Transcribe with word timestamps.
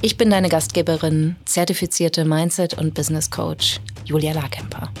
Ich 0.00 0.16
bin 0.16 0.30
deine 0.30 0.48
Gastgeberin, 0.48 1.34
zertifizierte 1.44 2.24
Mindset- 2.24 2.74
und 2.74 2.94
Business 2.94 3.32
Coach 3.32 3.80
Julia 4.04 4.32
Larkemper. 4.32 4.92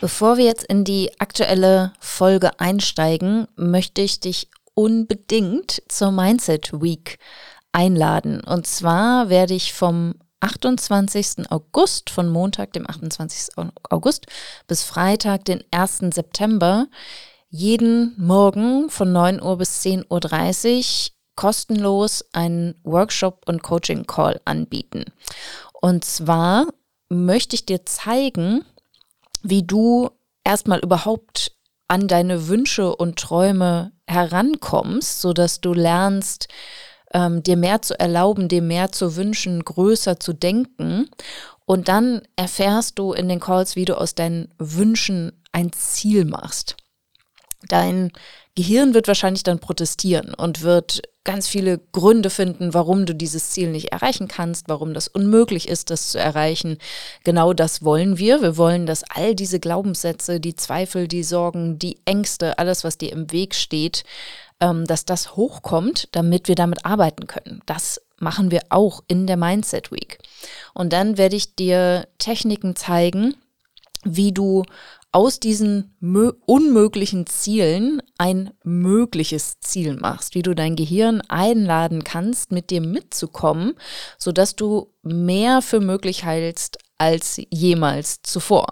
Bevor 0.00 0.36
wir 0.36 0.44
jetzt 0.44 0.62
in 0.62 0.84
die 0.84 1.10
aktuelle 1.18 1.92
Folge 1.98 2.60
einsteigen, 2.60 3.48
möchte 3.56 4.00
ich 4.00 4.20
dich 4.20 4.48
unbedingt 4.74 5.82
zur 5.88 6.12
Mindset 6.12 6.72
Week 6.80 7.18
einladen. 7.72 8.44
Und 8.44 8.68
zwar 8.68 9.28
werde 9.28 9.54
ich 9.54 9.72
vom 9.72 10.14
28. 10.38 11.50
August, 11.50 12.10
von 12.10 12.28
Montag, 12.28 12.72
dem 12.74 12.88
28. 12.88 13.56
August, 13.90 14.26
bis 14.68 14.84
Freitag, 14.84 15.46
den 15.46 15.64
1. 15.72 16.14
September, 16.14 16.86
jeden 17.54 18.14
Morgen 18.16 18.88
von 18.88 19.12
9 19.12 19.42
Uhr 19.42 19.58
bis 19.58 19.82
10.30 19.82 21.10
Uhr 21.10 21.12
kostenlos 21.36 22.24
einen 22.32 22.74
Workshop 22.82 23.42
und 23.46 23.62
Coaching 23.62 24.06
Call 24.06 24.40
anbieten. 24.46 25.04
Und 25.82 26.02
zwar 26.02 26.68
möchte 27.10 27.54
ich 27.54 27.66
dir 27.66 27.84
zeigen, 27.84 28.64
wie 29.42 29.64
du 29.64 30.08
erstmal 30.44 30.78
überhaupt 30.78 31.52
an 31.88 32.08
deine 32.08 32.48
Wünsche 32.48 32.96
und 32.96 33.18
Träume 33.18 33.92
herankommst, 34.06 35.20
sodass 35.20 35.60
du 35.60 35.74
lernst, 35.74 36.48
ähm, 37.12 37.42
dir 37.42 37.58
mehr 37.58 37.82
zu 37.82 38.00
erlauben, 38.00 38.48
dir 38.48 38.62
mehr 38.62 38.92
zu 38.92 39.14
wünschen, 39.14 39.62
größer 39.62 40.18
zu 40.18 40.32
denken. 40.32 41.10
Und 41.66 41.88
dann 41.88 42.22
erfährst 42.34 42.98
du 42.98 43.12
in 43.12 43.28
den 43.28 43.40
Calls, 43.40 43.76
wie 43.76 43.84
du 43.84 43.98
aus 43.98 44.14
deinen 44.14 44.48
Wünschen 44.58 45.32
ein 45.52 45.70
Ziel 45.74 46.24
machst. 46.24 46.76
Dein 47.68 48.12
Gehirn 48.54 48.92
wird 48.92 49.08
wahrscheinlich 49.08 49.44
dann 49.44 49.60
protestieren 49.60 50.34
und 50.34 50.62
wird 50.62 51.02
ganz 51.24 51.48
viele 51.48 51.78
Gründe 51.92 52.28
finden, 52.28 52.74
warum 52.74 53.06
du 53.06 53.14
dieses 53.14 53.50
Ziel 53.50 53.70
nicht 53.70 53.92
erreichen 53.92 54.28
kannst, 54.28 54.68
warum 54.68 54.92
das 54.92 55.08
unmöglich 55.08 55.68
ist, 55.68 55.90
das 55.90 56.10
zu 56.10 56.18
erreichen. 56.18 56.78
Genau 57.24 57.52
das 57.52 57.84
wollen 57.84 58.18
wir. 58.18 58.42
Wir 58.42 58.56
wollen, 58.56 58.86
dass 58.86 59.04
all 59.04 59.34
diese 59.34 59.60
Glaubenssätze, 59.60 60.40
die 60.40 60.56
Zweifel, 60.56 61.08
die 61.08 61.22
Sorgen, 61.22 61.78
die 61.78 61.98
Ängste, 62.04 62.58
alles, 62.58 62.84
was 62.84 62.98
dir 62.98 63.12
im 63.12 63.30
Weg 63.30 63.54
steht, 63.54 64.04
ähm, 64.60 64.84
dass 64.84 65.04
das 65.04 65.36
hochkommt, 65.36 66.08
damit 66.12 66.48
wir 66.48 66.56
damit 66.56 66.84
arbeiten 66.84 67.26
können. 67.26 67.62
Das 67.66 68.00
machen 68.18 68.50
wir 68.50 68.62
auch 68.70 69.02
in 69.06 69.26
der 69.26 69.36
Mindset 69.36 69.92
Week. 69.92 70.18
Und 70.74 70.92
dann 70.92 71.18
werde 71.18 71.36
ich 71.36 71.54
dir 71.54 72.06
Techniken 72.18 72.76
zeigen, 72.76 73.34
wie 74.04 74.32
du 74.32 74.64
aus 75.12 75.38
diesen 75.40 75.94
unmöglichen 76.46 77.26
Zielen 77.26 78.02
ein 78.16 78.50
mögliches 78.64 79.60
Ziel 79.60 79.96
machst, 79.96 80.34
wie 80.34 80.42
du 80.42 80.54
dein 80.54 80.74
Gehirn 80.74 81.20
einladen 81.28 82.02
kannst, 82.02 82.50
mit 82.50 82.70
dir 82.70 82.80
mitzukommen, 82.80 83.74
sodass 84.18 84.56
du 84.56 84.90
mehr 85.02 85.60
für 85.60 85.80
möglich 85.80 86.24
hältst 86.24 86.78
als 86.96 87.40
jemals 87.50 88.22
zuvor. 88.22 88.66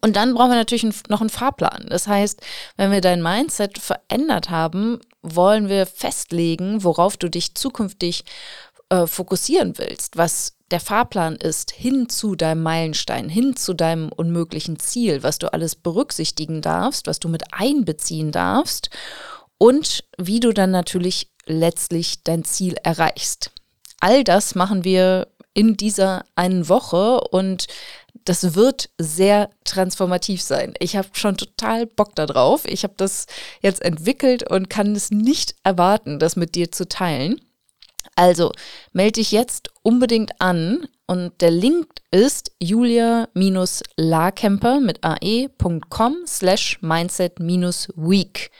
Und 0.00 0.16
dann 0.16 0.34
brauchen 0.34 0.50
wir 0.50 0.56
natürlich 0.56 0.84
noch 1.08 1.20
einen 1.20 1.30
Fahrplan. 1.30 1.86
Das 1.88 2.06
heißt, 2.06 2.40
wenn 2.76 2.90
wir 2.90 3.00
dein 3.00 3.22
Mindset 3.22 3.78
verändert 3.78 4.50
haben, 4.50 5.00
wollen 5.22 5.68
wir 5.68 5.86
festlegen, 5.86 6.84
worauf 6.84 7.16
du 7.16 7.30
dich 7.30 7.54
zukünftig 7.54 8.24
äh, 8.88 9.06
fokussieren 9.06 9.78
willst, 9.78 10.16
was 10.16 10.54
der 10.70 10.80
Fahrplan 10.80 11.36
ist 11.36 11.70
hin 11.70 12.08
zu 12.08 12.34
deinem 12.34 12.62
Meilenstein, 12.62 13.28
hin 13.28 13.56
zu 13.56 13.74
deinem 13.74 14.10
unmöglichen 14.10 14.78
Ziel, 14.78 15.22
was 15.22 15.38
du 15.38 15.52
alles 15.52 15.76
berücksichtigen 15.76 16.60
darfst, 16.60 17.06
was 17.06 17.20
du 17.20 17.28
mit 17.28 17.44
einbeziehen 17.52 18.32
darfst 18.32 18.90
und 19.58 20.04
wie 20.18 20.40
du 20.40 20.52
dann 20.52 20.70
natürlich 20.70 21.30
letztlich 21.46 22.24
dein 22.24 22.44
Ziel 22.44 22.74
erreichst. 22.82 23.52
All 24.00 24.24
das 24.24 24.54
machen 24.54 24.84
wir 24.84 25.28
in 25.54 25.76
dieser 25.76 26.24
einen 26.34 26.68
Woche 26.68 27.20
und 27.20 27.66
das 28.24 28.54
wird 28.54 28.90
sehr 28.98 29.50
transformativ 29.64 30.42
sein. 30.42 30.74
Ich 30.80 30.96
habe 30.96 31.08
schon 31.12 31.36
total 31.36 31.86
Bock 31.86 32.14
darauf. 32.16 32.66
Ich 32.66 32.82
habe 32.82 32.94
das 32.96 33.26
jetzt 33.62 33.82
entwickelt 33.82 34.50
und 34.50 34.68
kann 34.68 34.94
es 34.96 35.10
nicht 35.10 35.54
erwarten, 35.62 36.18
das 36.18 36.36
mit 36.36 36.56
dir 36.56 36.72
zu 36.72 36.88
teilen. 36.88 37.40
Also 38.14 38.52
melde 38.92 39.20
dich 39.20 39.32
jetzt 39.32 39.70
unbedingt 39.82 40.40
an 40.40 40.86
und 41.06 41.32
der 41.40 41.50
Link 41.50 41.88
ist 42.10 42.52
julia-larkemper 42.60 44.80
mit 44.80 44.98
ae.com 45.02 46.16
slash 46.26 46.78
mindset-week. 46.82 48.50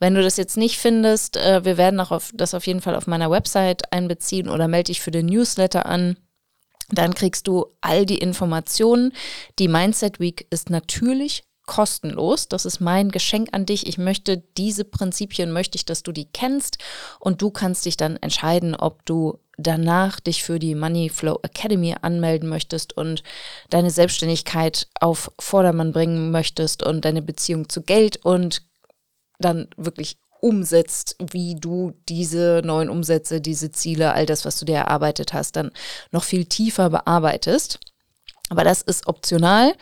Wenn 0.00 0.14
du 0.14 0.22
das 0.22 0.36
jetzt 0.36 0.56
nicht 0.56 0.78
findest, 0.78 1.36
äh, 1.36 1.64
wir 1.64 1.76
werden 1.76 2.00
auch 2.00 2.10
auf, 2.10 2.32
das 2.34 2.54
auf 2.54 2.66
jeden 2.66 2.80
Fall 2.80 2.96
auf 2.96 3.06
meiner 3.06 3.30
Website 3.30 3.92
einbeziehen 3.92 4.48
oder 4.48 4.68
melde 4.68 4.88
dich 4.88 5.00
für 5.00 5.10
den 5.10 5.26
Newsletter 5.26 5.86
an. 5.86 6.16
Dann 6.90 7.14
kriegst 7.14 7.48
du 7.48 7.66
all 7.80 8.04
die 8.04 8.18
Informationen. 8.18 9.12
Die 9.58 9.68
Mindset 9.68 10.20
Week 10.20 10.46
ist 10.50 10.68
natürlich 10.68 11.44
kostenlos. 11.66 12.48
Das 12.48 12.64
ist 12.64 12.80
mein 12.80 13.10
Geschenk 13.10 13.48
an 13.52 13.66
dich. 13.66 13.86
Ich 13.86 13.98
möchte 13.98 14.42
diese 14.56 14.84
Prinzipien, 14.84 15.52
möchte 15.52 15.76
ich, 15.76 15.84
dass 15.84 16.02
du 16.02 16.12
die 16.12 16.26
kennst 16.26 16.78
und 17.20 17.42
du 17.42 17.50
kannst 17.50 17.86
dich 17.86 17.96
dann 17.96 18.16
entscheiden, 18.16 18.74
ob 18.74 19.04
du 19.06 19.38
danach 19.56 20.20
dich 20.20 20.42
für 20.42 20.58
die 20.58 20.74
Money 20.74 21.08
Flow 21.08 21.38
Academy 21.42 21.94
anmelden 22.00 22.48
möchtest 22.48 22.96
und 22.96 23.22
deine 23.70 23.90
Selbstständigkeit 23.90 24.88
auf 25.00 25.30
Vordermann 25.38 25.92
bringen 25.92 26.30
möchtest 26.30 26.82
und 26.82 27.04
deine 27.04 27.22
Beziehung 27.22 27.68
zu 27.68 27.82
Geld 27.82 28.16
und 28.24 28.62
dann 29.38 29.68
wirklich 29.76 30.16
umsetzt, 30.40 31.16
wie 31.32 31.54
du 31.54 31.94
diese 32.08 32.60
neuen 32.64 32.90
Umsätze, 32.90 33.40
diese 33.40 33.72
Ziele, 33.72 34.12
all 34.12 34.26
das, 34.26 34.44
was 34.44 34.58
du 34.58 34.66
dir 34.66 34.76
erarbeitet 34.76 35.32
hast, 35.32 35.56
dann 35.56 35.70
noch 36.10 36.24
viel 36.24 36.44
tiefer 36.44 36.90
bearbeitest. 36.90 37.78
Aber 38.50 38.62
das 38.64 38.82
ist 38.82 39.06
optional. 39.06 39.72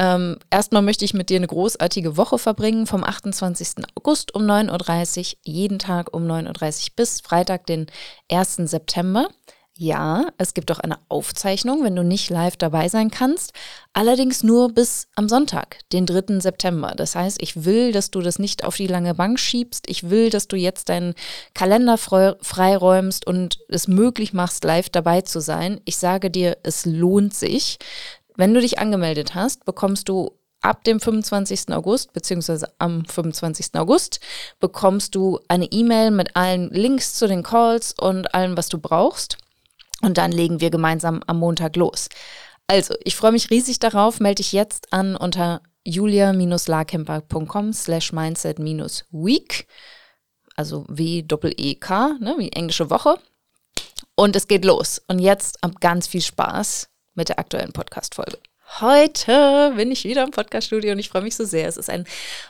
Ähm, 0.00 0.38
erstmal 0.48 0.80
möchte 0.80 1.04
ich 1.04 1.12
mit 1.12 1.28
dir 1.28 1.36
eine 1.36 1.46
großartige 1.46 2.16
Woche 2.16 2.38
verbringen, 2.38 2.86
vom 2.86 3.04
28. 3.04 3.84
August 3.94 4.34
um 4.34 4.44
9.30 4.44 5.18
Uhr, 5.18 5.38
jeden 5.42 5.78
Tag 5.78 6.14
um 6.14 6.26
9.30 6.26 6.46
Uhr 6.48 6.88
bis 6.96 7.20
Freitag, 7.20 7.66
den 7.66 7.86
1. 8.32 8.56
September. 8.64 9.28
Ja, 9.76 10.26
es 10.36 10.52
gibt 10.52 10.70
auch 10.72 10.78
eine 10.78 10.98
Aufzeichnung, 11.08 11.84
wenn 11.84 11.96
du 11.96 12.02
nicht 12.04 12.28
live 12.28 12.56
dabei 12.56 12.88
sein 12.88 13.10
kannst, 13.10 13.52
allerdings 13.94 14.42
nur 14.42 14.72
bis 14.72 15.08
am 15.16 15.28
Sonntag, 15.28 15.78
den 15.92 16.04
3. 16.04 16.40
September. 16.40 16.92
Das 16.94 17.14
heißt, 17.14 17.40
ich 17.40 17.64
will, 17.64 17.92
dass 17.92 18.10
du 18.10 18.20
das 18.20 18.38
nicht 18.38 18.64
auf 18.64 18.76
die 18.76 18.86
lange 18.86 19.14
Bank 19.14 19.38
schiebst. 19.38 19.88
Ich 19.88 20.10
will, 20.10 20.28
dass 20.28 20.48
du 20.48 20.56
jetzt 20.56 20.90
deinen 20.90 21.14
Kalender 21.54 21.96
freiräumst 21.96 23.26
und 23.26 23.60
es 23.68 23.88
möglich 23.88 24.34
machst, 24.34 24.64
live 24.64 24.90
dabei 24.90 25.22
zu 25.22 25.40
sein. 25.40 25.80
Ich 25.86 25.96
sage 25.96 26.30
dir, 26.30 26.58
es 26.62 26.84
lohnt 26.84 27.32
sich. 27.32 27.78
Wenn 28.40 28.54
du 28.54 28.62
dich 28.62 28.78
angemeldet 28.78 29.34
hast, 29.34 29.66
bekommst 29.66 30.08
du 30.08 30.30
ab 30.62 30.82
dem 30.84 30.98
25. 30.98 31.74
August, 31.74 32.14
beziehungsweise 32.14 32.72
am 32.78 33.04
25. 33.04 33.74
August, 33.74 34.18
bekommst 34.60 35.14
du 35.14 35.40
eine 35.48 35.66
E-Mail 35.66 36.10
mit 36.10 36.36
allen 36.36 36.70
Links 36.70 37.12
zu 37.12 37.28
den 37.28 37.42
Calls 37.42 37.92
und 38.00 38.34
allem, 38.34 38.56
was 38.56 38.70
du 38.70 38.78
brauchst. 38.78 39.36
Und 40.00 40.16
dann 40.16 40.32
legen 40.32 40.62
wir 40.62 40.70
gemeinsam 40.70 41.22
am 41.26 41.38
Montag 41.38 41.76
los. 41.76 42.08
Also, 42.66 42.94
ich 43.04 43.14
freue 43.14 43.32
mich 43.32 43.50
riesig 43.50 43.78
darauf. 43.78 44.20
Melde 44.20 44.36
dich 44.36 44.52
jetzt 44.52 44.90
an 44.90 45.16
unter 45.16 45.60
julia-larkemper.com 45.84 47.74
slash 47.74 48.14
mindset-week. 48.14 49.66
Also 50.56 50.86
W-E-E-K, 50.88 52.16
ne, 52.20 52.36
wie 52.38 52.52
englische 52.52 52.88
Woche. 52.88 53.18
Und 54.14 54.34
es 54.34 54.48
geht 54.48 54.64
los. 54.64 55.02
Und 55.08 55.18
jetzt 55.18 55.58
ganz 55.80 56.06
viel 56.06 56.22
Spaß 56.22 56.89
mit 57.14 57.28
der 57.28 57.38
aktuellen 57.38 57.72
Podcast-Folge. 57.72 58.38
Heute 58.80 59.72
bin 59.76 59.90
ich 59.90 60.04
wieder 60.04 60.22
im 60.22 60.30
Podcaststudio 60.30 60.92
und 60.92 60.98
ich 60.98 61.08
freue 61.08 61.22
mich 61.22 61.34
so 61.34 61.44
sehr. 61.44 61.66
Es 61.66 61.76
ist 61.76 61.90
ein 61.90 62.04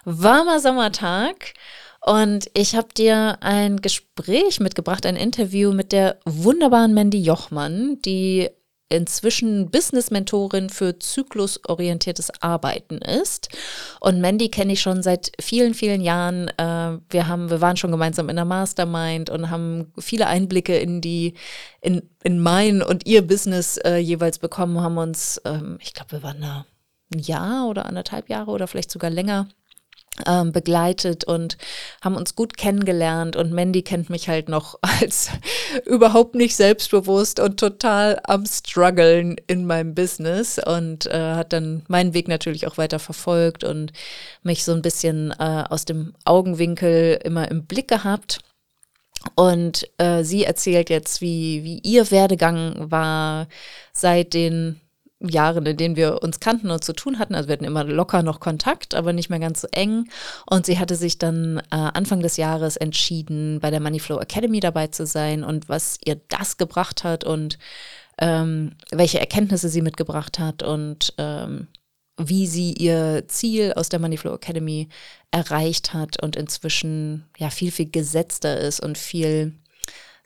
warmer 0.05 0.61
Sommertag 0.61 1.55
und 2.03 2.51
ich 2.55 2.77
habe 2.77 2.89
dir 2.95 3.39
ein 3.41 3.79
Gespräch 3.79 4.61
mitgebracht, 4.61 5.07
ein 5.07 5.17
Interview 5.17 5.73
mit 5.73 5.93
der 5.93 6.19
wunderbaren 6.25 6.95
Mandy 6.95 7.23
Jochmann, 7.23 8.01
die 8.03 8.51
inzwischen 8.91 9.71
Business-Mentorin 9.71 10.69
für 10.69 10.99
zyklusorientiertes 10.99 12.31
Arbeiten 12.43 12.99
ist. 12.99 13.49
Und 14.01 14.21
Mandy 14.21 14.51
kenne 14.51 14.75
ich 14.75 14.81
schon 14.81 15.03
seit 15.03 15.33
vielen, 15.41 15.75
vielen 15.75 16.01
Jahren. 16.01 16.49
Äh, 16.59 16.99
wir 17.09 17.29
haben, 17.29 17.51
wir 17.51 17.61
waren 17.61 17.77
schon 17.77 17.93
gemeinsam 17.93 18.29
in 18.29 18.37
der 18.37 18.45
Mastermind 18.45 19.31
und 19.31 19.51
haben 19.51 19.93
viele 19.99 20.27
Einblicke 20.27 20.77
in 20.77 21.01
die, 21.01 21.35
in, 21.81 22.03
in 22.23 22.41
mein 22.41 22.83
und 22.83 23.07
ihr 23.07 23.27
Business 23.27 23.79
äh, 23.79 23.97
jeweils 23.97 24.39
bekommen, 24.39 24.81
haben 24.81 24.99
uns, 24.99 25.41
ähm, 25.45 25.79
ich 25.81 25.95
glaube, 25.95 26.13
wir 26.13 26.23
waren 26.23 26.41
da 26.41 26.67
ein 27.15 27.21
Jahr 27.21 27.69
oder 27.69 27.87
anderthalb 27.87 28.29
Jahre 28.29 28.51
oder 28.51 28.67
vielleicht 28.67 28.91
sogar 28.91 29.11
länger 29.11 29.49
begleitet 30.53 31.25
und 31.25 31.57
haben 32.03 32.17
uns 32.17 32.35
gut 32.35 32.57
kennengelernt 32.57 33.37
und 33.37 33.53
Mandy 33.53 33.83
kennt 33.83 34.11
mich 34.11 34.29
halt 34.29 34.49
noch 34.49 34.79
als 35.01 35.31
überhaupt 35.87 36.35
nicht 36.35 36.57
selbstbewusst 36.57 37.41
und 37.41 37.59
total 37.59 38.21
am 38.25 38.47
struggeln 38.47 39.37
in 39.47 39.67
meinem 39.67 39.95
Business 39.95 40.59
und 40.59 41.07
äh, 41.07 41.35
hat 41.35 41.53
dann 41.53 41.85
meinen 41.89 42.15
Weg 42.15 42.29
natürlich 42.29 42.67
auch 42.67 42.79
weiter 42.79 42.99
verfolgt 42.99 43.65
und 43.65 43.93
mich 44.43 44.65
so 44.65 44.73
ein 44.73 44.83
bisschen 44.83 45.33
äh, 45.39 45.65
aus 45.69 45.85
dem 45.85 46.15
Augenwinkel 46.25 47.21
immer 47.25 47.51
im 47.51 47.65
Blick 47.67 47.89
gehabt. 47.89 48.41
Und 49.35 49.87
äh, 49.99 50.25
sie 50.25 50.45
erzählt 50.45 50.89
jetzt, 50.89 51.21
wie, 51.21 51.63
wie 51.63 51.79
ihr 51.81 52.11
Werdegang 52.11 52.91
war 52.91 53.49
seit 53.93 54.33
den 54.33 54.81
Jahren, 55.21 55.67
in 55.67 55.77
denen 55.77 55.97
wir 55.97 56.23
uns 56.23 56.41
kannten 56.41 56.71
und 56.71 56.83
zu 56.83 56.93
tun 56.93 57.19
hatten. 57.19 57.35
Also 57.35 57.49
wir 57.49 57.53
hatten 57.55 57.65
immer 57.65 57.85
locker 57.85 58.23
noch 58.23 58.41
Kontakt, 58.41 58.95
aber 58.95 59.13
nicht 59.13 59.29
mehr 59.29 59.39
ganz 59.39 59.61
so 59.61 59.69
eng. 59.73 60.09
Und 60.47 60.67
sie 60.67 60.79
hatte 60.79 60.97
sich 60.97 61.19
dann 61.19 61.59
äh, 61.71 61.77
Anfang 61.77 62.21
des 62.21 62.37
Jahres 62.37 62.77
entschieden, 62.77 63.61
bei 63.61 63.71
der 63.71 63.81
Moneyflow 63.81 64.19
Academy 64.19 64.61
dabei 64.61 64.87
zu 64.87 65.07
sein 65.07 65.45
und 65.45 65.69
was 65.69 65.99
ihr 66.05 66.21
das 66.29 66.57
gebracht 66.57 67.05
hat 67.05 67.25
und 67.25 67.59
ähm, 68.19 68.73
welche 68.91 69.21
Erkenntnisse 69.21 69.69
sie 69.69 69.83
mitgebracht 69.83 70.39
hat 70.39 70.63
und 70.63 71.15
ähm, 71.19 71.69
wie 72.17 72.47
sie 72.47 72.73
ihr 72.73 73.25
Ziel 73.29 73.73
aus 73.75 73.89
der 73.89 73.99
Moneyflow 73.99 74.35
Academy 74.35 74.89
erreicht 75.31 75.95
hat 75.95 76.23
und 76.23 76.37
inzwischen 76.37 77.27
ja 77.39 77.51
viel, 77.51 77.71
viel 77.71 77.91
gesetzter 77.91 78.59
ist 78.59 78.81
und 78.81 78.99
viel 78.99 79.55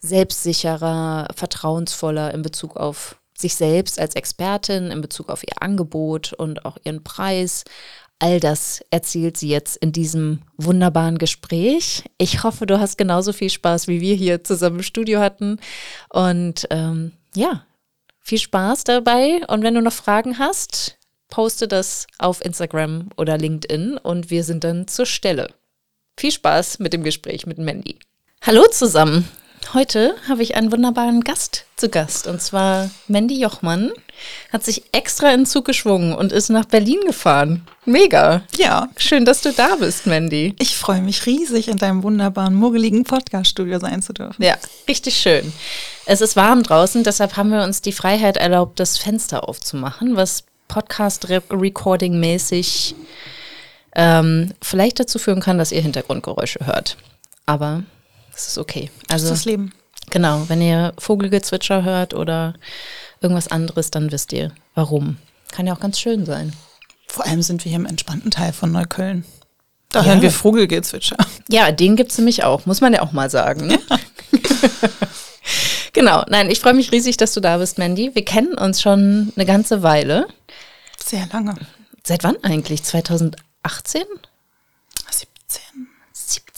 selbstsicherer, 0.01 1.29
vertrauensvoller 1.35 2.35
in 2.35 2.43
Bezug 2.43 2.77
auf 2.77 3.17
sich 3.37 3.55
selbst 3.55 3.99
als 3.99 4.15
Expertin 4.15 4.91
in 4.91 5.01
Bezug 5.01 5.29
auf 5.29 5.43
ihr 5.43 5.61
Angebot 5.61 6.33
und 6.33 6.65
auch 6.65 6.77
ihren 6.85 7.03
Preis. 7.03 7.65
All 8.19 8.41
das 8.41 8.81
erzählt 8.91 9.37
sie 9.37 9.49
jetzt 9.49 9.77
in 9.77 9.93
diesem 9.93 10.41
wunderbaren 10.57 11.19
Gespräch. 11.19 12.05
Ich 12.17 12.45
hoffe, 12.45 12.65
du 12.65 12.79
hast 12.79 12.97
genauso 12.97 13.33
viel 13.33 13.51
Spaß, 13.51 13.89
wie 13.89 14.01
wir 14.01 14.15
hier 14.15 14.45
zusammen 14.45 14.77
im 14.77 14.83
Studio 14.83 15.21
hatten. 15.21 15.59
Und 16.11 16.67
ähm, 16.71 17.13
ja, 17.35 17.67
viel 18.21 18.39
Spaß 18.39 18.85
dabei. 18.85 19.43
Und 19.49 19.63
wenn 19.63 19.75
du 19.75 19.83
noch 19.83 19.93
Fragen 19.93 20.39
hast, 20.39 20.97
poste 21.29 21.67
das 21.67 22.07
auf 22.19 22.45
Instagram 22.45 23.11
oder 23.17 23.37
LinkedIn 23.37 23.99
und 23.99 24.31
wir 24.31 24.45
sind 24.45 24.65
dann 24.65 24.87
zur 24.87 25.07
Stelle. 25.07 25.53
Viel 26.17 26.31
Spaß 26.31 26.79
mit 26.79 26.93
dem 26.93 27.03
Gespräch 27.03 27.47
mit 27.47 27.59
Mandy. 27.59 27.99
Hallo 28.41 28.65
zusammen. 28.71 29.29
Heute 29.73 30.15
habe 30.29 30.43
ich 30.43 30.57
einen 30.57 30.71
wunderbaren 30.71 31.23
Gast 31.23 31.65
zu 31.77 31.89
Gast 31.89 32.27
und 32.27 32.43
zwar 32.43 32.91
Mandy 33.09 33.41
Jochmann 33.41 33.91
hat 34.53 34.63
sich 34.65 34.85
extra 34.93 35.31
in 35.31 35.41
den 35.41 35.47
Zug 35.47 35.65
geschwungen 35.65 36.15
und 36.15 36.33
ist 36.33 36.51
nach 36.51 36.67
Berlin 36.67 37.01
gefahren. 37.07 37.67
Mega. 37.85 38.43
Ja. 38.57 38.89
Schön, 38.97 39.25
dass 39.25 39.41
du 39.41 39.53
da 39.53 39.75
bist, 39.77 40.07
Mandy. 40.07 40.55
Ich 40.59 40.77
freue 40.77 41.03
mich 41.03 41.27
riesig, 41.27 41.69
in 41.69 41.77
deinem 41.77 42.03
wunderbaren, 42.03 42.55
muggeligen 42.55 43.05
Podcast-Studio 43.05 43.79
sein 43.81 44.03
zu 44.03 44.13
dürfen. 44.13 44.43
Ja, 44.43 44.57
richtig 44.89 45.17
schön. 45.17 45.53
Es 46.07 46.21
ist 46.21 46.37
warm 46.37 46.63
draußen, 46.63 47.03
deshalb 47.03 47.37
haben 47.37 47.51
wir 47.51 47.63
uns 47.63 47.81
die 47.83 47.93
Freiheit 47.93 48.37
erlaubt, 48.37 48.79
das 48.79 48.99
Fenster 48.99 49.49
aufzumachen, 49.49 50.17
was 50.17 50.45
Podcast-Recording-mäßig 50.69 52.95
ähm, 53.97 54.53
vielleicht 54.61 55.01
dazu 55.01 55.19
führen 55.19 55.41
kann, 55.41 55.59
dass 55.59 55.73
ihr 55.73 55.83
Hintergrundgeräusche 55.83 56.67
hört. 56.67 56.97
Aber 57.47 57.83
das 58.35 58.49
ist 58.49 58.59
okay. 58.59 58.91
Also, 59.09 59.29
das 59.29 59.39
ist 59.39 59.41
das 59.41 59.45
Leben. 59.47 59.73
Genau, 60.11 60.45
wenn 60.49 60.61
ihr 60.61 60.93
Vogelgezwitscher 60.99 61.83
hört 61.83 62.15
oder 62.15 62.55
irgendwas 63.21 63.49
anderes, 63.49 63.91
dann 63.91 64.13
wisst 64.13 64.33
ihr, 64.33 64.53
warum. 64.75 65.17
Kann 65.51 65.67
ja 65.67 65.75
auch 65.75 65.81
ganz 65.81 65.99
schön 65.99 66.27
sein. 66.27 66.53
Vor 67.07 67.25
allem 67.27 67.43
sind 67.43 67.65
wir 67.65 67.71
hier 67.71 67.79
im 67.79 67.87
entspannten 67.87 68.31
Teil 68.31 68.53
von 68.53 68.73
Neukölln. 68.73 69.25
Da 69.91 70.01
ja. 70.01 70.07
hören 70.07 70.23
wir 70.23 70.33
Vogelgezwitscher. 70.33 71.17
Ja, 71.49 71.71
den 71.71 71.95
gibt 71.95 72.11
es 72.11 72.19
nämlich 72.19 72.43
auch, 72.43 72.67
muss 72.67 72.81
man 72.81 72.93
ja 72.93 73.03
auch 73.03 73.13
mal 73.13 73.31
sagen. 73.31 73.69
Ne? 73.69 73.79
Ja. 73.89 73.99
genau, 75.93 76.25
nein, 76.29 76.51
ich 76.51 76.59
freue 76.59 76.75
mich 76.75 76.91
riesig, 76.91 77.17
dass 77.17 77.33
du 77.33 77.41
da 77.41 77.59
bist, 77.59 77.79
Mandy. 77.79 78.15
Wir 78.15 78.25
kennen 78.25 78.55
uns 78.55 78.83
schon 78.83 79.33
eine 79.37 79.47
ganze 79.47 79.83
Weile. 79.83 80.27
Sehr 81.03 81.29
lange. 81.33 81.55
Seit 82.03 82.25
wann 82.25 82.43
eigentlich? 82.43 82.83
2018? 82.83 84.03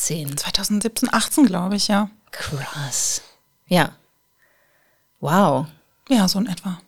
17. 0.07 0.29
17. 0.29 0.37
2017, 0.37 1.13
18, 1.13 1.47
glaube 1.47 1.77
ich, 1.77 1.89
ja. 1.89 2.11
Krass. 2.31 3.23
Ja. 3.67 3.91
Wow. 5.21 5.67
Ja, 6.09 6.29
so 6.29 6.39
in 6.39 6.47
etwa. 6.47 6.79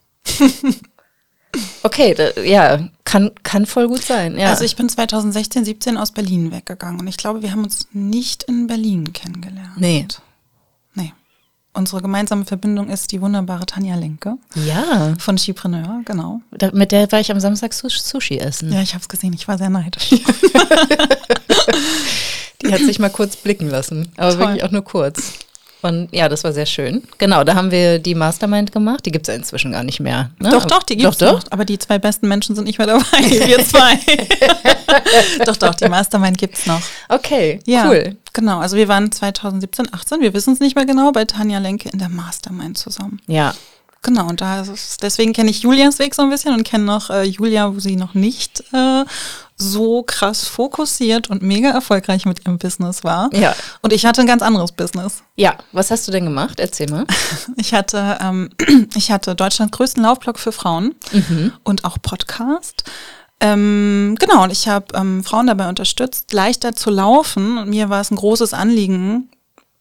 okay, 1.83 2.15
da, 2.15 2.41
ja, 2.43 2.89
kann, 3.05 3.33
kann 3.43 3.67
voll 3.67 3.89
gut 3.89 4.03
sein. 4.03 4.39
Ja. 4.39 4.51
Also 4.51 4.65
ich 4.65 4.77
bin 4.77 4.89
2016, 4.89 5.65
17 5.65 5.97
aus 5.97 6.13
Berlin 6.13 6.53
weggegangen 6.53 7.01
und 7.01 7.09
ich 7.09 7.17
glaube, 7.17 7.43
wir 7.43 7.51
haben 7.51 7.65
uns 7.65 7.89
nicht 7.93 8.45
in 8.45 8.67
Berlin 8.69 9.13
kennengelernt. 9.13 9.79
Nee. 9.79 10.07
Nee. 10.95 11.13
Unsere 11.73 12.01
gemeinsame 12.03 12.45
Verbindung 12.45 12.89
ist 12.91 13.11
die 13.13 13.21
wunderbare 13.21 13.67
Tanja 13.67 13.97
Lenke. 13.97 14.37
Ja. 14.55 15.15
Von 15.19 15.39
Skipreneur, 15.39 16.03
genau. 16.05 16.41
Da, 16.53 16.71
mit 16.73 16.93
der 16.93 17.11
war 17.11 17.21
ich 17.21 17.31
am 17.33 17.41
Samstag 17.41 17.73
Sushi 17.73 18.39
essen. 18.39 18.73
Ja, 18.73 18.83
ich 18.83 18.95
habe 18.95 19.03
es 19.03 19.09
gesehen. 19.09 19.33
Ich 19.33 19.49
war 19.49 19.59
sehr 19.59 19.71
neidisch. 19.71 20.11
Die 22.63 22.73
hat 22.73 22.81
sich 22.81 22.99
mal 22.99 23.11
kurz 23.11 23.37
blicken 23.37 23.69
lassen, 23.69 24.09
aber 24.17 24.31
Toll. 24.31 24.41
wirklich 24.41 24.65
auch 24.65 24.71
nur 24.71 24.85
kurz. 24.85 25.35
Und 25.81 26.09
ja, 26.13 26.29
das 26.29 26.43
war 26.43 26.53
sehr 26.53 26.67
schön. 26.67 27.05
Genau, 27.19 27.45
da 27.45 27.55
haben 27.55 27.71
wir 27.71 28.01
die 28.01 28.17
Mastermind 28.17 28.73
gemacht. 28.73 29.07
Die 29.07 29.13
gibt 29.13 29.29
es 29.29 29.33
ja 29.33 29.39
inzwischen 29.39 29.71
gar 29.71 29.85
nicht 29.85 30.01
mehr. 30.01 30.31
Ne? 30.41 30.51
Doch, 30.51 30.65
doch, 30.65 30.83
die 30.83 30.97
gibt 30.97 31.15
es 31.15 31.21
noch. 31.21 31.45
Aber 31.51 31.65
die 31.65 31.79
zwei 31.79 31.99
besten 31.99 32.27
Menschen 32.27 32.57
sind 32.57 32.65
nicht 32.65 32.79
mehr 32.79 32.89
dabei. 32.89 33.05
Wir 33.23 33.65
zwei. 33.65 33.97
doch, 35.45 35.57
doch, 35.57 35.75
die 35.77 35.89
Mastermind 35.89 36.37
gibt 36.37 36.59
es 36.59 36.67
noch. 36.67 36.81
Okay, 37.09 37.61
ja, 37.65 37.89
cool. 37.89 38.17
Genau, 38.33 38.59
also 38.59 38.77
wir 38.77 38.89
waren 38.89 39.11
2017, 39.11 39.93
18, 39.93 40.21
wir 40.21 40.35
wissen 40.35 40.53
es 40.53 40.61
nicht 40.61 40.77
mehr 40.77 40.87
genau, 40.87 41.13
bei 41.13 41.25
Tanja 41.25 41.59
Lenke 41.59 41.89
in 41.89 41.99
der 41.99 42.09
Mastermind 42.09 42.79
zusammen. 42.79 43.21
Ja. 43.27 43.55
Genau, 44.03 44.29
und 44.29 44.41
da 44.41 44.61
ist, 44.61 45.03
deswegen 45.03 45.33
kenne 45.33 45.51
ich 45.51 45.63
Julias 45.63 45.99
Weg 45.99 46.15
so 46.15 46.23
ein 46.23 46.31
bisschen 46.31 46.55
und 46.55 46.65
kenne 46.65 46.85
noch 46.85 47.11
äh, 47.11 47.25
Julia, 47.25 47.75
wo 47.75 47.81
sie 47.81 47.97
noch 47.97 48.15
nicht 48.15 48.63
äh, 48.73 49.05
so 49.57 50.05
krass 50.05 50.47
fokussiert 50.47 51.29
und 51.31 51.43
mega 51.43 51.71
erfolgreich 51.71 52.25
mit 52.25 52.47
ihrem 52.47 52.59
Business 52.59 53.03
war. 53.03 53.29
Ja. 53.35 53.57
Und 53.83 53.93
ich 53.93 54.07
hatte 54.07 54.21
ein 54.21 54.27
ganz 54.27 54.43
anderes 54.43 54.71
Business. 54.71 55.25
Ja, 55.35 55.57
was 55.73 55.91
hast 55.91 56.07
du 56.07 56.13
denn 56.13 56.25
gemacht? 56.25 56.61
Erzähl 56.61 56.89
mal. 56.89 57.07
Ich 57.57 57.75
hatte, 57.75 58.19
ähm, 58.21 58.51
ich 58.95 59.11
hatte 59.11 59.35
Deutschlands 59.35 59.77
größten 59.77 60.03
Laufblog 60.03 60.39
für 60.39 60.53
Frauen 60.53 60.95
mhm. 61.13 61.53
und 61.65 61.85
auch 61.85 61.99
Podcast. 62.01 62.85
Ähm, 63.41 64.17
genau, 64.19 64.45
und 64.45 64.51
ich 64.51 64.69
habe 64.69 64.87
ähm, 64.95 65.25
Frauen 65.25 65.47
dabei 65.47 65.69
unterstützt, 65.69 66.33
leichter 66.33 66.75
zu 66.75 66.91
laufen. 66.91 67.59
Und 67.59 67.71
mir 67.71 67.89
war 67.89 68.01
es 68.01 68.11
ein 68.11 68.17
großes 68.17 68.55
Anliegen, 68.55 69.29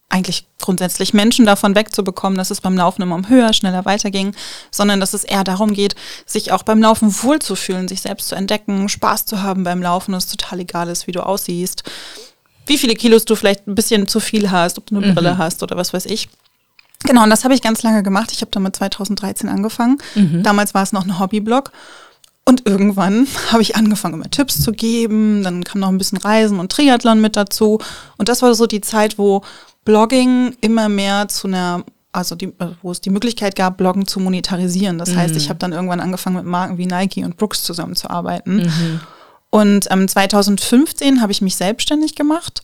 eigentlich 0.10 0.48
grundsätzlich 0.62 1.14
Menschen 1.14 1.46
davon 1.46 1.76
wegzubekommen, 1.76 2.38
dass 2.38 2.50
es 2.50 2.62
beim 2.62 2.78
Laufen 2.78 3.02
immer 3.02 3.16
um 3.16 3.28
höher, 3.30 3.52
schneller 3.54 3.86
weiterging, 3.86 4.34
sondern 4.72 5.00
dass 5.00 5.14
es 5.14 5.24
eher 5.24 5.44
darum 5.44 5.74
geht, 5.74 5.96
sich 6.26 6.52
auch 6.52 6.64
beim 6.64 6.82
Laufen 6.82 7.14
wohlzufühlen, 7.24 7.88
sich 7.88 8.02
selbst 8.02 8.30
zu 8.30 8.36
entdecken, 8.36 8.88
Spaß 8.88 9.26
zu 9.26 9.42
haben 9.42 9.64
beim 9.64 9.82
Laufen, 9.82 10.14
dass 10.14 10.26
es 10.26 10.32
total 10.32 10.62
egal 10.62 10.88
ist, 10.90 11.08
wie 11.08 11.12
du 11.12 11.26
aussiehst, 11.26 11.84
wie 12.66 12.78
viele 12.78 12.96
Kilos 12.96 13.26
du 13.26 13.36
vielleicht 13.36 13.68
ein 13.68 13.76
bisschen 13.76 14.08
zu 14.08 14.20
viel 14.20 14.50
hast, 14.50 14.78
ob 14.78 14.88
du 14.88 14.98
eine 14.98 15.08
mhm. 15.08 15.16
Brille 15.16 15.38
hast 15.38 15.62
oder 15.64 15.78
was 15.78 15.94
weiß 15.94 16.06
ich. 16.06 16.30
Genau, 17.04 17.24
und 17.24 17.30
das 17.30 17.44
habe 17.44 17.54
ich 17.54 17.62
ganz 17.62 17.84
lange 17.84 18.04
gemacht. 18.04 18.32
Ich 18.32 18.42
habe 18.42 18.52
damit 18.52 18.76
2013 18.76 19.50
angefangen. 19.50 20.00
Mhm. 20.16 20.44
Damals 20.44 20.74
war 20.74 20.84
es 20.84 20.94
noch 20.94 21.06
ein 21.06 21.20
Hobbyblog. 21.20 21.72
Und 22.48 22.66
irgendwann 22.66 23.28
habe 23.52 23.62
ich 23.62 23.76
angefangen, 23.76 24.14
immer 24.14 24.32
Tipps 24.32 24.64
zu 24.64 24.72
geben. 24.72 25.44
Dann 25.44 25.66
kam 25.66 25.82
noch 25.82 25.90
ein 25.90 25.98
bisschen 25.98 26.18
Reisen 26.18 26.62
und 26.62 26.72
Triathlon 26.72 27.20
mit 27.20 27.36
dazu. 27.36 27.80
Und 28.18 28.30
das 28.30 28.42
war 28.42 28.56
so 28.56 28.68
die 28.68 28.80
Zeit, 28.80 29.18
wo 29.18 29.42
Blogging 29.84 30.56
immer 30.62 30.88
mehr 30.88 31.28
zu 31.28 31.48
einer 31.48 31.84
also 32.14 32.36
die, 32.36 32.54
wo 32.82 32.92
es 32.92 33.02
die 33.02 33.10
Möglichkeit 33.10 33.58
gab, 33.58 33.78
Bloggen 33.78 34.08
zu 34.08 34.22
monetarisieren. 34.22 34.98
Das 34.98 35.10
mhm. 35.10 35.18
heißt, 35.18 35.36
ich 35.36 35.50
habe 35.50 35.60
dann 35.60 35.74
irgendwann 35.74 36.00
angefangen, 36.00 36.38
mit 36.38 36.46
Marken 36.46 36.78
wie 36.78 36.86
Nike 36.86 37.26
und 37.26 37.36
Brooks 37.36 37.64
zusammenzuarbeiten. 37.64 38.64
Mhm. 38.64 39.00
Und 39.50 39.88
ähm, 39.92 40.08
2015 40.08 41.22
habe 41.22 41.34
ich 41.34 41.42
mich 41.42 41.58
selbstständig 41.58 42.16
gemacht. 42.16 42.62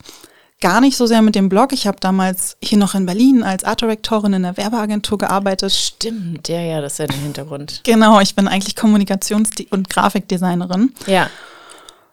Gar 0.64 0.80
nicht 0.80 0.96
so 0.96 1.08
sehr 1.08 1.22
mit 1.22 1.36
dem 1.36 1.50
Blog. 1.50 1.74
Ich 1.74 1.88
habe 1.88 1.98
damals 2.00 2.56
hier 2.64 2.78
noch 2.78 2.96
in 2.96 3.06
Berlin 3.06 3.44
als 3.44 3.66
Art 3.66 3.82
Directorin 3.82 4.32
in 4.32 4.46
einer 4.46 4.56
Werbeagentur 4.56 5.18
gearbeitet. 5.18 5.74
Stimmt, 5.74 6.48
ja, 6.48 6.62
ja, 6.62 6.80
das 6.80 6.94
ist 6.94 7.00
ja 7.00 7.08
der 7.08 7.18
Hintergrund. 7.18 7.82
Genau, 7.84 8.22
ich 8.22 8.34
bin 8.34 8.48
eigentlich 8.48 8.78
Kommunikations- 8.78 9.68
und 9.72 9.90
Grafikdesignerin. 9.90 10.94
Ja. 11.06 11.30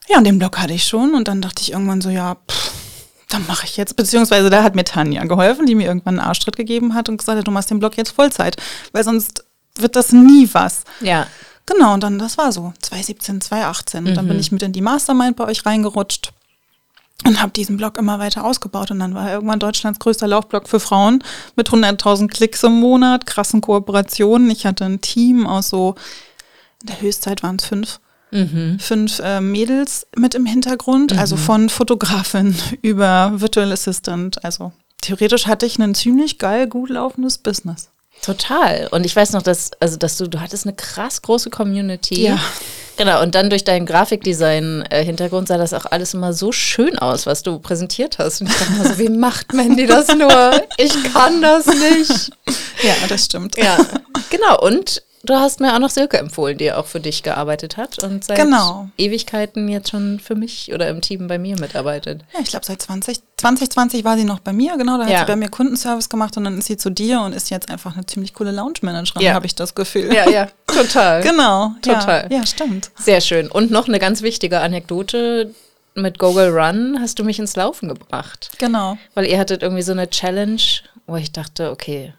Ja, 0.09 0.17
und 0.17 0.25
den 0.25 0.37
Blog 0.37 0.59
hatte 0.59 0.73
ich 0.73 0.83
schon 0.83 1.13
und 1.15 1.29
dann 1.29 1.41
dachte 1.41 1.61
ich 1.61 1.71
irgendwann 1.71 2.01
so, 2.01 2.09
ja, 2.09 2.35
pff, 2.51 2.73
dann 3.29 3.47
mache 3.47 3.65
ich 3.65 3.77
jetzt, 3.77 3.95
beziehungsweise 3.95 4.49
da 4.49 4.63
hat 4.63 4.75
mir 4.75 4.83
Tanja 4.83 5.23
geholfen, 5.23 5.65
die 5.65 5.73
mir 5.73 5.87
irgendwann 5.87 6.19
einen 6.19 6.27
Arschtritt 6.27 6.57
gegeben 6.57 6.93
hat 6.93 7.07
und 7.07 7.19
gesagt 7.19 7.37
hat, 7.37 7.47
du 7.47 7.51
machst 7.51 7.69
den 7.69 7.79
Blog 7.79 7.95
jetzt 7.95 8.11
Vollzeit, 8.11 8.57
weil 8.91 9.05
sonst 9.05 9.45
wird 9.75 9.95
das 9.95 10.11
nie 10.11 10.49
was. 10.51 10.83
Ja. 10.99 11.25
Genau, 11.65 11.93
und 11.93 12.03
dann, 12.03 12.19
das 12.19 12.37
war 12.37 12.51
so, 12.51 12.73
2017, 12.81 13.39
2018. 13.39 14.07
Und 14.07 14.15
dann 14.15 14.27
bin 14.27 14.37
ich 14.37 14.51
mit 14.51 14.61
in 14.61 14.73
die 14.73 14.81
Mastermind 14.81 15.37
bei 15.37 15.45
euch 15.45 15.65
reingerutscht 15.65 16.33
und 17.25 17.41
habe 17.41 17.51
diesen 17.51 17.77
Blog 17.77 17.97
immer 17.97 18.19
weiter 18.19 18.43
ausgebaut. 18.45 18.91
Und 18.91 18.99
dann 18.99 19.13
war 19.13 19.27
er 19.27 19.35
irgendwann 19.35 19.59
Deutschlands 19.59 19.99
größter 19.99 20.27
Laufblog 20.27 20.67
für 20.67 20.79
Frauen 20.79 21.23
mit 21.55 21.69
100.000 21.69 22.27
Klicks 22.27 22.63
im 22.63 22.79
Monat, 22.79 23.25
krassen 23.25 23.61
Kooperationen. 23.61 24.49
Ich 24.49 24.65
hatte 24.65 24.85
ein 24.85 25.01
Team 25.01 25.45
aus 25.45 25.69
so, 25.69 25.95
in 26.81 26.87
der 26.87 27.01
Höchstzeit 27.01 27.43
waren 27.43 27.57
es 27.57 27.65
fünf. 27.65 27.99
Fünf 28.79 29.19
äh, 29.19 29.41
Mädels 29.41 30.07
mit 30.15 30.35
im 30.35 30.45
Hintergrund, 30.45 31.17
also 31.17 31.35
von 31.35 31.67
Fotografin 31.67 32.55
über 32.81 33.33
Virtual 33.35 33.69
Assistant. 33.73 34.43
Also 34.45 34.71
theoretisch 35.01 35.47
hatte 35.47 35.65
ich 35.65 35.79
ein 35.79 35.93
ziemlich 35.95 36.37
geil, 36.37 36.67
gut 36.67 36.89
laufendes 36.89 37.37
Business. 37.37 37.89
Total. 38.21 38.87
Und 38.91 39.05
ich 39.05 39.15
weiß 39.15 39.31
noch, 39.31 39.41
dass, 39.41 39.71
also, 39.79 39.97
dass 39.97 40.17
du, 40.17 40.27
du 40.27 40.39
hattest 40.39 40.65
eine 40.65 40.75
krass 40.75 41.21
große 41.21 41.49
Community. 41.49 42.23
Ja. 42.23 42.39
Genau, 42.97 43.21
und 43.23 43.33
dann 43.33 43.49
durch 43.49 43.63
deinen 43.63 43.87
Grafikdesign-Hintergrund 43.87 45.47
sah 45.47 45.57
das 45.57 45.73
auch 45.73 45.85
alles 45.85 46.13
immer 46.13 46.33
so 46.33 46.51
schön 46.51 46.99
aus, 46.99 47.25
was 47.25 47.41
du 47.41 47.57
präsentiert 47.57 48.19
hast. 48.19 48.41
Und 48.41 48.51
ich 48.51 48.57
dachte 48.57 48.73
immer 48.73 48.89
so, 48.89 48.99
wie 48.99 49.09
macht 49.09 49.53
Mandy 49.53 49.87
das 49.87 50.07
nur? 50.15 50.61
Ich 50.77 50.93
kann 51.11 51.41
das 51.41 51.65
nicht. 51.65 52.31
Ja, 52.83 52.93
das 53.09 53.25
stimmt. 53.25 53.57
Ja, 53.57 53.77
genau. 54.29 54.59
Und 54.61 55.01
du 55.23 55.35
hast 55.35 55.59
mir 55.59 55.73
auch 55.73 55.79
noch 55.79 55.89
Silke 55.89 56.17
empfohlen, 56.17 56.57
die 56.57 56.71
auch 56.71 56.85
für 56.85 56.99
dich 56.99 57.23
gearbeitet 57.23 57.77
hat 57.77 58.03
und 58.03 58.23
seit 58.23 58.37
Genau. 58.37 58.89
Ewigkeiten 58.97 59.67
jetzt 59.69 59.89
schon 59.89 60.19
für 60.19 60.35
mich 60.35 60.73
oder 60.73 60.87
im 60.89 61.01
Team 61.01 61.27
bei 61.27 61.37
mir 61.37 61.59
mitarbeitet. 61.59 62.23
Ja, 62.33 62.39
ich 62.41 62.49
glaube, 62.49 62.65
seit 62.65 62.81
20, 62.81 63.19
2020 63.37 64.03
war 64.03 64.17
sie 64.17 64.23
noch 64.25 64.39
bei 64.39 64.53
mir, 64.53 64.77
genau. 64.77 64.97
Da 64.97 65.03
hat 65.05 65.11
Ja. 65.11 65.19
sie 65.19 65.25
bei 65.25 65.35
mir 65.35 65.49
Kundenservice 65.49 66.09
gemacht 66.09 66.37
und 66.37 66.43
dann 66.45 66.57
ist 66.57 66.65
sie 66.67 66.77
zu 66.77 66.89
dir 66.89 67.21
und 67.21 67.33
ist 67.33 67.49
jetzt 67.49 67.69
einfach 67.69 67.95
eine 67.95 68.05
ziemlich 68.05 68.33
coole 68.33 68.51
Lounge-Managerin, 68.51 69.21
Ja. 69.21 69.33
habe 69.33 69.45
ich 69.45 69.55
das 69.55 69.75
Gefühl. 69.75 70.13
Ja, 70.13 70.29
ja, 70.29 70.47
total. 70.67 71.21
Genau. 71.23 71.71
Total. 71.81 72.27
Ja, 72.31 72.37
ja, 72.39 72.45
stimmt. 72.45 72.91
Sehr 72.97 73.21
schön. 73.21 73.49
Und 73.51 73.71
noch 73.71 73.87
eine 73.87 73.99
ganz 73.99 74.21
wichtige 74.21 74.59
Anekdote. 74.59 75.53
Mit 75.93 76.19
Google 76.19 76.57
Run 76.57 76.99
hast 77.01 77.19
du 77.19 77.25
mich 77.25 77.37
ins 77.37 77.57
Laufen 77.57 77.89
gebracht. 77.89 78.49
Genau. 78.59 78.97
Weil 79.13 79.25
ihr 79.25 79.37
hattet 79.37 79.61
irgendwie 79.61 79.81
so 79.83 79.91
eine 79.91 80.09
Challenge, 80.09 80.61
wo 81.05 81.17
ich 81.17 81.33
dachte, 81.33 81.69
okay, 81.69 82.13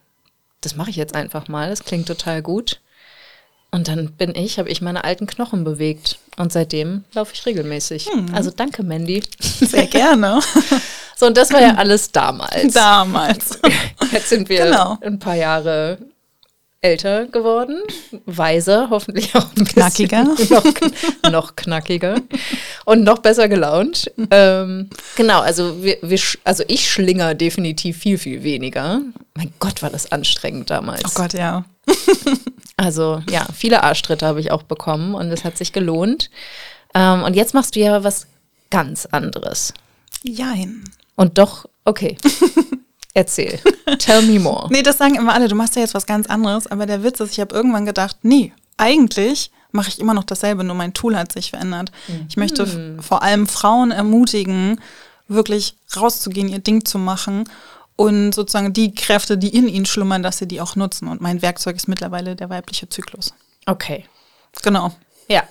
das 0.60 0.76
mache 0.76 0.90
ich 0.90 0.96
jetzt 0.96 1.14
einfach 1.14 1.48
mal. 1.48 1.70
Das 1.70 1.82
klingt 1.82 2.06
total 2.06 2.42
gut. 2.42 2.80
Und 3.74 3.88
dann 3.88 4.12
bin 4.12 4.34
ich, 4.34 4.58
habe 4.58 4.68
ich 4.68 4.82
meine 4.82 5.02
alten 5.02 5.26
Knochen 5.26 5.64
bewegt. 5.64 6.18
Und 6.36 6.52
seitdem 6.52 7.04
laufe 7.14 7.32
ich 7.34 7.44
regelmäßig. 7.46 8.08
Also 8.32 8.50
danke, 8.50 8.82
Mandy. 8.82 9.22
Sehr 9.40 9.86
gerne. 9.86 10.40
So, 11.14 11.26
und 11.28 11.36
das 11.36 11.52
war 11.52 11.60
ja 11.60 11.74
alles 11.76 12.10
damals. 12.10 12.74
Damals. 12.74 13.60
Jetzt 14.12 14.28
sind 14.30 14.48
wir 14.48 14.64
Genau. 14.64 14.98
ein 15.02 15.20
paar 15.20 15.36
Jahre 15.36 15.98
älter 16.80 17.26
geworden, 17.26 17.80
weiser, 18.26 18.88
hoffentlich 18.90 19.32
auch 19.36 19.46
ein 19.56 19.62
bisschen 19.64 20.08
Knackiger. 20.08 20.24
noch, 20.50 21.30
noch 21.30 21.54
knackiger 21.54 22.16
und 22.86 23.04
noch 23.04 23.18
besser 23.20 23.46
gelaunt. 23.48 24.10
Ähm, 24.32 24.90
genau, 25.14 25.40
also 25.42 25.84
wir, 25.84 25.98
wir, 26.02 26.18
also 26.42 26.64
ich 26.66 26.90
schlinger 26.90 27.36
definitiv 27.36 27.98
viel, 27.98 28.18
viel 28.18 28.42
weniger. 28.42 29.00
Mein 29.36 29.52
Gott, 29.60 29.80
war 29.80 29.90
das 29.90 30.10
anstrengend 30.10 30.70
damals. 30.70 31.04
Oh 31.06 31.10
Gott, 31.14 31.34
ja. 31.34 31.64
Also 32.76 33.22
ja, 33.30 33.46
viele 33.54 33.84
Arschtritte 33.84 34.26
habe 34.26 34.40
ich 34.40 34.50
auch 34.50 34.62
bekommen 34.64 35.14
und 35.14 35.30
es 35.30 35.44
hat 35.44 35.56
sich 35.56 35.72
gelohnt. 35.72 36.30
Ähm, 36.94 37.22
und 37.22 37.36
jetzt 37.36 37.54
machst 37.54 37.76
du 37.76 37.80
ja 37.80 38.02
was 38.02 38.26
ganz 38.70 39.06
anderes. 39.06 39.72
Jein. 40.24 40.82
Und 41.14 41.38
doch, 41.38 41.66
okay. 41.84 42.16
Erzähl. 43.14 43.60
Tell 43.98 44.22
me 44.22 44.40
more. 44.40 44.68
Nee, 44.70 44.82
das 44.82 44.98
sagen 44.98 45.14
immer 45.16 45.34
alle, 45.34 45.46
du 45.48 45.54
machst 45.54 45.76
ja 45.76 45.82
jetzt 45.82 45.94
was 45.94 46.06
ganz 46.06 46.26
anderes, 46.26 46.66
aber 46.66 46.86
der 46.86 47.04
Witz 47.04 47.20
ist, 47.20 47.32
ich 47.32 47.40
habe 47.40 47.54
irgendwann 47.54 47.86
gedacht, 47.86 48.16
nee, 48.22 48.52
eigentlich 48.78 49.50
mache 49.70 49.88
ich 49.90 49.98
immer 50.00 50.14
noch 50.14 50.24
dasselbe, 50.24 50.64
nur 50.64 50.74
mein 50.74 50.94
Tool 50.94 51.16
hat 51.16 51.30
sich 51.30 51.50
verändert. 51.50 51.92
Ich 52.28 52.36
möchte 52.36 52.62
f- 52.64 53.04
vor 53.06 53.22
allem 53.22 53.46
Frauen 53.46 53.90
ermutigen, 53.90 54.80
wirklich 55.28 55.76
rauszugehen, 55.94 56.48
ihr 56.48 56.58
Ding 56.58 56.84
zu 56.84 56.98
machen 56.98 57.44
und 58.02 58.32
sozusagen 58.34 58.72
die 58.72 58.94
Kräfte, 58.94 59.38
die 59.38 59.54
in 59.54 59.68
ihnen 59.68 59.86
schlummern, 59.86 60.24
dass 60.24 60.38
sie 60.38 60.48
die 60.48 60.60
auch 60.60 60.74
nutzen. 60.74 61.06
Und 61.06 61.20
mein 61.20 61.40
Werkzeug 61.40 61.76
ist 61.76 61.86
mittlerweile 61.86 62.34
der 62.34 62.50
weibliche 62.50 62.88
Zyklus. 62.88 63.32
Okay. 63.66 64.06
Genau. 64.62 64.92
Ja. 65.28 65.44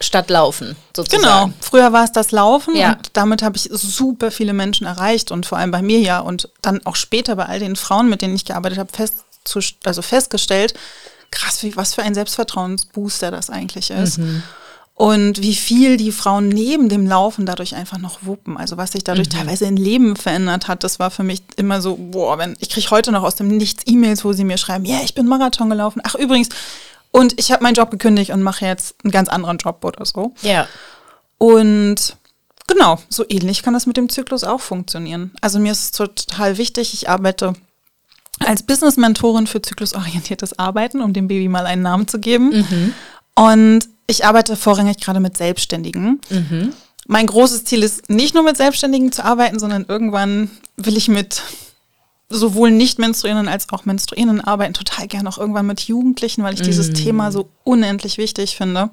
Statt 0.00 0.28
laufen, 0.28 0.74
sozusagen. 0.94 1.22
Genau. 1.52 1.56
Früher 1.60 1.92
war 1.92 2.02
es 2.02 2.10
das 2.10 2.32
Laufen 2.32 2.74
Ja. 2.74 2.94
und 2.94 3.10
damit 3.12 3.40
habe 3.42 3.56
ich 3.56 3.68
super 3.72 4.32
viele 4.32 4.52
Menschen 4.52 4.84
erreicht 4.84 5.30
und 5.30 5.46
vor 5.46 5.58
allem 5.58 5.70
bei 5.70 5.80
mir 5.80 6.00
ja 6.00 6.18
und 6.18 6.50
dann 6.60 6.84
auch 6.84 6.96
später 6.96 7.36
bei 7.36 7.46
all 7.46 7.60
den 7.60 7.76
Frauen, 7.76 8.08
mit 8.10 8.20
denen 8.20 8.34
ich 8.34 8.44
gearbeitet 8.44 8.78
habe, 8.78 8.92
fest 8.92 9.24
also 9.84 10.02
festgestellt, 10.02 10.74
krass, 11.30 11.62
wie, 11.62 11.76
was 11.76 11.94
für 11.94 12.02
ein 12.02 12.14
Selbstvertrauensbooster 12.14 13.30
das 13.30 13.48
eigentlich 13.48 13.90
ist. 13.90 14.18
Und 14.98 15.42
wie 15.42 15.54
viel 15.54 15.98
die 15.98 16.10
Frauen 16.10 16.48
neben 16.48 16.88
dem 16.88 17.06
Laufen 17.06 17.44
dadurch 17.44 17.74
einfach 17.74 17.98
noch 17.98 18.20
wuppen. 18.22 18.56
Also 18.56 18.78
was 18.78 18.92
sich 18.92 19.04
dadurch 19.04 19.28
teilweise 19.28 19.66
in 19.66 19.76
Leben 19.76 20.16
verändert 20.16 20.68
hat, 20.68 20.84
das 20.84 20.98
war 20.98 21.10
für 21.10 21.22
mich 21.22 21.42
immer 21.56 21.82
so, 21.82 21.96
boah, 21.96 22.38
wenn 22.38 22.56
ich 22.60 22.70
kriege 22.70 22.90
heute 22.90 23.12
noch 23.12 23.22
aus 23.22 23.34
dem 23.34 23.48
Nichts 23.48 23.82
E-Mails, 23.86 24.24
wo 24.24 24.32
sie 24.32 24.44
mir 24.44 24.56
schreiben, 24.56 24.86
ja, 24.86 25.00
ich 25.04 25.14
bin 25.14 25.28
Marathon 25.28 25.68
gelaufen. 25.68 26.00
Ach 26.02 26.14
übrigens, 26.14 26.48
und 27.10 27.38
ich 27.38 27.52
habe 27.52 27.62
meinen 27.62 27.74
Job 27.74 27.90
gekündigt 27.90 28.30
und 28.30 28.42
mache 28.42 28.64
jetzt 28.64 28.94
einen 29.04 29.10
ganz 29.10 29.28
anderen 29.28 29.58
Job 29.58 29.84
oder 29.84 30.06
so. 30.06 30.32
Ja. 30.40 30.66
Und 31.36 32.16
genau, 32.66 32.98
so 33.10 33.22
ähnlich 33.28 33.62
kann 33.62 33.74
das 33.74 33.84
mit 33.84 33.98
dem 33.98 34.08
Zyklus 34.08 34.44
auch 34.44 34.62
funktionieren. 34.62 35.32
Also 35.42 35.58
mir 35.58 35.72
ist 35.72 35.82
es 35.82 35.90
total 35.90 36.56
wichtig, 36.56 36.94
ich 36.94 37.10
arbeite 37.10 37.52
als 38.38 38.62
Business-Mentorin 38.62 39.46
für 39.46 39.60
zyklusorientiertes 39.60 40.58
Arbeiten, 40.58 41.02
um 41.02 41.12
dem 41.12 41.28
Baby 41.28 41.48
mal 41.48 41.66
einen 41.66 41.82
Namen 41.82 42.08
zu 42.08 42.18
geben. 42.18 42.64
Und 43.34 43.88
ich 44.06 44.24
arbeite 44.24 44.56
vorrangig 44.56 44.98
gerade 44.98 45.20
mit 45.20 45.36
Selbstständigen. 45.36 46.20
Mein 47.06 47.26
großes 47.26 47.64
Ziel 47.64 47.82
ist, 47.82 48.10
nicht 48.10 48.34
nur 48.34 48.42
mit 48.42 48.56
Selbstständigen 48.56 49.12
zu 49.12 49.24
arbeiten, 49.24 49.58
sondern 49.58 49.84
irgendwann 49.88 50.50
will 50.76 50.96
ich 50.96 51.08
mit 51.08 51.42
sowohl 52.28 52.72
nicht 52.72 52.98
menstruierenden 52.98 53.48
als 53.48 53.68
auch 53.70 53.84
menstruierenden 53.84 54.40
arbeiten, 54.40 54.74
total 54.74 55.06
gerne 55.06 55.28
auch 55.28 55.38
irgendwann 55.38 55.66
mit 55.66 55.82
Jugendlichen, 55.82 56.42
weil 56.42 56.54
ich 56.54 56.62
dieses 56.62 56.92
Thema 56.92 57.30
so 57.30 57.48
unendlich 57.62 58.18
wichtig 58.18 58.56
finde, 58.56 58.90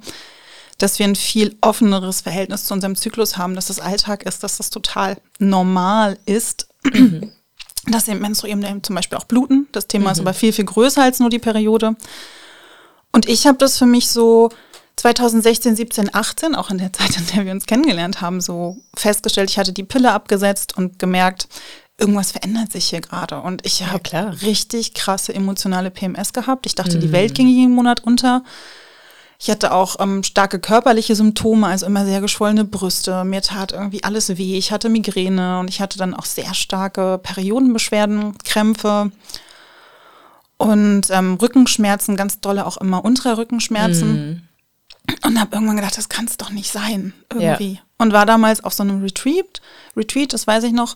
dass 0.78 1.00
wir 1.00 1.08
ein 1.08 1.16
viel 1.16 1.56
offeneres 1.62 2.22
Verhältnis 2.22 2.66
zu 2.66 2.74
unserem 2.76 2.96
Zyklus 2.96 3.38
haben, 3.38 3.56
dass 3.56 3.68
das 3.68 3.80
Alltag 3.80 4.24
ist, 4.24 4.44
dass 4.44 4.58
das 4.58 4.70
total 4.70 5.18
normal 5.40 6.20
ist. 6.26 6.68
Dass 7.86 8.08
eben 8.08 8.22
Menstruierende 8.22 8.70
eben 8.70 8.82
zum 8.82 8.96
Beispiel 8.96 9.18
auch 9.18 9.26
bluten. 9.26 9.68
Das 9.74 9.88
Thema 9.88 10.12
ist 10.12 10.20
aber 10.22 10.34
viel, 10.34 10.54
viel 10.54 10.64
größer 10.64 11.04
als 11.04 11.20
nur 11.20 11.30
die 11.30 11.40
Periode. 11.40 11.98
Und 13.12 13.28
ich 13.28 13.46
habe 13.46 13.58
das 13.58 13.78
für 13.78 13.86
mich 13.86 14.08
so 14.08 14.50
2016, 14.96 15.76
17, 15.76 16.16
18, 16.16 16.56
auch 16.56 16.70
in 16.70 16.78
der 16.78 16.94
Zeit, 16.94 17.18
in 17.18 17.28
der 17.28 17.46
wir 17.46 17.52
uns 17.52 17.66
kennengelernt 17.66 18.22
haben, 18.22 18.42
so 18.42 18.78
festgestellt. 18.96 19.50
Ich 19.50 19.58
hatte 19.58 19.74
die 19.74 19.84
Pille 19.84 20.12
abgesetzt 20.12 20.78
und 20.78 21.00
gemerkt, 21.00 21.48
irgendwas 21.98 22.32
verändert 22.32 22.72
sich 22.72 22.86
hier 22.86 23.02
gerade. 23.02 23.42
Und 23.42 23.66
ich 23.66 23.86
habe 23.86 24.42
richtig 24.42 24.94
krasse 24.94 25.34
emotionale 25.34 25.92
PMS 25.92 26.34
gehabt. 26.34 26.66
Ich 26.66 26.76
dachte, 26.76 27.00
die 27.00 27.12
Welt 27.12 27.36
ging 27.36 27.48
jeden 27.48 27.74
Monat 27.76 28.02
unter. 28.04 28.44
Ich 29.40 29.50
hatte 29.50 29.74
auch 29.74 29.98
ähm, 30.00 30.24
starke 30.24 30.60
körperliche 30.60 31.16
Symptome, 31.16 31.68
also 31.68 31.86
immer 31.86 32.06
sehr 32.06 32.22
geschwollene 32.22 32.64
Brüste. 32.64 33.26
Mir 33.26 33.42
tat 33.42 33.74
irgendwie 33.74 34.04
alles 34.04 34.38
weh. 34.38 34.58
Ich 34.58 34.72
hatte 34.72 34.90
Migräne 34.90 35.60
und 35.60 35.70
ich 35.70 35.82
hatte 35.82 35.98
dann 35.98 36.14
auch 36.14 36.26
sehr 36.26 36.54
starke 36.54 37.20
Periodenbeschwerden, 37.22 38.38
Krämpfe 38.46 39.12
und 40.58 41.10
ähm, 41.10 41.34
Rückenschmerzen, 41.42 42.16
ganz 42.16 42.40
dolle 42.40 42.66
auch 42.66 42.78
immer 42.78 43.04
untere 43.04 43.38
Rückenschmerzen. 43.38 44.48
Und 45.26 45.40
habe 45.40 45.56
irgendwann 45.56 45.76
gedacht, 45.76 45.98
das 45.98 46.10
kann 46.10 46.26
es 46.26 46.38
doch 46.38 46.50
nicht 46.50 46.72
sein, 46.72 47.14
irgendwie. 47.32 47.80
Und 47.98 48.14
war 48.14 48.26
damals 48.26 48.64
auf 48.64 48.74
so 48.74 48.84
einem 48.84 49.02
Retreat, 49.02 49.62
Retreat, 49.98 50.34
das 50.34 50.48
weiß 50.48 50.64
ich 50.64 50.72
noch, 50.74 50.96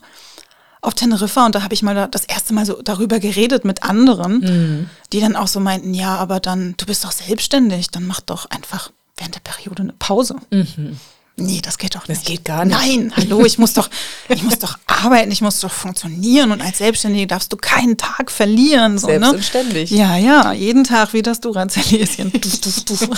auf 0.80 0.94
Teneriffa 0.94 1.44
und 1.44 1.54
da 1.54 1.62
habe 1.62 1.74
ich 1.74 1.82
mal 1.82 1.94
da 1.94 2.06
das 2.06 2.24
erste 2.24 2.54
Mal 2.54 2.64
so 2.64 2.80
darüber 2.82 3.18
geredet 3.18 3.64
mit 3.64 3.82
anderen, 3.82 4.88
die 5.12 5.20
dann 5.20 5.34
auch 5.36 5.48
so 5.48 5.60
meinten, 5.60 5.92
ja, 5.92 6.16
aber 6.16 6.40
dann, 6.40 6.74
du 6.76 6.86
bist 6.86 7.04
doch 7.04 7.12
selbstständig, 7.12 7.90
dann 7.90 8.06
mach 8.06 8.20
doch 8.20 8.46
einfach 8.46 8.90
während 9.16 9.34
der 9.34 9.40
Periode 9.40 9.82
eine 9.82 9.92
Pause. 9.98 10.36
Nee, 11.40 11.60
das 11.62 11.78
geht 11.78 11.94
doch 11.94 12.08
nicht. 12.08 12.24
geht 12.24 12.44
gar 12.44 12.64
nicht. 12.64 12.76
Nein, 12.76 13.12
hallo, 13.16 13.44
ich 13.44 13.58
muss 13.58 13.72
doch, 13.72 13.88
ich 14.28 14.42
muss 14.42 14.58
doch 14.58 14.76
arbeiten, 14.86 15.30
ich 15.30 15.40
muss 15.40 15.60
doch 15.60 15.70
funktionieren 15.70 16.50
und 16.50 16.60
als 16.60 16.78
Selbstständige 16.78 17.28
darfst 17.28 17.52
du 17.52 17.56
keinen 17.56 17.96
Tag 17.96 18.30
verlieren. 18.30 18.98
So, 18.98 19.06
ne? 19.06 19.30
und 19.30 19.44
ständig. 19.44 19.90
Ja, 19.90 20.16
ja, 20.16 20.52
jeden 20.52 20.82
Tag 20.82 21.12
wie 21.12 21.22
das 21.22 21.40
duf. 21.40 21.56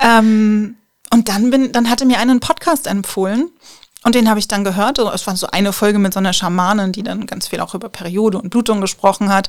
ähm, 0.00 0.76
und 1.10 1.28
dann 1.28 1.50
bin, 1.50 1.72
dann 1.72 1.88
hatte 1.88 2.04
mir 2.04 2.18
einen 2.18 2.40
Podcast 2.40 2.86
empfohlen 2.86 3.50
und 4.04 4.14
den 4.14 4.28
habe 4.28 4.38
ich 4.38 4.48
dann 4.48 4.64
gehört. 4.64 4.98
Also 4.98 5.10
Es 5.12 5.26
war 5.26 5.36
so 5.36 5.46
eine 5.46 5.72
Folge 5.72 5.98
mit 5.98 6.12
so 6.12 6.18
einer 6.18 6.32
Schamanin, 6.32 6.92
die 6.92 7.02
dann 7.02 7.26
ganz 7.26 7.48
viel 7.48 7.60
auch 7.60 7.74
über 7.74 7.88
Periode 7.88 8.38
und 8.38 8.50
Blutung 8.50 8.80
gesprochen 8.80 9.32
hat. 9.32 9.48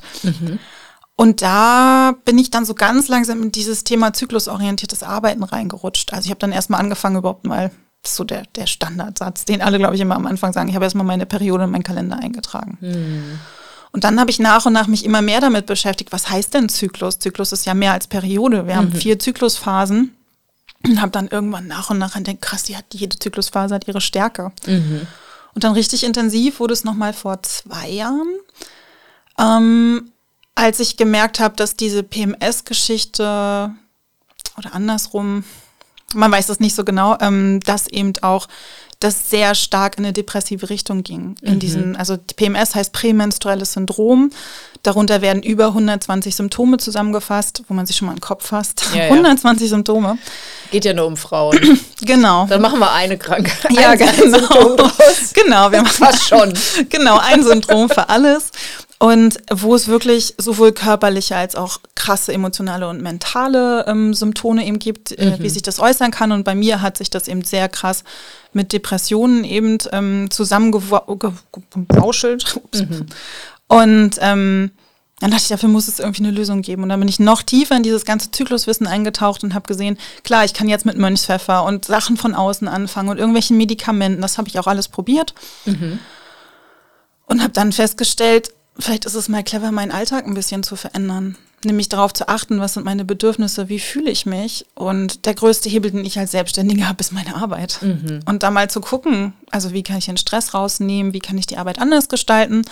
Und 1.16 1.42
da 1.42 2.14
bin 2.24 2.38
ich 2.38 2.50
dann 2.50 2.64
so 2.64 2.74
ganz 2.74 3.08
langsam 3.08 3.42
in 3.42 3.52
dieses 3.52 3.84
Thema 3.84 4.12
zyklusorientiertes 4.12 5.02
Arbeiten 5.02 5.44
reingerutscht. 5.44 6.12
Also 6.12 6.26
ich 6.26 6.30
habe 6.30 6.40
dann 6.40 6.52
erstmal 6.52 6.80
angefangen, 6.80 7.16
überhaupt 7.16 7.46
mal, 7.46 7.70
so 8.06 8.24
der, 8.24 8.44
der 8.56 8.66
Standardsatz, 8.66 9.44
den 9.44 9.62
alle, 9.62 9.78
glaube 9.78 9.94
ich, 9.94 10.00
immer 10.00 10.16
am 10.16 10.26
Anfang 10.26 10.52
sagen, 10.52 10.68
ich 10.68 10.74
habe 10.74 10.84
erstmal 10.84 11.06
meine 11.06 11.24
Periode 11.24 11.64
in 11.64 11.70
meinen 11.70 11.84
Kalender 11.84 12.18
eingetragen. 12.18 12.78
Und 13.92 14.04
dann 14.04 14.18
habe 14.18 14.30
ich 14.30 14.40
nach 14.40 14.66
und 14.66 14.72
nach 14.72 14.88
mich 14.88 15.04
immer 15.04 15.22
mehr 15.22 15.40
damit 15.40 15.66
beschäftigt, 15.66 16.12
was 16.12 16.28
heißt 16.28 16.52
denn 16.52 16.68
Zyklus? 16.68 17.20
Zyklus 17.20 17.52
ist 17.52 17.64
ja 17.64 17.74
mehr 17.74 17.92
als 17.92 18.08
Periode. 18.08 18.66
Wir 18.66 18.74
mhm. 18.74 18.78
haben 18.78 18.92
vier 18.92 19.18
Zyklusphasen 19.18 20.14
und 20.84 21.00
habe 21.00 21.12
dann 21.12 21.28
irgendwann 21.28 21.68
nach 21.68 21.90
und 21.90 21.98
nach 21.98 22.16
entdeckt, 22.16 22.42
krass, 22.42 22.64
die 22.64 22.76
hat, 22.76 22.86
jede 22.92 23.18
Zyklusphase 23.18 23.74
hat 23.74 23.86
ihre 23.86 24.00
Stärke. 24.00 24.52
Mhm. 24.66 25.06
Und 25.54 25.64
dann 25.64 25.72
richtig 25.72 26.02
intensiv 26.02 26.58
wurde 26.58 26.74
es 26.74 26.84
nochmal 26.84 27.12
vor 27.12 27.42
zwei 27.44 27.88
Jahren, 27.88 28.34
ähm, 29.38 30.10
als 30.54 30.80
ich 30.80 30.96
gemerkt 30.96 31.40
habe, 31.40 31.56
dass 31.56 31.76
diese 31.76 32.02
PMS-Geschichte 32.02 33.74
oder 34.56 34.74
andersrum, 34.74 35.44
man 36.14 36.30
weiß 36.30 36.46
das 36.46 36.60
nicht 36.60 36.74
so 36.74 36.84
genau, 36.84 37.16
ähm, 37.20 37.60
dass 37.60 37.88
eben 37.88 38.12
auch 38.22 38.46
das 39.00 39.30
sehr 39.30 39.54
stark 39.54 39.98
in 39.98 40.04
eine 40.04 40.12
depressive 40.12 40.70
Richtung 40.70 41.02
ging. 41.02 41.36
In 41.42 41.54
mhm. 41.54 41.58
diesen, 41.58 41.96
also 41.96 42.16
PMS 42.16 42.74
heißt 42.74 42.92
prämenstruelles 42.92 43.72
Syndrom. 43.74 44.30
Darunter 44.82 45.22
werden 45.22 45.42
über 45.42 45.68
120 45.68 46.34
Symptome 46.34 46.78
zusammengefasst, 46.78 47.62
wo 47.68 47.74
man 47.74 47.86
sich 47.86 47.96
schon 47.96 48.06
mal 48.06 48.12
einen 48.12 48.20
Kopf 48.20 48.46
fasst. 48.46 48.84
Ja, 48.94 49.04
120 49.04 49.62
ja. 49.62 49.68
Symptome. 49.68 50.18
Geht 50.70 50.84
ja 50.84 50.94
nur 50.94 51.06
um 51.06 51.16
Frauen. 51.16 51.58
genau. 52.02 52.46
Dann 52.46 52.62
machen 52.62 52.78
wir 52.78 52.92
eine 52.92 53.18
Krankheit. 53.18 53.72
Ja, 53.72 53.90
ein 53.90 53.98
genau. 53.98 54.76
Genau, 55.34 55.72
wir 55.72 55.82
machen 55.82 56.04
fast 56.04 56.28
schon. 56.28 56.52
genau, 56.88 57.18
ein 57.18 57.42
Syndrom 57.42 57.88
für 57.88 58.08
alles. 58.08 58.50
Und 58.98 59.38
wo 59.52 59.74
es 59.74 59.88
wirklich 59.88 60.34
sowohl 60.38 60.72
körperliche 60.72 61.36
als 61.36 61.56
auch 61.56 61.80
krasse 61.94 62.32
emotionale 62.32 62.88
und 62.88 63.02
mentale 63.02 63.84
ähm, 63.86 64.14
Symptome 64.14 64.64
eben 64.64 64.78
gibt, 64.78 65.12
äh, 65.18 65.32
mhm. 65.32 65.42
wie 65.42 65.50
sich 65.50 65.62
das 65.62 65.80
äußern 65.80 66.10
kann. 66.10 66.32
Und 66.32 66.44
bei 66.44 66.54
mir 66.54 66.80
hat 66.80 66.96
sich 66.98 67.10
das 67.10 67.28
eben 67.28 67.44
sehr 67.44 67.68
krass 67.68 68.04
mit 68.52 68.72
Depressionen 68.72 69.44
eben 69.44 69.78
ähm, 69.92 70.30
zusammengewauschelt. 70.30 72.60
Mhm. 72.72 73.06
Und 73.66 74.18
ähm, 74.20 74.70
dann 75.20 75.30
dachte 75.30 75.44
ich, 75.44 75.48
dafür 75.48 75.68
muss 75.68 75.88
es 75.88 76.00
irgendwie 76.00 76.24
eine 76.24 76.32
Lösung 76.32 76.62
geben. 76.62 76.82
Und 76.82 76.88
dann 76.88 77.00
bin 77.00 77.08
ich 77.08 77.20
noch 77.20 77.42
tiefer 77.42 77.76
in 77.76 77.82
dieses 77.82 78.04
ganze 78.04 78.30
Zykluswissen 78.30 78.86
eingetaucht 78.86 79.44
und 79.44 79.54
habe 79.54 79.66
gesehen, 79.66 79.98
klar, 80.22 80.44
ich 80.44 80.54
kann 80.54 80.68
jetzt 80.68 80.86
mit 80.86 80.98
Mönchspfeffer 80.98 81.64
und 81.64 81.84
Sachen 81.84 82.16
von 82.16 82.34
außen 82.34 82.68
anfangen 82.68 83.08
und 83.08 83.18
irgendwelchen 83.18 83.56
Medikamenten. 83.56 84.22
Das 84.22 84.38
habe 84.38 84.48
ich 84.48 84.58
auch 84.58 84.66
alles 84.66 84.88
probiert. 84.88 85.34
Mhm. 85.64 85.98
Und 87.26 87.42
habe 87.42 87.52
dann 87.52 87.72
festgestellt, 87.72 88.50
vielleicht 88.78 89.04
ist 89.04 89.14
es 89.14 89.28
mal 89.28 89.42
clever, 89.42 89.72
meinen 89.72 89.92
Alltag 89.92 90.26
ein 90.26 90.34
bisschen 90.34 90.62
zu 90.62 90.76
verändern. 90.76 91.36
Nämlich 91.64 91.88
darauf 91.88 92.12
zu 92.12 92.28
achten, 92.28 92.60
was 92.60 92.74
sind 92.74 92.84
meine 92.84 93.06
Bedürfnisse, 93.06 93.70
wie 93.70 93.78
fühle 93.78 94.10
ich 94.10 94.26
mich. 94.26 94.66
Und 94.74 95.24
der 95.24 95.34
größte 95.34 95.70
Hebel, 95.70 95.92
den 95.92 96.04
ich 96.04 96.18
als 96.18 96.32
Selbstständige 96.32 96.86
habe, 96.86 97.00
ist 97.00 97.12
meine 97.12 97.36
Arbeit. 97.36 97.78
Mhm. 97.80 98.20
Und 98.26 98.42
da 98.42 98.50
mal 98.50 98.68
zu 98.68 98.82
gucken, 98.82 99.32
also 99.50 99.72
wie 99.72 99.82
kann 99.82 99.96
ich 99.96 100.06
den 100.06 100.18
Stress 100.18 100.52
rausnehmen, 100.52 101.14
wie 101.14 101.20
kann 101.20 101.38
ich 101.38 101.46
die 101.46 101.56
Arbeit 101.56 101.78
anders 101.78 102.08
gestalten. 102.08 102.62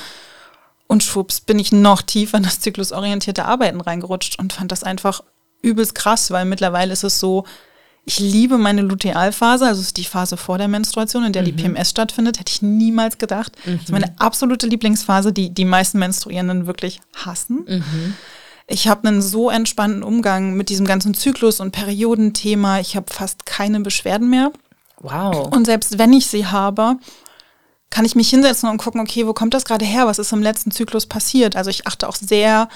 Und 0.88 1.02
schwupps, 1.02 1.40
bin 1.40 1.58
ich 1.58 1.72
noch 1.72 2.02
tiefer 2.02 2.36
in 2.36 2.42
das 2.42 2.60
zyklusorientierte 2.60 3.46
Arbeiten 3.46 3.80
reingerutscht 3.80 4.38
und 4.38 4.52
fand 4.52 4.70
das 4.70 4.84
einfach 4.84 5.22
übelst 5.62 5.94
krass, 5.94 6.30
weil 6.30 6.44
mittlerweile 6.44 6.92
ist 6.92 7.04
es 7.04 7.18
so, 7.18 7.44
ich 8.04 8.18
liebe 8.18 8.58
meine 8.58 8.82
Lutealphase, 8.82 9.66
also 9.66 9.80
ist 9.80 9.96
die 9.96 10.04
Phase 10.04 10.36
vor 10.36 10.58
der 10.58 10.68
Menstruation, 10.68 11.24
in 11.24 11.32
der 11.32 11.42
mhm. 11.42 11.46
die 11.46 11.52
PMS 11.52 11.90
stattfindet, 11.90 12.40
hätte 12.40 12.50
ich 12.52 12.62
niemals 12.62 13.18
gedacht. 13.18 13.52
Mhm. 13.64 13.72
Das 13.72 13.82
ist 13.84 13.92
meine 13.92 14.14
absolute 14.18 14.66
Lieblingsphase, 14.66 15.32
die 15.32 15.50
die 15.50 15.64
meisten 15.64 15.98
Menstruierenden 15.98 16.66
wirklich 16.66 17.00
hassen. 17.14 17.64
Mhm. 17.66 18.14
Ich 18.66 18.88
habe 18.88 19.06
einen 19.06 19.22
so 19.22 19.50
entspannten 19.50 20.02
Umgang 20.02 20.54
mit 20.54 20.68
diesem 20.68 20.86
ganzen 20.86 21.14
Zyklus- 21.14 21.60
und 21.60 21.72
Periodenthema. 21.72 22.80
Ich 22.80 22.96
habe 22.96 23.12
fast 23.12 23.46
keine 23.46 23.80
Beschwerden 23.80 24.30
mehr. 24.30 24.52
Wow. 24.98 25.48
Und 25.52 25.66
selbst 25.66 25.98
wenn 25.98 26.12
ich 26.12 26.26
sie 26.26 26.46
habe, 26.46 26.96
kann 27.90 28.04
ich 28.04 28.16
mich 28.16 28.30
hinsetzen 28.30 28.68
und 28.68 28.78
gucken, 28.78 29.00
okay, 29.00 29.26
wo 29.26 29.32
kommt 29.32 29.54
das 29.54 29.64
gerade 29.64 29.84
her? 29.84 30.06
Was 30.06 30.18
ist 30.18 30.32
im 30.32 30.42
letzten 30.42 30.70
Zyklus 30.70 31.06
passiert? 31.06 31.56
Also 31.56 31.70
ich 31.70 31.86
achte 31.86 32.08
auch 32.08 32.16
sehr 32.16 32.68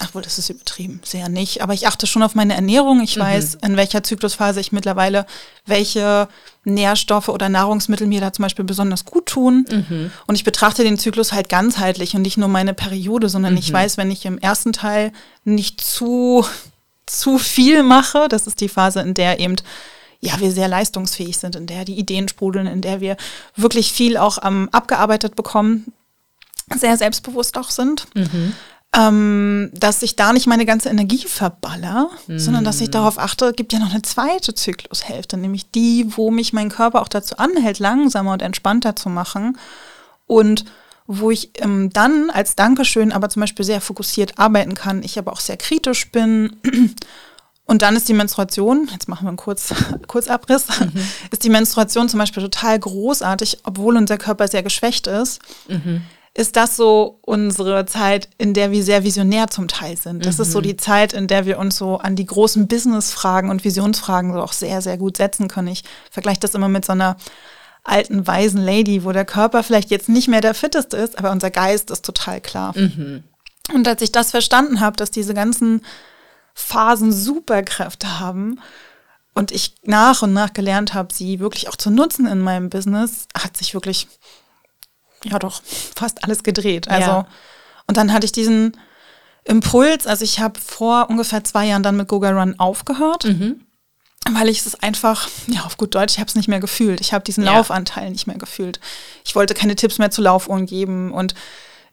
ach 0.00 0.14
wohl, 0.14 0.22
das 0.22 0.38
ist 0.38 0.48
übertrieben, 0.50 1.00
sehr 1.04 1.28
nicht. 1.28 1.62
Aber 1.62 1.74
ich 1.74 1.86
achte 1.86 2.06
schon 2.06 2.22
auf 2.22 2.34
meine 2.34 2.54
Ernährung. 2.54 3.00
Ich 3.02 3.16
mhm. 3.16 3.20
weiß, 3.20 3.58
in 3.62 3.76
welcher 3.76 4.02
Zyklusphase 4.02 4.58
ich 4.58 4.72
mittlerweile 4.72 5.26
welche 5.66 6.26
Nährstoffe 6.64 7.28
oder 7.28 7.48
Nahrungsmittel 7.48 8.06
mir 8.06 8.20
da 8.20 8.32
zum 8.32 8.44
Beispiel 8.44 8.64
besonders 8.64 9.04
gut 9.04 9.26
tun. 9.26 9.66
Mhm. 9.70 10.10
Und 10.26 10.34
ich 10.34 10.44
betrachte 10.44 10.82
den 10.82 10.98
Zyklus 10.98 11.32
halt 11.32 11.48
ganzheitlich 11.48 12.14
und 12.16 12.22
nicht 12.22 12.38
nur 12.38 12.48
meine 12.48 12.74
Periode, 12.74 13.28
sondern 13.28 13.52
mhm. 13.52 13.58
ich 13.58 13.72
weiß, 13.72 13.98
wenn 13.98 14.10
ich 14.10 14.24
im 14.24 14.38
ersten 14.38 14.72
Teil 14.72 15.12
nicht 15.44 15.80
zu, 15.80 16.44
zu 17.06 17.38
viel 17.38 17.82
mache, 17.82 18.28
das 18.28 18.46
ist 18.46 18.60
die 18.60 18.68
Phase, 18.68 19.00
in 19.00 19.14
der 19.14 19.38
eben 19.38 19.56
ja, 20.22 20.38
wir 20.38 20.50
sehr 20.50 20.68
leistungsfähig 20.68 21.38
sind, 21.38 21.56
in 21.56 21.66
der 21.66 21.86
die 21.86 21.98
Ideen 21.98 22.28
sprudeln, 22.28 22.66
in 22.66 22.82
der 22.82 23.00
wir 23.00 23.16
wirklich 23.56 23.92
viel 23.92 24.18
auch 24.18 24.38
ähm, 24.44 24.68
abgearbeitet 24.70 25.34
bekommen, 25.34 25.94
sehr 26.74 26.96
selbstbewusst 26.98 27.56
auch 27.56 27.70
sind. 27.70 28.06
Mhm 28.14 28.52
ähm, 28.96 29.70
dass 29.72 30.02
ich 30.02 30.16
da 30.16 30.32
nicht 30.32 30.48
meine 30.48 30.66
ganze 30.66 30.88
Energie 30.88 31.24
verballer, 31.26 32.10
mhm. 32.26 32.38
sondern 32.38 32.64
dass 32.64 32.80
ich 32.80 32.88
mhm. 32.88 32.92
darauf 32.92 33.18
achte, 33.18 33.52
gibt 33.52 33.72
ja 33.72 33.78
noch 33.78 33.90
eine 33.90 34.02
zweite 34.02 34.54
Zyklushälfte, 34.54 35.36
nämlich 35.36 35.70
die, 35.70 36.06
wo 36.16 36.30
mich 36.30 36.52
mein 36.52 36.70
Körper 36.70 37.00
auch 37.00 37.08
dazu 37.08 37.36
anhält, 37.36 37.78
langsamer 37.78 38.32
und 38.32 38.42
entspannter 38.42 38.96
zu 38.96 39.08
machen 39.08 39.58
und 40.26 40.64
wo 41.06 41.30
ich 41.30 41.50
ähm, 41.60 41.90
dann 41.92 42.30
als 42.30 42.56
Dankeschön 42.56 43.12
aber 43.12 43.28
zum 43.28 43.40
Beispiel 43.40 43.64
sehr 43.64 43.80
fokussiert 43.80 44.38
arbeiten 44.38 44.74
kann, 44.74 45.02
ich 45.02 45.18
aber 45.18 45.32
auch 45.32 45.40
sehr 45.40 45.56
kritisch 45.56 46.10
bin. 46.10 46.56
Und 47.66 47.82
dann 47.82 47.94
ist 47.94 48.08
die 48.08 48.14
Menstruation, 48.14 48.88
jetzt 48.92 49.08
machen 49.08 49.24
wir 49.24 49.28
einen 49.28 49.36
Kurz, 49.36 49.72
Kurzabriss, 50.08 50.66
mhm. 50.80 50.92
ist 51.30 51.44
die 51.44 51.50
Menstruation 51.50 52.08
zum 52.08 52.18
Beispiel 52.18 52.42
total 52.42 52.76
großartig, 52.78 53.58
obwohl 53.62 53.96
unser 53.96 54.18
Körper 54.18 54.48
sehr 54.48 54.64
geschwächt 54.64 55.06
ist. 55.06 55.40
Mhm 55.68 56.02
ist 56.34 56.56
das 56.56 56.76
so 56.76 57.18
unsere 57.22 57.86
Zeit, 57.86 58.28
in 58.38 58.54
der 58.54 58.70
wir 58.70 58.84
sehr 58.84 59.02
visionär 59.02 59.48
zum 59.48 59.66
Teil 59.66 59.96
sind. 59.96 60.24
Das 60.24 60.38
mhm. 60.38 60.42
ist 60.42 60.52
so 60.52 60.58
mhm. 60.58 60.62
die 60.62 60.76
Zeit, 60.76 61.12
in 61.12 61.26
der 61.26 61.44
wir 61.44 61.58
uns 61.58 61.76
so 61.76 61.98
an 61.98 62.14
die 62.14 62.26
großen 62.26 62.68
Business-Fragen 62.68 63.50
und 63.50 63.64
Visionsfragen 63.64 64.32
so 64.32 64.40
auch 64.40 64.52
sehr, 64.52 64.80
sehr 64.80 64.96
gut 64.96 65.16
setzen 65.16 65.48
können. 65.48 65.68
Ich 65.68 65.82
vergleiche 66.10 66.40
das 66.40 66.54
immer 66.54 66.68
mit 66.68 66.84
so 66.84 66.92
einer 66.92 67.16
alten, 67.82 68.26
weisen 68.26 68.62
Lady, 68.62 69.04
wo 69.04 69.12
der 69.12 69.24
Körper 69.24 69.62
vielleicht 69.62 69.90
jetzt 69.90 70.08
nicht 70.08 70.28
mehr 70.28 70.40
der 70.40 70.54
fitteste 70.54 70.96
ist, 70.96 71.18
aber 71.18 71.32
unser 71.32 71.50
Geist 71.50 71.90
ist 71.90 72.04
total 72.04 72.40
klar. 72.40 72.76
Mhm. 72.76 73.24
Und 73.72 73.88
als 73.88 74.02
ich 74.02 74.12
das 74.12 74.30
verstanden 74.30 74.80
habe, 74.80 74.96
dass 74.96 75.10
diese 75.10 75.34
ganzen 75.34 75.82
Phasen 76.54 77.12
Superkräfte 77.12 78.20
haben 78.20 78.60
und 79.34 79.52
ich 79.52 79.74
nach 79.84 80.22
und 80.22 80.32
nach 80.32 80.52
gelernt 80.52 80.94
habe, 80.94 81.14
sie 81.14 81.40
wirklich 81.40 81.68
auch 81.68 81.76
zu 81.76 81.90
nutzen 81.90 82.26
in 82.26 82.40
meinem 82.40 82.68
Business, 82.68 83.26
hat 83.36 83.56
sich 83.56 83.74
wirklich 83.74 84.08
ja 85.24 85.38
doch 85.38 85.62
fast 85.64 86.24
alles 86.24 86.42
gedreht. 86.42 86.88
Also 86.88 87.10
ja. 87.10 87.26
und 87.86 87.96
dann 87.96 88.12
hatte 88.12 88.24
ich 88.24 88.32
diesen 88.32 88.76
Impuls, 89.44 90.06
also 90.06 90.24
ich 90.24 90.40
habe 90.40 90.60
vor 90.60 91.08
ungefähr 91.08 91.44
zwei 91.44 91.66
Jahren 91.66 91.82
dann 91.82 91.96
mit 91.96 92.08
Goga 92.08 92.30
Run 92.30 92.58
aufgehört. 92.58 93.24
Mhm. 93.24 93.62
Weil 94.32 94.48
ich 94.48 94.64
es 94.64 94.74
einfach, 94.82 95.28
ja, 95.46 95.62
auf 95.62 95.78
gut 95.78 95.94
Deutsch, 95.94 96.14
ich 96.14 96.20
habe 96.20 96.28
es 96.28 96.34
nicht 96.34 96.46
mehr 96.46 96.60
gefühlt. 96.60 97.00
Ich 97.00 97.14
habe 97.14 97.24
diesen 97.24 97.44
ja. 97.44 97.54
Laufanteil 97.54 98.10
nicht 98.10 98.26
mehr 98.26 98.36
gefühlt. 98.36 98.78
Ich 99.24 99.34
wollte 99.34 99.54
keine 99.54 99.76
Tipps 99.76 99.98
mehr 99.98 100.10
zu 100.10 100.20
Laufuhren 100.20 100.66
geben. 100.66 101.10
Und 101.10 101.34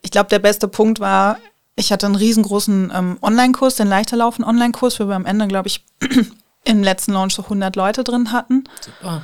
ich 0.02 0.10
glaube, 0.10 0.28
der 0.28 0.38
beste 0.38 0.68
Punkt 0.68 1.00
war, 1.00 1.38
ich 1.74 1.90
hatte 1.90 2.06
einen 2.06 2.16
riesengroßen 2.16 2.92
ähm, 2.94 3.18
Online-Kurs, 3.22 3.76
den 3.76 3.88
Leichterlaufen 3.88 4.44
Online-Kurs, 4.44 5.00
wo 5.00 5.06
wir 5.06 5.16
am 5.16 5.24
Ende, 5.24 5.48
glaube 5.48 5.68
ich, 5.68 5.84
im 6.64 6.82
letzten 6.82 7.12
Launch 7.12 7.34
so 7.34 7.42
100 7.44 7.74
Leute 7.76 8.04
drin 8.04 8.30
hatten. 8.30 8.64
Super. 8.80 9.22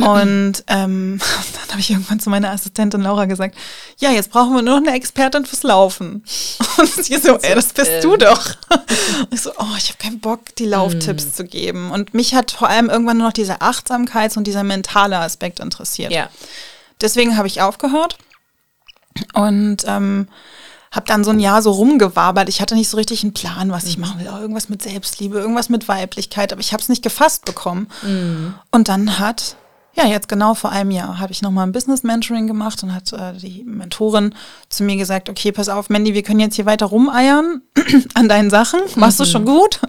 Und 0.00 0.62
ähm, 0.68 1.18
dann 1.54 1.70
habe 1.70 1.80
ich 1.80 1.90
irgendwann 1.90 2.20
zu 2.20 2.30
meiner 2.30 2.50
Assistentin 2.50 3.02
Laura 3.02 3.24
gesagt, 3.24 3.56
ja, 3.98 4.10
jetzt 4.10 4.30
brauchen 4.30 4.54
wir 4.54 4.62
nur 4.62 4.80
noch 4.80 4.86
eine 4.86 4.96
Expertin 4.96 5.44
fürs 5.44 5.64
Laufen. 5.64 6.24
Und 6.78 7.04
sie 7.04 7.16
so, 7.16 7.36
ey, 7.38 7.54
das 7.54 7.72
bist 7.72 8.04
du 8.04 8.16
doch. 8.16 8.54
Und 8.70 8.80
ich 9.34 9.40
so, 9.40 9.50
oh, 9.58 9.74
ich 9.76 9.88
habe 9.88 9.98
keinen 9.98 10.20
Bock, 10.20 10.54
die 10.56 10.66
Lauftipps 10.66 11.26
mm. 11.26 11.32
zu 11.32 11.44
geben. 11.44 11.90
Und 11.90 12.14
mich 12.14 12.34
hat 12.34 12.52
vor 12.52 12.68
allem 12.68 12.88
irgendwann 12.88 13.18
nur 13.18 13.26
noch 13.28 13.32
dieser 13.32 13.60
Achtsamkeits- 13.60 14.38
und 14.38 14.46
dieser 14.46 14.62
mentale 14.62 15.18
Aspekt 15.18 15.58
interessiert. 15.58 16.12
Ja. 16.12 16.28
Deswegen 17.00 17.36
habe 17.36 17.48
ich 17.48 17.60
aufgehört 17.60 18.18
und 19.34 19.78
ähm, 19.86 20.28
habe 20.92 21.06
dann 21.06 21.24
so 21.24 21.30
ein 21.30 21.40
Jahr 21.40 21.60
so 21.60 21.72
rumgewabert. 21.72 22.48
Ich 22.48 22.60
hatte 22.60 22.76
nicht 22.76 22.88
so 22.88 22.96
richtig 22.96 23.24
einen 23.24 23.34
Plan, 23.34 23.72
was 23.72 23.84
ich 23.84 23.98
mhm. 23.98 24.04
machen 24.04 24.20
will. 24.20 24.26
Irgendwas 24.26 24.68
mit 24.68 24.82
Selbstliebe, 24.82 25.38
irgendwas 25.38 25.68
mit 25.68 25.88
Weiblichkeit, 25.88 26.52
aber 26.52 26.60
ich 26.60 26.72
habe 26.72 26.82
es 26.82 26.88
nicht 26.88 27.02
gefasst 27.02 27.44
bekommen. 27.44 27.88
Mm. 28.02 28.54
Und 28.70 28.88
dann 28.88 29.18
hat 29.18 29.56
ja, 29.98 30.06
jetzt 30.06 30.28
genau 30.28 30.54
vor 30.54 30.70
einem 30.70 30.92
Jahr 30.92 31.18
habe 31.18 31.32
ich 31.32 31.42
nochmal 31.42 31.66
ein 31.66 31.72
Business 31.72 32.04
Mentoring 32.04 32.46
gemacht 32.46 32.82
und 32.84 32.94
hat 32.94 33.12
äh, 33.12 33.32
die 33.34 33.64
Mentorin 33.64 34.34
zu 34.68 34.84
mir 34.84 34.96
gesagt, 34.96 35.28
okay, 35.28 35.50
pass 35.50 35.68
auf, 35.68 35.90
Mandy, 35.90 36.14
wir 36.14 36.22
können 36.22 36.38
jetzt 36.38 36.54
hier 36.54 36.66
weiter 36.66 36.86
rumeiern 36.86 37.62
an 38.14 38.28
deinen 38.28 38.48
Sachen, 38.48 38.80
machst 38.94 39.18
mhm. 39.18 39.24
du 39.24 39.30
schon 39.30 39.44
gut. 39.44 39.80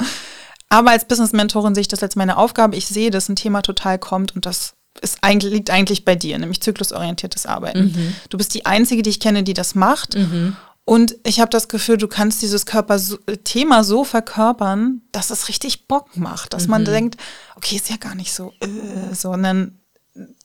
Aber 0.69 0.91
als 0.91 1.05
Business 1.05 1.31
Mentorin 1.31 1.75
sehe 1.75 1.81
ich 1.81 1.87
das 1.87 2.01
als 2.01 2.15
meine 2.15 2.37
Aufgabe. 2.37 2.75
Ich 2.75 2.87
sehe, 2.87 3.11
dass 3.11 3.29
ein 3.29 3.35
Thema 3.35 3.61
total 3.61 3.99
kommt 3.99 4.35
und 4.35 4.45
das 4.45 4.73
ist 5.01 5.19
eigentlich, 5.21 5.53
liegt 5.53 5.69
eigentlich 5.69 6.05
bei 6.05 6.15
dir, 6.15 6.37
nämlich 6.39 6.61
zyklusorientiertes 6.61 7.45
Arbeiten. 7.45 7.85
Mhm. 7.85 8.15
Du 8.29 8.37
bist 8.37 8.53
die 8.53 8.65
Einzige, 8.65 9.03
die 9.03 9.11
ich 9.11 9.19
kenne, 9.19 9.43
die 9.43 9.53
das 9.53 9.75
macht. 9.75 10.15
Mhm. 10.15 10.55
Und 10.85 11.17
ich 11.23 11.39
habe 11.39 11.51
das 11.51 11.67
Gefühl, 11.67 11.97
du 11.97 12.07
kannst 12.07 12.41
dieses 12.41 12.65
Körper 12.65 12.97
so, 12.97 13.17
Thema 13.43 13.83
so 13.83 14.03
verkörpern, 14.03 15.01
dass 15.11 15.29
es 15.29 15.47
richtig 15.47 15.87
Bock 15.87 16.17
macht, 16.17 16.53
dass 16.53 16.67
man 16.67 16.81
mhm. 16.81 16.85
denkt, 16.85 17.17
okay, 17.55 17.75
ist 17.75 17.91
ja 17.91 17.97
gar 17.97 18.15
nicht 18.15 18.33
so, 18.33 18.53
äh, 18.59 19.13
sondern 19.13 19.78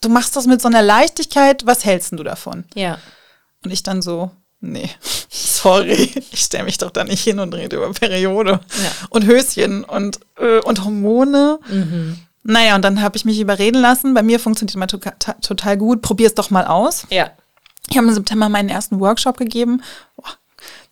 du 0.01 0.09
machst 0.09 0.37
das 0.37 0.47
mit 0.47 0.61
so 0.63 0.69
einer 0.69 0.83
Leichtigkeit, 0.83 1.67
was 1.67 1.85
hältst 1.85 2.13
du 2.13 2.23
davon? 2.23 2.65
Ja. 2.75 2.99
Und 3.65 3.71
ich 3.71 3.83
dann 3.83 4.03
so, 4.03 4.31
nee, 4.61 4.91
sorry, 5.31 6.13
ich 6.33 6.41
stelle 6.41 6.65
mich 6.65 6.79
doch 6.79 6.91
da 6.91 7.05
nicht 7.05 7.23
hin 7.23 7.39
und 7.39 7.55
rede 7.55 7.77
über 7.77 7.93
Periode 7.93 8.61
Ja. 8.83 8.91
und 9.11 9.27
Höschen 9.27 9.85
und, 9.85 10.21
äh, 10.39 10.61
und 10.61 10.85
Hormone. 10.85 11.59
Naja, 12.43 12.75
und 12.77 12.83
dann 12.83 13.01
habe 13.01 13.17
ich 13.17 13.25
mich 13.25 13.41
überreden 13.41 13.81
lassen. 13.81 14.13
Bei 14.13 14.23
mir 14.23 14.39
funktioniert 14.39 14.75
immer 14.75 14.87
to 14.87 14.99
total 15.41 15.77
gut. 15.79 16.03
Probier 16.03 16.27
es 16.27 16.35
doch 16.35 16.51
mal 16.51 16.67
aus. 16.67 17.07
Ja. 17.09 17.31
Ich 17.89 17.97
habe 17.97 18.07
im 18.07 18.15
September 18.15 18.49
meinen 18.51 18.69
ersten 18.69 19.01
Workshop 19.01 19.39
gegeben. 19.39 19.83
Boah, 20.17 20.29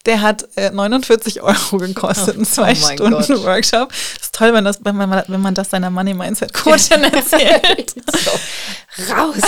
Der 0.05 0.21
hat 0.21 0.49
äh, 0.57 0.71
49 0.71 1.43
Euro 1.43 1.77
gekostet, 1.77 2.37
ein 2.37 2.45
zwei 2.45 2.73
oh 2.73 2.81
mein 2.83 2.97
Stunden 2.97 3.35
Gott. 3.35 3.45
Workshop. 3.45 3.89
Das 3.91 4.25
ist 4.25 4.35
toll, 4.35 4.53
wenn, 4.53 4.65
das, 4.65 4.85
wenn, 4.85 4.97
man, 4.97 5.23
wenn 5.29 5.41
man 5.41 5.55
das 5.55 5.71
seiner 5.71 5.91
Money 5.91 6.13
Mindset 6.13 6.53
Coachin 6.53 7.05
erzählt. 7.05 7.95
so. 8.13 8.31
Raus. 9.13 9.37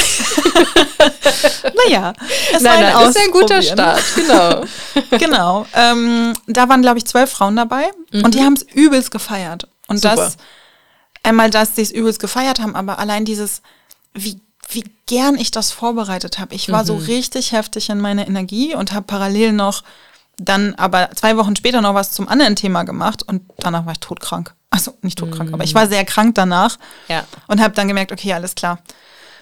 naja, 1.88 2.12
es 2.52 2.62
Nein, 2.62 2.64
war 2.64 2.80
nein, 2.80 2.94
das 2.94 3.08
ist 3.10 3.18
ein 3.18 3.30
guter. 3.30 3.62
Start, 3.62 4.02
genau. 4.14 4.64
genau. 5.18 5.66
Ähm, 5.74 6.32
da 6.46 6.68
waren, 6.68 6.82
glaube 6.82 6.98
ich, 6.98 7.04
zwölf 7.04 7.30
Frauen 7.30 7.56
dabei 7.56 7.90
und 8.12 8.34
die 8.34 8.40
haben 8.40 8.54
es 8.54 8.62
übelst 8.62 9.10
gefeiert. 9.10 9.68
Und 9.88 9.98
Super. 9.98 10.16
das, 10.16 10.36
einmal, 11.22 11.50
dass 11.50 11.74
sie 11.76 11.82
es 11.82 11.90
übelst 11.90 12.20
gefeiert 12.20 12.60
haben, 12.60 12.74
aber 12.74 12.98
allein 12.98 13.24
dieses, 13.24 13.60
wie, 14.14 14.40
wie 14.70 14.84
gern 15.06 15.36
ich 15.36 15.50
das 15.50 15.72
vorbereitet 15.72 16.38
habe. 16.38 16.54
Ich 16.54 16.70
war 16.70 16.84
so 16.84 16.96
richtig 16.96 17.52
heftig 17.52 17.90
in 17.90 18.00
meiner 18.00 18.26
Energie 18.26 18.74
und 18.74 18.92
habe 18.92 19.04
parallel 19.06 19.52
noch 19.52 19.82
dann 20.36 20.74
aber 20.76 21.10
zwei 21.14 21.36
Wochen 21.36 21.54
später 21.56 21.80
noch 21.80 21.94
was 21.94 22.12
zum 22.12 22.28
anderen 22.28 22.56
Thema 22.56 22.82
gemacht 22.84 23.22
und 23.22 23.42
danach 23.58 23.86
war 23.86 23.92
ich 23.92 24.00
todkrank. 24.00 24.54
Also 24.70 24.94
nicht 25.02 25.18
todkrank, 25.18 25.52
aber 25.52 25.62
ich 25.64 25.74
war 25.74 25.86
sehr 25.86 26.04
krank 26.04 26.34
danach 26.34 26.78
Ja. 27.08 27.24
und 27.46 27.60
habe 27.62 27.74
dann 27.74 27.86
gemerkt, 27.88 28.10
okay, 28.12 28.32
alles 28.32 28.54
klar. 28.54 28.78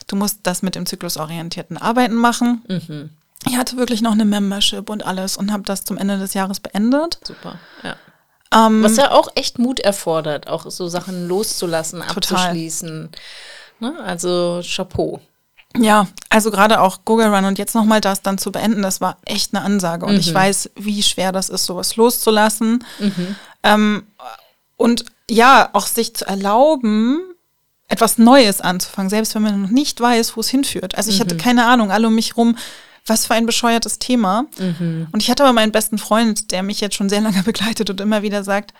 Du 0.06 0.16
musst 0.16 0.40
das 0.42 0.62
mit 0.62 0.74
dem 0.74 0.84
zyklusorientierten 0.84 1.78
Arbeiten 1.78 2.14
machen. 2.14 2.62
Ich 3.48 3.56
hatte 3.56 3.76
wirklich 3.76 4.02
noch 4.02 4.12
eine 4.12 4.24
Membership 4.26 4.90
und 4.90 5.06
alles 5.06 5.36
und 5.36 5.52
habe 5.52 5.62
das 5.62 5.84
zum 5.84 5.96
Ende 5.96 6.18
des 6.18 6.34
Jahres 6.34 6.60
beendet. 6.60 7.18
Super, 7.24 7.58
ja. 7.82 7.96
Ähm, 8.54 8.82
Was 8.82 8.96
ja 8.96 9.12
auch 9.12 9.28
echt 9.34 9.58
Mut 9.58 9.80
erfordert, 9.80 10.46
auch 10.48 10.70
so 10.70 10.86
Sachen 10.88 11.26
loszulassen, 11.26 12.00
Total. 12.02 12.16
abzuschließen. 12.48 13.08
Ne? 13.80 13.94
Also 14.04 14.60
Chapeau. 14.62 15.20
Ja, 15.78 16.06
also 16.28 16.50
gerade 16.50 16.80
auch 16.80 17.00
Google 17.04 17.34
Run 17.34 17.44
und 17.46 17.58
jetzt 17.58 17.74
nochmal 17.74 18.00
das 18.00 18.22
dann 18.22 18.38
zu 18.38 18.52
beenden, 18.52 18.82
das 18.82 19.00
war 19.00 19.16
echt 19.24 19.54
eine 19.54 19.64
Ansage. 19.64 20.04
Und 20.06 20.16
ich 20.16 20.32
weiß, 20.34 20.70
wie 20.76 21.02
schwer 21.02 21.32
das 21.32 21.48
ist, 21.48 21.64
sowas 21.64 21.96
loszulassen. 21.96 22.84
Ähm, 23.62 24.02
und 24.76 25.04
ja, 25.30 25.70
auch 25.72 25.86
sich 25.86 26.14
zu 26.14 26.26
erlauben, 26.26 27.20
etwas 27.88 28.18
Neues 28.18 28.60
anzufangen, 28.60 29.10
selbst 29.10 29.34
wenn 29.34 29.42
man 29.42 29.62
noch 29.62 29.70
nicht 29.70 30.00
weiß, 30.00 30.36
wo 30.36 30.40
es 30.40 30.48
hinführt. 30.48 30.94
Also 30.96 31.10
ich 31.10 31.20
hatte 31.20 31.36
keine 31.36 31.64
Ahnung, 31.66 31.90
alle 31.90 32.06
um 32.08 32.14
mich 32.14 32.36
rum, 32.36 32.56
was 33.06 33.26
für 33.26 33.34
ein 33.34 33.46
bescheuertes 33.46 33.98
Thema. 33.98 34.44
Und 35.12 35.22
ich 35.22 35.30
hatte 35.30 35.42
aber 35.42 35.52
meinen 35.52 35.72
besten 35.72 35.98
Freund, 35.98 36.52
der 36.52 36.62
mich 36.62 36.80
jetzt 36.80 36.94
schon 36.96 37.08
sehr 37.08 37.20
lange 37.26 37.42
begleitet 37.42 37.90
und 37.90 38.00
immer 38.00 38.22
wieder 38.22 38.44
sagt, 38.44 38.72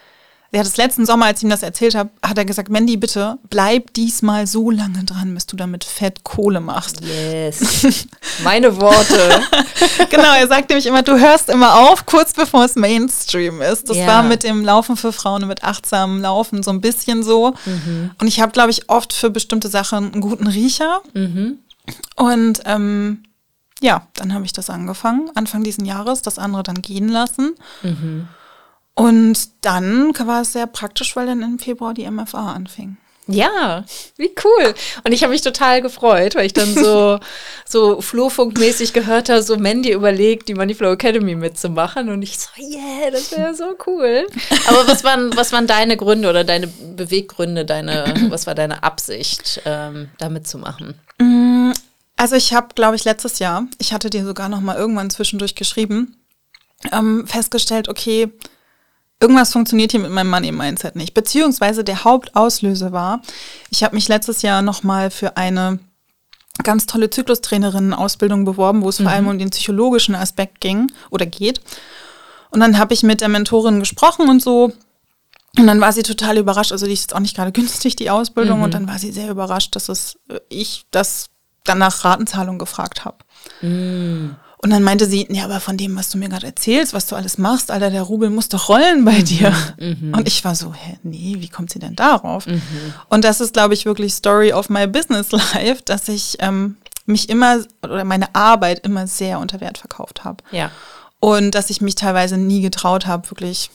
ja, 0.55 0.63
das 0.63 0.77
letzten 0.77 1.07
Sommer, 1.07 1.27
als 1.27 1.39
ich 1.41 1.45
ihm 1.45 1.51
das 1.51 1.63
erzählt 1.63 1.95
habe, 1.95 2.11
hat 2.23 2.37
er 2.37 2.45
gesagt, 2.45 2.69
Mandy, 2.69 2.99
bitte 2.99 3.39
bleib 3.49 3.95
diesmal 3.95 4.47
so 4.47 4.71
lange 4.71 5.03
dran, 5.05 5.33
bis 5.33 5.47
du 5.47 5.57
damit 5.57 5.83
Fett 5.83 6.25
Kohle 6.25 6.61
machst. 6.61 7.01
Yes. 7.03 8.07
Meine 8.45 8.79
Worte. 8.81 9.41
genau, 10.11 10.35
er 10.35 10.47
sagt 10.49 10.69
nämlich 10.69 10.87
immer, 10.87 11.03
du 11.03 11.19
hörst 11.19 11.49
immer 11.49 11.75
auf, 11.79 12.05
kurz 12.05 12.35
bevor 12.35 12.65
es 12.67 12.77
Mainstream 12.77 13.63
ist. 13.63 13.89
Das 13.89 13.97
Ja. 13.97 14.07
war 14.07 14.23
mit 14.23 14.43
dem 14.45 14.63
Laufen 14.63 14.97
für 14.99 15.13
Frauen 15.13 15.43
und 15.43 15.49
mit 15.49 15.65
achtsamem 15.65 16.21
Laufen 16.21 16.63
so 16.63 16.71
ein 16.71 16.83
bisschen 16.83 17.23
so. 17.23 17.55
Und 18.21 18.27
ich 18.29 18.41
habe, 18.41 18.53
glaube 18.53 18.71
ich, 18.71 18.91
oft 18.91 19.13
für 19.15 19.31
bestimmte 19.31 19.69
Sachen 19.69 20.13
einen 20.13 20.21
guten 20.21 20.47
Riecher. 20.47 21.01
Und 22.17 22.61
ähm, 22.67 23.23
ja, 23.81 24.07
dann 24.15 24.35
habe 24.35 24.45
ich 24.45 24.53
das 24.53 24.71
angefangen, 24.71 25.31
Anfang 25.35 25.65
diesen 25.65 25.85
Jahres, 25.87 26.23
das 26.23 26.39
andere 26.39 26.63
dann 26.63 26.83
gehen 26.83 27.09
lassen. 27.09 27.55
Und 28.95 29.39
dann 29.63 30.13
war 30.19 30.43
es 30.43 30.53
sehr 30.53 30.67
praktisch, 30.67 31.17
weil 31.17 31.27
dann 31.27 31.43
im 31.43 31.59
Februar 31.59 31.95
die 31.95 32.09
MFA 32.11 32.53
anfing. 32.53 32.99
Ja, 33.29 33.85
wie 34.17 34.33
cool. 34.45 34.75
Und 35.05 35.13
ich 35.13 35.23
habe 35.23 35.33
mich 35.33 35.43
total 35.43 35.81
gefreut, 35.81 36.35
weil 36.35 36.47
ich 36.47 36.55
dann 36.55 36.75
so, 36.75 37.21
so 37.69 38.01
flurfunkmäßig 38.01 38.93
gehört 38.93 39.29
habe, 39.29 39.43
so 39.43 39.57
Mandy 39.57 39.93
überlegt, 39.93 40.49
die 40.49 40.55
Moneyflow 40.55 40.93
Academy 40.93 41.37
mitzumachen. 41.37 42.09
Und 42.09 42.23
ich 42.23 42.39
so, 42.39 42.49
yeah, 42.59 43.11
das 43.13 43.31
wäre 43.31 43.55
so 43.55 43.77
cool. 43.87 44.27
Aber 44.67 44.89
was 44.89 45.05
waren, 45.05 45.35
was 45.37 45.53
waren 45.53 45.69
deine 45.69 45.97
Gründe 45.97 46.29
oder 46.29 46.43
deine 46.43 46.67
Beweggründe, 46.67 47.65
deine, 47.65 48.13
was 48.29 48.49
war 48.49 48.57
deine 48.57 48.83
Absicht, 48.83 49.63
ähm, 49.65 50.11
da 50.19 50.29
mitzumachen? 50.29 50.95
Also 52.17 52.35
ich 52.35 52.53
habe, 52.53 52.75
glaube 52.75 52.97
ich, 52.97 53.05
letztes 53.05 53.39
Jahr, 53.39 53.67
ich 53.79 53.93
hatte 53.93 54.11
dir 54.11 54.25
sogar 54.25 54.49
noch 54.49 54.61
mal 54.61 54.77
irgendwann 54.77 55.11
zwischendurch 55.11 55.55
geschrieben, 55.55 56.17
ähm, 56.91 57.27
festgestellt, 57.29 57.89
okay, 57.89 58.33
irgendwas 59.23 59.53
funktioniert 59.53 59.93
hier 59.93 60.01
mit 60.01 60.11
meinem 60.11 60.31
Money-Mindset 60.31 60.97
nicht. 60.97 61.15
Beziehungsweise 61.15 61.85
der 61.85 62.05
Hauptauslöser 62.05 62.93
war, 62.93 63.23
ich 63.71 63.85
habe 63.85 63.95
mich 63.95 64.09
letztes 64.09 64.43
Jahr 64.43 64.61
noch 64.61 64.83
mal 64.83 65.11
für 65.11 65.37
eine 65.37 65.79
ganz 66.63 66.87
tolle 66.87 67.09
Zyklustrainerinnen-Ausbildung 67.09 68.45
beworben, 68.45 68.83
wo 68.83 68.89
es 68.89 68.99
vor 68.99 69.11
allem 69.11 69.29
um 69.29 69.39
den 69.39 69.51
psychologischen 69.51 70.15
Aspekt 70.15 70.61
ging 70.61 70.91
oder 71.11 71.25
geht. 71.25 71.61
Und 72.51 72.61
dann 72.61 72.79
habe 72.79 72.93
ich 72.93 73.03
mit 73.03 73.21
der 73.23 73.29
Mentorin 73.29 73.79
gesprochen 73.79 74.29
und 74.29 74.43
so. 74.43 74.73
Und 75.59 75.67
dann 75.67 75.81
war 75.81 75.93
sie 75.93 76.03
total 76.03 76.37
überrascht. 76.39 76.73
Also 76.73 76.87
die 76.87 76.93
ist 76.93 77.03
jetzt 77.03 77.15
auch 77.15 77.21
nicht 77.21 77.37
gerade 77.37 77.53
günstig, 77.59 77.97
die 77.97 78.11
Ausbildung. 78.11 78.63
Und 78.63 78.75
dann 78.75 78.89
war 78.89 78.99
sie 78.99 79.13
sehr 79.13 79.31
überrascht, 79.31 79.75
dass 79.77 79.89
es 79.89 80.19
äh, 80.29 80.41
ich 80.49 80.85
das 80.91 81.31
dann 81.65 81.79
nach 81.79 82.05
Ratenzahlung 82.05 82.59
gefragt 82.59 83.05
habe. 83.05 83.19
Und 84.65 84.71
dann 84.71 84.85
meinte 84.85 85.07
sie, 85.07 85.27
ja, 85.29 85.45
aber 85.45 85.59
von 85.59 85.77
dem, 85.77 85.97
was 85.97 86.09
du 86.11 86.19
mir 86.19 86.29
gerade 86.29 86.47
erzählst, 86.47 86.95
was 86.95 87.07
du 87.07 87.17
alles 87.17 87.37
machst, 87.37 87.73
Alter, 87.73 87.91
der 87.91 88.03
Rubel 88.03 88.31
muss 88.31 88.49
doch 88.49 88.69
rollen 88.69 89.05
bei 89.05 89.21
dir. 89.21 89.53
Und 90.13 90.29
ich 90.29 90.45
war 90.45 90.55
so, 90.55 90.73
hä, 90.73 90.99
nee, 91.03 91.37
wie 91.39 91.49
kommt 91.49 91.71
sie 91.71 91.81
denn 91.81 91.97
darauf? 91.97 92.47
Und 93.09 93.25
das 93.25 93.41
ist, 93.41 93.55
glaube 93.55 93.75
ich, 93.75 93.87
wirklich 93.87 94.15
Story 94.15 94.53
of 94.53 94.69
my 94.69 94.87
business 94.87 95.33
life, 95.55 95.83
dass 95.85 96.09
ich 96.09 96.37
ähm, 96.39 96.77
mich 97.07 97.29
immer 97.29 97.59
oder 97.83 98.05
meine 98.05 98.33
Arbeit 98.37 98.87
immer 98.87 99.09
sehr 99.09 99.41
unter 99.41 99.61
Wert 99.61 99.79
verkauft 99.79 100.23
habe. 100.23 100.45
Ja. 100.53 100.71
Und 101.19 101.57
dass 101.57 101.71
ich 101.71 101.81
mich 101.81 101.97
teilweise 101.97 102.37
nie 102.37 102.61
getraut 102.61 103.07
habe, 103.07 103.31
wirklich 103.31 103.71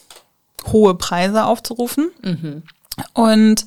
hohe 0.71 0.95
Preise 0.95 1.45
aufzurufen. 1.45 2.11
Und 3.13 3.65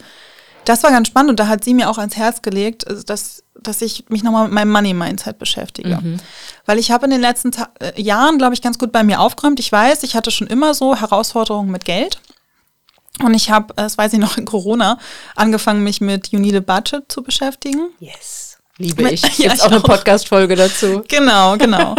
das 0.64 0.82
war 0.82 0.90
ganz 0.90 1.08
spannend 1.08 1.30
und 1.30 1.40
da 1.40 1.48
hat 1.48 1.64
sie 1.64 1.74
mir 1.74 1.90
auch 1.90 1.98
ans 1.98 2.16
Herz 2.16 2.42
gelegt, 2.42 2.86
also 2.86 3.02
dass, 3.02 3.42
dass 3.62 3.82
ich 3.82 4.04
mich 4.08 4.22
nochmal 4.22 4.44
mit 4.44 4.52
meinem 4.52 4.72
Money-Mindset 4.72 5.38
beschäftige. 5.38 6.00
Weil 6.66 6.78
ich 6.78 6.90
habe 6.90 7.04
in 7.06 7.10
den 7.10 7.20
letzten 7.20 7.52
Ta 7.52 7.68
äh, 7.80 8.00
Jahren, 8.00 8.38
glaube 8.38 8.54
ich, 8.54 8.62
ganz 8.62 8.78
gut 8.78 8.92
bei 8.92 9.02
mir 9.02 9.20
aufgeräumt. 9.20 9.60
Ich 9.60 9.70
weiß, 9.70 10.02
ich 10.02 10.14
hatte 10.14 10.30
schon 10.30 10.46
immer 10.46 10.74
so 10.74 10.96
Herausforderungen 10.96 11.70
mit 11.70 11.84
Geld. 11.84 12.20
Und 13.22 13.34
ich 13.34 13.50
habe, 13.50 13.74
äh, 13.74 13.82
das 13.82 13.98
weiß 13.98 14.12
ich 14.12 14.18
noch 14.18 14.36
in 14.36 14.44
Corona, 14.44 14.98
angefangen, 15.36 15.84
mich 15.84 16.00
mit 16.00 16.28
You 16.28 16.38
Need 16.38 16.56
a 16.56 16.60
Budget 16.60 17.10
zu 17.10 17.22
beschäftigen. 17.22 17.90
Yes. 17.98 18.49
Liebe 18.80 19.10
ich. 19.10 19.22
Ja, 19.38 19.48
Gibt's 19.48 19.60
auch 19.60 19.70
eine. 19.70 19.80
Podcast-Folge 19.80 20.56
dazu. 20.56 21.04
Genau, 21.08 21.56
genau. 21.56 21.94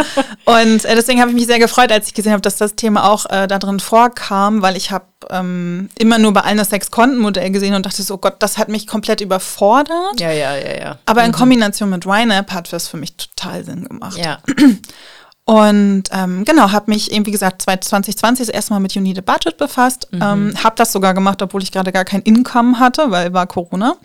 Und 0.45 0.85
äh, 0.85 0.95
deswegen 0.95 1.21
habe 1.21 1.29
ich 1.31 1.35
mich 1.35 1.45
sehr 1.45 1.59
gefreut, 1.59 1.91
als 1.91 2.07
ich 2.07 2.13
gesehen 2.13 2.31
habe, 2.31 2.41
dass 2.41 2.57
das 2.57 2.75
Thema 2.75 3.09
auch 3.09 3.25
äh, 3.29 3.47
da 3.47 3.59
drin 3.59 3.79
vorkam, 3.79 4.61
weil 4.61 4.75
ich 4.75 4.91
habe 4.91 5.05
ähm, 5.29 5.89
immer 5.97 6.17
nur 6.17 6.33
bei 6.33 6.41
allen 6.41 6.57
das 6.57 6.69
Sechs-Konten-Modell 6.69 7.51
gesehen 7.51 7.75
und 7.75 7.85
dachte 7.85 8.01
so, 8.01 8.15
oh 8.15 8.17
Gott, 8.17 8.35
das 8.39 8.57
hat 8.57 8.69
mich 8.69 8.87
komplett 8.87 9.21
überfordert. 9.21 10.19
Ja, 10.19 10.31
ja, 10.31 10.55
ja, 10.55 10.79
ja. 10.79 10.97
Aber 11.05 11.23
in 11.23 11.31
Kombination 11.31 11.89
mit 11.89 12.05
YNAB 12.05 12.51
hat 12.51 12.73
das 12.73 12.87
für 12.87 12.97
mich 12.97 13.15
total 13.15 13.63
Sinn 13.63 13.85
gemacht. 13.85 14.17
Ja. 14.17 14.39
Und 15.45 16.03
ähm, 16.11 16.45
genau, 16.45 16.71
habe 16.71 16.91
mich 16.91 17.11
eben, 17.11 17.25
wie 17.25 17.31
gesagt, 17.31 17.63
2020 17.63 18.45
das 18.45 18.53
erste 18.53 18.73
Mal 18.73 18.79
mit 18.79 18.93
You 18.93 19.01
Need 19.01 19.17
a 19.17 19.21
Budget 19.21 19.57
befasst. 19.57 20.07
Ähm, 20.13 20.53
habe 20.63 20.75
das 20.77 20.91
sogar 20.91 21.13
gemacht, 21.13 21.41
obwohl 21.41 21.63
ich 21.63 21.71
gerade 21.71 21.91
gar 21.91 22.05
kein 22.05 22.21
Income 22.21 22.79
hatte, 22.79 23.11
weil 23.11 23.33
war 23.33 23.47
Corona 23.47 23.95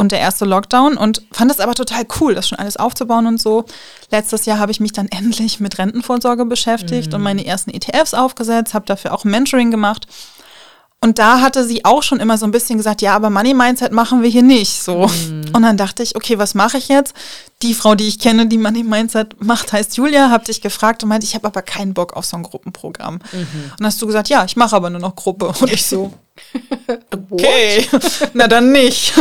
und 0.00 0.12
der 0.12 0.18
erste 0.18 0.46
Lockdown 0.46 0.96
und 0.96 1.20
fand 1.30 1.50
das 1.50 1.60
aber 1.60 1.74
total 1.74 2.06
cool, 2.20 2.34
das 2.34 2.48
schon 2.48 2.58
alles 2.58 2.78
aufzubauen 2.78 3.26
und 3.26 3.38
so. 3.38 3.66
Letztes 4.10 4.46
Jahr 4.46 4.58
habe 4.58 4.72
ich 4.72 4.80
mich 4.80 4.92
dann 4.92 5.08
endlich 5.10 5.60
mit 5.60 5.78
Rentenvorsorge 5.78 6.46
beschäftigt 6.46 7.12
und 7.12 7.20
meine 7.20 7.44
ersten 7.44 7.70
ETFs 7.70 8.14
aufgesetzt, 8.14 8.72
habe 8.72 8.86
dafür 8.86 9.12
auch 9.12 9.24
Mentoring 9.24 9.70
gemacht. 9.70 10.06
Und 11.02 11.18
da 11.18 11.40
hatte 11.40 11.64
sie 11.64 11.86
auch 11.86 12.02
schon 12.02 12.20
immer 12.20 12.36
so 12.36 12.44
ein 12.44 12.50
bisschen 12.50 12.76
gesagt, 12.76 13.00
ja, 13.00 13.16
aber 13.16 13.30
Money 13.30 13.54
Mindset 13.54 13.90
machen 13.90 14.22
wir 14.22 14.28
hier 14.28 14.42
nicht 14.42 14.82
so. 14.82 15.10
Und 15.54 15.62
dann 15.62 15.78
dachte 15.78 16.02
ich, 16.02 16.14
okay, 16.14 16.36
was 16.36 16.54
mache 16.54 16.76
ich 16.76 16.88
jetzt? 16.88 17.14
Die 17.62 17.72
Frau, 17.72 17.94
die 17.94 18.06
ich 18.06 18.18
kenne, 18.18 18.46
die 18.46 18.58
Money 18.58 18.82
Mindset 18.84 19.42
macht, 19.42 19.72
heißt 19.72 19.96
Julia, 19.96 20.30
hab 20.30 20.44
dich 20.44 20.60
gefragt 20.60 21.02
und 21.02 21.08
meinte, 21.08 21.24
ich 21.24 21.34
habe 21.34 21.46
aber 21.46 21.62
keinen 21.62 21.94
Bock 21.94 22.12
auf 22.12 22.26
so 22.26 22.36
ein 22.36 22.42
Gruppenprogramm. 22.42 23.14
Und 23.32 23.78
dann 23.78 23.86
hast 23.86 24.00
du 24.02 24.06
gesagt, 24.06 24.28
ja, 24.28 24.44
ich 24.44 24.56
mache 24.56 24.76
aber 24.76 24.90
nur 24.90 25.00
noch 25.00 25.16
Gruppe. 25.16 25.54
Und 25.58 25.72
ich 25.72 25.86
so, 25.86 26.12
okay, 27.30 27.88
na 28.34 28.46
dann 28.46 28.70
nicht. 28.70 29.14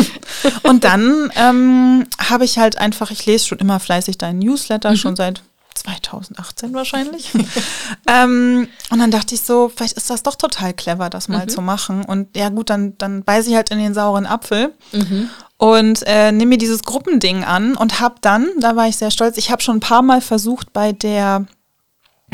Und 0.63 0.83
dann 0.83 1.31
ähm, 1.37 2.07
habe 2.29 2.43
ich 2.43 2.57
halt 2.57 2.77
einfach, 2.77 3.09
ich 3.09 3.25
lese 3.25 3.47
schon 3.47 3.59
immer 3.59 3.79
fleißig 3.79 4.17
deinen 4.17 4.39
Newsletter, 4.39 4.97
schon 4.97 5.15
seit 5.15 5.43
2018 5.79 6.73
wahrscheinlich. 6.73 7.31
ähm, 8.07 8.67
und 8.89 8.99
dann 8.99 9.11
dachte 9.11 9.35
ich 9.35 9.41
so, 9.41 9.71
vielleicht 9.73 9.97
ist 9.97 10.09
das 10.09 10.23
doch 10.23 10.35
total 10.35 10.73
clever, 10.73 11.09
das 11.09 11.27
mal 11.27 11.47
zu 11.47 11.61
machen. 11.61 12.03
Und 12.05 12.35
ja 12.35 12.49
gut, 12.49 12.69
dann, 12.69 12.97
dann 12.97 13.23
beiße 13.23 13.49
ich 13.49 13.55
halt 13.55 13.71
in 13.71 13.79
den 13.79 13.93
sauren 13.93 14.25
Apfel 14.25 14.73
und 15.57 16.03
äh, 16.05 16.31
nehme 16.31 16.51
mir 16.51 16.57
dieses 16.57 16.83
Gruppending 16.83 17.43
an 17.43 17.75
und 17.75 17.99
habe 17.99 18.15
dann, 18.21 18.49
da 18.59 18.75
war 18.75 18.87
ich 18.87 18.97
sehr 18.97 19.11
stolz, 19.11 19.37
ich 19.37 19.51
habe 19.51 19.61
schon 19.61 19.77
ein 19.77 19.81
paar 19.81 20.01
Mal 20.01 20.21
versucht, 20.21 20.71
bei 20.71 20.93
der 20.93 21.45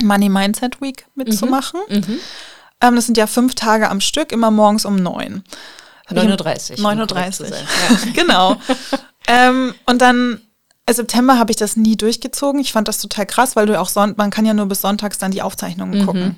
Money 0.01 0.29
Mindset 0.29 0.81
Week 0.81 1.07
mitzumachen. 1.15 1.79
Mhm. 1.89 2.19
Ähm, 2.81 2.95
das 2.95 3.05
sind 3.05 3.17
ja 3.17 3.27
fünf 3.27 3.55
Tage 3.55 3.89
am 3.89 4.01
Stück, 4.01 4.31
immer 4.31 4.51
morgens 4.51 4.85
um 4.85 4.95
neun. 4.97 5.43
9.30 6.09 6.83
Uhr. 6.83 6.91
9.30 6.91 7.41
Uhr. 7.41 7.47
Ja. 7.47 8.11
genau. 8.13 8.57
ähm, 9.27 9.73
und 9.85 10.01
dann 10.01 10.41
September 10.89 11.39
habe 11.39 11.51
ich 11.51 11.57
das 11.57 11.75
nie 11.75 11.95
durchgezogen. 11.95 12.61
Ich 12.61 12.71
fand 12.71 12.87
das 12.87 12.99
total 12.99 13.25
krass, 13.25 13.55
weil 13.55 13.65
du 13.65 13.79
auch 13.79 13.89
Sonntag, 13.89 14.17
man 14.17 14.29
kann 14.29 14.45
ja 14.45 14.53
nur 14.53 14.67
bis 14.67 14.81
sonntags 14.81 15.17
dann 15.17 15.31
die 15.31 15.41
Aufzeichnungen 15.41 16.01
mhm. 16.01 16.05
gucken. 16.05 16.35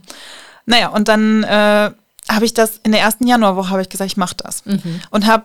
Naja, 0.66 0.90
und 0.90 1.08
dann 1.08 1.44
äh, 1.44 1.92
habe 2.30 2.46
ich 2.46 2.54
das 2.54 2.80
in 2.84 2.92
der 2.92 3.02
ersten 3.02 3.28
Januarwoche 3.28 3.70
habe 3.70 3.82
ich 3.82 3.90
gesagt, 3.90 4.12
ich 4.12 4.18
mache 4.18 4.36
das. 4.36 4.66
Mhm. 4.66 5.02
Und 5.12 5.28
habe 5.28 5.44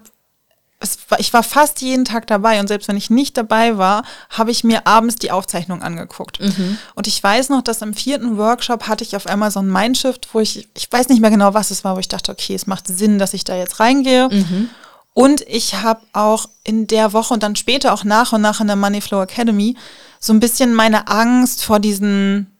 war, 1.08 1.20
ich 1.20 1.32
war 1.32 1.42
fast 1.42 1.80
jeden 1.80 2.04
Tag 2.04 2.26
dabei 2.26 2.60
und 2.60 2.66
selbst 2.66 2.88
wenn 2.88 2.96
ich 2.96 3.10
nicht 3.10 3.36
dabei 3.36 3.78
war, 3.78 4.04
habe 4.30 4.50
ich 4.50 4.64
mir 4.64 4.86
abends 4.86 5.16
die 5.16 5.30
Aufzeichnung 5.30 5.82
angeguckt. 5.82 6.40
Mhm. 6.40 6.78
Und 6.94 7.06
ich 7.06 7.22
weiß 7.22 7.50
noch, 7.50 7.62
dass 7.62 7.82
im 7.82 7.94
vierten 7.94 8.36
Workshop 8.36 8.88
hatte 8.88 9.04
ich 9.04 9.16
auf 9.16 9.26
einmal 9.26 9.50
so 9.50 9.60
ein 9.60 9.70
Mindshift, 9.70 10.28
wo 10.32 10.40
ich, 10.40 10.68
ich 10.74 10.90
weiß 10.90 11.08
nicht 11.08 11.20
mehr 11.20 11.30
genau, 11.30 11.54
was 11.54 11.70
es 11.70 11.84
war, 11.84 11.96
wo 11.96 12.00
ich 12.00 12.08
dachte, 12.08 12.32
okay, 12.32 12.54
es 12.54 12.66
macht 12.66 12.88
Sinn, 12.88 13.18
dass 13.18 13.34
ich 13.34 13.44
da 13.44 13.56
jetzt 13.56 13.80
reingehe. 13.80 14.28
Mhm. 14.28 14.70
Und 15.14 15.42
ich 15.42 15.74
habe 15.74 16.00
auch 16.12 16.48
in 16.64 16.86
der 16.86 17.12
Woche 17.12 17.34
und 17.34 17.42
dann 17.42 17.56
später 17.56 17.92
auch 17.92 18.04
nach 18.04 18.32
und 18.32 18.40
nach 18.40 18.60
in 18.60 18.66
der 18.66 18.76
Moneyflow 18.76 19.22
Academy 19.22 19.76
so 20.18 20.32
ein 20.32 20.40
bisschen 20.40 20.74
meine 20.74 21.08
Angst 21.08 21.64
vor 21.64 21.80
diesen, 21.80 22.56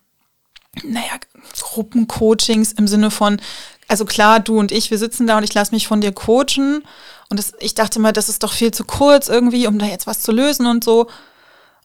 naja, 0.83 1.13
Gruppencoachings 1.59 2.73
im 2.73 2.89
Sinne 2.89 3.11
von, 3.11 3.41
also 3.89 4.05
klar, 4.05 4.41
du 4.41 4.59
und 4.59 4.73
ich, 4.73 4.91
wir 4.91 4.99
sitzen 4.99 5.27
da 5.27 5.39
und 5.39 5.45
ich 5.45 5.55
lasse 5.55 5.75
mich 5.75 5.87
von 5.87 6.01
dir 6.01 6.13
coachen. 6.13 6.85
Und 7.29 7.39
das, 7.39 7.53
ich 7.61 7.75
dachte 7.75 8.01
mal, 8.01 8.13
das 8.13 8.29
ist 8.29 8.43
doch 8.43 8.53
viel 8.53 8.73
zu 8.73 8.85
kurz 8.85 9.29
irgendwie, 9.29 9.67
um 9.67 9.79
da 9.79 9.87
jetzt 9.87 10.07
was 10.07 10.21
zu 10.21 10.33
lösen 10.33 10.67
und 10.67 10.85
so. 10.85 11.09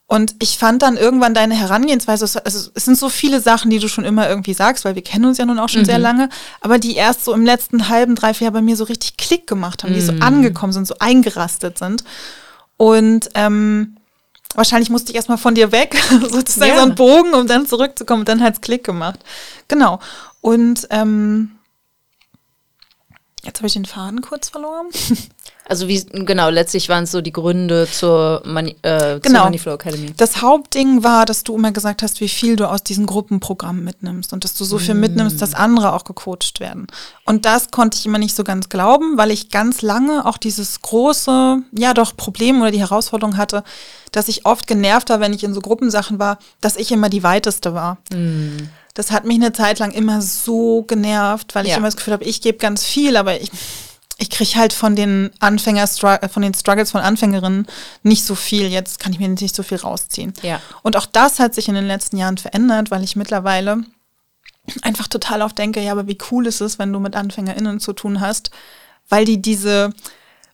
Und 0.10 0.36
ich 0.40 0.58
fand 0.58 0.82
dann 0.82 0.96
irgendwann 0.96 1.34
deine 1.34 1.54
Herangehensweise, 1.54 2.24
also 2.46 2.70
es 2.74 2.86
sind 2.86 2.98
so 2.98 3.10
viele 3.10 3.42
Sachen, 3.42 3.70
die 3.70 3.80
du 3.80 3.90
schon 3.90 4.06
immer 4.06 4.30
irgendwie 4.30 4.54
sagst, 4.54 4.86
weil 4.86 4.96
wir 4.96 5.04
kennen 5.04 5.26
uns 5.26 5.38
ja 5.38 5.46
nun 5.46 5.60
auch 5.60 5.68
schon 5.68 5.82
mhm. 5.82 5.86
sehr 5.86 6.00
lange, 6.00 6.30
aber 6.62 6.80
die 6.80 6.96
erst 6.96 7.26
so 7.26 7.34
im 7.34 7.46
letzten 7.46 7.90
halben, 7.90 8.16
dreiviertel 8.16 8.46
Jahr 8.46 8.54
bei 8.54 8.62
mir 8.62 8.78
so 8.78 8.86
richtig 8.86 9.18
Klick 9.18 9.48
gemacht 9.48 9.84
haben, 9.84 9.92
mhm. 9.92 9.96
die 9.96 10.02
so 10.02 10.14
mhm. 10.14 10.22
angekommen 10.22 10.72
sind, 10.72 10.88
so 10.88 10.96
eingerastet 11.00 11.78
sind. 11.78 12.06
Und 12.78 13.30
ähm, 13.34 13.98
wahrscheinlich 14.56 14.90
musste 14.90 15.12
ich 15.12 15.18
erstmal 15.18 15.38
von 15.38 15.56
dir 15.56 15.74
weg, 15.74 15.98
sozusagen 16.30 16.72
ja. 16.72 16.78
so 16.78 16.84
einen 16.84 16.96
Bogen, 16.96 17.34
um 17.34 17.46
dann 17.46 17.68
zurückzukommen. 17.68 18.22
Und 18.22 18.30
dann 18.30 18.42
hat 18.42 18.54
es 18.54 18.62
Klick 18.62 18.86
gemacht. 18.86 19.20
Genau. 19.68 20.00
Und 20.40 20.88
ähm, 20.90 21.52
jetzt 23.44 23.60
habe 23.60 23.68
ich 23.68 23.74
den 23.74 23.86
Faden 23.86 24.22
kurz 24.22 24.48
verloren. 24.48 24.88
Also 25.70 25.90
wie, 25.90 26.02
genau, 26.06 26.50
letztlich 26.50 26.88
waren 26.88 27.04
es 27.04 27.12
so 27.12 27.20
die 27.20 27.34
Gründe 27.34 27.90
zur, 27.92 28.42
Money, 28.46 28.78
äh, 28.84 29.20
genau. 29.20 29.40
zur 29.40 29.46
Moneyflow 29.46 29.74
Academy. 29.74 30.14
Das 30.16 30.42
Hauptding 30.42 31.04
war, 31.04 31.26
dass 31.26 31.44
du 31.44 31.56
immer 31.56 31.74
gesagt 31.74 32.04
hast, 32.04 32.22
wie 32.22 32.30
viel 32.30 32.56
du 32.56 32.70
aus 32.70 32.84
diesen 32.84 33.06
Gruppenprogrammen 33.06 33.84
mitnimmst 33.84 34.32
und 34.32 34.46
dass 34.46 34.54
du 34.54 34.64
so 34.64 34.78
viel 34.78 34.96
mm. 34.96 35.00
mitnimmst, 35.00 35.42
dass 35.42 35.54
andere 35.54 35.92
auch 35.92 36.06
gecoacht 36.06 36.62
werden. 36.62 36.88
Und 37.26 37.44
das 37.44 37.70
konnte 37.72 37.98
ich 37.98 38.06
immer 38.06 38.18
nicht 38.18 38.36
so 38.36 38.46
ganz 38.46 38.70
glauben, 38.70 39.18
weil 39.18 39.30
ich 39.30 39.50
ganz 39.50 39.82
lange 39.82 40.26
auch 40.26 40.38
dieses 40.38 40.82
große, 40.82 41.62
ja 41.78 41.94
doch, 41.94 42.16
Problem 42.16 42.62
oder 42.62 42.72
die 42.72 42.80
Herausforderung 42.80 43.36
hatte, 43.36 43.64
dass 44.14 44.30
ich 44.30 44.46
oft 44.46 44.68
genervt 44.68 45.10
war, 45.10 45.20
wenn 45.20 45.34
ich 45.34 45.44
in 45.44 45.54
so 45.54 45.60
Gruppensachen 45.60 46.18
war, 46.18 46.40
dass 46.62 46.78
ich 46.78 46.94
immer 46.94 47.10
die 47.10 47.24
weiteste 47.24 47.74
war. 47.74 47.98
Mm. 48.14 48.70
Das 48.94 49.12
hat 49.12 49.26
mich 49.26 49.36
eine 49.36 49.54
Zeit 49.54 49.80
lang 49.80 49.92
immer 49.92 50.22
so 50.22 50.84
genervt, 50.84 51.54
weil 51.54 51.66
ich 51.66 51.72
ja. 51.72 51.78
immer 51.78 51.88
das 51.88 51.98
Gefühl 51.98 52.14
habe, 52.14 52.24
ich 52.24 52.42
gebe 52.42 52.58
ganz 52.58 52.84
viel, 52.84 53.16
aber 53.16 53.40
ich 53.40 53.52
ich 54.18 54.30
kriege 54.30 54.56
halt 54.56 54.74
von 54.74 54.96
den 54.96 55.30
Anfänger, 55.40 55.88
von 55.88 56.42
den 56.42 56.54
Struggles 56.54 56.92
von 56.92 57.02
Anfängerinnen 57.02 57.68
nicht 58.02 58.26
so 58.26 58.34
viel. 58.34 58.68
Jetzt 58.68 59.00
kann 59.00 59.14
ich 59.14 59.20
mir 59.20 59.28
nicht 59.28 59.56
so 59.56 59.62
viel 59.64 59.78
rausziehen. 59.78 60.34
Ja. 60.42 60.60
Und 60.82 60.98
auch 60.98 61.06
das 61.06 61.40
hat 61.40 61.54
sich 61.54 61.68
in 61.68 61.76
den 61.76 61.86
letzten 61.86 62.18
Jahren 62.18 62.38
verändert, 62.38 62.90
weil 62.90 63.04
ich 63.04 63.16
mittlerweile 63.16 63.84
einfach 64.82 65.08
total 65.08 65.44
oft 65.44 65.58
denke, 65.58 65.82
ja, 65.82 65.92
aber 65.92 66.08
wie 66.08 66.18
cool 66.32 66.48
ist 66.48 66.62
es, 66.62 66.80
wenn 66.80 66.92
du 66.92 67.00
mit 67.00 67.16
AnfängerInnen 67.16 67.80
zu 67.80 67.94
tun 67.94 68.20
hast, 68.20 68.50
weil 69.08 69.24
die 69.24 69.42
diese 69.42 69.92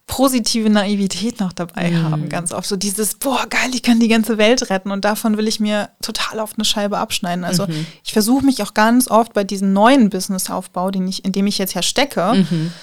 positive 0.05 0.69
Naivität 0.69 1.39
noch 1.39 1.53
dabei 1.53 1.89
mhm. 1.89 2.03
haben, 2.03 2.29
ganz 2.29 2.51
oft. 2.51 2.67
So 2.67 2.75
dieses, 2.75 3.15
boah, 3.15 3.47
geil, 3.49 3.71
ich 3.73 3.81
kann 3.81 4.01
die 4.01 4.09
ganze 4.09 4.37
Welt 4.37 4.69
retten 4.69 4.91
und 4.91 5.05
davon 5.05 5.37
will 5.37 5.47
ich 5.47 5.61
mir 5.61 5.89
total 6.01 6.39
oft 6.39 6.57
eine 6.57 6.65
Scheibe 6.65 6.97
abschneiden. 6.97 7.45
Also 7.45 7.65
mhm. 7.65 7.87
ich 8.03 8.11
versuche 8.11 8.43
mich 8.43 8.61
auch 8.61 8.73
ganz 8.73 9.07
oft 9.07 9.31
bei 9.31 9.45
diesem 9.45 9.71
neuen 9.71 10.09
Businessaufbau, 10.09 10.91
den 10.91 11.07
ich, 11.07 11.23
in 11.23 11.31
dem 11.31 11.47
ich 11.47 11.57
jetzt 11.57 11.73
ja 11.73 11.81
stecke, 11.81 12.33
mhm 12.33 12.73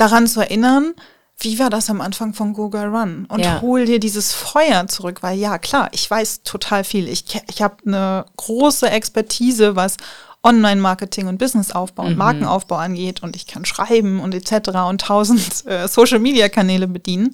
daran 0.00 0.26
zu 0.26 0.40
erinnern, 0.40 0.94
wie 1.38 1.58
war 1.58 1.70
das 1.70 1.88
am 1.88 2.00
Anfang 2.00 2.34
von 2.34 2.52
Google 2.52 2.86
Run? 2.94 3.26
Und 3.26 3.40
ja. 3.40 3.60
hol 3.62 3.86
dir 3.86 3.98
dieses 3.98 4.32
Feuer 4.32 4.86
zurück, 4.88 5.22
weil 5.22 5.38
ja, 5.38 5.58
klar, 5.58 5.88
ich 5.92 6.10
weiß 6.10 6.42
total 6.42 6.84
viel. 6.84 7.08
Ich, 7.08 7.24
ich 7.48 7.62
habe 7.62 7.76
eine 7.86 8.26
große 8.36 8.90
Expertise, 8.90 9.74
was 9.74 9.96
Online-Marketing 10.42 11.28
und 11.28 11.38
Businessaufbau 11.38 12.04
und 12.04 12.12
mhm. 12.12 12.18
Markenaufbau 12.18 12.76
angeht 12.76 13.22
und 13.22 13.36
ich 13.36 13.46
kann 13.46 13.64
schreiben 13.64 14.20
und 14.20 14.34
etc. 14.34 14.70
und 14.88 15.00
tausend 15.00 15.64
äh, 15.66 15.88
Social-Media-Kanäle 15.88 16.88
bedienen. 16.88 17.32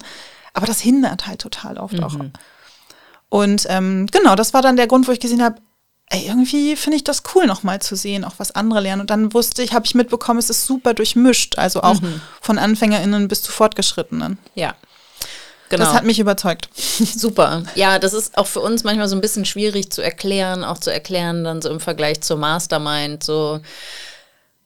Aber 0.53 0.65
das 0.65 0.79
hindert 0.79 1.27
halt 1.27 1.41
total 1.41 1.77
oft 1.77 1.93
mhm. 1.93 2.03
auch. 2.03 2.15
Und 3.29 3.65
ähm, 3.69 4.07
genau, 4.11 4.35
das 4.35 4.53
war 4.53 4.61
dann 4.61 4.77
der 4.77 4.87
Grund, 4.87 5.07
wo 5.07 5.11
ich 5.11 5.19
gesehen 5.19 5.43
habe, 5.43 5.57
ey, 6.09 6.25
irgendwie 6.27 6.75
finde 6.75 6.97
ich 6.97 7.03
das 7.03 7.23
cool, 7.35 7.45
nochmal 7.45 7.81
zu 7.81 7.95
sehen, 7.95 8.23
auch 8.23 8.35
was 8.37 8.55
andere 8.55 8.79
lernen. 8.79 9.01
Und 9.01 9.09
dann 9.09 9.33
wusste 9.33 9.61
ich, 9.61 9.73
habe 9.73 9.85
ich 9.85 9.95
mitbekommen, 9.95 10.39
es 10.39 10.49
ist 10.49 10.65
super 10.65 10.93
durchmischt, 10.93 11.57
also 11.57 11.81
auch 11.81 12.01
mhm. 12.01 12.21
von 12.41 12.57
AnfängerInnen 12.57 13.27
bis 13.27 13.41
zu 13.41 13.51
Fortgeschrittenen. 13.51 14.37
Ja. 14.55 14.75
Genau. 15.69 15.83
Das 15.83 15.93
hat 15.93 16.05
mich 16.05 16.19
überzeugt. 16.19 16.69
Super. 16.75 17.63
Ja, 17.75 17.99
das 17.99 18.13
ist 18.13 18.37
auch 18.37 18.47
für 18.47 18.61
uns 18.61 18.85
manchmal 18.85 19.09
so 19.09 19.17
ein 19.17 19.21
bisschen 19.21 19.43
schwierig 19.43 19.91
zu 19.91 20.01
erklären, 20.01 20.63
auch 20.63 20.77
zu 20.77 20.93
erklären, 20.93 21.43
dann 21.43 21.61
so 21.61 21.69
im 21.69 21.81
Vergleich 21.81 22.21
zur 22.21 22.37
Mastermind, 22.37 23.21
so 23.21 23.59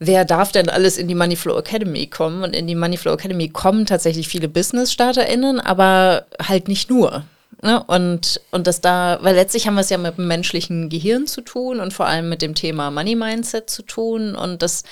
wer 0.02 0.26
darf 0.26 0.52
denn 0.52 0.70
alles 0.70 0.98
in 0.98 1.08
die 1.08 1.16
Moneyflow 1.16 1.58
Academy 1.58 2.08
kommen? 2.08 2.44
Und 2.44 2.56
in 2.56 2.68
die 2.68 2.76
Moneyflow 2.76 3.14
Academy 3.14 3.50
kommen 3.50 3.86
tatsächlich 3.86 4.28
viele 4.28 4.48
Business-StarterInnen, 4.48 5.60
aber 5.60 6.26
halt 6.42 6.68
nicht 6.68 6.90
nur. 6.90 7.24
Ne? 7.62 7.84
Und, 7.84 8.42
und 8.52 8.68
das 8.68 8.82
da, 8.82 9.20
weil 9.22 9.36
letztlich 9.36 9.68
haben 9.68 9.76
wir 9.76 9.82
es 9.82 9.90
ja 9.90 9.98
mit 9.98 10.18
dem 10.18 10.28
menschlichen 10.28 10.90
Gehirn 10.90 11.28
zu 11.28 11.42
tun 11.42 11.80
und 11.80 11.94
vor 11.94 12.08
allem 12.08 12.30
mit 12.30 12.42
dem 12.42 12.56
Thema 12.56 12.90
Money 12.90 13.16
Mindset 13.16 13.70
zu 13.70 13.84
tun. 13.84 14.36
Und 14.36 14.62
das, 14.62 14.84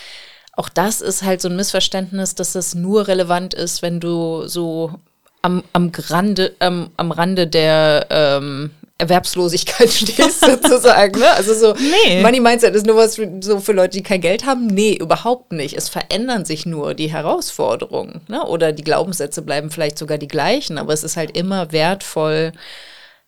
auch 0.53 0.69
das 0.69 1.01
ist 1.01 1.23
halt 1.23 1.41
so 1.41 1.49
ein 1.49 1.55
Missverständnis, 1.55 2.35
dass 2.35 2.53
das 2.53 2.75
nur 2.75 3.07
relevant 3.07 3.53
ist, 3.53 3.81
wenn 3.81 3.99
du 3.99 4.47
so 4.47 4.93
am, 5.41 5.63
am, 5.73 5.91
Grande, 5.91 6.55
ähm, 6.59 6.89
am 6.97 7.11
Rande 7.11 7.47
der 7.47 8.07
ähm, 8.09 8.71
Erwerbslosigkeit 8.99 9.89
stehst, 9.93 10.41
sozusagen. 10.41 11.19
Ne? 11.19 11.31
Also 11.31 11.53
so 11.53 11.73
nee. 11.73 12.21
Money 12.21 12.39
Mindset 12.39 12.75
ist 12.75 12.85
nur 12.85 12.97
was 12.97 13.15
für, 13.15 13.39
so 13.41 13.59
für 13.59 13.71
Leute, 13.71 13.97
die 13.97 14.03
kein 14.03 14.21
Geld 14.21 14.45
haben. 14.45 14.67
Nee, 14.67 14.93
überhaupt 14.93 15.51
nicht. 15.51 15.75
Es 15.75 15.89
verändern 15.89 16.45
sich 16.45 16.65
nur 16.65 16.93
die 16.93 17.11
Herausforderungen. 17.11 18.21
Ne? 18.27 18.45
Oder 18.45 18.71
die 18.73 18.83
Glaubenssätze 18.83 19.41
bleiben 19.41 19.71
vielleicht 19.71 19.97
sogar 19.97 20.17
die 20.17 20.27
gleichen, 20.27 20.77
aber 20.77 20.93
es 20.93 21.03
ist 21.03 21.17
halt 21.17 21.35
immer 21.35 21.71
wertvoll, 21.71 22.51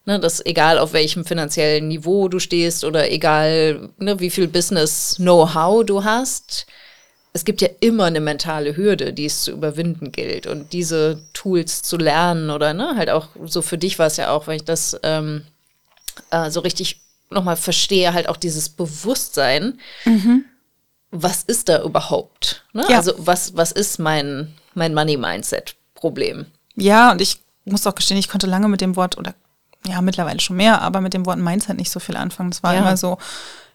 ne, 0.06 0.20
dass 0.20 0.46
egal 0.46 0.78
auf 0.78 0.94
welchem 0.94 1.26
finanziellen 1.26 1.88
Niveau 1.88 2.28
du 2.28 2.40
stehst 2.40 2.84
oder 2.84 3.10
egal 3.10 3.90
ne, 3.98 4.20
wie 4.20 4.30
viel 4.30 4.48
Business-Know-how 4.48 5.86
du 5.86 6.04
hast, 6.04 6.66
es 7.34 7.46
gibt 7.46 7.62
ja 7.62 7.70
immer 7.80 8.06
eine 8.06 8.20
mentale 8.20 8.76
Hürde, 8.76 9.14
die 9.14 9.26
es 9.26 9.44
zu 9.44 9.52
überwinden 9.52 10.12
gilt. 10.12 10.48
Und 10.48 10.74
diese 10.74 11.22
Tools 11.32 11.82
zu 11.82 11.96
lernen 11.96 12.50
oder 12.50 12.74
ne, 12.74 12.96
halt 12.98 13.10
auch 13.10 13.30
so 13.46 13.62
für 13.62 13.78
dich 13.78 14.00
war 14.00 14.08
es 14.08 14.18
ja 14.18 14.32
auch, 14.32 14.48
wenn 14.48 14.58
ich 14.58 14.66
das 14.66 15.00
ähm, 15.04 15.44
äh, 16.32 16.50
so 16.50 16.62
richtig 16.62 17.02
nochmal 17.30 17.58
verstehe, 17.58 18.14
halt 18.14 18.28
auch 18.28 18.38
dieses 18.38 18.70
Bewusstsein. 18.70 19.80
Mhm. 20.06 20.46
Was 21.12 21.44
ist 21.44 21.70
da 21.70 21.84
überhaupt? 21.84 22.64
Ne? 22.74 22.86
Ja. 22.90 22.98
Also 22.98 23.14
was, 23.18 23.56
was 23.56 23.72
ist 23.72 24.00
mein, 24.00 24.54
mein 24.74 24.94
Money-Mindset-Problem? 24.94 26.46
Ja, 26.76 27.12
und 27.12 27.22
ich 27.22 27.42
muss 27.66 27.86
auch 27.86 27.96
gestehen, 27.96 28.18
ich 28.18 28.30
konnte 28.30 28.48
lange 28.48 28.68
mit 28.68 28.82
dem 28.82 28.96
Wort, 28.96 29.18
oder 29.18 29.34
ja, 29.88 30.02
mittlerweile 30.02 30.40
schon 30.40 30.58
mehr, 30.58 30.82
aber 30.82 31.02
mit 31.02 31.14
dem 31.14 31.26
Wort 31.26 31.40
Mindset 31.40 31.78
nicht 31.78 31.92
so 31.92 32.00
viel 32.00 32.16
anfangen. 32.16 32.52
Es 32.52 32.64
war 32.64 32.74
ja. 32.74 32.82
immer 32.82 32.98
so, 32.98 33.18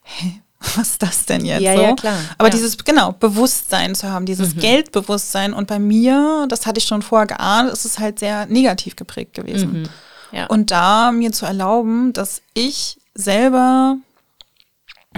hey, 0.02 0.40
was 0.76 0.90
ist 0.90 1.02
das 1.02 1.26
denn 1.26 1.44
jetzt? 1.44 1.62
Ja, 1.62 1.74
so? 1.74 1.82
ja, 1.82 1.94
klar. 1.94 2.18
Aber 2.38 2.48
ja. 2.48 2.54
dieses, 2.54 2.78
genau, 2.78 3.12
Bewusstsein 3.12 3.94
zu 3.94 4.10
haben, 4.10 4.24
dieses 4.26 4.54
mhm. 4.54 4.60
Geldbewusstsein. 4.60 5.52
Und 5.52 5.66
bei 5.66 5.78
mir, 5.78 6.46
das 6.48 6.66
hatte 6.66 6.78
ich 6.78 6.86
schon 6.86 7.02
vorher 7.02 7.26
geahnt, 7.26 7.70
ist 7.70 7.84
es 7.84 7.98
halt 7.98 8.18
sehr 8.18 8.46
negativ 8.46 8.96
geprägt 8.96 9.34
gewesen. 9.34 9.82
Mhm. 9.82 9.88
Ja. 10.37 10.46
Und 10.49 10.70
da 10.70 11.12
mir 11.12 11.33
zu 11.33 11.46
erlauben, 11.46 12.12
dass 12.12 12.42
ich 12.53 12.99
selber, 13.14 13.96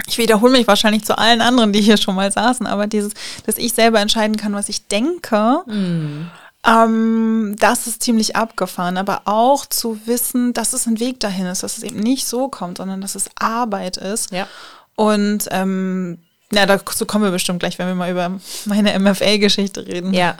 ich 0.07 0.17
wiederhole 0.17 0.53
mich 0.53 0.65
wahrscheinlich 0.65 1.03
zu 1.03 1.17
allen 1.17 1.41
anderen, 1.41 1.73
die 1.73 1.81
hier 1.81 1.97
schon 1.97 2.15
mal 2.15 2.31
saßen, 2.31 2.65
aber 2.65 2.87
dieses, 2.87 3.11
dass 3.45 3.57
ich 3.57 3.73
selber 3.73 3.99
entscheiden 3.99 4.37
kann, 4.37 4.53
was 4.53 4.69
ich 4.69 4.87
denke, 4.87 5.63
mhm. 5.65 6.31
ähm, 6.65 7.55
das 7.59 7.85
ist 7.85 8.01
ziemlich 8.01 8.37
abgefahren. 8.37 8.95
Aber 8.95 9.23
auch 9.25 9.65
zu 9.65 9.99
wissen, 10.05 10.53
dass 10.53 10.71
es 10.71 10.87
ein 10.87 11.01
Weg 11.01 11.19
dahin 11.19 11.47
ist, 11.47 11.63
dass 11.63 11.77
es 11.77 11.83
eben 11.83 11.99
nicht 11.99 12.25
so 12.25 12.47
kommt, 12.47 12.77
sondern 12.77 13.01
dass 13.01 13.15
es 13.15 13.29
Arbeit 13.35 13.97
ist. 13.97 14.31
Ja. 14.31 14.47
Und 14.95 15.49
ähm, 15.51 16.19
ja, 16.53 16.65
dazu 16.65 17.05
kommen 17.05 17.25
wir 17.25 17.31
bestimmt 17.31 17.59
gleich, 17.59 17.77
wenn 17.77 17.87
wir 17.87 17.95
mal 17.95 18.09
über 18.09 18.39
meine 18.65 18.97
MFA-Geschichte 18.97 19.85
reden. 19.85 20.13
Ja, 20.13 20.37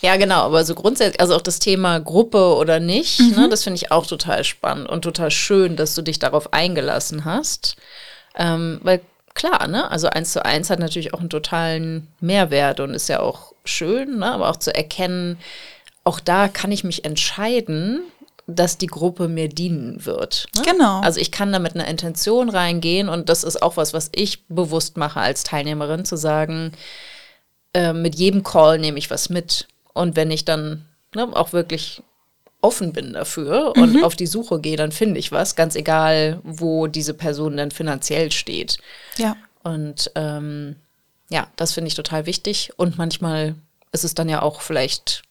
ja, 0.00 0.16
genau, 0.16 0.42
aber 0.42 0.64
so 0.64 0.74
grundsätzlich, 0.74 1.20
also 1.20 1.34
auch 1.34 1.42
das 1.42 1.58
Thema 1.58 1.98
Gruppe 1.98 2.56
oder 2.56 2.80
nicht, 2.80 3.20
ne, 3.20 3.26
mhm. 3.26 3.42
ne, 3.42 3.48
das 3.48 3.64
finde 3.64 3.76
ich 3.76 3.90
auch 3.90 4.06
total 4.06 4.44
spannend 4.44 4.88
und 4.88 5.02
total 5.02 5.30
schön, 5.30 5.76
dass 5.76 5.94
du 5.94 6.02
dich 6.02 6.18
darauf 6.18 6.52
eingelassen 6.52 7.24
hast. 7.24 7.76
Ähm, 8.36 8.80
weil 8.82 9.00
klar, 9.34 9.66
ne? 9.68 9.90
Also 9.90 10.08
eins 10.08 10.32
zu 10.32 10.44
eins 10.44 10.70
hat 10.70 10.78
natürlich 10.78 11.14
auch 11.14 11.20
einen 11.20 11.30
totalen 11.30 12.08
Mehrwert 12.20 12.80
und 12.80 12.94
ist 12.94 13.08
ja 13.08 13.20
auch 13.20 13.52
schön, 13.64 14.18
ne? 14.18 14.32
Aber 14.32 14.50
auch 14.50 14.56
zu 14.56 14.74
erkennen, 14.74 15.38
auch 16.04 16.20
da 16.20 16.48
kann 16.48 16.72
ich 16.72 16.84
mich 16.84 17.04
entscheiden, 17.04 18.02
dass 18.46 18.76
die 18.76 18.86
Gruppe 18.86 19.28
mir 19.28 19.48
dienen 19.48 20.04
wird. 20.04 20.46
Ne? 20.54 20.62
Genau. 20.66 21.00
Also 21.00 21.18
ich 21.18 21.30
kann 21.32 21.52
da 21.52 21.58
mit 21.58 21.74
einer 21.74 21.88
Intention 21.88 22.50
reingehen 22.50 23.08
und 23.08 23.28
das 23.28 23.42
ist 23.42 23.62
auch 23.62 23.76
was, 23.76 23.94
was 23.94 24.10
ich 24.14 24.44
bewusst 24.48 24.96
mache 24.96 25.20
als 25.20 25.44
Teilnehmerin, 25.44 26.04
zu 26.04 26.16
sagen, 26.16 26.72
äh, 27.74 27.92
mit 27.92 28.14
jedem 28.14 28.42
Call 28.42 28.78
nehme 28.78 28.98
ich 28.98 29.10
was 29.10 29.28
mit. 29.28 29.68
Und 29.92 30.16
wenn 30.16 30.30
ich 30.30 30.44
dann 30.44 30.86
ne, 31.14 31.28
auch 31.34 31.52
wirklich 31.52 32.02
offen 32.60 32.92
bin 32.94 33.12
dafür 33.12 33.74
und 33.76 33.96
mhm. 33.96 34.04
auf 34.04 34.16
die 34.16 34.26
Suche 34.26 34.58
gehe, 34.58 34.76
dann 34.76 34.90
finde 34.90 35.20
ich 35.20 35.32
was, 35.32 35.54
ganz 35.54 35.76
egal, 35.76 36.40
wo 36.42 36.86
diese 36.86 37.12
Person 37.12 37.58
dann 37.58 37.70
finanziell 37.70 38.32
steht. 38.32 38.78
Ja. 39.18 39.36
Und 39.62 40.10
ähm, 40.14 40.76
ja, 41.28 41.48
das 41.56 41.72
finde 41.72 41.88
ich 41.88 41.94
total 41.94 42.26
wichtig. 42.26 42.72
Und 42.76 42.96
manchmal 42.96 43.54
ist 43.92 44.04
es 44.04 44.14
dann 44.14 44.28
ja 44.28 44.40
auch 44.40 44.62
vielleicht 44.62 45.22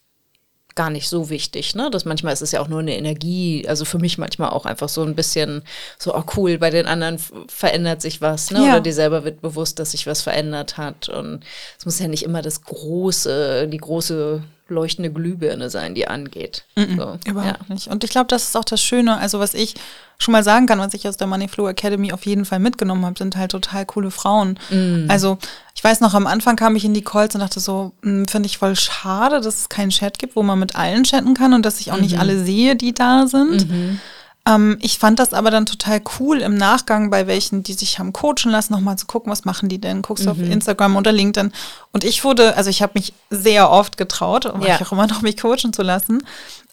gar 0.74 0.90
nicht 0.90 1.08
so 1.08 1.30
wichtig, 1.30 1.74
ne? 1.74 1.88
Das 1.90 2.04
manchmal 2.04 2.32
ist 2.32 2.42
es 2.42 2.52
ja 2.52 2.60
auch 2.60 2.68
nur 2.68 2.80
eine 2.80 2.96
Energie, 2.96 3.66
also 3.68 3.84
für 3.84 3.98
mich 3.98 4.18
manchmal 4.18 4.50
auch 4.50 4.66
einfach 4.66 4.88
so 4.88 5.02
ein 5.02 5.14
bisschen 5.14 5.62
so, 5.98 6.14
oh 6.14 6.24
cool, 6.36 6.58
bei 6.58 6.70
den 6.70 6.86
anderen 6.86 7.18
verändert 7.48 8.02
sich 8.02 8.20
was, 8.20 8.50
ne? 8.50 8.58
Ja. 8.58 8.72
Oder 8.72 8.80
dir 8.80 8.94
selber 8.94 9.24
wird 9.24 9.40
bewusst, 9.40 9.78
dass 9.78 9.92
sich 9.92 10.06
was 10.06 10.22
verändert 10.22 10.76
hat. 10.76 11.08
Und 11.08 11.44
es 11.78 11.84
muss 11.84 11.98
ja 11.98 12.08
nicht 12.08 12.24
immer 12.24 12.42
das 12.42 12.62
große, 12.62 13.68
die 13.68 13.78
große 13.78 14.42
leuchtende 14.68 15.12
Glühbirne 15.12 15.68
sein, 15.68 15.94
die 15.94 16.08
angeht. 16.08 16.64
Mm 16.74 16.80
-mm, 16.80 16.96
so, 16.96 17.30
überhaupt 17.30 17.68
ja. 17.68 17.74
nicht. 17.74 17.88
Und 17.88 18.02
ich 18.02 18.10
glaube, 18.10 18.28
das 18.28 18.44
ist 18.44 18.56
auch 18.56 18.64
das 18.64 18.80
Schöne. 18.80 19.18
Also, 19.18 19.38
was 19.38 19.52
ich 19.52 19.74
schon 20.18 20.32
mal 20.32 20.42
sagen 20.42 20.66
kann, 20.66 20.78
was 20.78 20.94
ich 20.94 21.06
aus 21.06 21.18
der 21.18 21.26
Moneyflow 21.26 21.68
Academy 21.68 22.12
auf 22.12 22.24
jeden 22.24 22.44
Fall 22.44 22.60
mitgenommen 22.60 23.04
habe, 23.04 23.18
sind 23.18 23.36
halt 23.36 23.50
total 23.50 23.84
coole 23.84 24.10
Frauen. 24.10 24.58
Mm. 24.70 25.06
Also, 25.08 25.38
ich 25.74 25.84
weiß 25.84 26.00
noch, 26.00 26.14
am 26.14 26.26
Anfang 26.26 26.56
kam 26.56 26.76
ich 26.76 26.84
in 26.84 26.94
die 26.94 27.04
Calls 27.04 27.34
und 27.34 27.42
dachte 27.42 27.60
so, 27.60 27.92
hm, 28.02 28.26
finde 28.26 28.46
ich 28.46 28.58
voll 28.58 28.76
schade, 28.76 29.40
dass 29.40 29.58
es 29.58 29.68
keinen 29.68 29.90
Chat 29.90 30.18
gibt, 30.18 30.34
wo 30.34 30.42
man 30.42 30.58
mit 30.58 30.76
allen 30.76 31.04
chatten 31.04 31.34
kann 31.34 31.52
und 31.52 31.66
dass 31.66 31.80
ich 31.80 31.92
auch 31.92 31.96
-hmm. 31.96 32.02
nicht 32.02 32.14
mhm. 32.14 32.20
alle 32.20 32.42
sehe, 32.42 32.74
die 32.76 32.94
da 32.94 33.26
sind. 33.26 33.66
-hmm. 33.66 33.98
Ähm, 34.46 34.76
ich 34.82 34.98
fand 34.98 35.18
das 35.18 35.32
aber 35.32 35.50
dann 35.50 35.64
total 35.64 36.02
cool 36.18 36.40
im 36.40 36.54
Nachgang 36.54 37.08
bei 37.08 37.26
welchen, 37.26 37.62
die 37.62 37.72
sich 37.72 37.98
haben 37.98 38.12
coachen 38.12 38.50
lassen, 38.50 38.74
nochmal 38.74 38.96
zu 38.96 39.06
gucken, 39.06 39.32
was 39.32 39.44
machen 39.46 39.70
die 39.70 39.80
denn? 39.80 40.02
Guckst 40.02 40.26
du 40.26 40.34
mhm. 40.34 40.42
auf 40.42 40.50
Instagram 40.50 40.96
oder 40.96 41.12
LinkedIn. 41.12 41.52
Und 41.92 42.04
ich 42.04 42.24
wurde, 42.24 42.56
also 42.56 42.68
ich 42.68 42.82
habe 42.82 42.92
mich 42.94 43.14
sehr 43.30 43.70
oft 43.70 43.96
getraut, 43.96 44.44
um 44.46 44.60
ja. 44.60 44.78
auch 44.80 44.92
immer 44.92 45.06
noch 45.06 45.22
mich 45.22 45.38
coachen 45.38 45.72
zu 45.72 45.82
lassen, 45.82 46.22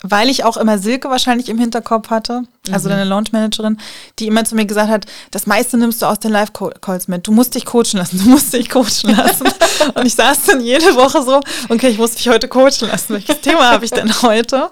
weil 0.04 0.30
ich 0.30 0.44
auch 0.44 0.58
immer 0.58 0.80
Silke 0.80 1.10
wahrscheinlich 1.10 1.48
im 1.48 1.60
Hinterkopf 1.60 2.10
hatte, 2.10 2.44
also 2.72 2.90
mhm. 2.90 2.94
deine 2.94 3.04
Launch-Managerin, 3.06 3.78
die 4.20 4.28
immer 4.28 4.44
zu 4.44 4.56
mir 4.56 4.66
gesagt 4.66 4.90
hat, 4.90 5.06
das 5.30 5.46
meiste 5.46 5.78
nimmst 5.78 6.02
du 6.02 6.08
aus 6.08 6.20
den 6.20 6.32
Live-Calls 6.32 7.08
mit. 7.08 7.26
Du 7.26 7.32
musst 7.32 7.56
dich 7.56 7.66
coachen 7.66 8.00
lassen, 8.00 8.18
du 8.18 8.30
musst 8.30 8.52
dich 8.52 8.70
coachen 8.70 9.16
lassen. 9.16 9.48
und 9.94 10.06
ich 10.06 10.16
saß 10.16 10.44
dann 10.48 10.60
jede 10.60 10.96
Woche 10.96 11.22
so, 11.24 11.40
okay, 11.70 11.88
ich 11.88 12.00
muss 12.00 12.16
mich 12.16 12.28
heute 12.28 12.50
coachen 12.50 12.90
lassen. 12.90 13.14
Welches 13.14 13.40
Thema 13.40 13.72
habe 13.72 13.86
ich 13.86 13.92
denn 13.92 14.12
heute? 14.24 14.72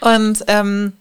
Und 0.00 0.42
ähm, 0.46 0.94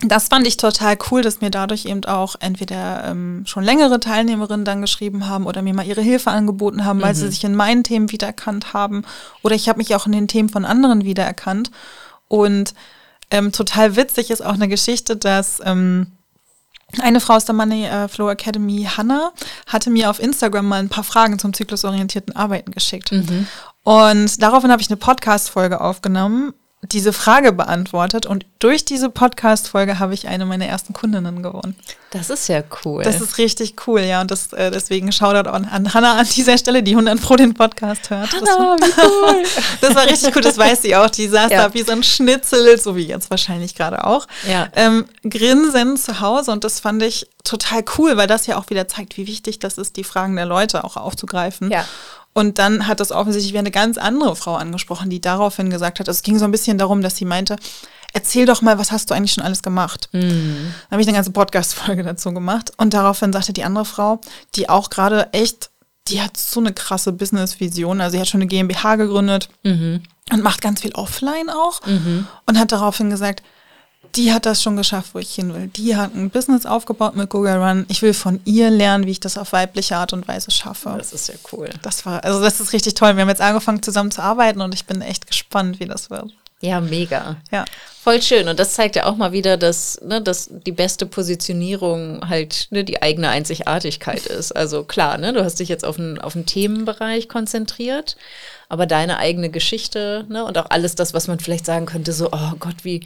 das 0.00 0.28
fand 0.28 0.46
ich 0.46 0.56
total 0.56 0.96
cool, 1.10 1.22
dass 1.22 1.40
mir 1.40 1.50
dadurch 1.50 1.84
eben 1.84 2.04
auch 2.04 2.36
entweder 2.38 3.04
ähm, 3.04 3.42
schon 3.46 3.64
längere 3.64 3.98
Teilnehmerinnen 3.98 4.64
dann 4.64 4.80
geschrieben 4.80 5.28
haben 5.28 5.44
oder 5.44 5.60
mir 5.60 5.74
mal 5.74 5.86
ihre 5.86 6.02
Hilfe 6.02 6.30
angeboten 6.30 6.84
haben, 6.84 7.02
weil 7.02 7.14
mhm. 7.14 7.18
sie 7.18 7.28
sich 7.30 7.42
in 7.42 7.56
meinen 7.56 7.82
Themen 7.82 8.12
wiedererkannt 8.12 8.72
haben. 8.72 9.02
Oder 9.42 9.56
ich 9.56 9.68
habe 9.68 9.78
mich 9.78 9.96
auch 9.96 10.06
in 10.06 10.12
den 10.12 10.28
Themen 10.28 10.50
von 10.50 10.64
anderen 10.64 11.04
wiedererkannt. 11.04 11.72
Und 12.28 12.74
ähm, 13.32 13.50
total 13.50 13.96
witzig 13.96 14.30
ist 14.30 14.40
auch 14.40 14.54
eine 14.54 14.68
Geschichte, 14.68 15.16
dass 15.16 15.60
ähm, 15.64 16.12
eine 17.00 17.20
Frau 17.20 17.34
aus 17.34 17.44
der 17.44 17.56
Money 17.56 17.86
äh, 17.86 18.06
Flow 18.06 18.30
Academy, 18.30 18.88
Hannah, 18.96 19.32
hatte 19.66 19.90
mir 19.90 20.10
auf 20.10 20.20
Instagram 20.20 20.66
mal 20.66 20.78
ein 20.78 20.88
paar 20.88 21.04
Fragen 21.04 21.40
zum 21.40 21.52
zyklusorientierten 21.52 22.36
Arbeiten 22.36 22.70
geschickt. 22.70 23.10
Mhm. 23.10 23.48
Und 23.82 24.40
daraufhin 24.40 24.70
habe 24.70 24.80
ich 24.80 24.90
eine 24.90 24.96
Podcast-Folge 24.96 25.80
aufgenommen 25.80 26.54
diese 26.82 27.12
Frage 27.12 27.52
beantwortet 27.52 28.24
und 28.24 28.46
durch 28.60 28.84
diese 28.84 29.10
Podcast-Folge 29.10 29.98
habe 29.98 30.14
ich 30.14 30.28
eine 30.28 30.46
meiner 30.46 30.66
ersten 30.66 30.92
Kundinnen 30.92 31.42
gewonnen. 31.42 31.76
Das 32.10 32.30
ist 32.30 32.48
ja 32.48 32.62
cool. 32.84 33.02
Das 33.02 33.20
ist 33.20 33.36
richtig 33.38 33.74
cool, 33.86 34.00
ja. 34.00 34.20
Und 34.20 34.30
das, 34.30 34.52
äh, 34.52 34.70
deswegen 34.70 35.10
Shoutout 35.10 35.50
an, 35.50 35.64
an 35.64 35.92
Hannah 35.92 36.18
an 36.18 36.26
dieser 36.26 36.56
Stelle, 36.56 36.84
die 36.84 36.92
100 36.92 37.20
Pro 37.20 37.34
den 37.34 37.52
Podcast 37.52 38.10
hört. 38.10 38.32
Hannah, 38.32 38.76
das, 38.78 38.88
wie 38.88 39.02
cool. 39.02 39.42
das 39.80 39.94
war 39.96 40.06
richtig 40.06 40.34
cool, 40.36 40.42
das 40.42 40.56
weiß 40.56 40.82
sie 40.82 40.94
auch. 40.94 41.10
Die 41.10 41.26
saß 41.26 41.50
ja. 41.50 41.66
da 41.66 41.74
wie 41.74 41.82
so 41.82 41.92
ein 41.92 42.04
Schnitzel, 42.04 42.78
so 42.78 42.94
wie 42.94 43.06
jetzt 43.06 43.28
wahrscheinlich 43.30 43.74
gerade 43.74 44.04
auch. 44.04 44.28
Ja. 44.48 44.68
Ähm, 44.74 45.06
grinsend 45.28 46.00
zu 46.00 46.20
Hause 46.20 46.52
und 46.52 46.62
das 46.62 46.78
fand 46.78 47.02
ich 47.02 47.26
total 47.42 47.84
cool, 47.98 48.16
weil 48.16 48.26
das 48.26 48.46
ja 48.46 48.56
auch 48.56 48.70
wieder 48.70 48.86
zeigt, 48.88 49.16
wie 49.16 49.26
wichtig 49.26 49.58
das 49.58 49.78
ist, 49.78 49.96
die 49.96 50.04
Fragen 50.04 50.36
der 50.36 50.46
Leute 50.46 50.84
auch 50.84 50.96
aufzugreifen. 50.96 51.70
Ja. 51.70 51.84
Und 52.38 52.60
dann 52.60 52.86
hat 52.86 53.00
das 53.00 53.10
offensichtlich 53.10 53.52
wie 53.52 53.58
eine 53.58 53.72
ganz 53.72 53.98
andere 53.98 54.36
Frau 54.36 54.54
angesprochen, 54.54 55.10
die 55.10 55.20
daraufhin 55.20 55.70
gesagt 55.70 55.98
hat, 55.98 56.08
also 56.08 56.18
es 56.18 56.22
ging 56.22 56.38
so 56.38 56.44
ein 56.44 56.52
bisschen 56.52 56.78
darum, 56.78 57.02
dass 57.02 57.16
sie 57.16 57.24
meinte, 57.24 57.56
erzähl 58.12 58.46
doch 58.46 58.62
mal, 58.62 58.78
was 58.78 58.92
hast 58.92 59.10
du 59.10 59.14
eigentlich 59.14 59.32
schon 59.32 59.42
alles 59.42 59.60
gemacht? 59.60 60.08
Mhm. 60.12 60.72
Dann 60.88 60.92
habe 60.92 61.02
ich 61.02 61.08
eine 61.08 61.16
ganze 61.16 61.32
Podcast-Folge 61.32 62.04
dazu 62.04 62.32
gemacht. 62.32 62.70
Und 62.76 62.94
daraufhin 62.94 63.32
sagte 63.32 63.52
die 63.52 63.64
andere 63.64 63.84
Frau, 63.84 64.20
die 64.54 64.68
auch 64.68 64.88
gerade 64.88 65.32
echt, 65.32 65.70
die 66.06 66.22
hat 66.22 66.36
so 66.36 66.60
eine 66.60 66.72
krasse 66.72 67.12
Business-Vision. 67.12 68.00
Also 68.00 68.12
sie 68.12 68.20
hat 68.20 68.28
schon 68.28 68.40
eine 68.40 68.46
GmbH 68.46 68.94
gegründet 68.94 69.48
mhm. 69.64 70.04
und 70.30 70.44
macht 70.44 70.62
ganz 70.62 70.82
viel 70.82 70.94
offline 70.94 71.50
auch. 71.50 71.84
Mhm. 71.86 72.28
Und 72.46 72.56
hat 72.56 72.70
daraufhin 72.70 73.10
gesagt, 73.10 73.42
die 74.14 74.32
hat 74.32 74.46
das 74.46 74.62
schon 74.62 74.76
geschafft, 74.76 75.10
wo 75.14 75.18
ich 75.18 75.34
hin 75.34 75.54
will. 75.54 75.68
Die 75.68 75.96
hat 75.96 76.14
ein 76.14 76.30
Business 76.30 76.66
aufgebaut 76.66 77.16
mit 77.16 77.30
Google 77.30 77.56
Run. 77.56 77.86
Ich 77.88 78.02
will 78.02 78.14
von 78.14 78.40
ihr 78.44 78.70
lernen, 78.70 79.06
wie 79.06 79.12
ich 79.12 79.20
das 79.20 79.38
auf 79.38 79.52
weibliche 79.52 79.96
Art 79.96 80.12
und 80.12 80.26
Weise 80.28 80.50
schaffe. 80.50 80.94
Das 80.96 81.12
ist 81.12 81.28
ja 81.28 81.34
cool. 81.52 81.70
Das 81.82 82.04
war, 82.06 82.24
also 82.24 82.42
das 82.42 82.60
ist 82.60 82.72
richtig 82.72 82.94
toll. 82.94 83.16
Wir 83.16 83.22
haben 83.22 83.28
jetzt 83.28 83.40
angefangen 83.40 83.82
zusammen 83.82 84.10
zu 84.10 84.22
arbeiten 84.22 84.60
und 84.60 84.74
ich 84.74 84.86
bin 84.86 85.02
echt 85.02 85.26
gespannt, 85.26 85.80
wie 85.80 85.86
das 85.86 86.10
wird. 86.10 86.32
Ja, 86.60 86.80
mega. 86.80 87.36
Ja. 87.52 87.64
Voll 88.02 88.20
schön. 88.20 88.48
Und 88.48 88.58
das 88.58 88.72
zeigt 88.72 88.96
ja 88.96 89.04
auch 89.04 89.16
mal 89.16 89.30
wieder, 89.30 89.56
dass, 89.56 90.00
ne, 90.02 90.20
dass 90.20 90.50
die 90.50 90.72
beste 90.72 91.06
Positionierung 91.06 92.28
halt 92.28 92.66
ne, 92.70 92.82
die 92.82 93.00
eigene 93.00 93.28
Einzigartigkeit 93.28 94.26
ist. 94.26 94.50
Also 94.52 94.82
klar, 94.82 95.18
ne, 95.18 95.32
du 95.32 95.44
hast 95.44 95.60
dich 95.60 95.68
jetzt 95.68 95.84
auf 95.84 95.98
einen, 95.98 96.18
auf 96.18 96.34
einen 96.34 96.46
Themenbereich 96.46 97.28
konzentriert, 97.28 98.16
aber 98.68 98.86
deine 98.86 99.18
eigene 99.18 99.50
Geschichte 99.50 100.24
ne, 100.28 100.44
und 100.44 100.58
auch 100.58 100.66
alles 100.70 100.96
das, 100.96 101.14
was 101.14 101.28
man 101.28 101.38
vielleicht 101.38 101.64
sagen 101.64 101.86
könnte, 101.86 102.12
so, 102.12 102.30
oh 102.32 102.52
Gott, 102.58 102.82
wie, 102.82 103.04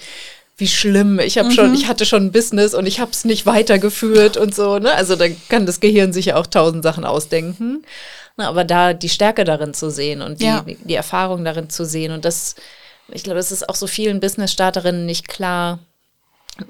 wie 0.62 0.68
schlimm. 0.68 1.18
Ich 1.18 1.38
habe 1.38 1.48
mhm. 1.48 1.54
schon, 1.54 1.74
ich 1.74 1.88
hatte 1.88 2.06
schon 2.06 2.26
ein 2.26 2.32
Business 2.32 2.72
und 2.72 2.86
ich 2.86 3.00
habe 3.00 3.10
es 3.10 3.24
nicht 3.24 3.46
weitergeführt 3.46 4.36
und 4.36 4.54
so. 4.54 4.78
Ne? 4.78 4.94
Also 4.94 5.16
da 5.16 5.26
kann 5.48 5.66
das 5.66 5.80
Gehirn 5.80 6.12
sich 6.12 6.26
ja 6.26 6.36
auch 6.36 6.46
tausend 6.46 6.84
Sachen 6.84 7.04
ausdenken. 7.04 7.84
Na, 8.36 8.48
aber 8.48 8.62
da 8.62 8.92
die 8.92 9.08
Stärke 9.08 9.42
darin 9.42 9.74
zu 9.74 9.90
sehen 9.90 10.22
und 10.22 10.40
die, 10.40 10.46
ja. 10.46 10.64
die 10.64 10.94
Erfahrung 10.94 11.44
darin 11.44 11.68
zu 11.68 11.84
sehen 11.84 12.12
und 12.12 12.24
das, 12.24 12.54
ich 13.10 13.24
glaube, 13.24 13.40
es 13.40 13.50
ist 13.50 13.68
auch 13.68 13.74
so 13.74 13.88
vielen 13.88 14.20
Business-Starterinnen 14.20 15.04
nicht 15.04 15.26
klar, 15.26 15.80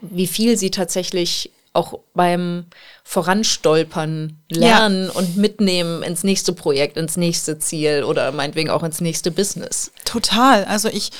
wie 0.01 0.27
viel 0.27 0.57
sie 0.57 0.71
tatsächlich 0.71 1.51
auch 1.75 1.99
beim 2.15 2.65
Voranstolpern 3.05 4.39
lernen 4.51 5.07
ja. 5.07 5.13
und 5.13 5.37
mitnehmen 5.37 6.03
ins 6.03 6.25
nächste 6.25 6.55
Projekt, 6.55 6.97
ins 6.97 7.19
nächste 7.19 7.59
Ziel 7.59 8.05
oder 8.05 8.33
meinetwegen 8.33 8.71
auch 8.71 8.85
ins 8.85 9.03
nächste 9.03 9.31
Business. 9.31 9.93
Total. 10.07 10.65
Also 10.65 10.89
ich 10.89 11.11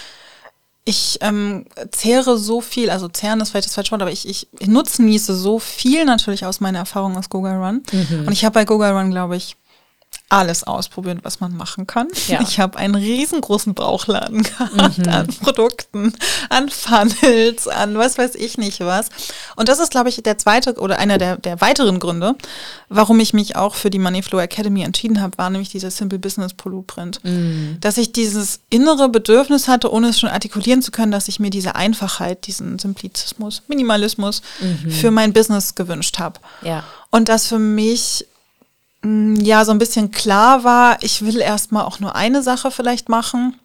ich 0.85 1.18
ähm, 1.21 1.66
zehre 1.92 2.37
so 2.38 2.61
viel, 2.61 2.90
also 2.90 3.09
zehren 3.09 3.40
ist 3.40 3.51
vielleicht 3.51 3.68
das 3.68 3.75
falsche 3.75 3.92
Wort, 3.92 4.03
aber 4.03 4.11
ich, 4.11 4.29
ich 4.29 4.49
nutznieße 4.66 5.35
so 5.35 5.61
viel 5.61 6.05
natürlich 6.05 6.45
aus 6.45 6.61
meiner 6.61 6.81
Erfahrung 6.81 7.16
aus 7.16 7.31
Google 7.31 7.53
Run. 7.53 7.83
Mhm. 7.92 8.27
Und 8.27 8.33
ich 8.33 8.45
habe 8.45 8.55
bei 8.55 8.64
Google 8.64 8.90
Run, 8.90 9.11
glaube 9.11 9.37
ich, 9.37 9.57
alles 10.33 10.64
ausprobiert, 10.64 11.18
was 11.23 11.40
man 11.40 11.55
machen 11.55 11.87
kann. 11.87 12.09
Ja. 12.27 12.40
Ich 12.40 12.59
habe 12.59 12.79
einen 12.79 12.95
riesengroßen 12.95 13.75
Bauchladen 13.75 14.42
gehabt 14.42 14.99
mhm. 14.99 15.09
an 15.09 15.27
Produkten, 15.27 16.14
an 16.49 16.71
Funnels, 16.71 17.68
an 17.68 17.99
was 17.99 18.16
weiß 18.16 18.35
ich 18.37 18.57
nicht 18.57 18.81
was. 18.81 19.11
Und 19.57 19.68
das 19.68 19.79
ist, 19.79 19.90
glaube 19.90 20.09
ich, 20.09 20.23
der 20.23 20.38
zweite 20.38 20.75
oder 20.81 20.99
einer 20.99 21.18
der, 21.18 21.37
der 21.37 21.61
weiteren 21.61 21.99
Gründe, 21.99 22.35
warum 22.88 23.21
ich 23.21 23.35
mich 23.35 23.57
auch 23.57 23.75
für 23.75 23.90
die 23.90 23.99
Moneyflow 23.99 24.38
Academy 24.38 24.83
entschieden 24.83 25.21
habe, 25.21 25.37
war 25.37 25.51
nämlich 25.51 25.68
dieser 25.68 25.90
Simple 25.90 26.18
Business 26.18 26.55
Blueprint. 26.55 27.23
Mhm. 27.23 27.77
Dass 27.81 27.99
ich 27.99 28.12
dieses 28.12 28.61
innere 28.71 29.11
Bedürfnis 29.11 29.68
hatte, 29.68 29.92
ohne 29.92 30.09
es 30.09 30.18
schon 30.18 30.31
artikulieren 30.31 30.81
zu 30.81 30.92
können, 30.92 31.12
dass 31.12 31.29
ich 31.29 31.40
mir 31.40 31.51
diese 31.51 31.75
Einfachheit, 31.75 32.47
diesen 32.47 32.79
Simplizismus, 32.79 33.62
Minimalismus 33.68 34.40
mhm. 34.61 34.91
für 34.91 35.11
mein 35.11 35.35
Business 35.35 35.74
gewünscht 35.74 36.18
habe. 36.18 36.41
Ja. 36.62 36.85
Und 37.11 37.28
das 37.28 37.47
für 37.49 37.59
mich 37.59 38.26
ja 39.05 39.64
so 39.64 39.72
ein 39.72 39.78
bisschen 39.78 40.11
klar 40.11 40.64
war, 40.64 41.03
ich 41.03 41.22
will 41.22 41.40
erstmal 41.40 41.84
auch 41.84 41.98
nur 41.98 42.14
eine 42.14 42.42
Sache 42.42 42.70
vielleicht 42.70 43.09
machen. 43.09 43.59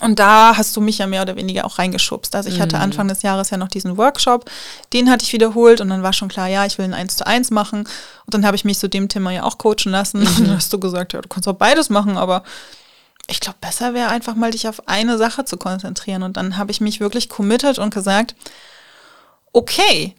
Und 0.00 0.18
da 0.18 0.56
hast 0.56 0.76
du 0.76 0.80
mich 0.80 0.98
ja 0.98 1.06
mehr 1.06 1.22
oder 1.22 1.36
weniger 1.36 1.64
auch 1.64 1.78
reingeschubst. 1.78 2.34
Also 2.34 2.48
ich 2.48 2.60
hatte 2.60 2.76
mhm. 2.76 2.82
Anfang 2.82 3.08
des 3.08 3.22
Jahres 3.22 3.50
ja 3.50 3.58
noch 3.58 3.68
diesen 3.68 3.96
Workshop, 3.96 4.50
den 4.92 5.10
hatte 5.10 5.24
ich 5.24 5.32
wiederholt 5.32 5.80
und 5.80 5.88
dann 5.90 6.02
war 6.02 6.12
schon 6.12 6.28
klar, 6.28 6.48
ja, 6.48 6.64
ich 6.64 6.78
will 6.78 6.86
ein 6.86 6.94
1 6.94 7.16
zu 7.16 7.26
1 7.26 7.50
machen. 7.50 7.80
Und 7.80 8.34
dann 8.34 8.44
habe 8.44 8.56
ich 8.56 8.64
mich 8.64 8.78
zu 8.78 8.88
dem 8.88 9.08
Thema 9.08 9.30
ja 9.30 9.44
auch 9.44 9.58
coachen 9.58 9.92
lassen. 9.92 10.20
Mhm. 10.20 10.26
Und 10.26 10.40
dann 10.48 10.56
hast 10.56 10.72
du 10.72 10.80
gesagt, 10.80 11.12
ja, 11.12 11.20
du 11.20 11.28
kannst 11.28 11.46
auch 11.48 11.54
beides 11.54 11.90
machen, 11.90 12.16
aber 12.16 12.42
ich 13.28 13.40
glaube, 13.40 13.58
besser 13.60 13.94
wäre 13.94 14.08
einfach 14.08 14.34
mal 14.34 14.50
dich 14.50 14.68
auf 14.68 14.88
eine 14.88 15.16
Sache 15.16 15.44
zu 15.44 15.56
konzentrieren. 15.56 16.22
Und 16.22 16.36
dann 16.36 16.56
habe 16.56 16.70
ich 16.70 16.80
mich 16.80 17.00
wirklich 17.00 17.28
committed 17.28 17.78
und 17.78 17.94
gesagt, 17.94 18.34
okay, 19.52 20.14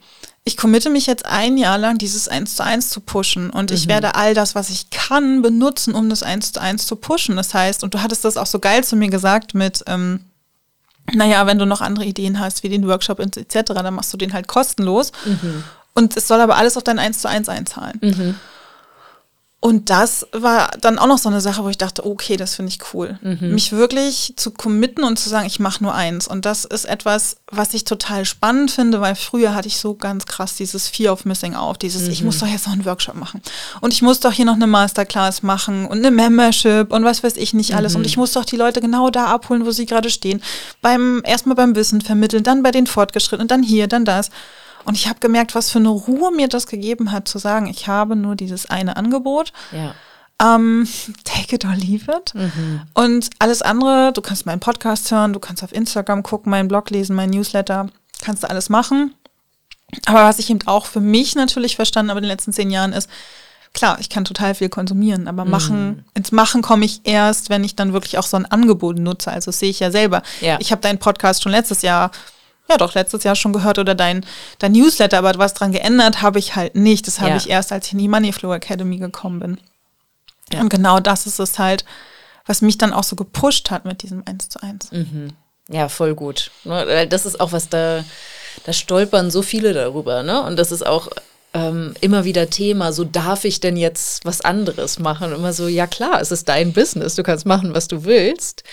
ich 0.47 0.57
committe 0.57 0.91
mich 0.91 1.07
jetzt 1.07 1.25
ein 1.25 1.57
Jahr 1.57 1.79
lang, 1.79 1.97
dieses 1.97 2.27
Eins 2.27 2.55
zu 2.55 2.63
eins 2.63 2.89
zu 2.89 3.01
pushen. 3.01 3.49
Und 3.49 3.71
ich 3.71 3.87
werde 3.87 4.13
all 4.13 4.35
das, 4.35 4.53
was 4.53 4.69
ich 4.69 4.91
kann, 4.91 5.41
benutzen, 5.41 5.95
um 5.95 6.07
das 6.07 6.21
Eins 6.21 6.51
zu 6.51 6.61
eins 6.61 6.85
zu 6.85 6.95
pushen. 6.95 7.35
Das 7.35 7.55
heißt, 7.55 7.83
und 7.83 7.95
du 7.95 8.01
hattest 8.03 8.23
das 8.25 8.37
auch 8.37 8.45
so 8.45 8.59
geil 8.59 8.83
zu 8.83 8.95
mir 8.95 9.09
gesagt 9.09 9.55
mit, 9.55 9.83
ähm, 9.87 10.19
naja, 11.13 11.47
wenn 11.47 11.57
du 11.57 11.65
noch 11.65 11.81
andere 11.81 12.05
Ideen 12.05 12.39
hast, 12.39 12.61
wie 12.61 12.69
den 12.69 12.87
Workshop 12.87 13.19
etc., 13.19 13.73
dann 13.73 13.95
machst 13.95 14.13
du 14.13 14.17
den 14.17 14.33
halt 14.33 14.47
kostenlos. 14.47 15.11
Und 15.95 16.15
es 16.15 16.27
soll 16.27 16.39
aber 16.39 16.57
alles 16.57 16.77
auf 16.77 16.83
dein 16.83 16.99
Eins 16.99 17.19
zu 17.19 17.27
eins 17.27 17.49
einzahlen. 17.49 17.99
Und 19.61 19.89
das 19.89 20.27
war 20.31 20.69
dann 20.79 20.99
auch 20.99 21.07
noch 21.07 21.17
so 21.17 21.27
eine 21.27 21.41
Sache, 21.41 21.63
wo 21.63 21.69
ich 21.69 21.77
dachte, 21.79 22.05
okay, 22.05 22.37
das 22.37 22.53
finde 22.53 22.69
ich 22.69 22.93
cool. 22.93 23.17
Mich 23.51 23.71
wirklich 23.71 24.33
zu 24.35 24.51
committen 24.51 25.03
und 25.03 25.17
zu 25.17 25.27
sagen, 25.27 25.47
ich 25.47 25.59
mache 25.59 25.81
nur 25.81 25.95
eins. 25.95 26.27
Und 26.27 26.45
das 26.45 26.65
ist 26.65 26.85
etwas, 26.85 27.37
was 27.49 27.73
ich 27.73 27.83
total 27.83 28.25
spannend 28.25 28.69
finde, 28.69 29.01
weil 29.01 29.15
früher 29.15 29.55
hatte 29.55 29.67
ich 29.67 29.77
so 29.77 29.95
ganz 29.95 30.27
krass 30.27 30.55
dieses 30.55 30.87
Fear 30.87 31.13
of 31.13 31.25
Missing 31.25 31.55
Out, 31.55 31.81
dieses, 31.81 32.07
ich 32.07 32.21
muss 32.23 32.37
doch 32.37 32.47
jetzt 32.47 32.67
noch 32.67 32.73
einen 32.73 32.85
Workshop 32.85 33.15
machen. 33.15 33.41
Und 33.81 33.91
ich 33.91 34.03
muss 34.03 34.19
doch 34.19 34.31
hier 34.33 34.45
noch 34.45 34.53
eine 34.53 34.67
Masterclass 34.67 35.41
machen 35.41 35.87
und 35.87 35.97
eine 35.97 36.11
Membership 36.11 36.91
und 36.91 37.03
was 37.03 37.23
weiß 37.23 37.35
ich 37.37 37.55
nicht 37.55 37.73
alles. 37.75 37.95
Und 37.95 38.05
ich 38.05 38.17
muss 38.17 38.33
doch 38.33 38.45
die 38.45 38.57
Leute 38.57 38.81
genau 38.81 39.09
da 39.09 39.25
abholen, 39.27 39.65
wo 39.65 39.71
sie 39.71 39.87
gerade 39.87 40.11
stehen. 40.11 40.43
Beim, 40.83 41.23
erstmal 41.25 41.55
beim 41.55 41.75
Wissen 41.75 42.01
vermitteln, 42.01 42.43
dann 42.43 42.61
bei 42.61 42.69
den 42.69 42.85
Fortgeschrittenen, 42.85 43.47
dann 43.47 43.63
hier, 43.63 43.87
dann 43.87 44.05
das. 44.05 44.29
Und 44.85 44.95
ich 44.95 45.07
habe 45.07 45.19
gemerkt, 45.19 45.55
was 45.55 45.71
für 45.71 45.79
eine 45.79 45.89
Ruhe 45.89 46.31
mir 46.31 46.47
das 46.47 46.67
gegeben 46.67 47.11
hat, 47.11 47.27
zu 47.27 47.39
sagen, 47.39 47.67
ich 47.67 47.87
habe 47.87 48.15
nur 48.15 48.35
dieses 48.35 48.69
eine 48.69 48.97
Angebot. 48.97 49.51
Ja. 49.71 49.95
Ähm, 50.41 50.87
take 51.23 51.55
it 51.55 51.65
or 51.65 51.75
leave 51.75 52.11
it. 52.11 52.33
Und 52.93 53.29
alles 53.39 53.61
andere, 53.61 54.13
du 54.13 54.21
kannst 54.21 54.45
meinen 54.45 54.59
Podcast 54.59 55.11
hören, 55.11 55.33
du 55.33 55.39
kannst 55.39 55.63
auf 55.63 55.73
Instagram 55.73 56.23
gucken, 56.23 56.49
meinen 56.49 56.67
Blog 56.67 56.89
lesen, 56.89 57.15
meinen 57.15 57.31
Newsletter, 57.31 57.87
kannst 58.21 58.43
du 58.43 58.49
alles 58.49 58.69
machen. 58.69 59.13
Aber 60.05 60.23
was 60.23 60.39
ich 60.39 60.49
eben 60.49 60.65
auch 60.67 60.85
für 60.85 60.99
mich 60.99 61.35
natürlich 61.35 61.75
verstanden 61.75 62.09
habe 62.09 62.19
in 62.19 62.23
den 62.23 62.31
letzten 62.31 62.53
zehn 62.53 62.69
Jahren 62.69 62.93
ist, 62.93 63.09
klar, 63.73 63.97
ich 63.99 64.09
kann 64.09 64.25
total 64.25 64.55
viel 64.55 64.69
konsumieren, 64.69 65.27
aber 65.27 65.45
machen, 65.45 66.05
ins 66.13 66.31
Machen 66.31 66.61
komme 66.61 66.85
ich 66.85 67.01
erst, 67.03 67.49
wenn 67.49 67.63
ich 67.63 67.75
dann 67.75 67.93
wirklich 67.93 68.17
auch 68.17 68.25
so 68.25 68.37
ein 68.37 68.45
Angebot 68.45 68.97
nutze. 68.97 69.31
Also 69.31 69.51
das 69.51 69.59
sehe 69.59 69.69
ich 69.69 69.79
ja 69.79 69.91
selber. 69.91 70.23
Ja. 70.41 70.57
Ich 70.59 70.71
habe 70.71 70.81
deinen 70.81 70.97
Podcast 70.97 71.43
schon 71.43 71.51
letztes 71.51 71.81
Jahr, 71.81 72.11
ja 72.69 72.77
doch, 72.77 72.93
letztes 72.95 73.23
Jahr 73.23 73.35
schon 73.35 73.53
gehört 73.53 73.77
oder 73.79 73.95
dein, 73.95 74.25
dein 74.59 74.71
Newsletter, 74.71 75.17
aber 75.19 75.33
was 75.37 75.53
dran 75.53 75.71
geändert 75.71 76.21
habe 76.21 76.39
ich 76.39 76.55
halt 76.55 76.75
nicht. 76.75 77.07
Das 77.07 77.19
habe 77.19 77.31
Ja. 77.31 77.37
ich 77.37 77.49
erst, 77.49 77.71
als 77.71 77.87
ich 77.87 77.93
in 77.93 77.99
die 77.99 78.07
Moneyflow 78.07 78.53
Academy 78.53 78.97
gekommen 78.97 79.39
bin. 79.39 79.57
Und 80.59 80.69
genau 80.69 80.99
das 80.99 81.25
ist 81.27 81.39
es 81.39 81.57
halt, 81.59 81.85
was 82.45 82.61
mich 82.61 82.77
dann 82.77 82.93
auch 82.93 83.03
so 83.03 83.15
gepusht 83.15 83.71
hat 83.71 83.85
mit 83.85 84.03
diesem 84.03 84.23
1 84.25 84.49
zu 84.49 84.61
1. 84.61 84.89
Ja, 85.69 85.89
voll 85.89 86.13
gut. 86.13 86.51
Ne, 86.63 87.07
Das 87.07 87.25
ist 87.25 87.39
auch 87.39 87.51
was, 87.51 87.69
da, 87.69 88.03
da 88.65 88.73
stolpern 88.73 89.31
so 89.31 89.41
viele 89.41 89.73
darüber. 89.73 90.21
Ne? 90.21 90.41
Und 90.43 90.57
das 90.57 90.71
ist 90.71 90.85
auch 90.85 91.07
ähm, 91.55 91.95
immer 92.01 92.25
wieder 92.25 92.49
Thema, 92.49 92.91
so 92.93 93.03
darf 93.03 93.45
ich 93.45 93.61
denn 93.61 93.77
jetzt 93.77 94.25
was 94.25 94.41
anderes 94.41 94.99
machen? 94.99 95.29
Und 95.31 95.39
immer 95.39 95.53
so, 95.53 95.67
ja 95.67 95.87
klar, 95.87 96.21
es 96.21 96.31
ist 96.31 96.49
dein 96.49 96.73
Business, 96.73 97.15
du 97.15 97.23
kannst 97.23 97.45
machen, 97.47 97.73
was 97.73 97.87
du 97.87 98.03
willst. 98.03 98.63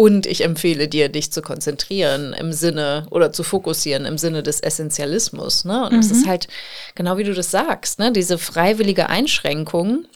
Und 0.00 0.24
ich 0.24 0.44
empfehle 0.44 0.88
dir, 0.88 1.10
dich 1.10 1.30
zu 1.30 1.42
konzentrieren 1.42 2.32
im 2.32 2.54
Sinne 2.54 3.06
oder 3.10 3.32
zu 3.32 3.42
fokussieren 3.42 4.06
im 4.06 4.16
Sinne 4.16 4.42
des 4.42 4.60
Essentialismus. 4.60 5.66
Ne? 5.66 5.84
Und 5.84 5.98
es 5.98 6.10
ist 6.10 6.26
halt, 6.26 6.48
genau 6.94 7.18
wie 7.18 7.24
du 7.24 7.34
das 7.34 7.50
sagst, 7.50 7.98
ne? 7.98 8.10
diese 8.10 8.38
freiwillige 8.38 9.10
Einschränkung, 9.10 10.06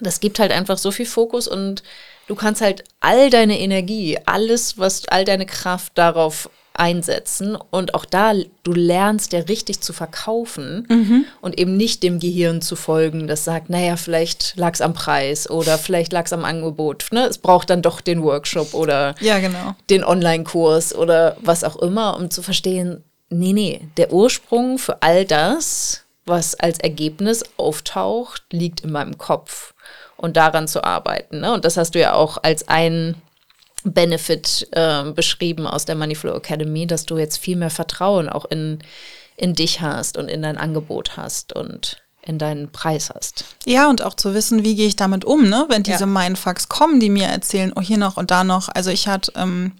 das 0.00 0.20
gibt 0.20 0.38
halt 0.38 0.52
einfach 0.52 0.78
so 0.78 0.90
viel 0.90 1.04
Fokus 1.04 1.46
und 1.48 1.82
du 2.28 2.34
kannst 2.34 2.62
halt 2.62 2.84
all 3.00 3.28
deine 3.28 3.60
Energie, 3.60 4.16
alles, 4.24 4.78
was, 4.78 5.06
all 5.08 5.26
deine 5.26 5.44
Kraft 5.44 5.98
darauf 5.98 6.48
einsetzen 6.74 7.56
und 7.70 7.94
auch 7.94 8.04
da, 8.04 8.32
du 8.64 8.72
lernst 8.72 9.32
ja 9.32 9.40
richtig 9.40 9.80
zu 9.80 9.92
verkaufen 9.92 10.86
und 11.40 11.58
eben 11.58 11.76
nicht 11.76 12.02
dem 12.02 12.18
Gehirn 12.18 12.60
zu 12.60 12.74
folgen, 12.76 13.26
das 13.28 13.44
sagt, 13.44 13.70
naja, 13.70 13.96
vielleicht 13.96 14.56
lag 14.56 14.74
es 14.74 14.80
am 14.80 14.92
Preis 14.92 15.48
oder 15.48 15.78
vielleicht 15.78 16.12
lag 16.12 16.26
es 16.26 16.32
am 16.32 16.44
Angebot. 16.44 17.06
Ne? 17.12 17.26
Es 17.26 17.38
braucht 17.38 17.70
dann 17.70 17.80
doch 17.80 18.00
den 18.00 18.22
Workshop 18.22 18.74
oder 18.74 19.14
Ja, 19.20 19.38
genau. 19.38 19.76
den 19.88 20.04
Online-Kurs 20.04 20.94
oder 20.94 21.36
was 21.40 21.62
auch 21.62 21.76
immer, 21.76 22.16
um 22.16 22.30
zu 22.30 22.42
verstehen, 22.42 23.04
nee, 23.30 23.52
nee, 23.52 23.80
der 23.96 24.12
Ursprung 24.12 24.78
für 24.78 25.00
all 25.02 25.24
das, 25.24 26.02
was 26.26 26.54
als 26.54 26.78
Ergebnis 26.80 27.44
auftaucht, 27.56 28.42
liegt 28.50 28.80
in 28.80 28.90
meinem 28.90 29.16
Kopf 29.18 29.74
und 30.16 30.36
daran 30.36 30.66
zu 30.66 30.82
arbeiten. 30.82 31.40
Ne? 31.40 31.52
Und 31.52 31.64
das 31.64 31.76
hast 31.76 31.94
du 31.94 32.00
ja 32.00 32.14
auch 32.14 32.38
als 32.42 32.66
ein 32.68 33.14
Benefit 33.84 34.66
äh, 34.72 35.10
beschrieben 35.12 35.66
aus 35.66 35.84
der 35.84 35.94
Moneyflow 35.94 36.34
Academy, 36.34 36.86
dass 36.86 37.06
du 37.06 37.18
jetzt 37.18 37.38
viel 37.38 37.56
mehr 37.56 37.70
Vertrauen 37.70 38.28
auch 38.28 38.46
in, 38.46 38.78
in 39.36 39.54
dich 39.54 39.80
hast 39.80 40.16
und 40.16 40.28
in 40.28 40.42
dein 40.42 40.56
Angebot 40.56 41.16
hast 41.16 41.52
und 41.54 41.98
in 42.22 42.38
deinen 42.38 42.72
Preis 42.72 43.10
hast. 43.14 43.44
Ja, 43.66 43.90
und 43.90 44.02
auch 44.02 44.14
zu 44.14 44.32
wissen, 44.32 44.64
wie 44.64 44.74
gehe 44.74 44.86
ich 44.86 44.96
damit 44.96 45.24
um, 45.26 45.48
ne? 45.48 45.66
wenn 45.68 45.82
diese 45.82 46.00
Ja. 46.00 46.06
Mindfucks 46.06 46.68
kommen, 46.68 46.98
die 46.98 47.10
mir 47.10 47.26
erzählen, 47.26 47.72
oh, 47.76 47.82
hier 47.82 47.98
noch 47.98 48.16
und 48.16 48.30
da 48.30 48.44
noch. 48.44 48.70
Also 48.70 48.90
ich 48.90 49.08
hatte 49.08 49.32
ähm, 49.36 49.72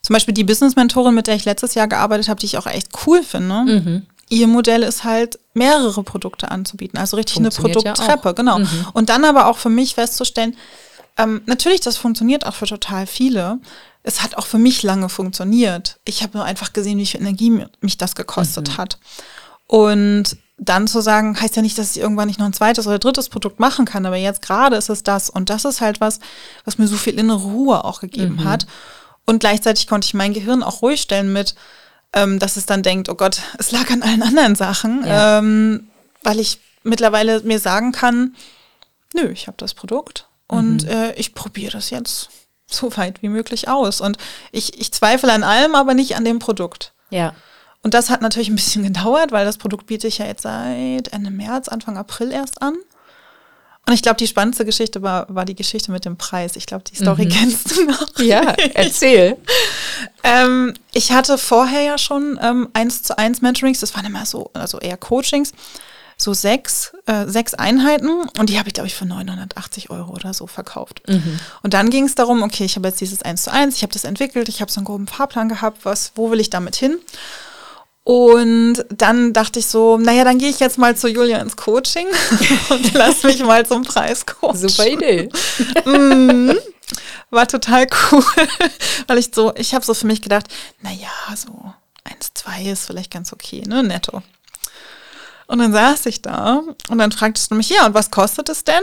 zum 0.00 0.14
Beispiel 0.14 0.34
die 0.34 0.44
Business-Mentorin, 0.44 1.14
mit 1.14 1.26
der 1.26 1.34
ich 1.34 1.44
letztes 1.44 1.74
Jahr 1.74 1.88
gearbeitet 1.88 2.28
habe, 2.28 2.40
die 2.40 2.46
ich 2.46 2.56
auch 2.56 2.66
echt 2.66 2.88
cool 3.06 3.22
finde. 3.22 3.64
Mhm. 3.64 4.06
Ihr 4.30 4.46
Modell 4.46 4.82
ist 4.82 5.04
halt, 5.04 5.38
mehrere 5.54 6.02
Produkte 6.02 6.50
anzubieten, 6.50 6.98
also 6.98 7.16
richtig 7.16 7.38
eine 7.38 7.50
ja 7.50 7.54
Produkttreppe, 7.60 8.30
auch. 8.30 8.34
genau. 8.34 8.58
Mhm. 8.58 8.86
Und 8.92 9.08
dann 9.08 9.24
aber 9.24 9.46
auch 9.46 9.56
für 9.56 9.70
mich 9.70 9.94
festzustellen, 9.94 10.56
ähm, 11.18 11.42
natürlich, 11.46 11.80
das 11.80 11.96
funktioniert 11.96 12.46
auch 12.46 12.54
für 12.54 12.66
total 12.66 13.06
viele. 13.06 13.58
Es 14.02 14.22
hat 14.22 14.36
auch 14.36 14.46
für 14.46 14.58
mich 14.58 14.82
lange 14.82 15.08
funktioniert. 15.08 15.98
Ich 16.04 16.22
habe 16.22 16.36
nur 16.36 16.44
einfach 16.44 16.72
gesehen, 16.72 16.98
wie 16.98 17.06
viel 17.06 17.20
Energie 17.20 17.50
mi- 17.50 17.66
mich 17.80 17.96
das 17.98 18.14
gekostet 18.14 18.68
Mhm. 18.70 18.76
hat. 18.76 18.98
Und 19.66 20.36
dann 20.58 20.86
zu 20.86 21.00
sagen, 21.00 21.40
heißt 21.40 21.56
ja 21.56 21.62
nicht, 21.62 21.78
dass 21.78 21.96
ich 21.96 22.02
irgendwann 22.02 22.28
nicht 22.28 22.38
noch 22.38 22.46
ein 22.46 22.52
zweites 22.52 22.86
oder 22.86 22.98
drittes 22.98 23.28
Produkt 23.28 23.58
machen 23.58 23.84
kann, 23.86 24.06
aber 24.06 24.16
jetzt 24.16 24.42
gerade 24.42 24.76
ist 24.76 24.88
es 24.88 25.02
das. 25.02 25.28
Und 25.30 25.50
das 25.50 25.64
ist 25.64 25.80
halt 25.80 26.00
was, 26.00 26.20
was 26.64 26.78
mir 26.78 26.86
so 26.86 26.96
viel 26.96 27.18
innere 27.18 27.38
Ruhe 27.42 27.84
auch 27.84 28.00
gegeben 28.00 28.36
Mhm. 28.36 28.44
hat. 28.44 28.66
Und 29.24 29.40
gleichzeitig 29.40 29.86
konnte 29.86 30.06
ich 30.06 30.14
mein 30.14 30.34
Gehirn 30.34 30.62
auch 30.62 30.82
ruhig 30.82 31.00
stellen 31.00 31.32
mit, 31.32 31.54
ähm, 32.12 32.38
dass 32.38 32.56
es 32.56 32.66
dann 32.66 32.82
denkt, 32.82 33.08
oh 33.08 33.14
Gott, 33.14 33.40
es 33.58 33.72
lag 33.72 33.90
an 33.90 34.02
allen 34.02 34.22
anderen 34.22 34.54
Sachen, 34.54 35.04
Ja. 35.06 35.38
ähm, 35.38 35.88
weil 36.22 36.38
ich 36.38 36.60
mittlerweile 36.84 37.40
mir 37.40 37.58
sagen 37.58 37.90
kann, 37.92 38.36
nö, 39.14 39.28
ich 39.30 39.46
habe 39.46 39.56
das 39.56 39.74
Produkt 39.74 40.28
und 40.48 40.86
äh, 40.86 41.14
ich 41.14 41.34
probiere 41.34 41.72
das 41.72 41.90
jetzt 41.90 42.28
so 42.66 42.96
weit 42.96 43.22
wie 43.22 43.28
möglich 43.28 43.68
aus. 43.68 44.00
Und 44.00 44.18
ich, 44.52 44.80
ich 44.80 44.92
zweifle 44.92 45.32
an 45.32 45.42
allem, 45.42 45.74
aber 45.74 45.94
nicht 45.94 46.16
an 46.16 46.24
dem 46.24 46.38
Produkt. 46.38 46.92
Ja. 47.10 47.34
Und 47.82 47.94
das 47.94 48.10
hat 48.10 48.22
natürlich 48.22 48.48
ein 48.48 48.56
bisschen 48.56 48.82
gedauert, 48.92 49.32
weil 49.32 49.44
das 49.44 49.58
Produkt 49.58 49.86
biete 49.86 50.08
ich 50.08 50.18
ja 50.18 50.26
jetzt 50.26 50.42
seit 50.42 51.08
Ende 51.08 51.30
März, 51.30 51.68
Anfang 51.68 51.96
April 51.96 52.32
erst 52.32 52.62
an. 52.62 52.76
Und 53.86 53.92
ich 53.92 54.00
glaube, 54.00 54.16
die 54.16 54.26
spannendste 54.26 54.64
Geschichte 54.64 55.02
war, 55.02 55.26
war 55.28 55.44
die 55.44 55.54
Geschichte 55.54 55.92
mit 55.92 56.06
dem 56.06 56.16
Preis. 56.16 56.56
Ich 56.56 56.64
glaube, 56.64 56.84
die 56.84 56.96
Story 56.96 57.28
kennst 57.32 57.76
du 57.76 57.84
noch. 57.84 58.18
Ja, 58.18 58.54
erzähl. 58.72 59.36
Ähm, 60.22 60.72
ich 60.92 61.12
hatte 61.12 61.36
vorher 61.36 61.82
ja 61.82 61.98
schon 61.98 62.38
ähm, 62.40 62.68
eins 62.72 63.02
zu 63.02 63.18
eins 63.18 63.42
Mentorings, 63.42 63.80
das 63.80 63.94
waren 63.94 64.06
immer 64.06 64.24
so, 64.24 64.50
also 64.54 64.78
eher 64.78 64.96
Coachings, 64.96 65.52
so 66.16 66.32
sechs, 66.32 66.92
äh, 67.06 67.26
sechs 67.26 67.54
Einheiten 67.54 68.08
und 68.38 68.48
die 68.48 68.58
habe 68.58 68.68
ich, 68.68 68.74
glaube 68.74 68.86
ich, 68.86 68.94
für 68.94 69.06
980 69.06 69.90
Euro 69.90 70.12
oder 70.12 70.32
so 70.34 70.46
verkauft. 70.46 71.02
Und 71.62 71.74
dann 71.74 71.90
ging 71.90 72.04
es 72.04 72.14
darum, 72.14 72.42
okay, 72.42 72.64
ich 72.64 72.76
habe 72.76 72.88
jetzt 72.88 73.00
dieses 73.00 73.22
eins 73.22 73.42
zu 73.42 73.52
eins, 73.52 73.76
ich 73.76 73.82
habe 73.82 73.92
das 73.92 74.04
entwickelt, 74.04 74.48
ich 74.48 74.60
habe 74.60 74.70
so 74.70 74.78
einen 74.78 74.86
groben 74.86 75.06
Fahrplan 75.06 75.48
gehabt, 75.48 75.84
was, 75.84 76.12
wo 76.14 76.30
will 76.30 76.40
ich 76.40 76.50
damit 76.50 76.76
hin? 76.76 76.98
Und 78.04 78.84
dann 78.90 79.32
dachte 79.32 79.58
ich 79.58 79.66
so, 79.66 79.96
naja, 79.96 80.24
dann 80.24 80.38
gehe 80.38 80.50
ich 80.50 80.60
jetzt 80.60 80.76
mal 80.76 80.94
zu 80.94 81.08
Julia 81.08 81.38
ins 81.38 81.56
Coaching 81.56 82.06
und 82.68 82.92
lass 82.92 83.22
mich 83.22 83.42
mal 83.42 83.64
zum 83.64 83.82
Preis 83.82 84.26
coachen. 84.26 84.56
Super 84.58 84.86
Idee. 84.86 85.30
War 87.30 87.48
total 87.48 87.86
cool, 88.12 88.24
weil 89.06 89.18
ich 89.18 89.30
so, 89.34 89.54
ich 89.56 89.74
habe 89.74 89.84
so 89.84 89.94
für 89.94 90.06
mich 90.06 90.20
gedacht, 90.20 90.46
naja, 90.82 91.08
so 91.34 91.72
1,2 92.06 92.70
ist 92.70 92.84
vielleicht 92.86 93.10
ganz 93.10 93.32
okay, 93.32 93.62
ne, 93.66 93.82
netto. 93.82 94.22
Und 95.46 95.58
dann 95.58 95.72
saß 95.72 96.06
ich 96.06 96.22
da 96.22 96.62
und 96.88 96.98
dann 96.98 97.12
fragtest 97.12 97.50
du 97.50 97.54
mich, 97.54 97.68
ja, 97.68 97.86
und 97.86 97.94
was 97.94 98.10
kostet 98.10 98.48
es 98.48 98.64
denn? 98.64 98.82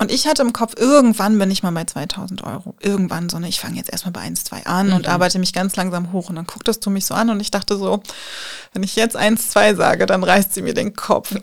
Und 0.00 0.10
ich 0.10 0.26
hatte 0.26 0.40
im 0.40 0.54
Kopf, 0.54 0.74
irgendwann 0.78 1.38
bin 1.38 1.50
ich 1.50 1.62
mal 1.62 1.72
bei 1.72 1.84
2000 1.84 2.42
Euro. 2.44 2.74
Irgendwann 2.80 3.28
so, 3.28 3.38
ne, 3.38 3.48
ich 3.48 3.60
fange 3.60 3.76
jetzt 3.76 3.92
erstmal 3.92 4.12
bei 4.12 4.22
1,2 4.22 4.64
an 4.64 4.92
und 4.94 5.06
arbeite 5.06 5.38
mich 5.38 5.52
ganz 5.52 5.76
langsam 5.76 6.12
hoch. 6.12 6.30
Und 6.30 6.36
dann 6.36 6.46
gucktest 6.46 6.84
du 6.86 6.90
mich 6.90 7.04
so 7.04 7.12
an 7.12 7.28
und 7.28 7.38
ich 7.38 7.50
dachte 7.50 7.76
so, 7.76 8.02
wenn 8.72 8.82
ich 8.82 8.96
jetzt 8.96 9.14
1,2 9.14 9.76
sage, 9.76 10.06
dann 10.06 10.24
reißt 10.24 10.54
sie 10.54 10.62
mir 10.62 10.72
den 10.72 10.96
Kopf. 10.96 11.32
und 11.32 11.42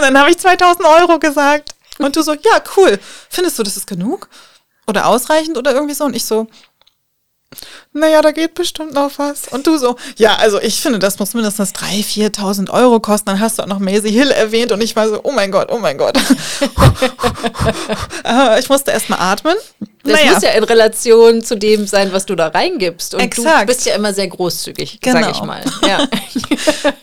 dann 0.00 0.18
habe 0.18 0.30
ich 0.30 0.38
2000 0.38 0.84
Euro 0.84 1.20
gesagt. 1.20 1.76
Und 1.98 2.16
du 2.16 2.22
so, 2.22 2.32
ja, 2.32 2.62
cool. 2.76 2.98
Findest 3.30 3.60
du, 3.60 3.62
das 3.62 3.76
ist 3.76 3.86
genug? 3.86 4.28
Oder 4.88 5.06
ausreichend 5.06 5.56
oder 5.56 5.72
irgendwie 5.72 5.94
so? 5.94 6.04
Und 6.04 6.16
ich 6.16 6.24
so, 6.24 6.48
naja, 7.98 8.22
da 8.22 8.30
geht 8.32 8.54
bestimmt 8.54 8.94
noch 8.94 9.10
was. 9.18 9.48
Und 9.48 9.66
du 9.66 9.76
so, 9.78 9.96
ja, 10.16 10.36
also 10.36 10.60
ich 10.60 10.80
finde, 10.80 10.98
das 10.98 11.18
muss 11.18 11.34
mindestens 11.34 11.72
3.000, 11.74 12.34
4.000 12.36 12.70
Euro 12.70 13.00
kosten. 13.00 13.26
Dann 13.26 13.40
hast 13.40 13.58
du 13.58 13.62
auch 13.62 13.66
noch 13.66 13.78
Maisie 13.78 14.10
Hill 14.10 14.30
erwähnt 14.30 14.72
und 14.72 14.82
ich 14.82 14.96
war 14.96 15.08
so, 15.08 15.20
oh 15.22 15.32
mein 15.32 15.50
Gott, 15.50 15.68
oh 15.70 15.78
mein 15.78 15.98
Gott. 15.98 16.16
Äh, 18.24 18.58
ich 18.60 18.68
musste 18.68 18.90
erst 18.90 19.08
mal 19.10 19.16
atmen 19.18 19.54
Das 20.04 20.12
Naja. 20.20 20.32
muss 20.34 20.42
ja 20.42 20.50
in 20.50 20.64
Relation 20.64 21.42
zu 21.42 21.56
dem 21.56 21.86
sein, 21.86 22.12
was 22.12 22.26
du 22.26 22.34
da 22.34 22.48
reingibst. 22.48 23.14
Und 23.14 23.20
Exakt. 23.20 23.62
du 23.62 23.66
bist 23.66 23.86
ja 23.86 23.94
immer 23.94 24.12
sehr 24.14 24.28
großzügig, 24.28 25.00
Genau. 25.00 25.20
sag 25.20 25.30
ich 25.32 25.42
mal. 25.42 25.60
Ja. 25.86 26.06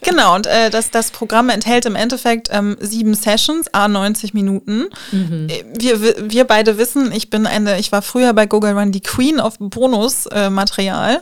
Genau, 0.02 0.36
und 0.36 0.46
äh, 0.48 0.70
das, 0.70 0.92
das 0.92 1.10
Programm 1.12 1.50
enthält 1.50 1.86
im 1.86 1.96
Endeffekt 1.96 2.50
ähm, 2.52 2.78
sieben 2.80 3.14
Sessions, 3.16 3.68
a 3.74 3.88
90 3.88 4.34
Minuten. 4.34 4.88
Äh, 5.12 5.64
Wir, 5.80 6.02
wir- 6.02 6.16
wir 6.32 6.44
beide 6.46 6.78
wissen, 6.78 7.12
ich 7.12 7.30
bin 7.30 7.48
eine, 7.48 7.80
ich 7.80 7.92
war 7.92 8.02
früher 8.02 8.34
bei 8.34 8.46
Google 8.46 8.78
Run 8.78 8.92
die 8.92 9.02
Queen 9.02 9.40
of 9.40 9.56
Bonusmaterial. 9.60 10.46
Äh, 10.46 10.50
Material. 10.86 11.22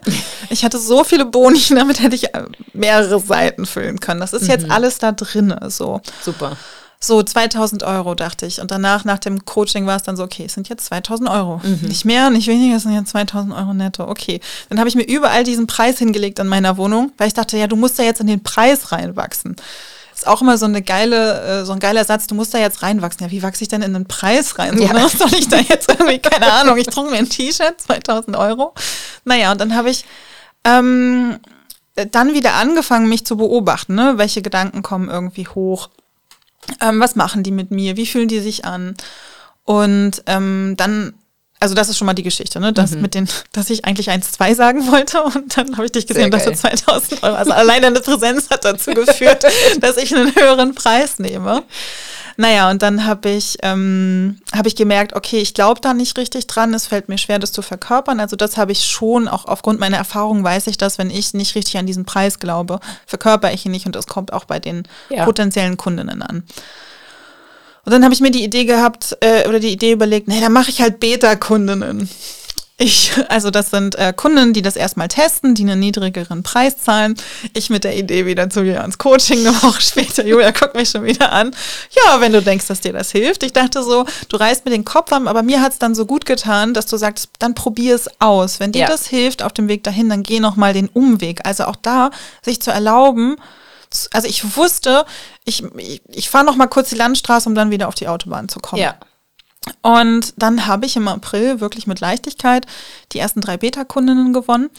ich 0.50 0.64
hatte 0.64 0.78
so 0.78 1.04
viele 1.04 1.26
Boni, 1.26 1.62
damit 1.70 2.02
hätte 2.02 2.16
ich 2.16 2.34
äh, 2.34 2.44
mehrere 2.74 3.20
Seiten 3.20 3.66
füllen 3.66 4.00
können. 4.00 4.20
Das 4.20 4.34
ist 4.34 4.48
jetzt 4.48 4.70
alles 4.70 5.00
da 5.00 5.12
drin. 5.12 5.56
So. 5.68 6.02
Super. 6.22 6.58
So 7.00 7.22
2000 7.22 7.84
Euro, 7.84 8.16
dachte 8.16 8.46
ich. 8.46 8.62
Und 8.62 8.72
danach, 8.72 9.04
nach 9.04 9.20
dem 9.20 9.44
Coaching, 9.44 9.86
war 9.86 9.98
es 9.98 10.04
dann 10.04 10.16
so, 10.16 10.24
okay, 10.24 10.46
es 10.46 10.54
sind 10.54 10.70
jetzt 10.70 10.86
2000 10.86 11.30
Euro. 11.30 11.60
Nicht 11.82 12.06
mehr, 12.06 12.30
nicht 12.30 12.48
weniger, 12.48 12.78
es 12.78 12.84
sind 12.84 12.94
jetzt 12.94 13.10
2000 13.10 13.54
Euro 13.54 13.74
netto. 13.74 14.08
Okay. 14.08 14.40
Dann 14.70 14.80
habe 14.80 14.88
ich 14.88 14.96
mir 14.96 15.04
überall 15.04 15.44
diesen 15.44 15.68
Preis 15.68 16.00
hingelegt 16.00 16.40
in 16.40 16.48
meiner 16.48 16.78
Wohnung, 16.78 17.12
weil 17.18 17.28
ich 17.28 17.34
dachte, 17.34 17.58
ja, 17.58 17.68
du 17.68 17.76
musst 17.76 18.00
da 18.00 18.04
jetzt 18.04 18.22
in 18.22 18.28
den 18.28 18.42
Preis 18.42 18.94
reinwachsen. 18.94 19.58
Ist 20.24 20.28
auch 20.28 20.42
immer 20.42 20.58
so 20.58 20.66
eine 20.66 20.82
geile, 20.82 21.62
äh, 21.62 21.66
so 21.66 21.74
ein 21.74 21.80
geiler 21.80 22.06
Satz, 22.06 22.28
du 22.28 22.36
musst 22.36 22.54
da 22.54 22.58
jetzt 22.58 22.82
reinwachsen. 22.82 23.26
Ja, 23.26 23.32
wie 23.32 23.44
wachse 23.44 23.64
ich 23.64 23.68
denn 23.68 23.82
in 23.82 23.94
den 23.94 24.06
Preis 24.06 24.58
rein? 24.58 24.78
So, 24.78 24.84
Ja. 24.84 24.94
ne? 24.94 25.08
Soll 25.10 25.34
ich 25.34 25.48
da 25.48 25.58
jetzt 25.58 25.90
irgendwie, 25.90 26.20
keine 26.20 26.52
Ahnung, 26.52 26.78
ich 26.78 26.88
trug 26.88 27.10
mir 27.10 27.18
ein 27.18 27.30
T-Shirt, 27.30 27.80
2000 27.80 28.36
Euro. 28.38 28.74
Naja, 29.26 29.52
und 29.52 29.62
dann 29.62 29.76
habe 29.76 29.90
ich 29.90 30.06
ähm, 30.64 31.40
dann 31.96 32.34
wieder 32.34 32.56
angefangen, 32.56 33.10
mich 33.10 33.26
zu 33.26 33.38
beobachten, 33.38 33.96
ne? 33.96 34.14
welche 34.18 34.42
Gedanken 34.42 34.82
kommen 34.82 35.10
irgendwie 35.10 35.48
hoch 35.48 35.90
ähm, 36.82 37.00
was 37.00 37.16
machen 37.16 37.44
die 37.44 37.52
mit 37.52 37.72
mir, 37.72 37.98
wie 37.98 38.06
fühlen 38.06 38.28
die 38.28 38.40
sich 38.40 38.66
an. 38.66 38.96
Und 39.64 40.24
ähm, 40.26 40.76
dann, 40.78 41.14
also 41.64 41.76
das 41.76 41.88
ist 41.88 41.98
schon 41.98 42.08
mal 42.08 42.14
die 42.14 42.24
Geschichte, 42.24 42.60
ne? 42.60 42.74
Das 42.74 42.92
mit 42.92 43.16
den, 43.16 43.30
dass 43.54 43.70
ich 43.70 43.86
eigentlich 43.86 44.12
1,2 44.12 44.54
sagen 44.54 44.92
wollte 44.92 45.24
und 45.24 45.58
dann 45.58 45.78
habe 45.78 45.86
ich 45.86 45.94
dich 45.94 46.06
gesehen, 46.06 46.30
dass 46.30 46.44
du 46.44 46.50
geil. 46.52 46.60
2000 46.60 47.24
Euro, 47.24 47.36
also 47.36 47.52
alleine 47.54 47.88
eine 47.88 48.02
Präsenz 48.02 48.50
hat 48.50 48.66
dazu 48.66 48.92
geführt, 48.92 49.46
dass 49.80 49.96
ich 49.96 50.14
einen 50.14 50.36
höheren 50.36 50.76
Preis 50.76 51.20
nehme. 51.20 51.64
Naja, 52.36 52.70
und 52.70 52.82
dann 52.82 53.06
habe 53.06 53.30
ich, 53.30 53.60
ähm, 53.62 54.40
hab 54.54 54.66
ich 54.66 54.76
gemerkt, 54.76 55.16
okay, 55.16 55.38
ich 55.38 55.54
glaube 55.54 55.80
da 55.80 55.94
nicht 55.94 56.18
richtig 56.18 56.48
dran, 56.48 56.74
es 56.74 56.88
fällt 56.88 57.08
mir 57.08 57.18
schwer, 57.18 57.40
das 57.40 57.54
zu 57.54 57.62
verkörpern. 57.62 58.20
Also 58.20 58.36
das 58.36 58.58
habe 58.58 58.74
ich 58.74 58.84
schon, 58.86 59.30
auch 59.30 59.46
aufgrund 59.46 59.80
meiner 59.80 59.98
Erfahrung 59.98 60.44
weiß 60.44 60.68
ich 60.68 60.78
das, 60.78 60.98
wenn 60.98 61.10
ich 61.10 61.34
nicht 61.34 61.56
richtig 61.56 61.78
an 61.78 61.86
diesen 61.86 62.04
Preis 62.04 62.40
glaube, 62.40 62.82
verkörper 63.06 63.54
ich 63.54 63.66
ihn 63.66 63.72
nicht 63.72 63.86
und 63.86 63.96
das 63.96 64.08
kommt 64.08 64.34
auch 64.34 64.44
bei 64.46 64.60
den 64.60 64.84
Ja. 65.10 65.24
potenziellen 65.24 65.78
Kundinnen 65.78 66.22
an. 66.24 66.44
Und 67.86 67.92
dann 67.92 68.04
habe 68.04 68.14
ich 68.14 68.22
mir 68.22 68.32
die 68.32 68.44
Idee 68.44 68.66
gehabt, 68.66 69.18
äh, 69.20 69.48
oder 69.48 69.60
die 69.60 69.72
Idee 69.72 69.92
überlegt, 69.92 70.28
nee, 70.28 70.40
dann 70.40 70.54
mache 70.54 70.70
ich 70.70 70.82
halt 70.82 71.00
Beta-Kundinnen. 71.00 72.10
Ich, 72.78 73.12
also 73.30 73.52
das 73.52 73.70
sind 73.70 73.96
äh, 73.96 74.14
Kunden, 74.16 74.52
die 74.52 74.64
das 74.64 74.76
erstmal 74.76 75.08
testen, 75.08 75.54
die 75.54 75.62
einen 75.62 75.80
niedrigeren 75.80 76.42
Preis 76.42 76.76
zahlen. 76.78 77.16
Ich 77.54 77.70
mit 77.70 77.84
der 77.84 77.96
Idee 77.96 78.26
wieder 78.26 78.50
zu 78.50 78.62
Julia 78.62 78.82
ans 78.82 78.98
Coaching 78.98 79.46
eine 79.46 79.56
Woche 79.62 79.80
später. 79.82 80.26
Julia 80.26 80.50
guckt 80.52 80.74
mich 80.76 80.90
schon 80.90 81.04
wieder 81.04 81.32
an. 81.32 81.56
Ja, 81.92 82.20
wenn 82.20 82.34
du 82.34 82.42
denkst, 82.42 82.66
dass 82.68 82.82
dir 82.82 82.92
das 82.92 83.12
hilft. 83.12 83.44
Ich 83.44 83.54
dachte 83.54 83.84
so, 83.84 84.06
du 84.28 84.38
reißt 84.38 84.66
mir 84.66 84.72
den 84.72 84.86
Kopf 84.86 85.14
an, 85.14 85.28
aber 85.28 85.44
mir 85.44 85.62
hat 85.62 85.74
es 85.74 85.80
dann 85.80 85.94
so 85.94 86.06
gut 86.08 86.26
getan, 86.26 86.74
dass 86.74 86.88
du 86.88 86.98
sagst, 86.98 87.30
dann 87.38 87.54
probier 87.54 87.94
es 87.94 88.10
aus. 88.20 88.60
Wenn 88.60 88.72
dir 88.72 88.82
Ja. 88.82 88.88
das 88.88 89.06
hilft 89.08 89.44
auf 89.44 89.54
dem 89.54 89.68
Weg 89.68 89.84
dahin, 89.84 90.10
dann 90.10 90.24
geh 90.24 90.40
noch 90.40 90.56
mal 90.56 90.74
den 90.74 90.88
Umweg. 90.90 91.42
Also 91.46 91.66
auch 91.66 91.78
da, 91.80 92.10
sich 92.42 92.60
zu 92.60 92.72
erlauben, 92.72 93.36
also 94.12 94.28
ich 94.28 94.56
wusste, 94.58 95.06
ich, 95.46 95.64
ich, 95.78 96.02
ich 96.08 96.30
fahre 96.30 96.46
noch 96.46 96.56
mal 96.56 96.68
kurz 96.68 96.90
die 96.90 96.96
Landstraße, 96.96 97.48
um 97.48 97.56
dann 97.56 97.72
wieder 97.72 97.88
auf 97.88 97.96
die 97.96 98.08
Autobahn 98.08 98.50
zu 98.50 98.60
kommen. 98.60 98.82
Ja. 98.82 98.96
Und 99.82 100.34
dann 100.38 100.68
habe 100.68 100.86
ich 100.86 100.96
im 100.96 101.08
April 101.08 101.60
wirklich 101.60 101.88
mit 101.88 102.00
Leichtigkeit 102.00 102.66
die 103.12 103.20
ersten 103.20 103.42
drei 103.42 103.58
Beta-Kundinnen 103.58 104.34
gewonnen. 104.34 104.70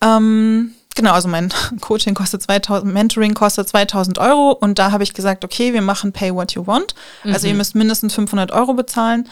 Ähm, 0.00 0.74
genau, 0.94 1.12
also 1.12 1.28
mein 1.28 1.52
Coaching 1.80 2.14
kostet 2.14 2.42
2000, 2.42 2.92
Mentoring 2.92 3.34
kostet 3.34 3.68
2000 3.68 4.18
Euro 4.18 4.52
und 4.52 4.78
da 4.78 4.92
habe 4.92 5.02
ich 5.02 5.14
gesagt, 5.14 5.44
okay, 5.44 5.72
wir 5.72 5.82
machen 5.82 6.12
Pay 6.12 6.34
What 6.34 6.52
You 6.52 6.66
Want. 6.66 6.94
Also 7.24 7.46
ihr 7.48 7.54
müsst 7.54 7.74
mindestens 7.74 8.14
500 8.14 8.52
Euro 8.52 8.74
bezahlen. 8.74 9.28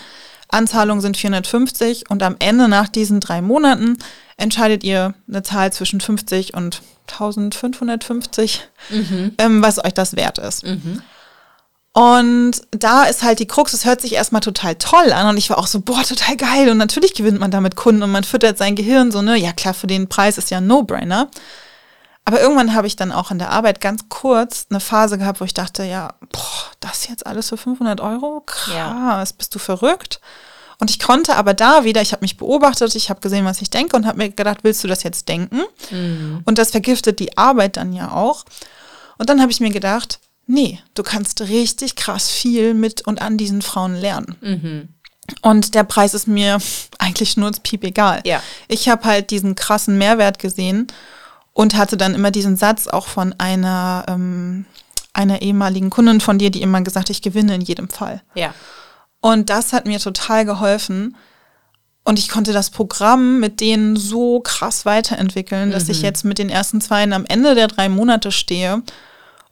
Anzahlung 0.49 1.01
sind 1.01 1.17
450 1.17 2.11
und 2.11 2.23
am 2.23 2.37
Ende 2.39 2.69
nach 2.69 2.89
diesen 2.89 3.21
drei 3.21 3.41
Monaten 3.41 3.97
entscheidet 4.37 4.85
ihr 4.85 5.15
eine 5.29 5.43
Zahl 5.43 5.73
zwischen 5.73 6.01
50 6.01 6.55
und 6.55 6.83
1550, 7.09 8.69
ähm, 9.39 9.63
was 9.63 9.85
euch 9.85 9.95
das 9.95 10.17
wert 10.17 10.39
ist. 10.39 10.65
Und 11.95 12.53
da 12.71 13.05
ist 13.05 13.23
halt 13.23 13.39
die 13.39 13.47
Krux, 13.47 13.75
es 13.75 13.85
hört 13.85 14.01
sich 14.01 14.15
erstmal 14.15 14.41
total 14.41 14.77
toll 14.77 15.13
an 15.13 15.27
und 15.29 15.37
ich 15.37 15.51
war 15.51 15.59
auch 15.59 15.67
so, 15.67 15.81
boah, 15.81 16.03
total 16.03 16.37
geil 16.37 16.71
und 16.71 16.79
natürlich 16.79 17.13
gewinnt 17.13 17.39
man 17.39 17.51
damit 17.51 17.77
Kunden 17.77 18.03
und 18.03 18.11
man 18.11 18.25
füttert 18.25 18.57
sein 18.57 18.77
Gehirn 18.77 19.13
so, 19.13 19.21
ne, 19.21 19.37
ja 19.37 19.53
klar, 19.53 19.75
für 19.75 19.87
den 19.87 20.09
Preis 20.09 20.39
ist 20.39 20.51
ja 20.51 20.59
ein 20.59 20.67
No-Brainer. 20.67 21.29
Aber 22.25 22.41
irgendwann 22.41 22.73
habe 22.75 22.87
ich 22.87 22.97
dann 22.97 23.13
auch 23.13 23.31
in 23.31 23.39
der 23.39 23.51
Arbeit 23.51 23.81
ganz 23.81 24.09
kurz 24.09 24.67
eine 24.71 24.81
Phase 24.81 25.19
gehabt, 25.19 25.41
wo 25.41 25.45
ich 25.45 25.55
dachte, 25.55 25.83
ja, 25.83 26.15
boah, 26.31 26.71
das 26.81 27.09
jetzt 27.09 27.27
alles 27.27 27.49
für 27.49 27.57
500 27.57 28.01
Euro? 28.01 28.43
Krass, 28.47 29.33
bist 29.33 29.55
du 29.55 29.59
verrückt? 29.59 30.21
Und 30.83 30.91
ich 30.91 30.99
konnte 30.99 31.37
aber 31.37 31.55
da 31.55 31.85
wieder, 31.85 32.03
ich 32.03 32.11
habe 32.11 32.22
mich 32.22 32.39
beobachtet, 32.39 32.97
ich 32.97 33.09
habe 33.09 33.20
gesehen, 33.20 33.45
was 33.45 33.62
ich 33.62 33.70
denke 33.70 33.95
und 33.95 34.05
habe 34.05 34.18
mir 34.18 34.30
gedacht, 34.30 34.64
willst 34.64 34.83
du 34.83 34.89
das 34.89 35.05
jetzt 35.05 35.28
denken? 35.28 35.61
Und 36.45 36.59
das 36.59 36.72
vergiftet 36.72 37.20
die 37.20 37.39
Arbeit 37.39 37.76
dann 37.76 37.93
ja 37.93 38.11
auch. 38.11 38.45
Und 39.16 39.30
dann 39.30 39.41
habe 39.41 39.53
ich 39.53 39.61
mir 39.61 39.70
gedacht, 39.70 40.18
nee, 40.49 40.80
du 40.95 41.05
kannst 41.05 41.41
richtig 41.43 41.95
krass 41.95 42.28
viel 42.28 42.74
mit 42.74 43.07
und 43.07 43.22
an 43.22 43.39
diesen 43.39 43.62
Frauen 43.62 43.95
lernen. 43.95 44.37
Und 45.41 45.76
der 45.76 45.85
Preis 45.85 46.14
ist 46.14 46.26
mir 46.26 46.59
eigentlich 46.99 47.30
schnurzpiep 47.30 47.85
egal. 47.85 48.20
Ja. 48.24 48.43
Ich 48.66 48.89
habe 48.89 49.05
halt 49.05 49.30
diesen 49.30 49.55
krassen 49.55 49.99
Mehrwert 49.99 50.41
gesehen 50.41 50.89
und 51.53 51.76
hatte 51.76 51.97
dann 51.97 52.16
immer 52.16 52.33
diesen 52.33 52.57
Satz 52.57 52.89
auch 52.89 53.07
von 53.07 53.37
einer, 53.39 54.05
ähm, 54.09 54.64
einer 55.12 55.43
ehemaligen 55.43 55.91
Kundin 55.91 56.20
von 56.20 56.39
dir, 56.39 56.51
die 56.51 56.61
immer 56.61 56.80
gesagt, 56.80 57.09
ich 57.09 57.22
gewinne 57.22 57.55
in 57.55 57.61
jedem 57.61 57.89
Fall. 57.89 58.20
Ja. 58.35 58.53
Und 59.23 59.49
das 59.49 59.73
hat 59.73 59.87
mir 59.87 60.01
total 60.01 60.45
geholfen. 60.45 61.16
Und 62.05 62.18
ich 62.18 62.29
konnte 62.29 62.53
das 62.53 62.70
Programm 62.70 63.39
mit 63.39 63.61
denen 63.61 63.97
so 63.97 64.41
krass 64.41 64.85
weiterentwickeln, 64.85 65.70
dass 65.70 65.89
ich 65.89 66.03
jetzt 66.03 66.25
mit 66.25 66.39
den 66.39 66.51
ersten 66.51 66.81
Zweien 66.81 67.12
am 67.12 67.25
Ende 67.25 67.55
der 67.55 67.68
drei 67.68 67.89
Monate 67.89 68.33
stehe 68.33 68.83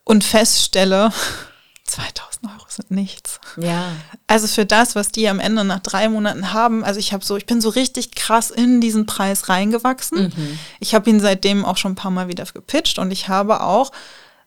und 0.02 0.24
feststelle, 0.24 1.12
2000 1.84 2.46
Euro 2.46 2.64
sind 2.68 2.90
nichts. 2.90 3.38
Ja. 3.56 3.92
Also 4.26 4.48
für 4.48 4.66
das, 4.66 4.96
was 4.96 5.12
die 5.12 5.28
am 5.28 5.38
Ende 5.38 5.62
nach 5.64 5.78
drei 5.78 6.08
Monaten 6.08 6.52
haben, 6.52 6.84
also 6.84 6.98
ich 6.98 7.12
habe 7.12 7.24
so, 7.24 7.36
ich 7.36 7.46
bin 7.46 7.60
so 7.60 7.68
richtig 7.68 8.12
krass 8.16 8.50
in 8.50 8.80
diesen 8.80 9.06
Preis 9.06 9.48
reingewachsen. 9.48 10.32
Ich 10.80 10.94
habe 10.94 11.08
ihn 11.08 11.20
seitdem 11.20 11.64
auch 11.64 11.76
schon 11.76 11.92
ein 11.92 11.96
paar 11.96 12.10
Mal 12.10 12.26
wieder 12.26 12.44
gepitcht 12.44 12.98
und 12.98 13.12
ich 13.12 13.28
habe 13.28 13.60
auch 13.60 13.92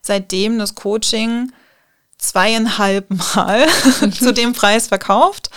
seitdem 0.01 0.59
das 0.59 0.75
Coaching 0.75 1.53
zweieinhalb 2.23 3.07
Mal 3.35 3.67
zu 4.19 4.33
dem 4.33 4.53
Preis 4.53 4.87
verkauft. 4.87 5.49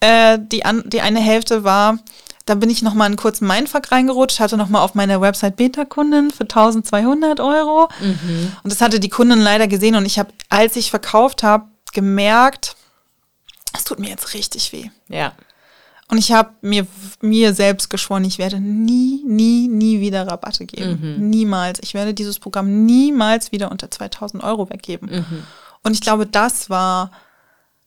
Äh, 0.00 0.38
die, 0.40 0.64
an, 0.64 0.84
die 0.86 1.00
eine 1.00 1.20
Hälfte 1.20 1.64
war, 1.64 1.98
da 2.46 2.54
bin 2.54 2.70
ich 2.70 2.82
nochmal 2.82 3.06
einen 3.06 3.16
kurzen 3.16 3.46
Mindfuck 3.46 3.92
reingerutscht, 3.92 4.40
hatte 4.40 4.56
nochmal 4.56 4.82
auf 4.82 4.94
meiner 4.94 5.20
Website 5.20 5.56
Beta-Kunden 5.56 6.30
für 6.30 6.44
1200 6.44 7.40
Euro. 7.40 7.88
Und 8.62 8.72
das 8.72 8.80
hatte 8.80 8.98
die 8.98 9.08
Kundin 9.08 9.40
leider 9.40 9.68
gesehen 9.68 9.94
und 9.94 10.04
ich 10.04 10.18
habe, 10.18 10.30
als 10.48 10.76
ich 10.76 10.90
verkauft 10.90 11.42
habe, 11.42 11.66
gemerkt, 11.92 12.76
es 13.76 13.84
tut 13.84 13.98
mir 13.98 14.08
jetzt 14.08 14.34
richtig 14.34 14.72
weh. 14.72 14.90
Ja. 15.08 15.32
Und 16.08 16.18
ich 16.18 16.32
habe 16.32 16.50
mir, 16.60 16.86
mir 17.20 17.54
selbst 17.54 17.88
geschworen, 17.88 18.24
ich 18.24 18.38
werde 18.38 18.58
nie, 18.58 19.22
nie, 19.24 19.68
nie 19.68 20.00
wieder 20.00 20.26
Rabatte 20.26 20.66
geben. 20.66 20.98
Niemals. 21.30 21.78
Ich 21.82 21.94
werde 21.94 22.14
dieses 22.14 22.40
Programm 22.40 22.84
niemals 22.84 23.52
wieder 23.52 23.70
unter 23.70 23.90
2000 23.90 24.42
Euro 24.42 24.68
weggeben. 24.70 25.08
Und 25.82 25.92
ich 25.94 26.00
glaube, 26.00 26.26
das 26.26 26.68
war, 26.70 27.10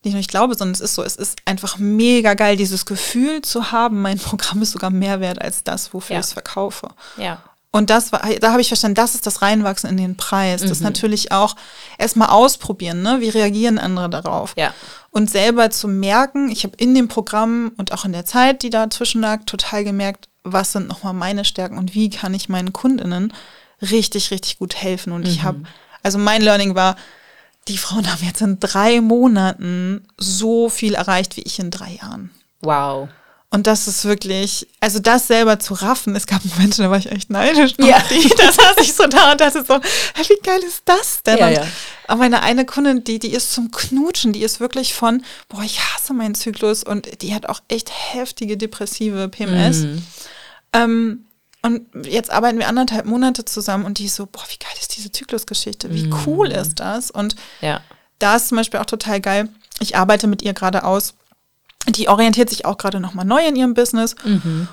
nicht 0.04 0.14
nur 0.14 0.20
ich 0.20 0.28
glaube, 0.28 0.56
sondern 0.56 0.74
es 0.74 0.82
ist 0.82 0.96
so, 0.96 1.04
es 1.04 1.16
ist 1.16 1.38
einfach 1.46 1.78
mega 1.78 2.34
geil, 2.34 2.58
dieses 2.58 2.86
Gefühl 2.86 3.42
zu 3.42 3.72
haben, 3.72 4.02
mein 4.02 4.18
Programm 4.20 4.62
ist 4.62 4.72
sogar 4.72 4.90
mehr 4.90 5.20
wert 5.20 5.42
als 5.42 5.64
das, 5.64 5.94
wofür 5.94 6.16
Ja. 6.16 6.20
ich 6.20 6.26
es 6.28 6.34
verkaufe. 6.34 6.90
Ja. 7.18 7.42
Und 7.76 7.90
das 7.90 8.12
war, 8.12 8.22
da 8.40 8.52
habe 8.52 8.62
ich 8.62 8.68
verstanden, 8.68 8.94
das 8.94 9.16
ist 9.16 9.26
das 9.26 9.42
Reinwachsen 9.42 9.90
in 9.90 9.98
den 9.98 10.16
Preis. 10.16 10.62
Das 10.62 10.70
ist 10.70 10.82
Mhm. 10.82 10.86
natürlich 10.86 11.32
auch 11.32 11.56
erstmal 11.98 12.30
ausprobieren, 12.30 13.02
ne? 13.02 13.20
Wie 13.20 13.30
reagieren 13.30 13.80
andere 13.80 14.12
darauf? 14.12 14.54
Ja. 14.56 14.74
Und 15.10 15.32
selber 15.32 15.72
zu 15.72 15.88
merken, 15.88 16.52
ich 16.52 16.64
habe 16.66 16.76
in 16.78 16.94
dem 16.94 17.08
Programm 17.08 17.72
und 17.78 17.92
auch 17.92 18.06
in 18.06 18.12
der 18.12 18.26
Zeit, 18.26 18.62
die 18.62 18.70
dazwischen 18.70 19.22
lag, 19.22 19.46
total 19.48 19.84
gemerkt, 19.84 20.30
was 20.44 20.72
sind 20.72 20.88
nochmal 20.88 21.14
meine 21.14 21.46
Stärken 21.46 21.80
und 21.80 21.96
wie 21.96 22.12
kann 22.12 22.36
ich 22.36 22.48
meinen 22.48 22.74
Kundinnen 22.74 23.34
richtig, 23.82 24.30
richtig 24.30 24.60
gut 24.60 24.76
helfen. 24.76 25.12
Und 25.12 25.28
ich 25.28 25.40
Mhm. 25.40 25.44
habe, 25.44 25.64
also 26.04 26.20
mein 26.20 26.44
Learning 26.44 26.76
war, 26.76 26.96
die 27.68 27.78
Frauen 27.78 28.12
haben 28.12 28.26
jetzt 28.26 28.42
in 28.42 28.60
drei 28.60 29.02
Monaten 29.02 30.06
so 30.18 30.70
viel 30.70 30.96
erreicht 30.96 31.38
wie 31.38 31.44
ich 31.44 31.60
in 31.60 31.72
drei 31.72 32.00
Jahren. 32.02 32.32
Wow. 32.62 33.10
Und 33.54 33.68
das 33.68 33.88
ist 33.88 34.04
wirklich, 34.06 34.68
also 34.80 34.98
das 34.98 35.28
selber 35.28 35.60
zu 35.60 35.76
raffen, 35.76 36.16
es 36.16 36.26
gab 36.26 36.44
Momente, 36.44 36.82
da 36.82 36.90
war 36.90 36.98
ich 36.98 37.12
echt 37.12 37.30
neidisch. 37.30 37.74
Ja. 37.78 37.98
auf 37.98 38.08
Die, 38.08 38.28
da 38.36 38.52
saß 38.52 38.78
ich 38.82 38.96
so 38.96 39.06
da 39.06 39.34
und 39.34 39.42
dachte 39.42 39.64
so, 39.64 39.76
wie 39.76 40.42
geil 40.42 40.60
ist 40.68 40.82
das 40.86 41.22
denn? 41.22 41.38
Ja, 41.38 41.48
und 41.48 41.54
ja. 41.54 41.68
aber 42.08 42.22
meine 42.22 42.42
eine 42.42 42.66
Kundin, 42.66 43.04
die, 43.04 43.20
die 43.20 43.32
ist 43.32 43.54
zum 43.54 43.70
Knutschen, 43.70 44.34
die 44.34 44.42
ist 44.42 44.60
wirklich 44.60 44.96
von, 44.96 45.24
boah, 45.50 45.62
ich 45.62 45.80
hasse 45.80 46.16
meinen 46.16 46.34
Zyklus 46.34 46.84
und 46.84 47.22
die 47.22 47.36
hat 47.36 47.46
auch 47.46 47.62
echt 47.68 47.92
heftige 47.92 48.58
depressive 48.58 49.30
PMS. 49.30 49.78
Mhm. 49.82 50.04
Ähm, 50.74 51.26
und 51.66 51.88
jetzt 52.06 52.30
arbeiten 52.30 52.60
wir 52.60 52.68
anderthalb 52.68 53.06
Monate 53.06 53.46
zusammen 53.46 53.86
und 53.86 53.98
die 53.98 54.06
ist 54.06 54.16
so, 54.16 54.26
boah, 54.26 54.44
wie 54.50 54.58
geil 54.60 54.74
ist 54.80 54.96
diese 54.98 55.12
Zyklusgeschichte, 55.12 55.94
wie 55.94 56.10
cool 56.26 56.50
ist 56.52 56.80
das? 56.80 57.10
Und 57.10 57.36
Ja. 57.62 57.82
da 58.20 58.36
ist 58.36 58.50
zum 58.50 58.58
Beispiel 58.58 58.80
auch 58.80 58.86
total 58.86 59.22
geil. 59.22 59.50
Ich 59.80 59.96
arbeite 59.98 60.28
mit 60.28 60.42
ihr 60.42 60.54
gerade 60.54 60.84
aus. 60.84 61.16
Die 61.90 62.08
orientiert 62.08 62.50
sich 62.50 62.66
auch 62.66 62.78
gerade 62.78 63.02
nochmal 63.02 63.26
neu 63.26 63.46
in 63.46 63.58
ihrem 63.58 63.74
Business. 63.74 64.16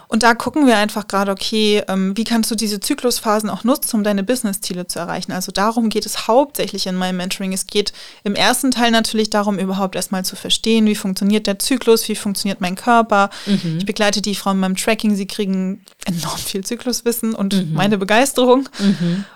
Und 0.06 0.22
da 0.22 0.34
gucken 0.34 0.66
wir 0.66 0.76
einfach 0.76 1.08
gerade, 1.08 1.32
okay, 1.32 1.82
ähm, 1.88 2.16
wie 2.16 2.22
kannst 2.22 2.50
du 2.52 2.54
diese 2.54 2.78
Zyklusphasen 2.78 3.50
auch 3.50 3.64
nutzen, 3.64 3.96
um 3.96 4.04
deine 4.04 4.22
Business-Ziele 4.22 4.86
zu 4.86 5.00
erreichen? 5.00 5.32
Also 5.32 5.50
darum 5.50 5.88
geht 5.88 6.06
es 6.06 6.28
hauptsächlich 6.28 6.86
in 6.86 6.94
meinem 6.94 7.16
Mentoring. 7.16 7.52
Es 7.52 7.66
geht 7.66 7.92
im 8.22 8.36
ersten 8.36 8.70
Teil 8.70 8.92
natürlich 8.92 9.28
darum, 9.28 9.58
überhaupt 9.58 9.96
erstmal 9.96 10.24
zu 10.24 10.36
verstehen, 10.36 10.86
wie 10.86 10.94
funktioniert 10.94 11.48
der 11.48 11.58
Zyklus, 11.58 12.08
wie 12.08 12.14
funktioniert 12.14 12.60
mein 12.60 12.76
Körper. 12.76 13.30
Ich 13.78 13.86
begleite 13.86 14.22
die 14.22 14.36
Frauen 14.36 14.60
beim 14.60 14.76
Tracking. 14.76 15.16
Sie 15.16 15.26
kriegen 15.26 15.84
enorm 16.06 16.38
viel 16.38 16.62
Zykluswissen 16.64 17.34
und 17.34 17.54
meine 17.74 17.98
Begeisterung. 17.98 18.68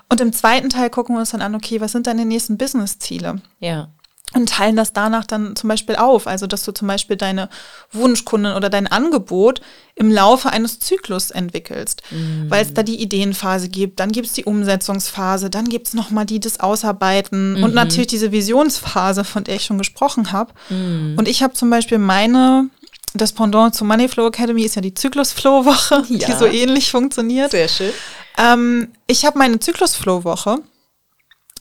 Und 0.09 0.21
im 0.21 0.31
zweiten 0.31 0.69
Teil 0.69 0.89
gucken 0.89 1.15
wir 1.15 1.19
uns 1.19 1.31
dann 1.31 1.41
an, 1.41 1.55
okay, 1.55 1.81
was 1.81 1.91
sind 1.91 2.07
deine 2.07 2.25
nächsten 2.25 2.57
Business-Ziele? 2.57 3.41
Ja. 3.59 3.89
Und 4.33 4.49
teilen 4.49 4.75
das 4.75 4.91
danach 4.91 5.23
dann 5.25 5.55
zum 5.55 5.69
Beispiel 5.69 5.95
auf. 5.95 6.27
Also, 6.27 6.45
dass 6.47 6.63
du 6.63 6.73
zum 6.73 6.87
Beispiel 6.89 7.15
deine 7.15 7.47
Wunschkunden 7.93 8.53
oder 8.53 8.69
dein 8.69 8.87
Angebot 8.87 9.61
im 9.95 10.11
Laufe 10.11 10.49
eines 10.49 10.79
Zyklus 10.79 11.31
entwickelst, 11.31 12.01
weil 12.49 12.61
es 12.65 12.73
da 12.73 12.83
die 12.83 13.01
Ideenphase 13.01 13.69
gibt, 13.69 14.01
dann 14.01 14.11
gibt 14.11 14.27
es 14.27 14.33
die 14.33 14.43
Umsetzungsphase, 14.43 15.49
dann 15.49 15.69
gibt 15.69 15.87
es 15.87 15.93
nochmal 15.93 16.25
die 16.25 16.41
des 16.41 16.59
Ausarbeiten 16.59 17.63
und 17.63 17.73
natürlich 17.73 18.07
diese 18.07 18.33
Visionsphase, 18.33 19.23
von 19.23 19.45
der 19.45 19.55
ich 19.55 19.63
schon 19.65 19.77
gesprochen 19.77 20.33
habe. 20.33 20.53
Und 20.69 21.27
ich 21.29 21.41
habe 21.43 21.53
zum 21.53 21.69
Beispiel 21.69 21.97
meine, 21.97 22.69
das 23.13 23.31
Pendant 23.31 23.73
zur 23.73 23.87
Moneyflow 23.87 24.27
Academy 24.27 24.63
ist 24.63 24.75
ja 24.75 24.81
die 24.81 24.93
Zyklus-Flow-Woche, 24.93 26.03
Ja. 26.09 26.27
die 26.27 26.33
so 26.33 26.45
ähnlich 26.45 26.91
funktioniert. 26.91 27.51
Sehr 27.51 27.69
schön. 27.69 27.91
Ähm, 28.37 28.89
ich 29.07 29.25
habe 29.25 29.37
meine 29.37 29.59
Zyklus-Flow-Woche 29.59 30.57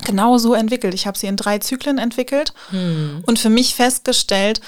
genau 0.03 0.39
so 0.39 0.55
entwickelt. 0.55 0.95
Ich 0.95 1.07
habe 1.07 1.19
sie 1.19 1.27
in 1.27 1.37
drei 1.37 1.59
Zyklen 1.59 1.99
entwickelt 1.99 2.53
und 3.27 3.39
für 3.39 3.51
mich 3.51 3.75
festgestellt, 3.75 4.61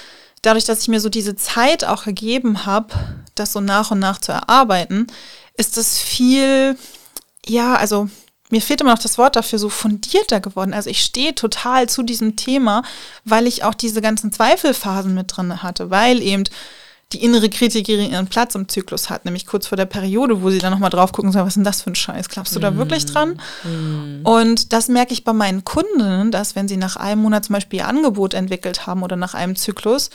dadurch, 0.42 0.64
dass 0.64 0.82
ich 0.82 0.88
mir 0.88 1.00
so 1.00 1.08
diese 1.08 1.34
Zeit 1.34 1.84
auch 1.84 2.04
gegeben 2.04 2.66
habe, 2.66 2.94
das 3.34 3.52
so 3.52 3.60
nach 3.60 3.90
und 3.90 3.98
nach 3.98 4.20
zu 4.20 4.32
erarbeiten, 4.32 5.08
ist 5.56 5.76
es 5.76 5.98
viel, 5.98 6.76
ja, 7.44 7.74
also 7.74 8.08
mir 8.50 8.62
fehlt 8.62 8.80
immer 8.80 8.92
noch 8.92 9.02
das 9.02 9.18
Wort 9.18 9.34
dafür, 9.34 9.58
so 9.58 9.68
fundierter 9.68 10.38
geworden. 10.40 10.72
Also 10.72 10.88
ich 10.88 11.02
stehe 11.02 11.34
total 11.34 11.88
zu 11.88 12.04
diesem 12.04 12.36
Thema, 12.36 12.82
weil 13.24 13.46
ich 13.48 13.64
auch 13.64 13.74
diese 13.74 14.00
ganzen 14.00 14.32
Zweifelphasen 14.32 15.14
mit 15.14 15.36
drin 15.36 15.64
hatte, 15.64 15.90
weil 15.90 16.22
eben 16.22 16.44
die 17.12 17.22
innere 17.22 17.48
Kritikerin 17.48 18.10
ihren 18.10 18.26
Platz 18.26 18.56
im 18.56 18.68
Zyklus 18.68 19.10
hat, 19.10 19.24
nämlich 19.24 19.46
kurz 19.46 19.68
vor 19.68 19.76
der 19.76 19.86
Periode, 19.86 20.42
wo 20.42 20.50
sie 20.50 20.58
dann 20.58 20.72
nochmal 20.72 20.90
drauf 20.90 21.12
gucken 21.12 21.30
soll, 21.30 21.42
was 21.42 21.50
ist 21.50 21.56
denn 21.56 21.64
das 21.64 21.82
für 21.82 21.90
ein 21.90 21.94
Scheiß? 21.94 22.28
Glaubst 22.28 22.56
du 22.56 22.58
da 22.58 22.76
wirklich 22.76 23.06
dran? 23.06 23.40
Und 24.24 24.72
das 24.72 24.88
merke 24.88 25.12
ich 25.12 25.22
bei 25.22 25.32
meinen 25.32 25.64
Kundinnen, 25.64 26.32
dass 26.32 26.56
wenn 26.56 26.66
sie 26.66 26.76
nach 26.76 26.96
einem 26.96 27.22
Monat 27.22 27.44
zum 27.44 27.52
Beispiel 27.54 27.80
ihr 27.80 27.88
Angebot 27.88 28.34
entwickelt 28.34 28.88
haben 28.88 29.04
oder 29.04 29.14
nach 29.14 29.34
einem 29.34 29.54
Zyklus, 29.54 30.10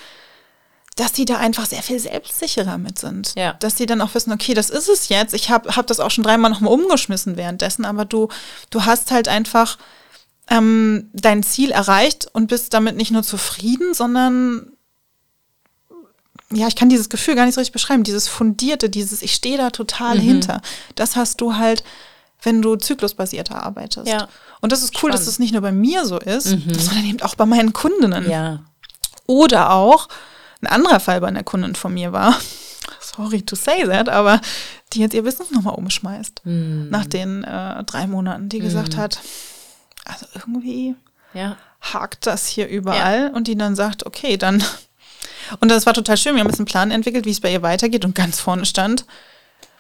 dass 0.97 1.13
die 1.13 1.23
da 1.23 1.37
einfach 1.37 1.65
sehr 1.65 1.81
viel 1.81 1.99
selbstsicherer 1.99 2.77
mit 2.77 2.99
sind. 2.99 3.33
Ja. 3.35 3.53
Dass 3.53 3.75
die 3.75 3.85
dann 3.85 4.01
auch 4.01 4.13
wissen, 4.13 4.33
okay, 4.33 4.53
das 4.53 4.69
ist 4.69 4.89
es 4.89 5.07
jetzt. 5.07 5.33
Ich 5.33 5.49
habe 5.49 5.75
hab 5.77 5.87
das 5.87 6.01
auch 6.01 6.11
schon 6.11 6.25
dreimal 6.25 6.51
nochmal 6.51 6.73
umgeschmissen 6.73 7.37
währenddessen, 7.37 7.85
aber 7.85 8.03
du, 8.03 8.27
du 8.69 8.83
hast 8.83 9.11
halt 9.11 9.29
einfach 9.29 9.77
ähm, 10.49 11.09
dein 11.13 11.43
Ziel 11.43 11.71
erreicht 11.71 12.27
und 12.33 12.47
bist 12.47 12.73
damit 12.73 12.97
nicht 12.97 13.11
nur 13.11 13.23
zufrieden, 13.23 13.93
sondern 13.93 14.73
ja, 16.51 16.67
ich 16.67 16.75
kann 16.75 16.89
dieses 16.89 17.09
Gefühl 17.09 17.35
gar 17.35 17.45
nicht 17.45 17.55
so 17.55 17.61
richtig 17.61 17.73
beschreiben, 17.73 18.03
dieses 18.03 18.27
fundierte, 18.27 18.89
dieses 18.89 19.21
ich 19.21 19.33
stehe 19.33 19.57
da 19.57 19.69
total 19.69 20.15
Mhm. 20.17 20.21
hinter. 20.21 20.61
Das 20.95 21.15
hast 21.15 21.39
du 21.41 21.55
halt, 21.55 21.83
wenn 22.43 22.61
du 22.61 22.75
zyklusbasierter 22.75 23.63
arbeitest. 23.63 24.07
Ja. 24.07 24.27
Und 24.61 24.71
das 24.71 24.81
ist 24.83 25.01
cool, 25.03 25.11
dass 25.11 25.21
Spannend. 25.21 25.33
es 25.33 25.39
nicht 25.39 25.51
nur 25.53 25.61
bei 25.61 25.71
mir 25.71 26.05
so 26.05 26.19
ist, 26.19 26.45
sondern 26.47 27.05
eben 27.05 27.21
auch 27.21 27.35
bei 27.35 27.45
meinen 27.45 27.71
Kundinnen. 27.73 28.29
Ja. 28.29 28.59
Oder 29.27 29.71
auch 29.71 30.07
ein 30.61 30.67
anderer 30.67 30.99
Fall 30.99 31.21
bei 31.21 31.27
einer 31.27 31.43
Kundin 31.43 31.75
von 31.75 31.93
mir 31.93 32.11
war, 32.11 32.37
sorry 32.99 33.41
to 33.41 33.55
say 33.55 33.83
that, 33.85 34.09
aber 34.09 34.41
die 34.93 34.99
jetzt 34.99 35.13
ihr 35.13 35.23
Business 35.23 35.51
nochmal 35.51 35.75
umschmeißt. 35.75 36.41
Nach 36.43 37.05
den 37.05 37.43
äh, 37.43 37.83
drei 37.85 38.07
Monaten, 38.07 38.49
die 38.49 38.59
gesagt 38.59 38.97
hat, 38.97 39.19
also 40.05 40.25
irgendwie 40.35 40.95
Ja. 41.33 41.55
hakt 41.79 42.27
das 42.27 42.47
hier 42.47 42.67
überall 42.67 43.31
und 43.33 43.47
die 43.47 43.55
dann 43.55 43.75
sagt, 43.75 44.05
okay, 44.05 44.35
dann. 44.37 44.61
Und 45.59 45.69
das 45.69 45.85
war 45.85 45.93
total 45.93 46.17
schön. 46.17 46.35
Wir 46.35 46.41
haben 46.41 46.47
jetzt 46.49 46.59
einen 46.59 46.65
Plan 46.65 46.91
entwickelt, 46.91 47.25
wie 47.25 47.31
es 47.31 47.41
bei 47.41 47.51
ihr 47.51 47.61
weitergeht 47.61 48.05
und 48.05 48.15
ganz 48.15 48.39
vorne 48.39 48.65
stand, 48.65 49.05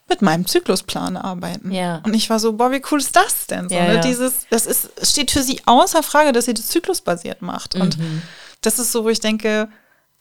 mit 0.09 0.21
meinem 0.21 0.45
Zyklusplan 0.45 1.15
arbeiten. 1.15 1.71
Ja. 1.71 2.01
Und 2.03 2.13
ich 2.13 2.29
war 2.29 2.39
so, 2.39 2.53
boah, 2.53 2.71
wie 2.71 2.81
cool 2.91 2.99
ist 2.99 3.15
das 3.15 3.47
denn? 3.47 3.69
So, 3.69 3.75
Ja, 3.75 3.87
ne? 3.87 3.93
ja. 3.95 4.01
Dieses, 4.01 4.45
das 4.49 4.65
ist, 4.65 4.89
steht 5.09 5.31
für 5.31 5.41
sie 5.41 5.61
außer 5.65 6.03
Frage, 6.03 6.33
dass 6.33 6.45
sie 6.45 6.53
das 6.53 6.67
zyklusbasiert 6.67 7.41
macht. 7.41 7.75
Und 7.75 7.97
Mhm. 7.97 8.21
das 8.61 8.77
ist 8.79 8.91
so, 8.91 9.05
wo 9.05 9.09
ich 9.09 9.21
denke, 9.21 9.69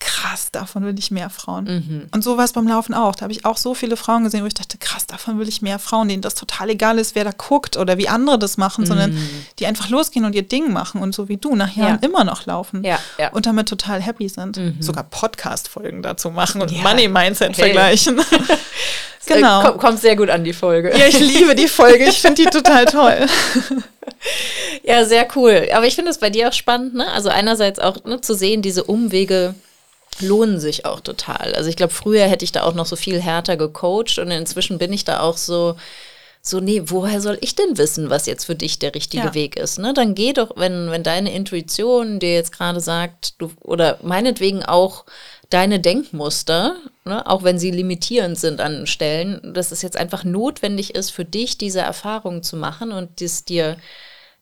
krass, 0.01 0.51
davon 0.51 0.85
will 0.85 0.99
ich 0.99 1.11
mehr 1.11 1.31
Frauen. 1.31 1.65
Mhm. 1.65 2.07
Und 2.13 2.25
so 2.25 2.37
war 2.37 2.45
es 2.45 2.53
beim 2.53 2.67
Laufen 2.67 2.95
auch. 2.95 3.15
Da 3.15 3.23
habe 3.23 3.33
ich 3.33 3.45
auch 3.45 3.57
so 3.57 3.75
viele 3.75 3.97
Frauen 3.97 4.25
gesehen, 4.25 4.43
wo 4.43 4.47
ich 4.47 4.55
dachte, 4.55 4.79
krass, 4.79 5.07
davon 5.07 5.39
will 5.39 5.49
ich 5.49 5.63
mehr 5.63 5.79
Frauen, 5.79 6.09
denen 6.09 6.23
das 6.23 6.35
total 6.35 6.71
egal 6.71 6.99
ist, 6.99 7.15
wer 7.15 7.25
da 7.25 7.31
guckt 7.37 7.77
oder 7.77 7.99
wie 7.99 8.09
andere 8.09 8.39
das 8.39 8.57
machen, 8.57 8.87
sondern 8.87 9.17
die 9.59 9.67
einfach 9.67 9.89
losgehen 9.91 10.25
und 10.25 10.35
ihr 10.35 10.43
Ding 10.43 10.73
machen 10.73 11.01
und 11.03 11.15
so 11.15 11.29
wie 11.29 11.37
du 11.37 11.55
nach 11.55 11.77
Jahren 11.77 11.97
Mhm. 11.97 11.99
Ja. 12.03 12.09
immer 12.09 12.25
noch 12.25 12.47
laufen 12.47 12.83
Ja, 12.85 12.99
ja. 13.19 13.31
und 13.31 13.47
damit 13.47 13.69
total 13.69 14.01
happy 14.01 14.29
sind. 14.29 14.59
Sogar 14.81 15.05
Podcast-Folgen 15.05 16.03
dazu 16.03 16.31
machen 16.31 16.61
und. 16.63 16.73
Money-Mindset 16.83 17.51
Hey. 17.57 17.65
vergleichen. 17.65 18.21
Genau. 19.27 19.63
Kommt, 19.63 19.79
kommt 19.79 20.01
sehr 20.01 20.17
gut 20.17 20.29
an 20.29 20.43
die 20.43 20.53
Folge. 20.55 20.91
Ja, 20.99 21.07
ich 21.07 21.21
liebe 21.21 21.55
die 21.55 21.69
Folge. 21.69 22.05
Ich 22.09 22.21
finde 22.21 22.43
die 22.43 22.51
total 22.51 22.85
toll. 22.87 23.27
Ja, 24.83 25.05
sehr 25.05 25.29
cool. 25.37 25.69
Aber 25.73 25.87
ich 25.87 25.95
finde 25.95 26.11
es 26.11 26.19
bei 26.19 26.31
dir 26.31 26.49
auch 26.49 26.53
spannend, 26.53 26.95
ne? 26.95 27.07
Also 27.13 27.29
einerseits 27.29 27.79
auch 27.79 28.03
ne, 28.05 28.21
zu 28.21 28.35
sehen, 28.35 28.63
diese 28.63 28.83
Umwege 28.85 29.55
lohnen 30.21 30.61
sich 30.61 30.85
auch 30.85 31.01
total. 31.01 31.55
Also 31.55 31.71
ich 31.71 31.77
glaube, 31.77 31.93
früher 31.93 32.27
hätte 32.27 32.45
ich 32.45 32.53
da 32.53 32.63
auch 32.63 32.75
noch 32.75 32.87
so 32.87 32.97
viel 32.97 33.21
härter 33.21 33.57
gecoacht 33.57 34.19
und 34.19 34.31
inzwischen 34.31 34.79
bin 34.79 34.93
ich 34.93 35.05
da 35.05 35.21
auch 35.21 35.37
so, 35.37 35.77
so, 36.43 36.59
nee, 36.61 36.83
woher 36.87 37.21
soll 37.21 37.39
ich 37.43 37.55
denn 37.55 37.77
wissen, 37.77 38.09
was 38.09 38.27
jetzt 38.27 38.45
für 38.47 38.55
dich 38.55 38.79
der 38.79 38.95
richtige 38.95 39.27
Ja. 39.27 39.35
Weg 39.35 39.57
ist? 39.57 39.79
Ne? 39.79 39.93
Dann 39.93 40.15
geh 40.15 40.33
doch, 40.33 40.53
wenn, 40.57 40.91
wenn 40.91 41.03
deine 41.03 41.33
Intuition 41.35 42.19
dir 42.19 42.33
jetzt 42.35 42.53
gerade 42.53 42.81
sagt, 42.81 43.35
du, 43.41 43.51
oder 43.61 43.99
meinetwegen 44.03 44.63
auch 44.65 45.05
deine 45.51 45.81
Denkmuster, 45.81 46.77
ne, 47.05 47.27
auch 47.27 47.43
wenn 47.43 47.59
sie 47.59 47.71
limitierend 47.71 48.39
sind 48.39 48.61
an 48.61 48.87
Stellen, 48.87 49.53
dass 49.53 49.73
es 49.73 49.83
jetzt 49.83 49.97
einfach 49.97 50.25
notwendig 50.25 50.95
ist, 50.95 51.11
für 51.11 51.25
dich 51.25 51.59
diese 51.59 51.81
Erfahrung 51.81 52.43
zu 52.43 52.57
machen 52.57 52.93
und 52.93 53.21
das 53.21 53.45
dir 53.45 53.77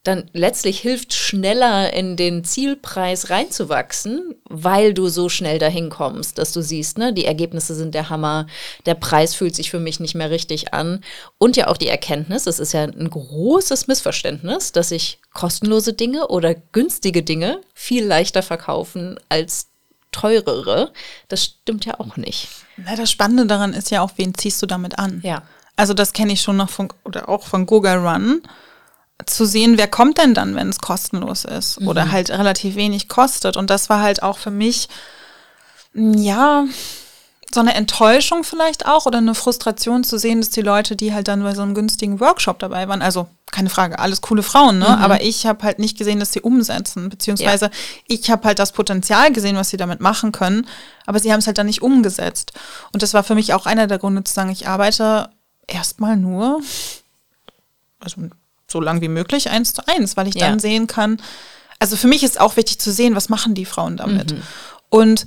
dann 0.08 0.30
letztlich 0.32 0.80
hilft, 0.80 1.12
schneller 1.12 1.92
in 1.92 2.16
den 2.16 2.42
Zielpreis 2.42 3.30
reinzuwachsen, 3.30 4.34
weil 4.44 4.94
du 4.94 5.08
so 5.08 5.28
schnell 5.28 5.58
dahin 5.58 5.90
kommst, 5.90 6.38
dass 6.38 6.52
du 6.52 6.62
siehst, 6.62 6.98
ne, 6.98 7.12
die 7.12 7.26
Ergebnisse 7.26 7.74
sind 7.74 7.94
der 7.94 8.08
Hammer, 8.08 8.46
der 8.86 8.94
Preis 8.94 9.34
fühlt 9.34 9.54
sich 9.54 9.70
für 9.70 9.80
mich 9.80 10.00
nicht 10.00 10.14
mehr 10.14 10.30
richtig 10.30 10.72
an. 10.72 11.04
Und 11.36 11.56
ja 11.56 11.68
auch 11.68 11.76
die 11.76 11.88
Erkenntnis, 11.88 12.46
es 12.46 12.58
ist 12.58 12.72
ja 12.72 12.84
ein 12.84 13.10
großes 13.10 13.86
Missverständnis, 13.86 14.72
dass 14.72 14.88
sich 14.88 15.20
kostenlose 15.34 15.92
Dinge 15.92 16.28
oder 16.28 16.54
günstige 16.54 17.22
Dinge 17.22 17.60
viel 17.74 18.04
leichter 18.04 18.42
verkaufen 18.42 19.20
als 19.28 19.68
teurere. 20.10 20.92
Das 21.28 21.44
stimmt 21.44 21.84
ja 21.84 22.00
auch 22.00 22.16
nicht. 22.16 22.48
Na, 22.78 22.96
das 22.96 23.10
Spannende 23.10 23.46
daran 23.46 23.74
ist 23.74 23.90
ja 23.90 24.00
auch, 24.00 24.12
wen 24.16 24.34
ziehst 24.34 24.62
du 24.62 24.66
damit 24.66 24.98
an? 24.98 25.20
Ja. 25.22 25.42
Also 25.76 25.94
das 25.94 26.12
kenne 26.12 26.32
ich 26.32 26.40
schon 26.40 26.56
noch 26.56 26.70
von, 26.70 26.88
oder 27.04 27.28
auch 27.28 27.44
von 27.44 27.66
Google 27.66 27.98
Run, 27.98 28.42
zu 29.26 29.44
sehen, 29.44 29.78
wer 29.78 29.88
kommt 29.88 30.18
denn 30.18 30.34
dann, 30.34 30.54
wenn 30.54 30.68
es 30.68 30.80
kostenlos 30.80 31.44
ist 31.44 31.78
oder 31.82 32.12
halt 32.12 32.30
relativ 32.30 32.76
wenig 32.76 33.08
kostet. 33.08 33.56
Und 33.56 33.68
das 33.70 33.88
war 33.88 34.00
halt 34.00 34.22
auch 34.22 34.38
für 34.38 34.50
mich, 34.50 34.88
mm, 35.92 36.14
ja, 36.14 36.64
so 37.52 37.60
eine 37.60 37.74
Enttäuschung 37.74 38.44
vielleicht 38.44 38.86
auch 38.86 39.06
oder 39.06 39.18
eine 39.18 39.34
Frustration 39.34 40.04
zu 40.04 40.18
sehen, 40.18 40.40
dass 40.40 40.50
die 40.50 40.60
Leute, 40.60 40.96
die 40.96 41.14
halt 41.14 41.28
dann 41.28 41.42
bei 41.42 41.54
so 41.54 41.62
einem 41.62 41.74
günstigen 41.74 42.20
Workshop 42.20 42.58
dabei 42.58 42.88
waren, 42.88 43.00
also 43.00 43.26
keine 43.50 43.70
Frage, 43.70 43.98
alles 43.98 44.20
coole 44.20 44.42
Frauen, 44.42 44.78
ne? 44.78 44.98
Aber 44.98 45.22
ich 45.22 45.46
habe 45.46 45.62
halt 45.62 45.78
nicht 45.78 45.96
gesehen, 45.96 46.20
dass 46.20 46.32
sie 46.32 46.42
umsetzen, 46.42 47.08
beziehungsweise 47.08 47.70
ich 48.06 48.30
habe 48.30 48.46
halt 48.46 48.58
das 48.58 48.72
Potenzial 48.72 49.32
gesehen, 49.32 49.56
was 49.56 49.70
sie 49.70 49.78
damit 49.78 50.00
machen 50.00 50.32
können, 50.32 50.66
aber 51.06 51.18
sie 51.18 51.32
haben 51.32 51.38
es 51.38 51.46
halt 51.46 51.56
dann 51.56 51.66
nicht 51.66 51.80
umgesetzt. 51.80 52.52
Und 52.92 53.02
das 53.02 53.14
war 53.14 53.24
für 53.24 53.34
mich 53.34 53.54
auch 53.54 53.64
einer 53.64 53.86
der 53.86 53.98
Gründe 53.98 54.24
zu 54.24 54.34
sagen, 54.34 54.50
ich 54.50 54.68
arbeite 54.68 55.30
erstmal 55.66 56.18
nur, 56.18 56.60
also 58.00 58.20
so 58.70 58.80
lang 58.80 59.00
wie 59.00 59.08
möglich, 59.08 59.50
eins 59.50 59.72
zu 59.72 59.82
eins, 59.88 60.16
weil 60.16 60.28
ich 60.28 60.34
Ja. 60.34 60.48
dann 60.48 60.58
sehen 60.58 60.86
kann, 60.86 61.20
also 61.78 61.96
für 61.96 62.08
mich 62.08 62.22
ist 62.22 62.40
auch 62.40 62.56
wichtig 62.56 62.78
zu 62.80 62.90
sehen, 62.92 63.14
was 63.14 63.28
machen 63.28 63.54
die 63.54 63.64
Frauen 63.64 63.96
damit. 63.96 64.34
Und 64.90 65.26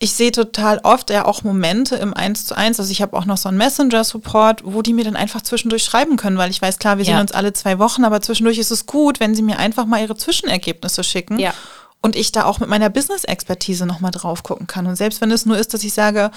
ich 0.00 0.12
sehe 0.12 0.30
total 0.30 0.78
oft 0.84 1.10
ja 1.10 1.24
auch 1.24 1.42
Momente 1.42 1.96
im 1.96 2.14
Eins 2.14 2.46
zu 2.46 2.56
eins. 2.56 2.78
Also 2.78 2.92
ich 2.92 3.02
habe 3.02 3.16
auch 3.16 3.24
noch 3.24 3.36
so 3.36 3.48
einen 3.48 3.58
Messenger-Support, 3.58 4.62
wo 4.64 4.80
die 4.80 4.92
mir 4.92 5.02
dann 5.04 5.16
einfach 5.16 5.42
zwischendurch 5.42 5.82
schreiben 5.82 6.16
können, 6.16 6.38
weil 6.38 6.50
ich 6.50 6.62
weiß, 6.62 6.78
klar, 6.78 6.98
wir 6.98 7.04
Ja. 7.04 7.14
sehen 7.14 7.20
uns 7.20 7.32
alle 7.32 7.52
zwei 7.52 7.80
Wochen, 7.80 8.04
aber 8.04 8.20
zwischendurch 8.20 8.58
ist 8.58 8.70
es 8.70 8.86
gut, 8.86 9.18
wenn 9.18 9.34
sie 9.34 9.42
mir 9.42 9.58
einfach 9.58 9.86
mal 9.86 10.00
ihre 10.00 10.16
Zwischenergebnisse 10.16 11.02
schicken. 11.02 11.40
Ja. 11.40 11.52
Und 12.00 12.14
ich 12.14 12.30
da 12.30 12.44
auch 12.44 12.60
mit 12.60 12.68
meiner 12.68 12.90
Business-Expertise 12.90 13.86
nochmal 13.86 14.12
drauf 14.12 14.44
gucken 14.44 14.68
kann. 14.68 14.86
Und 14.86 14.94
selbst 14.94 15.20
wenn 15.20 15.32
es 15.32 15.46
nur 15.46 15.58
ist, 15.58 15.74
dass 15.74 15.82
ich 15.82 15.92
sage, 15.94 16.30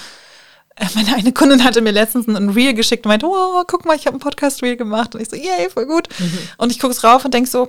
meine 0.94 1.14
eine 1.14 1.32
Kundin 1.32 1.64
hatte 1.64 1.80
mir 1.80 1.92
letztens 1.92 2.26
ein 2.28 2.50
Reel 2.50 2.74
geschickt 2.74 3.04
und 3.04 3.10
meinte, 3.10 3.26
oh, 3.26 3.62
guck 3.66 3.84
mal, 3.84 3.96
ich 3.96 4.06
habe 4.06 4.14
einen 4.14 4.20
Podcast-Reel 4.20 4.76
gemacht. 4.76 5.14
Und 5.14 5.20
ich 5.20 5.28
so, 5.28 5.36
yay, 5.36 5.68
voll 5.70 5.86
gut. 5.86 6.08
Und 6.56 6.72
ich 6.72 6.78
gucke 6.78 6.92
es 6.92 7.04
rauf 7.04 7.24
und 7.24 7.34
denk 7.34 7.48
so, 7.48 7.68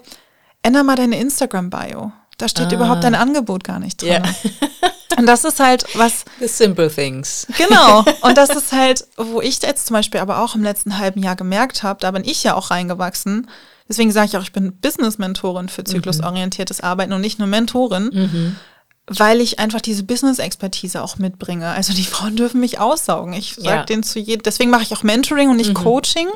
änder 0.62 0.84
mal 0.84 0.96
deine 0.96 1.20
Instagram-Bio. 1.20 2.12
Da 2.38 2.48
steht 2.48 2.72
überhaupt 2.72 3.04
dein 3.04 3.16
Angebot 3.16 3.64
gar 3.64 3.80
nicht 3.80 4.02
drin. 4.02 4.24
Ja. 4.24 4.24
Und 5.18 5.28
das 5.28 5.44
ist 5.44 5.60
halt 5.60 5.86
was, 5.94 6.26
The 6.40 6.48
simple 6.48 6.90
things. 6.90 7.46
genau. 7.58 8.04
Und 8.22 8.36
das 8.36 8.50
ist 8.50 8.72
halt, 8.72 9.06
wo 9.16 9.42
ich 9.42 9.62
jetzt 9.62 9.86
zum 9.86 9.94
Beispiel 9.94 10.20
aber 10.20 10.40
auch 10.40 10.56
im 10.56 10.64
letzten 10.64 10.98
halben 10.98 11.22
Jahr 11.22 11.36
gemerkt 11.36 11.84
habe, 11.84 12.00
da 12.00 12.10
bin 12.10 12.24
ich 12.24 12.44
ja 12.44 12.56
auch 12.56 12.72
reingewachsen. 12.72 13.48
Deswegen 13.88 14.12
sage 14.12 14.28
ich 14.28 14.38
auch, 14.38 14.42
ich 14.42 14.54
bin 14.54 14.76
Business-Mentorin 14.78 15.70
für 15.70 15.84
zyklusorientiertes 15.84 16.82
Arbeiten 16.82 17.14
und 17.14 17.22
nicht 17.22 17.38
nur 17.38 17.48
Mentorin, 17.48 18.58
weil 19.08 19.42
ich 19.42 19.60
einfach 19.60 19.82
diese 19.82 20.04
Business-Expertise 20.04 21.02
auch 21.04 21.18
mitbringe. 21.18 21.68
Also 21.70 21.94
die 21.94 22.04
Frauen 22.14 22.36
dürfen 22.36 22.60
mich 22.62 22.80
aussaugen. 22.80 23.34
Ich 23.34 23.56
sage 23.56 23.68
Ja. 23.68 23.84
denen 23.84 24.04
zu 24.04 24.18
jedem, 24.20 24.44
deswegen 24.44 24.70
mache 24.72 24.84
ich 24.84 24.94
auch 24.96 25.04
Mentoring 25.04 25.50
und 25.50 25.58
nicht 25.58 25.74
Coaching, 25.74 26.28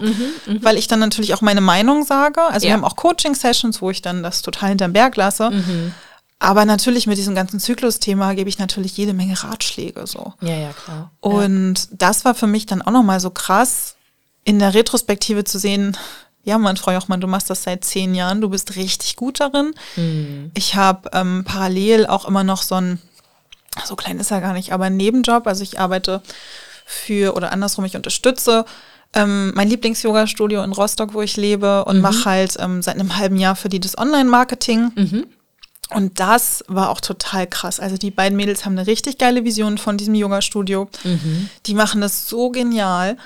weil 0.61 0.77
ich 0.77 0.87
dann 0.87 0.99
natürlich 0.99 1.33
auch 1.33 1.41
meine 1.41 1.61
Meinung 1.61 2.03
sage. 2.05 2.41
Also 2.41 2.63
wir 2.63 2.69
Ja. 2.69 2.75
haben 2.75 2.83
auch 2.83 2.95
Coaching-Sessions, 2.97 3.81
wo 3.81 3.89
ich 3.89 4.01
dann 4.01 4.21
das 4.23 4.41
total 4.41 4.69
hinterm 4.69 4.93
Berg 4.93 5.15
lasse. 5.15 5.51
Aber 6.39 6.65
natürlich 6.65 7.07
mit 7.07 7.17
diesem 7.17 7.33
ganzen 7.33 7.59
Zyklus-Thema 7.59 8.35
gebe 8.35 8.49
ich 8.49 8.59
natürlich 8.59 8.95
jede 8.95 9.13
Menge 9.13 9.41
Ratschläge 9.43 10.05
so. 10.05 10.33
Ja, 10.41 10.53
ja, 10.55 10.69
klar. 10.73 11.11
Und 11.19 11.87
das 11.91 12.25
war 12.25 12.35
für 12.35 12.45
mich 12.47 12.65
dann 12.67 12.81
auch 12.83 12.91
nochmal 12.91 13.19
so 13.19 13.31
krass, 13.31 13.95
in 14.43 14.59
der 14.59 14.73
Retrospektive 14.75 15.45
zu 15.45 15.57
sehen, 15.57 15.97
ja, 16.47 16.57
Mann, 16.57 16.77
Frau 16.77 16.93
Jochmann, 16.93 17.19
du 17.19 17.27
machst 17.27 17.49
das 17.49 17.63
seit 17.63 17.83
zehn 17.83 18.15
Jahren, 18.15 18.39
du 18.39 18.47
bist 18.47 18.77
richtig 18.77 19.17
gut 19.17 19.41
darin. 19.41 19.73
Ich 20.53 20.75
habe 20.75 21.09
ähm, 21.11 21.43
parallel 21.45 22.07
auch 22.07 22.25
immer 22.25 22.45
noch 22.45 22.61
so 22.61 22.75
ein, 22.75 23.01
so 23.83 23.97
klein 23.97 24.17
ist 24.17 24.31
er 24.31 24.39
gar 24.39 24.53
nicht, 24.53 24.71
aber 24.71 24.85
einen 24.85 24.95
Nebenjob. 24.95 25.45
Also 25.45 25.61
ich 25.63 25.77
arbeite 25.77 26.21
für, 26.85 27.35
oder 27.35 27.51
andersrum, 27.51 27.83
ich 27.83 27.97
unterstütze 27.97 28.63
ähm, 29.13 29.51
mein 29.55 29.67
Lieblings-Yoga-Studio 29.67 30.63
in 30.63 30.71
Rostock, 30.71 31.13
wo 31.13 31.21
ich 31.21 31.35
lebe 31.35 31.83
und 31.83 31.99
mache 32.01 32.25
halt 32.25 32.55
ähm, 32.59 32.81
seit 32.81 32.95
einem 32.95 33.17
halben 33.17 33.37
Jahr 33.37 33.57
für 33.57 33.67
die 33.67 33.81
das 33.81 33.97
Online-Marketing. 33.97 34.91
Und 35.89 36.19
das 36.19 36.63
war 36.67 36.89
auch 36.89 37.01
total 37.01 37.45
krass. 37.47 37.79
Also 37.81 37.97
die 37.97 38.11
beiden 38.11 38.37
Mädels 38.37 38.63
haben 38.65 38.77
eine 38.77 38.87
richtig 38.87 39.17
geile 39.17 39.43
Vision 39.43 39.77
von 39.77 39.97
diesem 39.97 40.15
Yoga-Studio. 40.15 40.89
Die 41.65 41.73
machen 41.73 41.99
das 41.99 42.27
so 42.29 42.51
genial. 42.51 43.17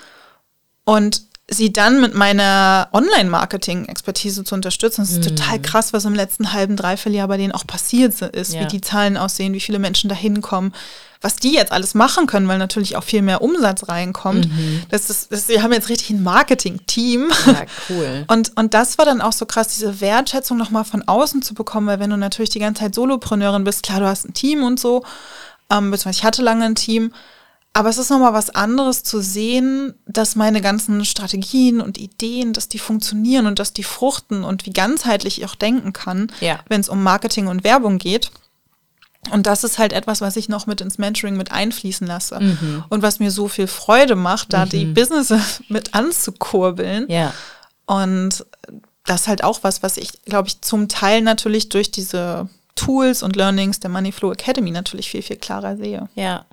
Und 0.86 1.24
sie 1.54 1.74
dann 1.74 2.00
mit 2.00 2.14
meiner 2.16 2.88
Online-Marketing-Expertise 2.94 4.44
zu 4.44 4.56
unterstützen, 4.56 5.02
das 5.02 5.12
ist 5.12 5.24
total 5.28 5.62
krass, 5.62 5.94
was 5.94 6.06
im 6.06 6.16
letzten 6.16 6.54
halben, 6.54 6.76
dreiviertel 6.76 7.16
Jahr 7.18 7.28
bei 7.28 7.38
denen 7.38 7.52
auch 7.52 7.68
passiert 7.68 8.22
ist, 8.22 8.54
Ja. 8.54 8.62
wie 8.62 8.68
die 8.68 8.82
Zahlen 8.82 9.18
aussehen, 9.18 9.54
wie 9.54 9.60
viele 9.60 9.80
Menschen 9.80 10.10
da 10.10 10.16
hinkommen, 10.16 10.74
was 11.20 11.36
die 11.36 11.54
jetzt 11.54 11.72
alles 11.72 11.94
machen 11.94 12.26
können, 12.26 12.48
weil 12.48 12.58
natürlich 12.58 12.96
auch 12.96 13.04
viel 13.04 13.22
mehr 13.22 13.42
Umsatz 13.42 13.88
reinkommt. 13.90 14.48
Das 14.90 15.10
ist, 15.10 15.32
das, 15.32 15.50
wir 15.50 15.62
haben 15.62 15.72
jetzt 15.74 15.90
richtig 15.90 16.10
ein 16.12 16.24
Marketing-Team. 16.24 17.30
Ja, 17.46 17.62
cool. 17.90 18.24
Und, 18.28 18.54
und 18.58 18.74
das 18.74 18.98
war 18.98 19.06
dann 19.06 19.22
auch 19.22 19.34
so 19.34 19.46
krass, 19.46 19.68
diese 19.68 20.02
Wertschätzung 20.02 20.58
nochmal 20.58 20.84
von 20.86 21.08
außen 21.08 21.42
zu 21.42 21.54
bekommen, 21.54 21.86
weil 21.88 22.00
wenn 22.00 22.10
du 22.10 22.18
natürlich 22.18 22.50
die 22.50 22.60
ganze 22.60 22.82
Zeit 22.82 22.96
Solopreneurin 22.96 23.64
bist, 23.64 23.84
klar, 23.84 24.00
du 24.00 24.08
hast 24.08 24.26
ein 24.26 24.34
Team 24.34 24.64
und 24.64 24.80
so, 24.80 25.04
ähm, 25.70 25.92
beziehungsweise 25.92 26.20
ich 26.20 26.24
hatte 26.24 26.42
lange 26.42 26.66
ein 26.66 26.76
Team, 26.76 27.14
aber 27.74 27.90
es 27.90 27.98
ist 27.98 28.10
nochmal 28.10 28.34
was 28.34 28.50
anderes 28.50 29.04
zu 29.04 29.22
sehen, 29.22 29.94
dass 30.06 30.36
meine 30.36 30.60
ganzen 30.62 31.06
Strategien 31.06 31.80
und 31.80 31.98
Ideen, 31.98 32.52
dass 32.54 32.68
die 32.68 32.80
funktionieren 32.80 33.46
und 33.46 33.60
dass 33.60 33.72
die 33.74 33.84
fruchten 33.84 34.44
und 34.44 34.66
wie 34.66 34.72
ganzheitlich 34.74 35.38
ich 35.40 35.46
auch 35.46 35.56
denken 35.56 35.94
kann, 35.94 36.32
Ja. 36.42 36.60
wenn 36.68 36.82
es 36.82 36.90
um 36.90 37.02
Marketing 37.02 37.48
und 37.48 37.64
Werbung 37.64 37.98
geht. 37.98 38.32
Und 39.32 39.46
das 39.46 39.64
ist 39.64 39.78
halt 39.78 39.94
etwas, 39.94 40.20
was 40.20 40.36
ich 40.36 40.50
noch 40.50 40.66
mit 40.66 40.82
ins 40.82 40.98
Mentoring 40.98 41.38
mit 41.38 41.52
einfließen 41.52 42.08
lasse. 42.08 42.58
Und 42.90 43.04
was 43.04 43.20
mir 43.20 43.30
so 43.32 43.48
viel 43.48 43.68
Freude 43.68 44.16
macht, 44.16 44.52
da 44.52 44.66
die 44.66 44.86
Businesses 44.86 45.62
mit 45.70 45.94
anzukurbeln. 45.94 47.06
Ja. 47.08 47.32
Und 47.86 48.46
das 49.06 49.22
ist 49.22 49.28
halt 49.28 49.44
auch 49.44 49.60
was, 49.62 49.84
was 49.84 49.98
ich, 49.98 50.24
glaube 50.24 50.48
ich, 50.48 50.62
zum 50.62 50.88
Teil 50.90 51.22
natürlich 51.22 51.70
durch 51.70 51.92
diese 51.92 52.50
Tools 52.76 53.22
und 53.22 53.36
Learnings 53.36 53.80
der 53.80 53.92
Moneyflow 53.92 54.32
Academy 54.32 54.72
natürlich 54.72 55.10
viel, 55.12 55.22
viel 55.22 55.36
klarer 55.38 55.78
sehe. 55.78 56.10
Ja. 56.16 56.46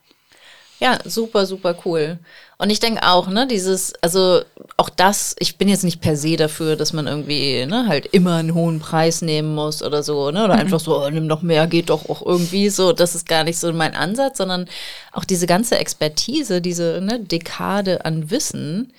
Ja, 0.81 0.99
super, 1.05 1.45
super 1.45 1.77
cool. 1.85 2.19
Und 2.57 2.71
ich 2.71 2.79
denke 2.79 3.03
auch, 3.03 3.29
ne, 3.29 3.47
dieses, 3.47 3.95
also 4.01 4.43
auch 4.77 4.89
das, 4.91 5.35
ich 5.39 5.57
bin 5.59 5.69
jetzt 5.69 5.83
nicht 5.85 6.01
per 6.01 6.17
se 6.17 6.37
dafür, 6.37 6.77
dass 6.77 6.93
man 6.93 7.07
irgendwie, 7.07 7.67
ne, 7.67 7.87
halt 7.89 8.07
immer 8.07 8.37
einen 8.37 8.55
hohen 8.55 8.79
Preis 8.79 9.23
nehmen 9.23 9.55
muss 9.55 9.83
oder 9.83 10.03
so, 10.05 10.31
ne, 10.31 10.45
oder 10.45 10.55
einfach 10.55 10.81
so, 10.81 11.01
oh, 11.01 11.11
nimm 11.11 11.29
doch 11.29 11.43
mehr, 11.43 11.67
geht 11.67 11.91
doch 11.91 12.09
auch 12.09 12.25
irgendwie 12.25 12.69
so. 12.69 12.93
Das 12.93 13.15
ist 13.17 13.29
gar 13.29 13.45
nicht 13.45 13.59
so 13.59 13.73
mein 13.73 13.95
Ansatz, 13.95 14.39
sondern 14.39 14.69
auch 15.13 15.25
diese 15.25 15.47
ganze 15.47 15.79
Expertise, 15.79 16.61
diese, 16.61 17.01
ne, 17.01 17.21
Dekade 17.21 18.05
an 18.05 18.31
Wissen, 18.31 18.93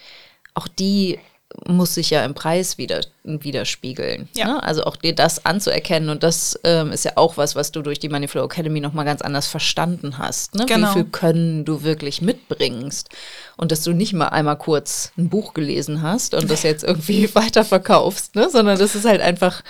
auch 0.54 0.68
die 0.68 1.20
muss 1.68 1.95
sich 1.95 2.10
ja 2.10 2.24
im 2.26 2.34
Preis 2.34 2.78
wieder, 2.78 3.01
widerspiegeln. 3.24 4.30
Ja. 4.36 4.47
Ne? 4.47 4.64
Also 4.64 4.84
auch 4.84 4.95
dir 4.95 5.14
das 5.14 5.45
anzuerkennen 5.45 6.10
und 6.10 6.24
das 6.24 6.60
ähm, 6.64 6.91
ist 6.91 7.05
ja 7.05 7.14
auch 7.16 7.38
was, 7.38 7.55
was 7.55 7.72
du 7.72 7.82
durch 7.82 7.99
die 7.99 8.10
Moneyflow 8.10 8.45
Academy 8.45 8.80
nochmal 8.80 9.05
ganz 9.05 9.22
anders 9.22 9.47
verstanden 9.47 10.18
hast. 10.18 10.55
Ne? 10.55 10.66
Genau. 10.66 10.89
Wie 10.89 10.93
viel 10.93 11.05
Können 11.05 11.66
du 11.66 11.84
wirklich 11.84 12.22
mitbringst 12.22 13.10
und 13.57 13.72
dass 13.72 13.84
du 13.84 13.93
nicht 13.93 14.14
mal 14.14 14.30
einmal 14.30 14.57
kurz 14.57 15.12
ein 15.18 15.30
Buch 15.30 15.53
gelesen 15.53 16.01
hast 16.01 16.34
und 16.34 16.49
das 16.49 16.64
jetzt 16.64 16.84
irgendwie 16.84 17.30
weiterverkaufst, 17.36 18.36
ne? 18.36 18.49
sondern 18.49 18.78
dass 18.78 18.95
es 18.95 19.05
halt 19.05 19.22
einfach 19.22 19.64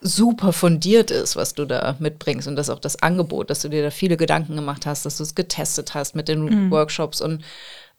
super 0.00 0.52
fundiert 0.52 1.10
ist, 1.10 1.34
was 1.34 1.54
du 1.54 1.64
da 1.64 1.96
mitbringst 1.98 2.46
und 2.46 2.56
dass 2.56 2.68
auch 2.68 2.78
das 2.78 3.02
Angebot, 3.02 3.48
dass 3.48 3.62
du 3.62 3.70
dir 3.70 3.82
da 3.82 3.90
viele 3.90 4.18
Gedanken 4.18 4.54
gemacht 4.54 4.84
hast, 4.84 5.06
dass 5.06 5.16
du 5.16 5.22
es 5.22 5.34
getestet 5.34 5.94
hast 5.94 6.14
mit 6.14 6.28
den 6.28 6.70
Workshops 6.70 7.22
und 7.22 7.42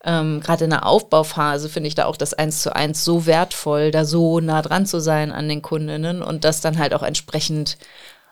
ähm, 0.06 0.40
gerade 0.40 0.66
in 0.66 0.70
der 0.70 0.86
Aufbauphase 0.86 1.68
finde 1.68 1.88
ich 1.88 1.96
da 1.96 2.06
auch 2.06 2.18
das 2.18 2.34
Eins 2.34 2.62
zu 2.62 2.76
eins 2.76 3.04
so 3.04 3.26
wertvoll, 3.26 3.92
da 3.92 4.06
so 4.06 4.40
nah 4.40 4.62
dran 4.62 4.86
zu 4.86 5.00
sein 5.00 5.32
an 5.32 5.50
den 5.50 5.62
Kundinnen 5.62 6.22
und 6.22 6.44
das 6.44 6.62
dann 6.62 6.78
halt 6.78 6.94
auch 6.94 7.04
entsprechend 7.04 7.78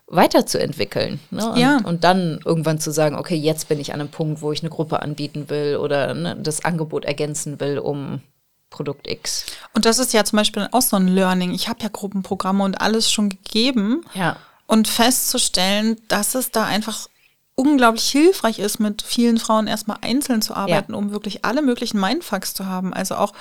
weiterzuentwickeln. 0.08 1.20
Ne? 1.32 1.50
Und, 1.50 1.58
Ja. 1.58 1.80
und 1.84 2.04
dann 2.04 2.40
irgendwann 2.46 2.80
zu 2.80 2.92
sagen, 2.92 3.16
okay, 3.18 3.36
jetzt 3.36 3.68
bin 3.68 3.80
ich 3.80 3.94
an 3.94 4.00
einem 4.00 4.10
Punkt, 4.10 4.42
wo 4.42 4.52
ich 4.52 4.62
eine 4.62 4.70
Gruppe 4.70 5.02
anbieten 5.02 5.50
will 5.50 5.78
oder 5.78 6.14
ne, 6.14 6.38
das 6.40 6.64
Angebot 6.64 7.06
ergänzen 7.06 7.60
will 7.60 7.80
um 7.80 8.22
Produkt 8.70 9.08
X. 9.08 9.46
Und 9.74 9.86
das 9.86 10.00
ist 10.00 10.14
ja 10.14 10.24
zum 10.24 10.38
Beispiel 10.38 10.68
auch 10.72 10.82
so 10.82 10.96
ein 10.98 11.08
Learning. 11.08 11.54
Ich 11.54 11.70
habe 11.70 11.82
ja 11.82 11.90
Gruppenprogramme 11.92 12.64
und 12.64 12.82
alles 12.82 13.12
schon 13.12 13.30
gegeben. 13.30 14.04
Ja. 14.14 14.38
Und 14.68 14.88
festzustellen, 14.88 15.98
dass 16.08 16.36
es 16.36 16.52
da 16.52 16.66
einfach 16.66 17.08
unglaublich 17.56 18.10
hilfreich 18.10 18.60
ist, 18.60 18.80
mit 18.80 19.02
vielen 19.02 19.38
Frauen 19.38 19.68
erstmal 19.68 19.98
einzeln 20.02 20.42
zu 20.42 20.56
arbeiten, 20.56 20.94
um 20.94 21.12
wirklich 21.12 21.46
alle 21.46 21.62
möglichen 21.62 22.00
Mindfucks 22.00 22.54
zu 22.54 22.66
haben. 22.66 22.94
Also 22.94 23.16
auch 23.16 23.34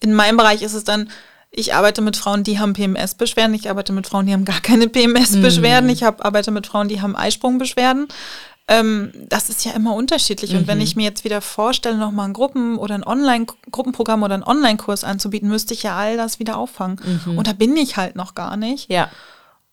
in 0.00 0.14
meinem 0.14 0.36
Bereich 0.36 0.62
ist 0.62 0.74
es 0.74 0.84
dann, 0.84 1.10
ich 1.50 1.74
arbeite 1.74 2.02
mit 2.02 2.16
Frauen, 2.16 2.44
die 2.44 2.58
haben 2.58 2.74
PMS-Beschwerden, 2.74 3.54
ich 3.54 3.70
arbeite 3.70 3.92
mit 3.92 4.06
Frauen, 4.06 4.26
die 4.26 4.32
haben 4.32 4.44
gar 4.44 4.60
keine 4.60 4.88
PMS-Beschwerden, 4.88 5.88
ich 5.88 6.02
hab, 6.02 6.24
arbeite 6.24 6.50
mit 6.50 6.66
Frauen, 6.66 6.88
die 6.88 7.00
haben 7.00 7.16
Eisprungbeschwerden. 7.16 8.08
Ähm, 8.68 9.12
das 9.28 9.48
ist 9.48 9.64
ja 9.64 9.72
immer 9.72 9.94
unterschiedlich. 9.94 10.54
Und 10.56 10.66
wenn 10.66 10.80
ich 10.80 10.96
mir 10.96 11.04
jetzt 11.04 11.22
wieder 11.24 11.40
vorstelle, 11.40 11.96
nochmal 11.96 12.28
ein 12.28 12.32
Gruppen- 12.32 12.76
oder 12.78 12.96
ein 12.96 13.04
Online-Gruppenprogramm 13.04 14.22
oder 14.24 14.34
einen 14.34 14.42
Online-Kurs 14.42 15.04
anzubieten, 15.04 15.48
müsste 15.48 15.72
ich 15.72 15.84
ja 15.84 15.96
all 15.96 16.16
das 16.16 16.40
wieder 16.40 16.56
auffangen. 16.58 16.98
Und 17.38 17.46
da 17.46 17.52
bin 17.52 17.76
ich 17.76 17.96
halt 17.96 18.16
noch 18.16 18.34
gar 18.34 18.56
nicht. 18.56 18.90
Ja. 18.90 19.08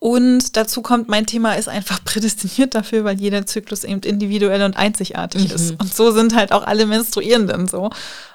Und 0.03 0.57
dazu 0.57 0.81
kommt, 0.81 1.07
mein 1.07 1.25
Thema 1.25 1.53
ist 1.53 1.69
einfach 1.69 2.03
prädestiniert 2.05 2.75
dafür, 2.75 3.05
weil 3.05 3.17
jeder 3.21 3.45
Zyklus 3.45 3.85
eben 3.85 4.01
individuell 4.01 4.61
und 4.63 4.75
einzigartig 4.75 5.49
ist. 5.49 5.71
Und 5.79 5.95
so 5.95 6.11
sind 6.11 6.35
halt 6.35 6.51
auch 6.51 6.63
alle 6.67 6.85
Menstruierenden 6.85 7.69
so. 7.69 7.89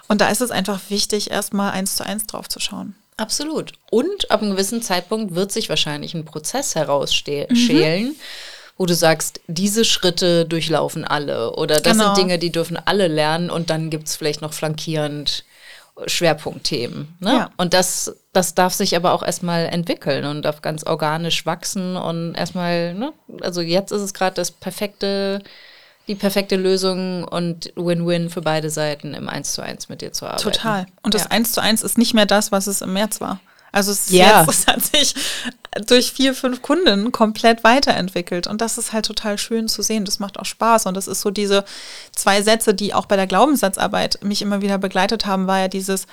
Und 0.09 0.23
da 0.23 0.31
ist 0.31 0.41
es 0.41 0.51
einfach 0.51 0.81
wichtig, 0.89 1.31
erstmal 1.31 1.73
eins 1.73 1.95
zu 1.97 2.07
eins 2.07 2.25
drauf 2.27 2.49
zu 2.49 2.59
schauen. 2.59 2.95
Absolut. 3.19 3.73
Und 3.91 4.31
ab 4.31 4.41
einem 4.41 4.53
gewissen 4.53 4.81
Zeitpunkt 4.81 5.35
wird 5.35 5.53
sich 5.53 5.69
wahrscheinlich 5.69 6.15
ein 6.15 6.25
Prozess 6.25 6.75
Mhm. 6.75 6.79
herausschälen, 6.79 8.17
wo 8.79 8.87
du 8.87 8.95
sagst, 8.95 9.41
diese 9.47 9.85
Schritte 9.85 10.47
durchlaufen 10.47 11.05
alle 11.05 11.53
oder 11.55 11.81
das 11.81 11.99
Genau. 11.99 12.15
sind 12.15 12.25
Dinge, 12.25 12.39
die 12.39 12.51
dürfen 12.51 12.79
alle 12.83 13.09
lernen 13.09 13.51
und 13.51 13.69
dann 13.69 13.91
gibt 13.91 14.09
es 14.09 14.17
vielleicht 14.17 14.41
noch 14.41 14.55
flankierend 14.55 15.45
Schwerpunktthemen. 16.07 17.17
Ne? 17.21 17.31
Ja. 17.33 17.51
Und 17.57 17.75
das, 17.75 18.15
das 18.33 18.55
darf 18.55 18.73
sich 18.73 18.95
aber 18.97 19.13
auch 19.13 19.23
erstmal 19.23 19.67
entwickeln 19.67 20.25
und 20.25 20.43
darf 20.43 20.63
ganz 20.63 20.85
organisch 20.85 21.45
wachsen 21.47 21.97
und 21.97 22.35
erstmal, 22.35 22.95
ne? 22.95 23.13
also 23.41 23.61
jetzt 23.61 23.91
ist 23.91 24.03
es 24.03 24.15
gerade 24.15 24.35
das 24.35 24.51
perfekte, 24.51 25.43
die 26.07 26.15
perfekte 26.15 26.57
Lösung 26.57 27.25
und 27.25 27.73
Win-Win 27.77 28.31
für 28.31 28.41
beide 28.43 28.71
Seiten 28.71 29.15
im 29.15 29.29
Eins 29.29 29.53
zu 29.53 29.63
eins 29.63 29.89
mit 29.89 30.01
dir 30.01 30.13
zu 30.13 30.27
arbeiten. 30.27 30.43
Total. 30.43 30.87
Und 31.03 31.15
das 31.15 31.25
Ja. 31.25 31.31
eins 31.31 31.53
zu 31.53 31.61
eins 31.61 31.83
ist 31.83 31.99
nicht 31.99 32.15
mehr 32.15 32.27
das, 32.27 32.53
was 32.53 32.67
es 32.67 32.81
im 32.81 32.93
März 32.93 33.21
war. 33.21 33.41
Also 33.73 33.93
es, 33.93 34.11
Ja. 34.11 34.41
jetzt, 34.45 34.51
es 34.61 34.67
hat 34.67 34.83
sich 34.83 35.15
durch 35.87 36.13
vier, 36.13 36.35
fünf 36.35 36.63
Kunden 36.63 37.13
komplett 37.13 37.63
weiterentwickelt. 37.65 38.47
Und 38.47 38.61
das 38.61 38.79
ist 38.79 38.93
halt 38.93 39.07
total 39.07 39.39
schön 39.39 39.69
zu 39.69 39.83
sehen. 39.83 40.05
Das 40.05 40.19
macht 40.19 40.39
auch 40.39 40.45
Spaß. 40.47 40.87
Und 40.87 40.95
das 40.95 41.07
ist 41.07 41.21
so 41.21 41.31
diese 41.31 41.65
zwei 42.15 42.43
Sätze, 42.43 42.75
die 42.75 42.95
auch 42.95 43.07
bei 43.07 43.17
der 43.17 43.27
Glaubenssatzarbeit 43.27 44.19
mich 44.25 44.43
immer 44.43 44.61
wieder 44.63 44.79
begleitet 44.79 45.27
haben, 45.27 45.47
war 45.47 45.59
ja 45.61 45.69
dieses, 45.69 46.07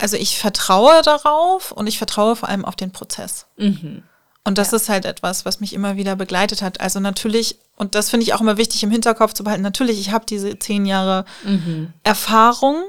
also 0.00 0.16
ich 0.16 0.38
vertraue 0.38 1.02
darauf 1.02 1.70
und 1.72 1.86
ich 1.86 1.98
vertraue 1.98 2.34
vor 2.36 2.48
allem 2.48 2.64
auf 2.64 2.76
den 2.76 2.90
Prozess. 2.90 3.46
Und 4.46 4.58
das 4.58 4.72
ist 4.74 4.88
halt 4.88 5.04
etwas, 5.06 5.44
was 5.44 5.60
mich 5.60 5.72
immer 5.72 5.96
wieder 5.96 6.16
begleitet 6.16 6.60
hat. 6.60 6.80
Also 6.80 7.00
natürlich, 7.00 7.56
und 7.76 7.94
das 7.94 8.10
finde 8.10 8.24
ich 8.24 8.34
auch 8.34 8.40
immer 8.40 8.56
wichtig 8.56 8.82
im 8.82 8.90
Hinterkopf 8.90 9.32
zu 9.34 9.44
behalten, 9.44 9.62
natürlich, 9.62 9.98
ich 10.00 10.10
habe 10.10 10.26
diese 10.26 10.58
zehn 10.58 10.84
Jahre 10.84 11.24
Erfahrung, 12.02 12.82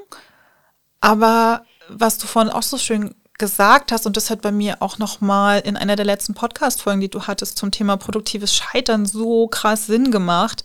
aber 1.00 1.64
was 1.88 2.18
du 2.18 2.28
vorhin 2.28 2.52
auch 2.52 2.64
so 2.64 2.78
schön 2.78 3.14
gesagt 3.38 3.92
hast, 3.92 4.06
und 4.06 4.18
das 4.18 4.30
hat 4.30 4.42
bei 4.42 4.52
mir 4.52 4.82
auch 4.82 4.98
nochmal 4.98 5.60
in 5.60 5.76
einer 5.78 5.96
der 5.96 6.06
letzten 6.06 6.34
Podcast-Folgen, 6.34 7.02
die 7.02 7.10
du 7.10 7.24
hattest, 7.24 7.58
zum 7.58 7.72
Thema 7.72 7.98
produktives 7.98 8.56
Scheitern 8.56 9.06
so 9.06 9.48
krass 9.48 9.88
Sinn 9.88 10.12
gemacht, 10.12 10.64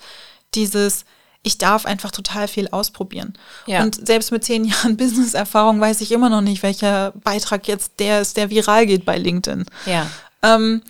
dieses, 0.54 1.04
ich 1.42 1.58
darf 1.58 1.86
einfach 1.86 2.10
total 2.10 2.48
viel 2.48 2.68
ausprobieren. 2.68 3.34
Ja. 3.66 3.82
Und 3.82 4.06
selbst 4.06 4.30
mit 4.30 4.44
zehn 4.44 4.64
Jahren 4.66 4.96
Business-Erfahrung 4.96 5.80
weiß 5.80 6.00
ich 6.00 6.12
immer 6.12 6.28
noch 6.28 6.42
nicht, 6.42 6.62
welcher 6.62 7.12
Beitrag 7.12 7.66
jetzt 7.66 7.98
der 7.98 8.20
ist, 8.20 8.36
der 8.36 8.50
viral 8.50 8.86
geht 8.86 9.04
bei 9.04 9.18
LinkedIn. 9.18 9.66
Ja. 9.86 10.06
Ähm, 10.42 10.82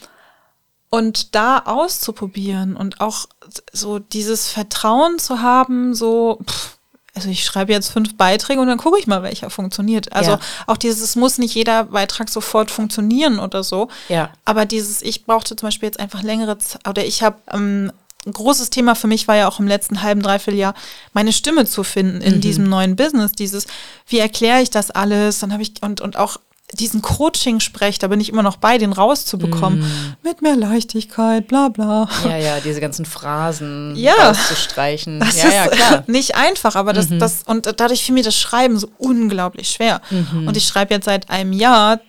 und 0.90 1.34
da 1.36 1.60
auszuprobieren 1.60 2.76
und 2.76 3.00
auch 3.00 3.26
so 3.72 4.00
dieses 4.00 4.48
Vertrauen 4.48 5.18
zu 5.20 5.40
haben, 5.40 5.94
so, 5.94 6.40
pff, 6.44 6.79
also 7.20 7.30
ich 7.30 7.44
schreibe 7.44 7.72
jetzt 7.72 7.90
fünf 7.90 8.16
Beiträge 8.16 8.60
und 8.60 8.66
dann 8.66 8.78
gucke 8.78 8.98
ich 8.98 9.06
mal, 9.06 9.22
welcher 9.22 9.50
funktioniert. 9.50 10.12
Also 10.12 10.32
Ja. 10.32 10.40
auch 10.66 10.78
dieses, 10.78 11.00
es 11.02 11.16
muss 11.16 11.36
nicht 11.38 11.54
jeder 11.54 11.84
Beitrag 11.84 12.30
sofort 12.30 12.70
funktionieren 12.70 13.38
oder 13.38 13.62
so. 13.62 13.88
Ja. 14.08 14.30
Aber 14.46 14.64
dieses, 14.64 15.02
ich 15.02 15.24
brauchte 15.26 15.54
zum 15.56 15.66
Beispiel 15.66 15.88
jetzt 15.88 16.00
einfach 16.00 16.22
längere 16.22 16.56
Zeit, 16.58 16.88
oder 16.88 17.04
ich 17.04 17.22
habe 17.22 17.36
ähm, 17.52 17.92
ein 18.26 18.32
großes 18.32 18.70
Thema 18.70 18.94
für 18.94 19.06
mich 19.06 19.28
war 19.28 19.36
ja 19.36 19.48
auch 19.48 19.60
im 19.60 19.66
letzten 19.66 20.02
halben, 20.02 20.22
dreiviertel 20.22 20.58
Jahr, 20.58 20.74
meine 21.12 21.32
Stimme 21.32 21.66
zu 21.66 21.84
finden 21.84 22.20
in 22.22 22.40
diesem 22.40 22.64
neuen 22.68 22.96
Business. 22.96 23.32
Dieses, 23.32 23.66
wie 24.06 24.18
erkläre 24.18 24.62
ich 24.62 24.70
das 24.70 24.90
alles? 24.90 25.38
Dann 25.40 25.52
habe 25.52 25.62
ich, 25.62 25.72
und, 25.82 26.00
und 26.00 26.16
auch 26.16 26.38
diesen 26.74 27.02
Coaching-Sprech, 27.02 27.98
da 27.98 28.08
bin 28.08 28.20
ich 28.20 28.28
immer 28.28 28.42
noch 28.42 28.56
bei, 28.56 28.78
den 28.78 28.92
rauszubekommen. 28.92 29.84
Mit 30.22 30.42
mehr 30.42 30.56
Leichtigkeit, 30.56 31.46
bla 31.48 31.68
bla. 31.68 32.08
Ja, 32.24 32.36
ja, 32.36 32.60
diese 32.60 32.80
ganzen 32.80 33.04
Phrasen 33.04 33.94
Ja. 33.96 34.30
auszustreichen. 34.30 35.20
Das 35.20 35.36
ja, 35.36 35.48
ist 35.48 35.54
ja, 35.54 35.66
klar. 35.68 36.04
nicht 36.06 36.36
einfach, 36.36 36.76
aber 36.76 36.92
das, 36.92 37.08
das, 37.10 37.42
und 37.44 37.66
dadurch 37.80 38.04
fiel 38.04 38.14
mir 38.14 38.22
das 38.22 38.38
Schreiben 38.38 38.78
so 38.78 38.88
unglaublich 38.98 39.70
schwer. 39.70 40.00
Mhm. 40.10 40.48
Und 40.48 40.56
ich 40.56 40.64
schreibe 40.66 40.94
jetzt 40.94 41.06
seit 41.06 41.30
einem 41.30 41.52
Jahr 41.52 42.00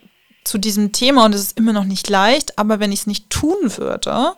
zu 0.43 0.57
diesem 0.57 0.91
Thema 0.91 1.25
und 1.25 1.35
es 1.35 1.41
ist 1.41 1.57
immer 1.57 1.73
noch 1.73 1.83
nicht 1.83 2.09
leicht, 2.09 2.57
aber 2.57 2.79
wenn 2.79 2.91
ich 2.91 3.01
es 3.01 3.07
nicht 3.07 3.29
tun 3.29 3.57
würde, 3.77 4.33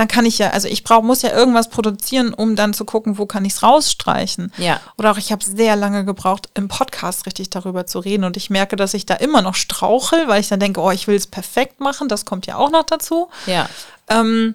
dann 0.00 0.08
kann 0.08 0.24
ich 0.24 0.38
ja, 0.38 0.50
also 0.50 0.66
ich 0.66 0.82
brauch, 0.82 1.02
muss 1.02 1.20
ja 1.20 1.30
irgendwas 1.30 1.68
produzieren, 1.68 2.32
um 2.32 2.56
dann 2.56 2.72
zu 2.72 2.86
gucken, 2.86 3.18
wo 3.18 3.26
kann 3.26 3.44
ich 3.44 3.52
es 3.52 3.62
rausstreichen. 3.62 4.50
Ja. 4.56 4.80
Oder 4.96 5.12
auch 5.12 5.18
ich 5.18 5.30
habe 5.30 5.44
sehr 5.44 5.76
lange 5.76 6.06
gebraucht, 6.06 6.48
im 6.54 6.68
Podcast 6.68 7.26
richtig 7.26 7.50
darüber 7.50 7.84
zu 7.84 7.98
reden 7.98 8.24
und 8.24 8.38
ich 8.38 8.48
merke, 8.48 8.76
dass 8.76 8.94
ich 8.94 9.04
da 9.04 9.14
immer 9.14 9.42
noch 9.42 9.54
strauchel, 9.54 10.26
weil 10.26 10.40
ich 10.40 10.48
dann 10.48 10.58
denke, 10.58 10.80
oh, 10.80 10.90
ich 10.90 11.06
will 11.06 11.16
es 11.16 11.26
perfekt 11.26 11.80
machen, 11.80 12.08
das 12.08 12.24
kommt 12.24 12.46
ja 12.46 12.56
auch 12.56 12.70
noch 12.70 12.84
dazu. 12.84 13.28
Ja. 13.44 13.68
Ähm, 14.08 14.54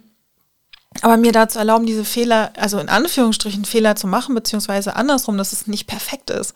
aber 1.02 1.18
mir 1.18 1.32
dazu 1.32 1.60
erlauben, 1.60 1.86
diese 1.86 2.06
Fehler, 2.06 2.52
also 2.58 2.80
in 2.80 2.90
Anführungsstrichen 2.90 3.66
Fehler 3.66 3.96
zu 3.96 4.08
machen, 4.08 4.34
beziehungsweise 4.34 4.96
andersrum, 4.96 5.38
dass 5.38 5.52
es 5.52 5.68
nicht 5.68 5.86
perfekt 5.86 6.32
ist. 6.32 6.56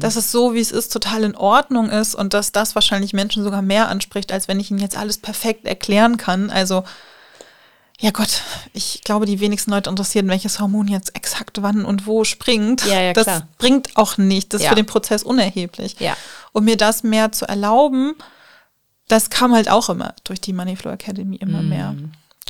Dass 0.00 0.16
es 0.16 0.32
so, 0.32 0.54
wie 0.54 0.60
es 0.60 0.72
ist, 0.72 0.92
total 0.92 1.22
in 1.22 1.36
Ordnung 1.36 1.88
ist 1.90 2.16
und 2.16 2.34
dass 2.34 2.50
das 2.50 2.74
wahrscheinlich 2.74 3.12
Menschen 3.12 3.44
sogar 3.44 3.62
mehr 3.62 3.88
anspricht, 3.88 4.32
als 4.32 4.48
wenn 4.48 4.58
ich 4.58 4.70
ihnen 4.70 4.80
jetzt 4.80 4.96
alles 4.96 5.18
perfekt 5.18 5.66
erklären 5.66 6.16
kann. 6.16 6.50
Also, 6.50 6.82
ja 8.00 8.10
Gott, 8.12 8.42
ich 8.72 9.02
glaube, 9.04 9.26
die 9.26 9.40
wenigsten 9.40 9.70
Leute 9.70 9.90
interessieren, 9.90 10.28
welches 10.28 10.60
Hormon 10.60 10.88
jetzt 10.88 11.14
exakt 11.16 11.62
wann 11.62 11.84
und 11.84 12.06
wo 12.06 12.24
springt. 12.24 12.84
Ja, 12.86 13.00
ja, 13.00 13.12
das 13.12 13.24
klar. 13.24 13.48
bringt 13.58 13.96
auch 13.96 14.18
nicht. 14.18 14.52
Das 14.52 14.60
ist 14.60 14.64
Ja. 14.64 14.70
für 14.70 14.76
den 14.76 14.86
Prozess 14.86 15.22
unerheblich. 15.22 15.96
Ja. 15.98 16.16
Und 16.52 16.64
mir 16.64 16.76
das 16.76 17.02
mehr 17.02 17.32
zu 17.32 17.46
erlauben, 17.46 18.14
das 19.08 19.30
kam 19.30 19.52
halt 19.54 19.70
auch 19.70 19.88
immer 19.88 20.14
durch 20.24 20.40
die 20.40 20.52
Moneyflow 20.52 20.90
Academy 20.92 21.36
immer 21.36 21.62
mehr. 21.62 21.94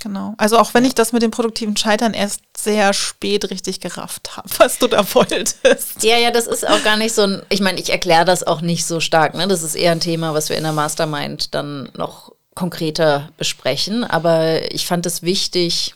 Genau. 0.00 0.34
Also 0.38 0.58
auch 0.58 0.74
wenn 0.74 0.84
ich 0.84 0.94
das 0.94 1.12
mit 1.12 1.22
dem 1.22 1.30
produktiven 1.32 1.76
Scheitern 1.76 2.14
erst 2.14 2.40
sehr 2.56 2.92
spät 2.92 3.50
richtig 3.50 3.80
gerafft 3.80 4.36
habe, 4.36 4.48
was 4.58 4.78
du 4.78 4.86
da 4.86 5.04
wolltest. 5.14 5.58
Ja, 6.02 6.16
ja, 6.18 6.30
das 6.30 6.46
ist 6.46 6.66
auch 6.68 6.82
gar 6.84 6.96
nicht 6.96 7.14
so 7.14 7.22
ein, 7.22 7.42
ich 7.48 7.60
meine, 7.60 7.80
ich 7.80 7.90
erkläre 7.90 8.24
das 8.24 8.44
auch 8.46 8.60
nicht 8.60 8.84
so 8.86 9.00
stark, 9.00 9.34
ne? 9.34 9.48
Das 9.48 9.62
ist 9.62 9.74
eher 9.74 9.92
ein 9.92 10.00
Thema, 10.00 10.34
was 10.34 10.50
wir 10.50 10.56
in 10.56 10.62
der 10.64 10.72
Mastermind 10.72 11.54
dann 11.54 11.90
noch 11.96 12.32
konkreter 12.58 13.30
besprechen. 13.38 14.02
Aber 14.02 14.72
ich 14.72 14.84
fand 14.84 15.06
es 15.06 15.22
wichtig, 15.22 15.94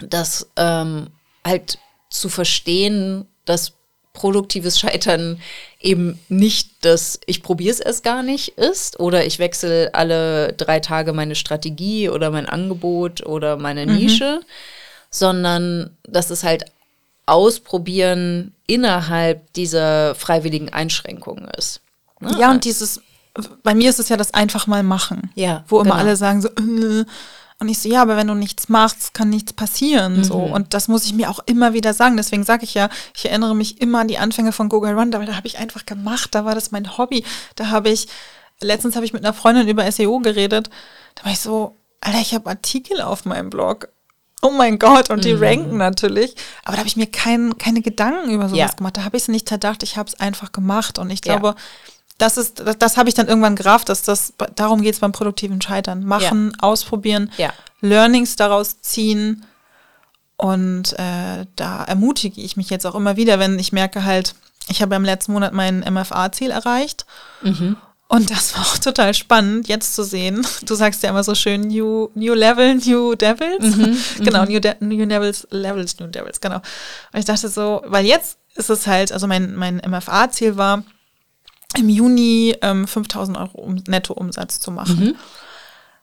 das 0.00 0.48
ähm, 0.56 1.08
halt 1.46 1.78
zu 2.08 2.30
verstehen, 2.30 3.26
dass 3.44 3.74
produktives 4.14 4.80
Scheitern 4.80 5.38
eben 5.80 6.18
nicht 6.30 6.70
das 6.80 7.20
ich 7.26 7.42
probiere 7.42 7.72
es 7.72 7.80
erst 7.80 8.04
gar 8.04 8.22
nicht 8.22 8.48
ist 8.56 9.00
oder 9.00 9.26
ich 9.26 9.38
wechsle 9.38 9.90
alle 9.92 10.54
drei 10.54 10.80
Tage 10.80 11.12
meine 11.12 11.34
Strategie 11.34 12.08
oder 12.08 12.30
mein 12.30 12.46
Angebot 12.46 13.26
oder 13.26 13.58
meine 13.58 13.84
Nische, 13.86 14.40
sondern 15.10 15.96
dass 16.04 16.30
es 16.30 16.42
halt 16.42 16.64
ausprobieren 17.26 18.54
innerhalb 18.66 19.52
dieser 19.52 20.14
freiwilligen 20.14 20.70
Einschränkungen 20.70 21.48
ist. 21.56 21.80
Ne? 22.20 22.34
Ja, 22.38 22.50
und 22.50 22.64
dieses, 22.64 23.00
bei 23.62 23.74
mir 23.74 23.88
ist 23.90 23.98
es 23.98 24.08
ja 24.08 24.16
das 24.16 24.34
einfach 24.34 24.66
mal 24.66 24.82
machen. 24.82 25.30
Ja, 25.34 25.64
Wo 25.68 25.76
immer 25.80 25.90
genau. 25.90 26.02
alle 26.02 26.16
sagen 26.16 26.42
so, 26.42 26.48
äh, 26.48 27.04
und 27.58 27.68
ich 27.68 27.78
so, 27.78 27.88
ja, 27.88 28.02
aber 28.02 28.16
wenn 28.16 28.26
du 28.26 28.34
nichts 28.34 28.68
machst, 28.68 29.14
kann 29.14 29.30
nichts 29.30 29.52
passieren. 29.52 30.24
So. 30.24 30.46
Mhm. 30.48 30.52
Und 30.52 30.74
das 30.74 30.88
muss 30.88 31.04
ich 31.04 31.14
mir 31.14 31.30
auch 31.30 31.38
immer 31.46 31.72
wieder 31.74 31.94
sagen. 31.94 32.16
Deswegen 32.16 32.42
sage 32.44 32.64
ich 32.64 32.74
ja, 32.74 32.88
ich 33.14 33.24
erinnere 33.26 33.54
mich 33.54 33.80
immer 33.80 34.00
an 34.00 34.08
die 34.08 34.18
Anfänge 34.18 34.50
von 34.52 34.68
Google 34.68 34.98
Run, 34.98 35.12
weil 35.12 35.26
da 35.26 35.36
habe 35.36 35.46
ich 35.46 35.58
einfach 35.58 35.86
gemacht, 35.86 36.34
da 36.34 36.44
war 36.44 36.56
das 36.56 36.72
mein 36.72 36.98
Hobby. 36.98 37.24
Da 37.54 37.68
habe 37.70 37.88
ich, 37.90 38.08
letztens 38.60 38.96
habe 38.96 39.06
ich 39.06 39.12
mit 39.12 39.24
einer 39.24 39.32
Freundin 39.32 39.68
über 39.68 39.90
SEO 39.92 40.18
geredet, 40.18 40.70
da 41.14 41.24
war 41.24 41.32
ich 41.32 41.38
so, 41.40 41.76
Alter, 42.00 42.18
ich 42.20 42.34
habe 42.34 42.50
Artikel 42.50 43.00
auf 43.00 43.24
meinem 43.26 43.48
Blog. 43.48 43.88
Oh 44.44 44.50
mein 44.50 44.80
Gott, 44.80 45.08
und 45.10 45.18
Mhm. 45.18 45.22
die 45.22 45.32
ranken 45.34 45.76
natürlich. 45.76 46.34
Aber 46.64 46.72
da 46.72 46.78
habe 46.78 46.88
ich 46.88 46.96
mir 46.96 47.06
kein, 47.06 47.56
keine 47.58 47.80
Gedanken 47.80 48.30
über 48.32 48.48
sowas 48.48 48.58
Ja. 48.58 48.66
gemacht. 48.76 48.96
Da 48.96 49.04
habe 49.04 49.16
ich 49.16 49.22
es 49.22 49.28
nicht 49.28 49.48
zerdacht, 49.48 49.84
ich 49.84 49.96
habe 49.96 50.08
es 50.08 50.18
einfach 50.18 50.50
gemacht. 50.50 50.98
Und 50.98 51.10
ich 51.10 51.24
Ja. 51.24 51.54
Das 52.18 52.36
ist, 52.36 52.60
das, 52.60 52.78
das 52.78 52.96
habe 52.96 53.08
ich 53.08 53.14
dann 53.14 53.28
irgendwann 53.28 53.56
gerafft, 53.56 53.88
dass 53.88 54.02
das, 54.02 54.32
darum 54.54 54.82
geht 54.82 54.94
es 54.94 55.00
beim 55.00 55.12
produktiven 55.12 55.60
Scheitern. 55.60 56.04
Machen, 56.04 56.52
ausprobieren, 56.60 57.30
Ja. 57.36 57.52
Learnings 57.80 58.36
daraus 58.36 58.80
ziehen. 58.80 59.44
Und 60.36 60.92
äh, 60.98 61.46
da 61.56 61.84
ermutige 61.84 62.40
ich 62.40 62.56
mich 62.56 62.70
jetzt 62.70 62.86
auch 62.86 62.94
immer 62.94 63.16
wieder, 63.16 63.38
wenn 63.38 63.58
ich 63.58 63.72
merke 63.72 64.04
halt, 64.04 64.34
ich 64.68 64.82
habe 64.82 64.94
im 64.94 65.04
letzten 65.04 65.32
Monat 65.32 65.52
mein 65.52 65.80
MFA-Ziel 65.80 66.50
erreicht. 66.50 67.06
Und 68.08 68.30
das 68.30 68.54
war 68.54 68.62
auch 68.62 68.78
total 68.78 69.14
spannend, 69.14 69.68
jetzt 69.68 69.94
zu 69.94 70.04
sehen. 70.04 70.46
Du 70.64 70.74
sagst 70.74 71.02
ja 71.02 71.10
immer 71.10 71.24
so 71.24 71.34
schön, 71.34 71.62
New, 71.62 72.10
new 72.14 72.34
Level, 72.34 72.74
New 72.76 73.14
Devils. 73.14 73.76
genau, 74.18 74.44
new, 74.44 74.60
De 74.60 74.74
new 74.80 75.04
Levels, 75.06 75.46
Levels, 75.50 75.98
New 75.98 76.08
Devils, 76.08 76.40
genau. 76.40 76.56
Und 76.56 77.18
ich 77.18 77.24
dachte 77.24 77.48
so, 77.48 77.82
weil 77.86 78.04
jetzt 78.04 78.38
ist 78.54 78.68
es 78.70 78.86
halt, 78.86 79.12
also 79.12 79.26
mein, 79.26 79.54
mein 79.56 79.76
MFA-Ziel 79.76 80.56
war, 80.56 80.84
im 81.78 81.88
Juni 81.88 82.56
ähm, 82.62 82.86
5000 82.86 83.36
Euro 83.38 83.58
um, 83.60 83.74
Nettoumsatz 83.86 84.60
zu 84.60 84.70
machen. 84.70 85.16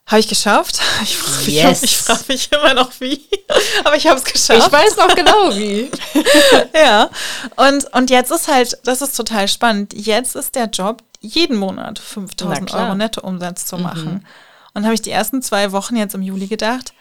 Habe 0.06 0.20
ich 0.20 0.28
geschafft. 0.28 0.80
Ich 1.04 1.16
frage 1.18 1.46
mich, 1.46 1.56
Yes. 1.56 1.84
ich 1.84 1.98
frag 1.98 2.28
mich 2.28 2.52
immer 2.52 2.74
noch 2.74 2.92
wie. 3.00 3.22
Aber 3.84 3.96
ich 3.96 4.08
habe 4.08 4.18
es 4.20 4.26
geschafft. 4.26 4.60
Ich 4.68 4.72
weiß 4.72 4.98
noch 4.98 5.16
genau 5.16 5.56
wie. 5.56 5.90
Ja. 6.74 7.10
Und, 7.56 7.86
und 7.94 8.10
jetzt 8.10 8.32
ist 8.32 8.48
halt, 8.48 8.78
das 8.84 9.02
ist 9.02 9.16
total 9.16 9.48
spannend. 9.48 9.94
Jetzt 9.94 10.36
ist 10.36 10.56
der 10.56 10.66
Job, 10.66 11.04
jeden 11.22 11.58
Monat 11.58 12.02
Na 12.04 12.14
5000 12.14 12.70
klar. 12.70 12.86
Euro 12.88 12.96
Nettoumsatz 12.96 13.66
zu 13.66 13.78
machen. 13.78 14.26
Und 14.74 14.84
habe 14.84 14.94
ich 14.94 15.02
die 15.02 15.12
ersten 15.12 15.42
zwei 15.42 15.72
Wochen 15.72 15.96
jetzt 15.96 16.16
im 16.16 16.22
Juli 16.22 16.48
gedacht, 16.48 16.94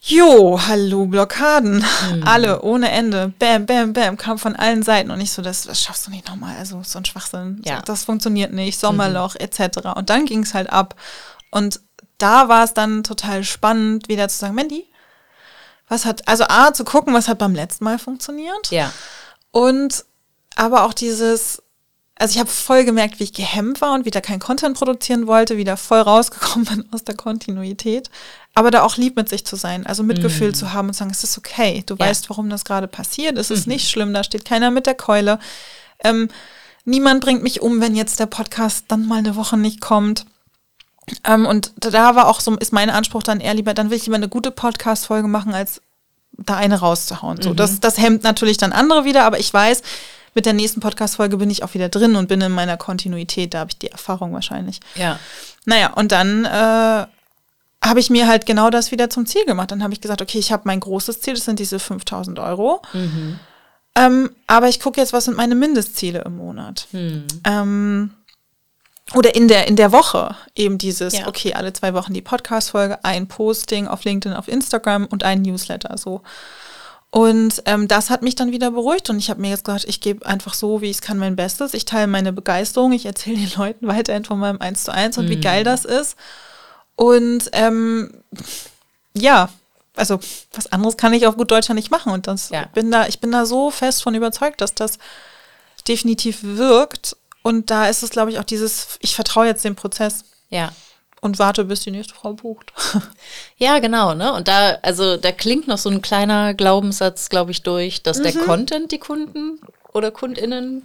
Jo, 0.00 0.60
hallo, 0.66 1.06
Blockaden. 1.06 1.84
Alle 2.24 2.62
ohne 2.62 2.90
Ende. 2.90 3.32
Bam, 3.38 3.66
bam, 3.66 3.92
bam, 3.92 4.16
kam 4.16 4.38
von 4.38 4.54
allen 4.54 4.82
Seiten. 4.82 5.10
Und 5.10 5.20
ich 5.20 5.32
so, 5.32 5.42
das, 5.42 5.62
das 5.62 5.82
schaffst 5.82 6.06
du 6.06 6.10
nicht 6.10 6.28
nochmal. 6.28 6.56
Also 6.58 6.82
so 6.84 6.98
ein 6.98 7.04
Schwachsinn. 7.04 7.60
Ja. 7.64 7.82
Das 7.82 8.04
funktioniert 8.04 8.52
nicht. 8.52 8.78
Sommerloch, 8.78 9.34
etc. 9.36 9.78
Und 9.96 10.10
dann 10.10 10.26
ging 10.26 10.42
es 10.42 10.54
halt 10.54 10.70
ab. 10.70 10.94
Und 11.50 11.80
da 12.18 12.48
war 12.48 12.64
es 12.64 12.74
dann 12.74 13.02
total 13.02 13.44
spannend, 13.44 14.08
wieder 14.08 14.28
zu 14.28 14.38
sagen, 14.38 14.54
Mandy, 14.54 14.86
was 15.88 16.04
hat, 16.04 16.26
also 16.28 16.44
A, 16.44 16.72
zu 16.72 16.84
gucken, 16.84 17.14
was 17.14 17.28
hat 17.28 17.38
beim 17.38 17.54
letzten 17.54 17.84
Mal 17.84 17.98
funktioniert. 17.98 18.70
Ja. 18.70 18.92
Und 19.50 20.04
aber 20.56 20.84
auch 20.84 20.94
dieses, 20.94 21.62
also 22.16 22.32
ich 22.32 22.40
habe 22.40 22.50
voll 22.50 22.84
gemerkt, 22.84 23.20
wie 23.20 23.24
ich 23.24 23.32
gehemmt 23.32 23.80
war 23.80 23.92
und 23.94 24.04
wieder 24.06 24.20
kein 24.20 24.40
Content 24.40 24.76
produzieren 24.76 25.26
wollte, 25.26 25.56
wieder 25.56 25.76
voll 25.76 26.00
rausgekommen 26.00 26.64
bin 26.70 26.88
aus 26.92 27.04
der 27.04 27.14
Kontinuität. 27.14 28.10
Aber 28.56 28.70
da 28.70 28.82
auch 28.84 28.96
lieb 28.96 29.16
mit 29.16 29.28
sich 29.28 29.44
zu 29.44 29.54
sein, 29.54 29.84
also 29.84 30.02
Mitgefühl 30.02 30.54
zu 30.54 30.72
haben 30.72 30.88
und 30.88 30.94
zu 30.94 31.00
sagen, 31.00 31.10
es 31.10 31.22
ist 31.22 31.36
okay, 31.36 31.82
du 31.84 31.94
Ja. 31.94 32.06
weißt, 32.06 32.30
warum 32.30 32.48
das 32.48 32.64
gerade 32.64 32.88
passiert, 32.88 33.36
es 33.36 33.50
ist 33.50 33.66
nicht 33.66 33.90
schlimm, 33.90 34.14
da 34.14 34.24
steht 34.24 34.46
keiner 34.46 34.70
mit 34.70 34.86
der 34.86 34.94
Keule. 34.94 35.38
Ähm, 36.02 36.30
niemand 36.86 37.20
bringt 37.22 37.42
mich 37.42 37.60
um, 37.60 37.82
wenn 37.82 37.94
jetzt 37.94 38.18
der 38.18 38.24
Podcast 38.24 38.86
dann 38.88 39.06
mal 39.06 39.18
eine 39.18 39.36
Woche 39.36 39.58
nicht 39.58 39.82
kommt. 39.82 40.24
Ähm, 41.24 41.44
und 41.44 41.72
da 41.76 42.16
war 42.16 42.28
auch 42.28 42.40
so, 42.40 42.56
ist 42.56 42.72
mein 42.72 42.88
Anspruch 42.88 43.22
dann 43.22 43.40
eher 43.40 43.52
lieber, 43.52 43.74
dann 43.74 43.90
will 43.90 43.98
ich 43.98 44.06
lieber 44.06 44.16
eine 44.16 44.30
gute 44.30 44.50
Podcast-Folge 44.50 45.28
machen, 45.28 45.52
als 45.52 45.82
da 46.32 46.56
eine 46.56 46.80
rauszuhauen. 46.80 47.42
So, 47.42 47.50
mhm. 47.50 47.56
das, 47.56 47.80
das 47.80 47.98
hemmt 47.98 48.22
natürlich 48.22 48.56
dann 48.56 48.72
andere 48.72 49.04
wieder, 49.04 49.24
aber 49.24 49.38
ich 49.38 49.52
weiß, 49.52 49.82
mit 50.34 50.46
der 50.46 50.54
nächsten 50.54 50.80
Podcast-Folge 50.80 51.36
bin 51.36 51.50
ich 51.50 51.62
auch 51.62 51.74
wieder 51.74 51.90
drin 51.90 52.16
und 52.16 52.28
bin 52.28 52.40
in 52.40 52.52
meiner 52.52 52.78
Kontinuität. 52.78 53.52
Da 53.52 53.58
habe 53.58 53.70
ich 53.70 53.78
die 53.78 53.90
Erfahrung 53.90 54.32
wahrscheinlich. 54.32 54.80
Ja. 54.94 55.18
Naja, 55.66 55.92
und 55.92 56.10
dann 56.12 56.46
äh, 56.46 57.06
habe 57.88 58.00
ich 58.00 58.10
mir 58.10 58.26
halt 58.26 58.46
genau 58.46 58.70
das 58.70 58.90
wieder 58.90 59.10
zum 59.10 59.26
Ziel 59.26 59.44
gemacht. 59.44 59.70
Dann 59.70 59.82
habe 59.82 59.92
ich 59.92 60.00
gesagt, 60.00 60.22
okay, 60.22 60.38
ich 60.38 60.52
habe 60.52 60.62
mein 60.66 60.80
großes 60.80 61.20
Ziel, 61.20 61.34
das 61.34 61.44
sind 61.44 61.58
diese 61.58 61.78
5000 61.78 62.38
Euro. 62.38 62.82
Mhm. 62.92 63.38
Ähm, 63.96 64.30
aber 64.46 64.68
ich 64.68 64.80
gucke 64.80 65.00
jetzt, 65.00 65.12
was 65.12 65.24
sind 65.24 65.36
meine 65.36 65.54
Mindestziele 65.54 66.22
im 66.22 66.36
Monat. 66.36 66.86
Mhm. 66.92 67.26
Ähm, 67.44 68.10
oder 69.14 69.34
in 69.34 69.48
der, 69.48 69.68
in 69.68 69.76
der 69.76 69.92
Woche 69.92 70.34
eben 70.54 70.78
dieses, 70.78 71.16
ja. 71.16 71.28
okay, 71.28 71.54
alle 71.54 71.72
zwei 71.72 71.94
Wochen 71.94 72.12
die 72.12 72.22
Podcast-Folge, 72.22 73.04
ein 73.04 73.28
Posting 73.28 73.86
auf 73.86 74.04
LinkedIn, 74.04 74.36
auf 74.36 74.48
Instagram 74.48 75.06
und 75.06 75.22
ein 75.22 75.42
Newsletter. 75.42 75.96
So. 75.96 76.22
Und 77.10 77.62
ähm, 77.66 77.86
das 77.88 78.10
hat 78.10 78.22
mich 78.22 78.34
dann 78.34 78.50
wieder 78.52 78.72
beruhigt 78.72 79.08
und 79.08 79.18
ich 79.18 79.30
habe 79.30 79.40
mir 79.40 79.50
jetzt 79.50 79.64
gesagt, 79.64 79.84
ich 79.86 80.00
gebe 80.00 80.26
einfach 80.26 80.54
so, 80.54 80.82
wie 80.82 80.90
ich 80.90 80.96
es 80.96 81.02
kann, 81.02 81.18
mein 81.18 81.36
Bestes. 81.36 81.72
Ich 81.72 81.84
teile 81.84 82.08
meine 82.08 82.32
Begeisterung, 82.32 82.92
ich 82.92 83.06
erzähle 83.06 83.38
den 83.38 83.52
Leuten 83.56 83.86
weiterhin 83.86 84.24
von 84.24 84.38
meinem 84.38 84.60
1 84.60 84.84
zu 84.84 84.92
1 84.92 85.16
und 85.18 85.26
mhm. 85.26 85.30
wie 85.30 85.40
geil 85.40 85.62
das 85.62 85.84
ist. 85.84 86.16
Und 86.96 87.48
ähm, 87.52 88.12
ja, 89.14 89.50
also 89.94 90.18
was 90.52 90.72
anderes 90.72 90.96
kann 90.96 91.14
ich 91.14 91.26
auf 91.26 91.36
gut 91.36 91.50
Deutsch 91.50 91.68
nicht 91.70 91.90
machen. 91.90 92.12
Und 92.12 92.26
das 92.26 92.50
ja. 92.50 92.66
bin 92.74 92.90
da, 92.90 93.06
ich 93.06 93.20
bin 93.20 93.32
da 93.32 93.46
so 93.46 93.70
fest 93.70 94.02
von 94.02 94.14
überzeugt, 94.14 94.60
dass 94.60 94.74
das 94.74 94.98
definitiv 95.86 96.38
wirkt. 96.42 97.16
Und 97.42 97.70
da 97.70 97.88
ist 97.88 98.02
es, 98.02 98.10
glaube 98.10 98.30
ich, 98.30 98.38
auch 98.38 98.44
dieses, 98.44 98.98
ich 99.00 99.14
vertraue 99.14 99.46
jetzt 99.46 99.64
dem 99.64 99.76
Prozess. 99.76 100.24
Ja 100.50 100.72
und 101.20 101.38
warte, 101.38 101.64
bis 101.64 101.80
die 101.80 101.90
nächste 101.90 102.14
Frau 102.14 102.32
bucht. 102.32 102.72
Ja, 103.58 103.78
genau, 103.78 104.14
ne? 104.14 104.34
Und 104.34 104.48
da, 104.48 104.78
also 104.82 105.16
da 105.16 105.32
klingt 105.32 105.66
noch 105.66 105.78
so 105.78 105.88
ein 105.88 106.02
kleiner 106.02 106.52
Glaubenssatz, 106.52 107.30
glaube 107.30 107.52
ich, 107.52 107.62
durch, 107.62 108.02
dass 108.02 108.18
mhm. 108.18 108.22
der 108.22 108.32
Content 108.34 108.92
die 108.92 108.98
Kunden 108.98 109.60
oder 109.94 110.10
KundInnen 110.10 110.82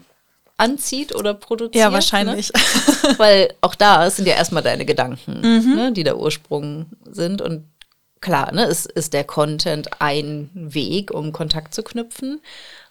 anzieht 0.62 1.16
oder 1.16 1.34
produziert. 1.34 1.76
Ja, 1.76 1.91
wahrscheinlich. 1.91 2.51
Ne? 2.53 2.62
Weil 3.18 3.53
auch 3.62 3.76
da 3.76 4.09
sind 4.09 4.28
ja 4.28 4.36
erstmal 4.36 4.62
deine 4.62 4.86
Gedanken, 4.86 5.41
mhm. 5.41 5.76
ne, 5.76 5.91
die 5.91 6.03
der 6.03 6.20
Ursprung 6.20 6.86
sind. 7.09 7.41
Und 7.41 7.66
klar, 8.22 8.53
ne, 8.53 8.66
ist, 8.66 8.86
ist 8.86 9.14
der 9.14 9.24
Content 9.24 9.89
ein 9.99 10.51
Weg, 10.53 11.12
um 11.12 11.32
Kontakt 11.32 11.74
zu 11.74 11.82
knüpfen. 11.84 12.41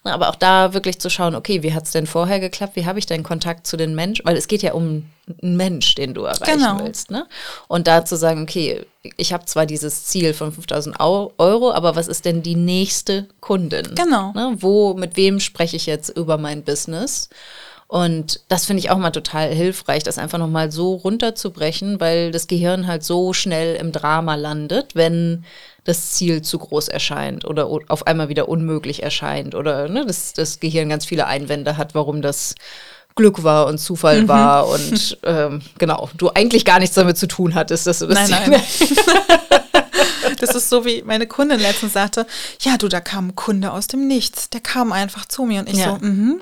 Aber 0.02 0.30
auch 0.30 0.36
da 0.36 0.72
wirklich 0.72 0.98
zu 0.98 1.10
schauen, 1.10 1.34
okay, 1.34 1.62
wie 1.62 1.74
hat 1.74 1.84
es 1.84 1.90
denn 1.90 2.06
vorher 2.06 2.40
geklappt? 2.40 2.74
Wie 2.74 2.86
habe 2.86 2.98
ich 2.98 3.06
denn 3.06 3.22
Kontakt 3.22 3.66
zu 3.66 3.76
den 3.76 3.94
Menschen? 3.94 4.24
Weil 4.24 4.36
es 4.36 4.48
geht 4.48 4.62
ja 4.62 4.72
um 4.72 5.10
einen 5.42 5.56
Mensch, 5.56 5.94
den 5.94 6.14
du 6.14 6.22
erreichen 6.22 6.58
genau. 6.58 6.80
willst. 6.80 7.10
Ne? 7.10 7.26
Und 7.68 7.86
da 7.86 8.04
zu 8.04 8.16
sagen, 8.16 8.42
okay, 8.42 8.86
ich 9.18 9.32
habe 9.34 9.44
zwar 9.44 9.66
dieses 9.66 10.06
Ziel 10.06 10.32
von 10.32 10.52
5000 10.52 10.98
Euro, 11.00 11.72
aber 11.72 11.96
was 11.96 12.08
ist 12.08 12.24
denn 12.24 12.42
die 12.42 12.56
nächste 12.56 13.28
Kundin? 13.40 13.94
Genau. 13.94 14.32
Ne? 14.32 14.56
Wo, 14.58 14.94
mit 14.94 15.16
wem 15.18 15.38
spreche 15.38 15.76
ich 15.76 15.84
jetzt 15.84 16.08
über 16.08 16.38
mein 16.38 16.64
Business? 16.64 17.28
Und 17.90 18.40
das 18.46 18.66
finde 18.66 18.80
ich 18.80 18.90
auch 18.90 18.98
mal 18.98 19.10
total 19.10 19.52
hilfreich, 19.52 20.04
das 20.04 20.16
einfach 20.16 20.38
nochmal 20.38 20.70
so 20.70 20.94
runterzubrechen, 20.94 21.98
weil 21.98 22.30
das 22.30 22.46
Gehirn 22.46 22.86
halt 22.86 23.02
so 23.02 23.32
schnell 23.32 23.74
im 23.74 23.90
Drama 23.90 24.36
landet, 24.36 24.94
wenn 24.94 25.44
das 25.90 26.12
Ziel 26.12 26.40
zu 26.40 26.58
groß 26.58 26.88
erscheint 26.88 27.44
oder 27.44 27.68
auf 27.88 28.06
einmal 28.06 28.28
wieder 28.28 28.48
unmöglich 28.48 29.02
erscheint 29.02 29.54
oder 29.54 29.88
ne, 29.88 30.06
das, 30.06 30.32
das 30.32 30.60
Gehirn 30.60 30.88
ganz 30.88 31.04
viele 31.04 31.26
Einwände 31.26 31.76
hat, 31.76 31.94
warum 31.94 32.22
das 32.22 32.54
Glück 33.16 33.42
war 33.42 33.66
und 33.66 33.78
Zufall 33.78 34.22
mhm. 34.22 34.28
war 34.28 34.68
und 34.68 35.18
ähm, 35.24 35.62
genau, 35.78 36.08
du 36.16 36.30
eigentlich 36.30 36.64
gar 36.64 36.78
nichts 36.78 36.94
damit 36.94 37.18
zu 37.18 37.26
tun 37.26 37.54
hattest, 37.54 37.86
dass 37.86 37.98
du 37.98 38.06
das 38.06 38.30
Nein, 38.30 38.50
nein. 38.50 38.62
Das 40.38 40.54
ist 40.54 40.70
so, 40.70 40.86
wie 40.86 41.02
meine 41.02 41.26
Kundin 41.26 41.60
letztens 41.60 41.92
sagte, 41.92 42.26
ja, 42.60 42.78
du, 42.78 42.88
da 42.88 43.00
kam 43.00 43.28
ein 43.28 43.34
Kunde 43.34 43.72
aus 43.72 43.88
dem 43.88 44.06
Nichts, 44.06 44.48
der 44.48 44.60
kam 44.60 44.92
einfach 44.92 45.26
zu 45.26 45.44
mir 45.44 45.60
und 45.60 45.68
ich 45.68 45.78
ja. 45.78 45.98
so, 45.98 46.06
mhm. 46.06 46.40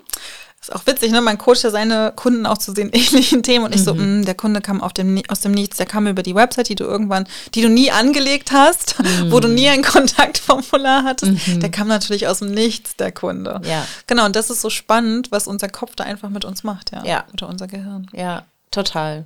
Ist 0.68 0.74
auch 0.74 0.86
witzig, 0.86 1.12
ne? 1.12 1.22
Man 1.22 1.38
coacht 1.38 1.62
ja 1.62 1.70
seine 1.70 2.12
Kunden 2.14 2.44
auch 2.44 2.58
zu 2.58 2.72
den 2.72 2.90
ähnlichen 2.92 3.42
Themen 3.42 3.64
und 3.64 3.74
ich 3.74 3.80
mhm. 3.80 3.84
so, 3.84 3.94
mm, 3.94 4.18
mh, 4.20 4.24
der 4.26 4.34
Kunde 4.34 4.60
kam 4.60 4.82
dem, 4.96 5.22
aus 5.28 5.40
dem 5.40 5.52
Nichts, 5.52 5.78
der 5.78 5.86
kam 5.86 6.06
über 6.06 6.22
die 6.22 6.34
Website, 6.34 6.68
die 6.68 6.74
du 6.74 6.84
irgendwann, 6.84 7.26
die 7.54 7.62
du 7.62 7.70
nie 7.70 7.90
angelegt 7.90 8.52
hast, 8.52 8.96
mhm. 8.98 9.32
wo 9.32 9.40
du 9.40 9.48
nie 9.48 9.68
ein 9.68 9.82
Kontaktformular 9.82 11.04
hattest. 11.04 11.48
Mhm. 11.48 11.60
Der 11.60 11.70
kam 11.70 11.88
natürlich 11.88 12.26
aus 12.28 12.40
dem 12.40 12.50
Nichts, 12.50 12.96
der 12.96 13.12
Kunde. 13.12 13.62
Ja. 13.64 13.86
Genau, 14.06 14.26
und 14.26 14.36
das 14.36 14.50
ist 14.50 14.60
so 14.60 14.68
spannend, 14.68 15.30
was 15.30 15.46
unser 15.46 15.68
Kopf 15.68 15.94
da 15.96 16.04
einfach 16.04 16.28
mit 16.28 16.44
uns 16.44 16.64
macht, 16.64 16.92
ja. 16.92 17.02
Ja. 17.04 17.24
Oder 17.32 17.48
unser 17.48 17.66
Gehirn. 17.66 18.06
Ja, 18.12 18.44
total. 18.70 19.24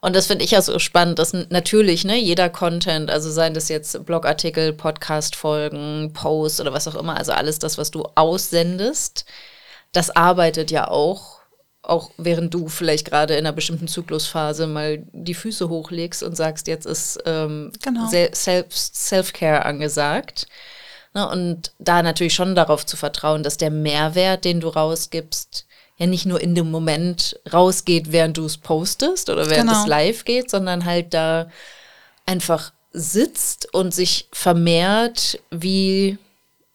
Und 0.00 0.16
das 0.16 0.28
finde 0.28 0.46
ich 0.46 0.52
ja 0.52 0.62
so 0.62 0.78
spannend, 0.78 1.18
dass 1.18 1.34
natürlich, 1.34 2.06
ne, 2.06 2.18
jeder 2.18 2.48
Content, 2.48 3.10
also 3.10 3.30
seien 3.30 3.52
das 3.52 3.68
jetzt 3.68 4.06
Blogartikel, 4.06 4.72
Podcast-Folgen, 4.72 6.14
Posts 6.14 6.62
oder 6.62 6.72
was 6.72 6.88
auch 6.88 6.94
immer, 6.94 7.18
also 7.18 7.32
alles 7.32 7.58
das, 7.58 7.76
was 7.76 7.90
du 7.90 8.04
aussendest, 8.14 9.26
das 9.92 10.10
arbeitet 10.10 10.70
ja 10.70 10.88
auch, 10.88 11.40
auch 11.82 12.10
während 12.18 12.52
du 12.54 12.68
vielleicht 12.68 13.06
gerade 13.08 13.34
in 13.34 13.40
einer 13.40 13.54
bestimmten 13.54 13.88
Zyklusphase 13.88 14.66
mal 14.66 15.02
die 15.12 15.34
Füße 15.34 15.68
hochlegst 15.68 16.22
und 16.22 16.36
sagst, 16.36 16.68
jetzt 16.68 16.86
ist 16.86 17.18
ähm, 17.26 17.72
genau. 17.82 18.08
Self-Care 18.08 19.64
angesagt. 19.64 20.46
Ne, 21.12 21.28
und 21.28 21.72
da 21.80 22.02
natürlich 22.02 22.34
schon 22.34 22.54
darauf 22.54 22.86
zu 22.86 22.96
vertrauen, 22.96 23.42
dass 23.42 23.56
der 23.56 23.70
Mehrwert, 23.70 24.44
den 24.44 24.60
du 24.60 24.68
rausgibst, 24.68 25.66
ja 25.96 26.06
nicht 26.06 26.24
nur 26.24 26.40
in 26.40 26.54
dem 26.54 26.70
Moment 26.70 27.38
rausgeht, 27.52 28.12
während 28.12 28.36
du 28.36 28.44
es 28.44 28.58
postest 28.58 29.28
oder 29.28 29.50
während 29.50 29.68
genau. 29.68 29.82
es 29.82 29.86
live 29.86 30.24
geht, 30.24 30.50
sondern 30.50 30.84
halt 30.84 31.12
da 31.12 31.50
einfach 32.26 32.72
sitzt 32.92 33.72
und 33.74 33.92
sich 33.92 34.28
vermehrt 34.32 35.40
wie 35.50 36.18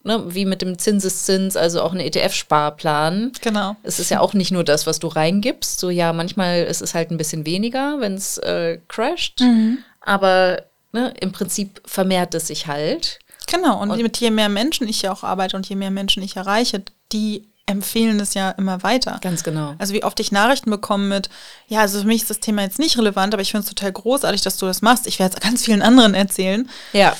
ne, 0.06 0.34
wie 0.34 0.46
mit 0.46 0.62
dem 0.62 0.78
Zinseszins, 0.78 1.56
also 1.56 1.82
auch 1.82 1.92
ein 1.92 2.00
ETF-Sparplan. 2.00 3.32
Genau. 3.42 3.76
Es 3.82 3.98
ist 3.98 4.10
ja 4.10 4.20
auch 4.20 4.32
nicht 4.32 4.52
nur 4.52 4.64
das, 4.64 4.86
was 4.86 5.00
du 5.00 5.08
reingibst. 5.08 5.80
So 5.80 5.90
ja, 5.90 6.12
manchmal 6.12 6.62
ist 6.62 6.80
es 6.80 6.94
halt 6.94 7.10
ein 7.10 7.18
bisschen 7.18 7.44
weniger, 7.44 8.00
wenn 8.00 8.14
es 8.14 8.38
äh, 8.38 8.78
crasht. 8.88 9.40
Mhm. 9.40 9.78
Aber 10.00 10.62
ne, 10.92 11.12
im 11.20 11.32
Prinzip 11.32 11.82
vermehrt 11.84 12.34
es 12.34 12.46
sich 12.46 12.66
halt. 12.66 13.18
Genau, 13.48 13.80
und, 13.80 13.90
und 13.90 14.02
mit 14.02 14.16
je 14.18 14.30
mehr 14.30 14.48
Menschen 14.48 14.88
ich 14.88 15.02
ja 15.02 15.12
auch 15.12 15.24
arbeite 15.24 15.56
und 15.56 15.68
je 15.68 15.76
mehr 15.76 15.90
Menschen 15.90 16.22
ich 16.22 16.36
erreiche, 16.36 16.82
die 17.12 17.48
empfehlen 17.66 18.20
es 18.20 18.34
ja 18.34 18.50
immer 18.52 18.84
weiter. 18.84 19.18
Ganz 19.20 19.42
genau. 19.42 19.74
Also 19.78 19.92
wie 19.92 20.04
oft 20.04 20.20
ich 20.20 20.30
Nachrichten 20.30 20.70
bekomme 20.70 21.06
mit, 21.06 21.28
ja, 21.66 21.80
also 21.80 22.00
für 22.00 22.06
mich 22.06 22.22
ist 22.22 22.30
das 22.30 22.38
Thema 22.38 22.62
jetzt 22.62 22.78
nicht 22.78 22.96
relevant, 22.96 23.34
aber 23.34 23.42
ich 23.42 23.50
finde 23.50 23.64
es 23.64 23.68
total 23.68 23.90
großartig, 23.90 24.42
dass 24.42 24.56
du 24.56 24.66
das 24.66 24.82
machst. 24.82 25.08
Ich 25.08 25.18
werde 25.18 25.34
es 25.34 25.40
ganz 25.40 25.64
vielen 25.64 25.82
anderen 25.82 26.14
erzählen. 26.14 26.68
Ja 26.92 27.16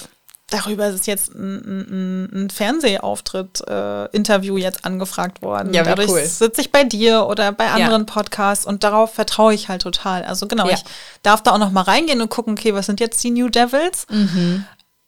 darüber 0.49 0.89
ist 0.89 1.07
jetzt 1.07 1.35
ein, 1.35 1.57
ein, 1.57 2.45
ein 2.45 2.51
Fernsehauftritt, 2.51 3.63
äh, 3.69 4.07
Interview 4.17 4.57
jetzt 4.57 4.85
angefragt 4.85 5.43
worden. 5.43 5.75
Ja, 5.75 5.83
Dadurch 5.83 6.11
cool. 6.11 6.25
sitze 6.25 6.61
ich 6.61 6.71
bei 6.71 6.85
dir 6.85 7.27
oder 7.27 7.53
bei 7.53 7.71
anderen 7.71 8.07
ja. 8.07 8.13
Podcasts 8.13 8.67
und 8.67 8.85
darauf 8.85 9.13
vertraue 9.15 9.55
ich 9.55 9.69
halt 9.69 9.83
total. 9.83 10.25
Also 10.25 10.47
genau, 10.47 10.67
ja. 10.69 10.75
ich 10.75 10.85
darf 11.23 11.43
da 11.43 11.53
auch 11.53 11.59
noch 11.59 11.73
mal 11.73 11.83
reingehen 11.83 12.21
und 12.21 12.31
gucken, 12.31 12.53
okay, 12.55 12.75
was 12.75 12.87
sind 12.87 13.01
jetzt 13.01 13.23
die 13.25 13.31
New 13.31 13.49
Devils? 13.49 14.07
Mhm. 14.09 14.65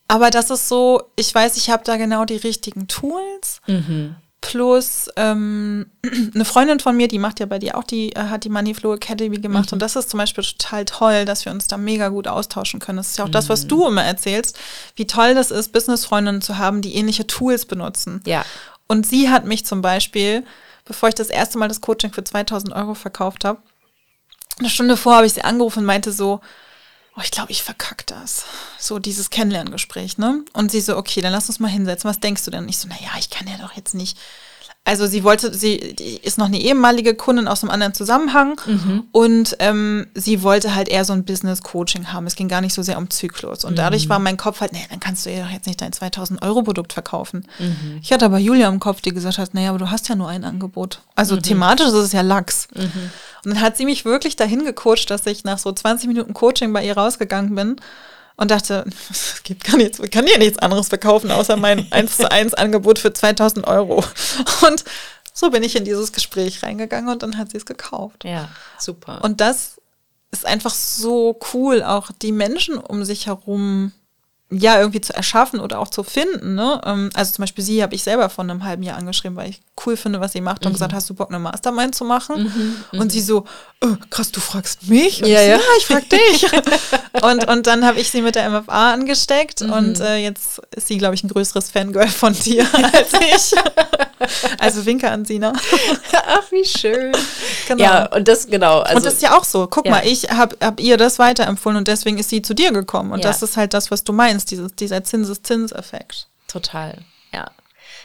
Aber 0.08 0.30
das 0.30 0.50
ist 0.50 0.68
so, 0.68 1.02
ich 1.16 1.32
weiß, 1.34 1.56
ich 1.56 1.70
habe 1.70 1.84
da 1.84 1.96
genau 1.96 2.24
die 2.24 2.36
richtigen 2.36 2.88
Tools. 2.88 3.60
Mhm. 3.66 4.16
Plus 4.40 5.08
ähm, 5.16 5.86
eine 6.34 6.44
Freundin 6.44 6.80
von 6.80 6.96
mir, 6.96 7.08
die 7.08 7.18
macht 7.18 7.40
ja 7.40 7.46
bei 7.46 7.58
dir 7.58 7.76
auch, 7.76 7.84
die 7.84 8.12
äh, 8.12 8.20
hat 8.20 8.44
die 8.44 8.48
Moneyflow 8.48 8.94
Academy 8.94 9.38
gemacht. 9.38 9.70
Mhm. 9.70 9.76
Und 9.76 9.82
das 9.82 9.96
ist 9.96 10.10
zum 10.10 10.18
Beispiel 10.18 10.44
total 10.44 10.84
toll, 10.84 11.24
dass 11.24 11.44
wir 11.44 11.52
uns 11.52 11.66
da 11.66 11.76
mega 11.76 12.08
gut 12.08 12.28
austauschen 12.28 12.80
können. 12.80 12.98
Das 12.98 13.08
ist 13.08 13.18
ja 13.18 13.24
auch 13.24 13.28
mhm. 13.28 13.32
das, 13.32 13.48
was 13.48 13.64
mhm. 13.64 13.68
du 13.68 13.86
immer 13.86 14.04
erzählst, 14.04 14.58
wie 14.96 15.06
toll 15.06 15.34
das 15.34 15.50
ist, 15.50 15.72
Businessfreundinnen 15.72 16.40
zu 16.40 16.58
haben, 16.58 16.82
die 16.82 16.94
ähnliche 16.94 17.26
Tools 17.26 17.66
benutzen. 17.66 18.22
Ja. 18.26 18.44
Und 18.86 19.06
sie 19.06 19.28
hat 19.28 19.44
mich 19.44 19.66
zum 19.66 19.82
Beispiel, 19.82 20.44
bevor 20.84 21.08
ich 21.08 21.14
das 21.14 21.30
erste 21.30 21.58
Mal 21.58 21.68
das 21.68 21.80
Coaching 21.80 22.12
für 22.12 22.24
2000 22.24 22.72
Euro 22.74 22.94
verkauft 22.94 23.44
habe, 23.44 23.60
eine 24.58 24.70
Stunde 24.70 24.96
vor 24.96 25.16
habe 25.16 25.26
ich 25.26 25.34
sie 25.34 25.42
angerufen 25.42 25.80
und 25.80 25.84
meinte 25.84 26.12
so, 26.12 26.40
oh, 27.18 27.22
ich 27.22 27.30
glaube, 27.30 27.50
ich 27.50 27.62
verkack 27.62 28.06
das. 28.06 28.44
So 28.78 28.98
dieses 28.98 29.30
Kennenlerngespräch, 29.30 30.18
ne? 30.18 30.44
Und 30.52 30.70
sie 30.70 30.80
so, 30.80 30.96
okay, 30.96 31.20
dann 31.20 31.32
lass 31.32 31.48
uns 31.48 31.58
mal 31.58 31.68
hinsetzen. 31.68 32.08
Was 32.08 32.20
denkst 32.20 32.44
du 32.44 32.50
denn? 32.50 32.64
Und 32.64 32.68
ich 32.68 32.78
so, 32.78 32.88
naja, 32.88 33.10
ich 33.18 33.30
kann 33.30 33.48
ja 33.48 33.58
doch 33.58 33.72
jetzt 33.72 33.94
nicht. 33.94 34.16
Also 34.88 35.06
sie 35.06 35.22
wollte, 35.22 35.52
sie 35.52 35.74
ist 35.74 36.38
noch 36.38 36.46
eine 36.46 36.58
ehemalige 36.58 37.14
Kundin 37.14 37.46
aus 37.46 37.62
einem 37.62 37.68
anderen 37.68 37.92
Zusammenhang 37.92 38.58
mhm. 38.64 39.04
und 39.12 39.54
ähm, 39.58 40.06
sie 40.14 40.42
wollte 40.42 40.74
halt 40.74 40.88
eher 40.88 41.04
so 41.04 41.12
ein 41.12 41.26
Business-Coaching 41.26 42.10
haben. 42.10 42.26
Es 42.26 42.36
ging 42.36 42.48
gar 42.48 42.62
nicht 42.62 42.72
so 42.72 42.80
sehr 42.80 42.96
um 42.96 43.10
Zyklus. 43.10 43.66
Und 43.66 43.76
dadurch 43.76 44.06
mhm. 44.06 44.08
war 44.08 44.18
mein 44.18 44.38
Kopf 44.38 44.62
halt, 44.62 44.72
nee, 44.72 44.86
dann 44.88 44.98
kannst 44.98 45.26
du 45.26 45.30
ihr 45.30 45.42
doch 45.42 45.50
jetzt 45.50 45.66
nicht 45.66 45.82
dein 45.82 45.92
2000 45.92 46.40
Euro 46.40 46.62
Produkt 46.62 46.94
verkaufen. 46.94 47.46
Mhm. 47.58 47.98
Ich 48.00 48.10
hatte 48.14 48.24
aber 48.24 48.38
Julia 48.38 48.66
im 48.66 48.80
Kopf, 48.80 49.02
die 49.02 49.12
gesagt 49.12 49.36
hat, 49.36 49.52
naja, 49.52 49.68
aber 49.68 49.78
du 49.78 49.90
hast 49.90 50.08
ja 50.08 50.14
nur 50.14 50.28
ein 50.28 50.42
Angebot. 50.42 51.02
Also 51.14 51.36
mhm. 51.36 51.42
thematisch 51.42 51.88
ist 51.88 51.92
es 51.92 52.12
ja 52.12 52.22
Lachs. 52.22 52.66
Mhm. 52.74 53.10
Und 53.44 53.54
dann 53.54 53.60
hat 53.60 53.76
sie 53.76 53.84
mich 53.84 54.06
wirklich 54.06 54.36
dahin 54.36 54.64
gecoacht, 54.64 55.10
dass 55.10 55.26
ich 55.26 55.44
nach 55.44 55.58
so 55.58 55.70
20 55.70 56.08
Minuten 56.08 56.32
Coaching 56.32 56.72
bei 56.72 56.82
ihr 56.82 56.96
rausgegangen 56.96 57.54
bin 57.54 57.76
und 58.38 58.50
dachte, 58.50 58.86
es 59.10 59.42
gibt 59.42 59.64
gar 59.64 59.76
nichts, 59.76 59.98
ich 59.98 60.10
kann 60.10 60.26
hier 60.26 60.38
nichts 60.38 60.58
anderes 60.58 60.88
verkaufen, 60.88 61.30
außer 61.30 61.56
mein 61.58 61.86
1 61.92 62.16
zu 62.16 62.30
1 62.30 62.54
Angebot 62.54 62.98
für 62.98 63.12
2000 63.12 63.66
Euro. 63.66 64.02
Und 64.66 64.84
so 65.34 65.50
bin 65.50 65.62
ich 65.62 65.76
in 65.76 65.84
dieses 65.84 66.12
Gespräch 66.12 66.62
reingegangen 66.62 67.10
und 67.10 67.22
dann 67.22 67.36
hat 67.36 67.50
sie 67.50 67.58
es 67.58 67.66
gekauft. 67.66 68.24
Ja, 68.24 68.48
super. 68.78 69.22
Und 69.22 69.40
das 69.40 69.80
ist 70.30 70.46
einfach 70.46 70.74
so 70.74 71.38
cool, 71.52 71.82
auch 71.82 72.10
die 72.22 72.32
Menschen 72.32 72.78
um 72.78 73.04
sich 73.04 73.26
herum 73.26 73.92
ja 74.50 74.78
irgendwie 74.78 75.00
zu 75.00 75.14
erschaffen 75.14 75.60
oder 75.60 75.78
auch 75.78 75.88
zu 75.88 76.02
finden. 76.02 76.54
Ne? 76.54 76.80
Ähm, 76.84 77.10
also 77.14 77.34
zum 77.34 77.42
Beispiel 77.42 77.62
sie 77.62 77.82
habe 77.82 77.94
ich 77.94 78.02
selber 78.02 78.30
vor 78.30 78.44
einem 78.44 78.64
halben 78.64 78.82
Jahr 78.82 78.96
angeschrieben, 78.96 79.36
weil 79.36 79.50
ich 79.50 79.60
cool 79.84 79.96
finde, 79.96 80.20
was 80.20 80.32
sie 80.32 80.40
macht 80.40 80.64
und 80.64 80.72
mhm. 80.72 80.74
gesagt, 80.74 80.94
hast 80.94 81.10
du 81.10 81.14
Bock, 81.14 81.28
eine 81.28 81.38
Mastermind 81.38 81.94
zu 81.94 82.04
machen? 82.04 82.44
Mhm, 82.44 82.76
mhm. 82.92 83.00
und 83.00 83.12
sie 83.12 83.20
so, 83.20 83.44
oh, 83.84 83.96
krass, 84.08 84.32
du 84.32 84.40
fragst 84.40 84.88
mich? 84.88 85.22
Und 85.22 85.28
ja, 85.28 85.40
ich, 85.42 85.48
ja. 85.48 85.56
ja, 85.56 85.62
ich 85.78 85.86
frag 85.86 86.08
dich. 86.08 86.46
und, 87.22 87.48
und 87.48 87.66
dann 87.66 87.84
habe 87.84 88.00
ich 88.00 88.10
sie 88.10 88.22
mit 88.22 88.36
der 88.36 88.48
MFA 88.48 88.94
angesteckt 88.94 89.60
mhm. 89.60 89.72
und 89.72 90.00
äh, 90.00 90.16
jetzt 90.16 90.60
ist 90.74 90.88
sie, 90.88 90.96
glaube 90.96 91.14
ich, 91.14 91.22
ein 91.22 91.28
größeres 91.28 91.70
Fangirl 91.70 92.08
von 92.08 92.32
dir 92.32 92.66
als 92.92 93.12
ich. 93.52 93.58
also 94.58 94.84
winke 94.86 95.10
an 95.10 95.24
Sina. 95.24 95.52
Ach, 96.26 96.50
wie 96.50 96.64
schön. 96.64 97.12
Genau. 97.66 97.82
Ja, 97.82 98.06
und 98.06 98.28
das, 98.28 98.46
genau. 98.46 98.80
Also, 98.80 98.96
und 98.96 99.06
das 99.06 99.14
ist 99.14 99.22
ja 99.22 99.36
auch 99.36 99.44
so. 99.44 99.66
Guck 99.66 99.86
ja. 99.86 99.92
mal, 99.92 100.06
ich 100.06 100.30
habe 100.30 100.56
hab 100.60 100.80
ihr 100.80 100.96
das 100.96 101.18
weiterempfohlen 101.18 101.78
und 101.78 101.88
deswegen 101.88 102.18
ist 102.18 102.30
sie 102.30 102.42
zu 102.42 102.54
dir 102.54 102.72
gekommen. 102.72 103.12
Und 103.12 103.20
ja. 103.20 103.28
das 103.28 103.42
ist 103.42 103.56
halt 103.56 103.74
das, 103.74 103.90
was 103.90 104.04
du 104.04 104.12
meinst, 104.12 104.50
dieses, 104.50 104.74
dieser 104.74 105.04
Zinseszinseffekt. 105.04 106.28
Total, 106.46 106.98
ja. 107.32 107.50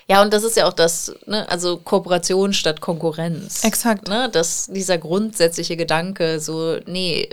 Ja, 0.07 0.21
und 0.21 0.33
das 0.33 0.43
ist 0.43 0.57
ja 0.57 0.67
auch 0.67 0.73
das, 0.73 1.15
ne, 1.25 1.47
also 1.49 1.77
Kooperation 1.77 2.53
statt 2.53 2.81
Konkurrenz. 2.81 3.63
Exakt. 3.63 4.07
Ne, 4.07 4.29
dass 4.29 4.67
dieser 4.67 4.97
grundsätzliche 4.97 5.77
Gedanke, 5.77 6.39
so, 6.39 6.77
nee, 6.85 7.29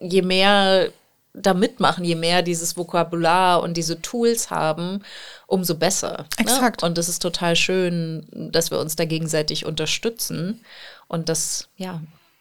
je 0.00 0.22
mehr 0.22 0.90
da 1.32 1.54
mitmachen, 1.54 2.04
je 2.04 2.16
mehr 2.16 2.42
dieses 2.42 2.76
Vokabular 2.76 3.62
und 3.62 3.76
diese 3.76 4.00
Tools 4.02 4.50
haben, 4.50 5.04
umso 5.48 5.74
besser. 5.74 6.18
Ne? 6.18 6.26
Exakt. 6.44 6.82
Ne? 6.82 6.88
Und 6.88 6.98
es 6.98 7.08
ist 7.08 7.20
total 7.20 7.56
schön, 7.56 8.28
dass 8.52 8.70
wir 8.70 8.78
uns 8.78 8.94
da 8.94 9.04
gegenseitig 9.04 9.66
unterstützen. 9.66 10.60
Und 11.08 11.28
das, 11.28 11.68
ja, 11.76 12.00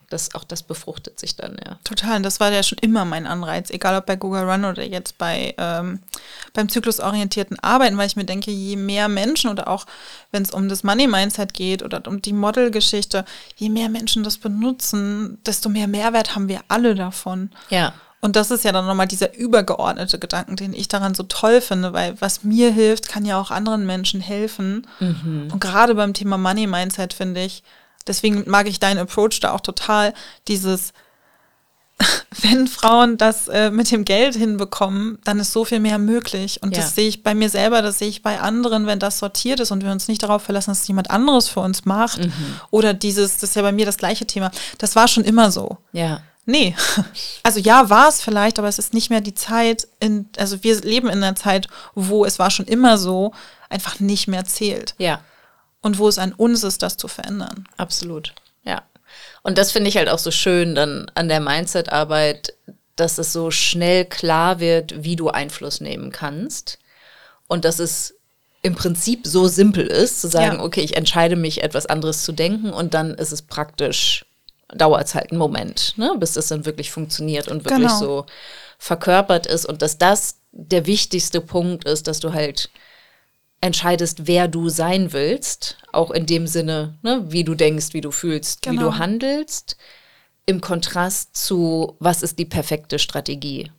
das, 0.09 0.35
auch 0.35 0.43
das 0.43 0.61
befruchtet 0.61 1.19
sich 1.19 1.35
dann, 1.35 1.57
ja. 1.65 1.79
Total, 1.83 2.17
und 2.17 2.23
das 2.23 2.39
war 2.39 2.51
ja 2.51 2.63
schon 2.63 2.77
immer 2.79 3.05
mein 3.05 3.25
Anreiz, 3.25 3.69
egal 3.69 3.97
ob 3.97 4.05
bei 4.05 4.15
Google 4.15 4.49
Run 4.49 4.65
oder 4.65 4.83
jetzt 4.83 5.17
bei 5.17 5.55
ähm, 5.57 5.99
beim 6.53 6.69
zyklusorientierten 6.69 7.59
Arbeiten, 7.59 7.97
weil 7.97 8.07
ich 8.07 8.15
mir 8.15 8.25
denke, 8.25 8.51
je 8.51 8.75
mehr 8.75 9.07
Menschen 9.07 9.49
oder 9.49 9.67
auch 9.67 9.85
wenn 10.31 10.43
es 10.43 10.51
um 10.51 10.69
das 10.69 10.83
Money-Mindset 10.83 11.53
geht 11.53 11.83
oder 11.83 12.01
um 12.07 12.21
die 12.21 12.33
Model-Geschichte, 12.33 13.25
je 13.55 13.69
mehr 13.69 13.89
Menschen 13.89 14.23
das 14.23 14.37
benutzen, 14.37 15.39
desto 15.45 15.69
mehr 15.69 15.87
Mehrwert 15.87 16.35
haben 16.35 16.47
wir 16.47 16.61
alle 16.67 16.95
davon. 16.95 17.51
Ja. 17.69 17.93
Und 18.19 18.35
das 18.35 18.49
ist 18.49 18.63
ja 18.63 18.71
dann 18.71 18.87
nochmal 18.87 19.07
dieser 19.07 19.35
übergeordnete 19.35 20.17
Gedanken, 20.17 20.55
den 20.55 20.73
ich 20.73 20.87
daran 20.87 21.13
so 21.13 21.23
toll 21.23 21.61
finde, 21.61 21.93
weil 21.93 22.19
was 22.19 22.43
mir 22.43 22.71
hilft, 22.71 23.09
kann 23.09 23.25
ja 23.25 23.39
auch 23.39 23.51
anderen 23.51 23.85
Menschen 23.85 24.21
helfen. 24.21 24.87
Mhm. 24.99 25.49
Und 25.51 25.59
gerade 25.59 25.93
beim 25.93 26.13
Thema 26.13 26.37
Money 26.37 26.65
Mindset 26.65 27.13
finde 27.13 27.43
ich, 27.43 27.63
deswegen 28.07 28.43
mag 28.47 28.67
ich 28.67 28.79
deinen 28.79 28.97
Approach 28.97 29.39
da 29.39 29.51
auch 29.51 29.61
total, 29.61 30.15
dieses, 30.47 30.93
wenn 32.41 32.67
Frauen 32.67 33.17
das 33.17 33.49
äh, 33.49 33.69
mit 33.69 33.91
dem 33.91 34.03
Geld 34.03 34.35
hinbekommen, 34.35 35.19
dann 35.23 35.39
ist 35.39 35.53
so 35.53 35.63
viel 35.63 35.79
mehr 35.79 35.99
möglich. 35.99 36.63
Und 36.63 36.75
ja. 36.75 36.81
das 36.81 36.95
sehe 36.95 37.07
ich 37.07 37.21
bei 37.21 37.35
mir 37.35 37.49
selber, 37.51 37.83
das 37.83 37.99
sehe 37.99 38.09
ich 38.09 38.23
bei 38.23 38.39
anderen, 38.39 38.87
wenn 38.87 38.97
das 38.97 39.19
sortiert 39.19 39.59
ist 39.59 39.69
und 39.69 39.83
wir 39.83 39.91
uns 39.91 40.07
nicht 40.07 40.23
darauf 40.23 40.41
verlassen, 40.41 40.71
dass 40.71 40.81
es 40.81 40.87
jemand 40.87 41.11
anderes 41.11 41.49
für 41.49 41.59
uns 41.59 41.85
macht. 41.85 42.17
Mhm. 42.17 42.33
Oder 42.71 42.95
dieses, 42.95 43.37
das 43.37 43.51
ist 43.51 43.55
ja 43.55 43.61
bei 43.61 43.71
mir 43.71 43.85
das 43.85 43.97
gleiche 43.97 44.25
Thema. 44.25 44.49
Das 44.79 44.95
war 44.95 45.07
schon 45.07 45.23
immer 45.23 45.51
so. 45.51 45.77
Ja. 45.91 46.21
Nee. 46.47 46.75
Also 47.43 47.59
ja, 47.59 47.89
war 47.89 48.09
es 48.09 48.21
vielleicht, 48.21 48.59
aber 48.59 48.67
es 48.67 48.77
ist 48.77 48.93
nicht 48.93 49.09
mehr 49.09 49.21
die 49.21 49.33
Zeit, 49.33 49.87
in, 50.01 50.27
also 50.37 50.63
wir 50.63 50.81
leben 50.81 51.07
in 51.07 51.23
einer 51.23 51.35
Zeit, 51.35 51.67
wo 51.95 52.25
es 52.25 52.39
war 52.39 52.51
schon 52.51 52.65
immer 52.65 52.97
so, 52.97 53.33
einfach 53.69 54.01
nicht 54.01 54.27
mehr 54.27 54.43
zählt. 54.43 54.95
Ja. 54.97 55.21
Und 55.81 55.97
wo 55.97 56.09
es 56.09 56.17
an 56.17 56.33
uns 56.33 56.63
ist, 56.63 56.83
das 56.83 56.97
zu 56.97 57.07
verändern. 57.07 57.67
Absolut. 57.77 58.33
Ja. 58.63 58.81
Und 59.43 59.57
das 59.57 59.71
finde 59.71 59.89
ich 59.89 59.95
halt 59.95 60.09
auch 60.09 60.19
so 60.19 60.29
schön 60.29 60.75
dann 60.75 61.09
an 61.15 61.29
der 61.29 61.39
Mindset-Arbeit, 61.39 62.53
dass 62.97 63.17
es 63.17 63.31
so 63.31 63.49
schnell 63.49 64.03
klar 64.03 64.59
wird, 64.59 65.03
wie 65.03 65.15
du 65.15 65.29
Einfluss 65.29 65.79
nehmen 65.79 66.11
kannst. 66.11 66.79
Und 67.47 67.63
dass 67.63 67.79
es 67.79 68.15
im 68.61 68.75
Prinzip 68.75 69.25
so 69.25 69.47
simpel 69.47 69.87
ist, 69.87 70.19
zu 70.19 70.27
sagen, 70.27 70.57
ja. 70.57 70.63
okay, 70.63 70.81
ich 70.81 70.97
entscheide 70.97 71.37
mich, 71.37 71.63
etwas 71.63 71.85
anderes 71.85 72.23
zu 72.23 72.33
denken 72.33 72.71
und 72.71 72.93
dann 72.93 73.13
ist 73.13 73.31
es 73.31 73.41
praktisch 73.41 74.25
dauert 74.73 75.07
es 75.07 75.15
halt 75.15 75.31
einen 75.31 75.39
Moment, 75.39 75.93
ne, 75.97 76.15
bis 76.19 76.33
das 76.33 76.47
dann 76.47 76.65
wirklich 76.65 76.91
funktioniert 76.91 77.47
und 77.47 77.65
wirklich 77.65 77.87
genau. 77.87 77.99
so 77.99 78.25
verkörpert 78.77 79.47
ist 79.47 79.65
und 79.65 79.81
dass 79.81 79.97
das 79.97 80.39
der 80.51 80.85
wichtigste 80.85 81.41
Punkt 81.41 81.85
ist, 81.85 82.07
dass 82.07 82.19
du 82.19 82.33
halt 82.33 82.69
entscheidest, 83.61 84.27
wer 84.27 84.47
du 84.47 84.69
sein 84.69 85.13
willst, 85.13 85.77
auch 85.91 86.11
in 86.11 86.25
dem 86.25 86.47
Sinne, 86.47 86.97
ne, 87.01 87.25
wie 87.27 87.43
du 87.43 87.55
denkst, 87.55 87.93
wie 87.93 88.01
du 88.01 88.11
fühlst, 88.11 88.61
genau. 88.61 88.73
wie 88.73 88.77
du 88.77 88.89
genau. 88.89 88.99
handelst, 88.99 89.77
im 90.45 90.61
Kontrast 90.61 91.35
zu, 91.35 91.95
was 91.99 92.23
ist 92.23 92.39
die 92.39 92.45
perfekte 92.45 92.99
Strategie. 92.99 93.71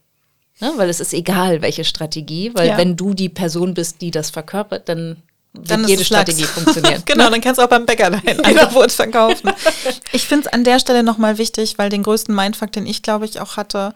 Ne, 0.61 0.73
weil 0.77 0.89
es 0.89 0.99
ist 0.99 1.15
egal, 1.15 1.63
welche 1.63 1.85
Strategie, 1.85 2.51
weil 2.55 2.69
ja. 2.69 2.79
wenn 2.79 2.97
du 2.97 3.15
die 3.15 3.29
Person 3.29 3.75
bist, 3.75 4.01
die 4.01 4.11
das 4.11 4.31
verkörpert, 4.31 4.89
dann 4.89 5.23
dann 5.65 5.87
jede 5.87 6.05
Strategie 6.05 6.45
funktioniert. 6.45 7.07
genau, 7.07 7.31
dann 7.31 7.41
kannst 7.41 7.59
du 7.59 7.65
auch 7.65 7.69
beim 7.69 7.87
Bäcker 7.87 8.11
dein 8.11 8.41
Angebot 8.45 8.93
verkaufen. 8.93 9.53
Ich 10.13 10.27
finde 10.27 10.47
es 10.47 10.53
an 10.53 10.65
der 10.65 10.79
Stelle 10.79 11.03
nochmal 11.03 11.39
wichtig, 11.39 11.79
weil 11.79 11.91
den 11.91 12.03
größten 12.03 12.35
Mindfuck, 12.35 12.73
den 12.73 12.87
ich 12.87 13.03
glaube 13.03 13.25
ich 13.25 13.41
auch 13.41 13.57
hatte, 13.57 13.95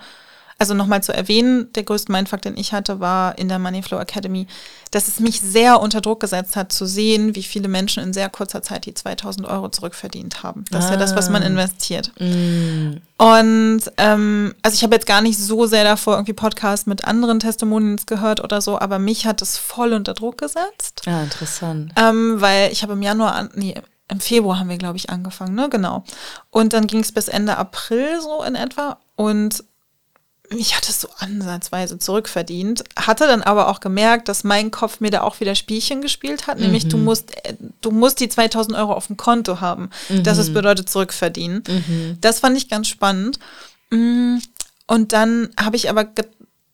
also 0.63 0.75
nochmal 0.75 1.03
zu 1.03 1.13
erwähnen, 1.13 1.73
der 1.73 1.83
größte 1.83 2.13
Mindfuck, 2.13 2.41
den 2.41 2.57
ich 2.57 2.73
hatte, 2.73 3.01
war 3.01 3.37
in 3.37 3.49
der 3.49 3.59
Moneyflow 3.59 3.99
Academy, 3.99 4.47
dass 4.93 5.09
es 5.09 5.19
mich 5.19 5.41
sehr 5.41 5.81
unter 5.81 6.01
Druck 6.01 6.21
gesetzt 6.21 6.55
hat, 6.55 6.71
zu 6.71 6.87
sehen, 6.87 7.35
wie 7.35 7.43
viele 7.43 7.67
Menschen 7.67 8.01
in 8.01 8.13
sehr 8.13 8.29
kurzer 8.29 8.63
Zeit 8.63 8.87
die 8.87 8.95
2000 8.95 9.49
Euro 9.49 9.71
zurückverdient 9.71 10.45
haben. 10.45 10.65
Das 10.71 10.85
ah. 10.85 10.87
ist 10.87 10.91
ja 10.93 10.97
das, 10.99 11.17
was 11.17 11.31
man 11.31 11.43
ah. 11.43 11.47
investiert. 11.47 12.13
Mm. 12.21 12.99
Und 13.19 13.81
ähm, 13.97 14.55
also 14.63 14.77
ich 14.77 14.85
habe 14.85 14.95
jetzt 14.95 15.07
gar 15.07 15.21
nicht 15.21 15.37
so 15.37 15.67
sehr 15.67 15.83
davor 15.83 16.15
irgendwie 16.15 16.33
Podcasts 16.33 16.87
mit 16.87 17.07
anderen 17.07 17.41
Testimonials 17.41 18.07
gehört 18.07 18.39
oder 18.39 18.61
so, 18.61 18.79
aber 18.79 19.01
mich 19.01 19.27
hat 19.27 19.43
es 19.43 19.59
voll 19.59 19.95
unter 19.95 20.15
Druck 20.15 20.39
gesetzt. 20.39 21.03
Ja, 21.07 21.19
ah, 21.19 21.23
interessant. 21.25 21.93
Ähm, 21.97 22.41
weil 22.41 22.71
ich 22.71 22.85
habe 22.85 22.93
im 22.93 23.03
Januar, 23.03 23.35
an, 23.35 23.51
nee, 23.57 23.75
im 24.09 24.21
Februar 24.21 24.61
haben 24.61 24.69
wir, 24.69 24.79
glaube 24.79 24.99
ich, 24.99 25.11
angefangen, 25.11 25.57
ne? 25.57 25.69
Genau. 25.69 26.05
Und 26.51 26.73
dann 26.73 26.87
ging 26.87 27.01
es 27.01 27.11
bis 27.11 27.27
Ende 27.27 27.57
April 27.57 28.21
so 28.21 28.45
in 28.45 28.55
etwa. 28.55 28.99
Und 29.17 29.65
ich 30.59 30.77
hatte 30.77 30.91
es 30.91 31.01
so 31.01 31.09
ansatzweise 31.19 31.99
zurückverdient, 31.99 32.85
hatte 32.97 33.27
dann 33.27 33.43
aber 33.43 33.69
auch 33.69 33.81
gemerkt, 33.81 34.29
dass 34.29 34.45
mein 34.45 34.71
Kopf 34.71 35.01
mir 35.01 35.11
da 35.11 35.23
auch 35.23 35.41
wieder 35.41 35.55
Spielchen 35.55 36.03
gespielt 36.03 36.47
hat, 36.47 36.59
nämlich 36.59 36.85
mhm. 36.85 36.89
du 36.91 36.97
musst, 36.99 37.45
äh, 37.45 37.55
du 37.81 37.91
musst 37.91 38.21
die 38.21 38.29
2000 38.29 38.77
Euro 38.77 38.93
auf 38.93 39.07
dem 39.07 39.17
Konto 39.17 39.61
haben. 39.61 39.91
Mhm. 40.09 40.23
Das 40.23 40.39
ist 40.39 40.55
bedeutet 40.55 40.89
zurückverdienen. 40.89 41.63
Mhm. 41.67 42.19
Das 42.21 42.41
fand 42.41 42.57
ich 42.57 42.69
ganz 42.69 42.89
spannend. 42.89 43.39
Mm, 43.91 44.39
und 44.87 45.13
dann 45.13 45.51
habe 45.59 45.77
ich 45.77 45.89
aber, 45.89 46.09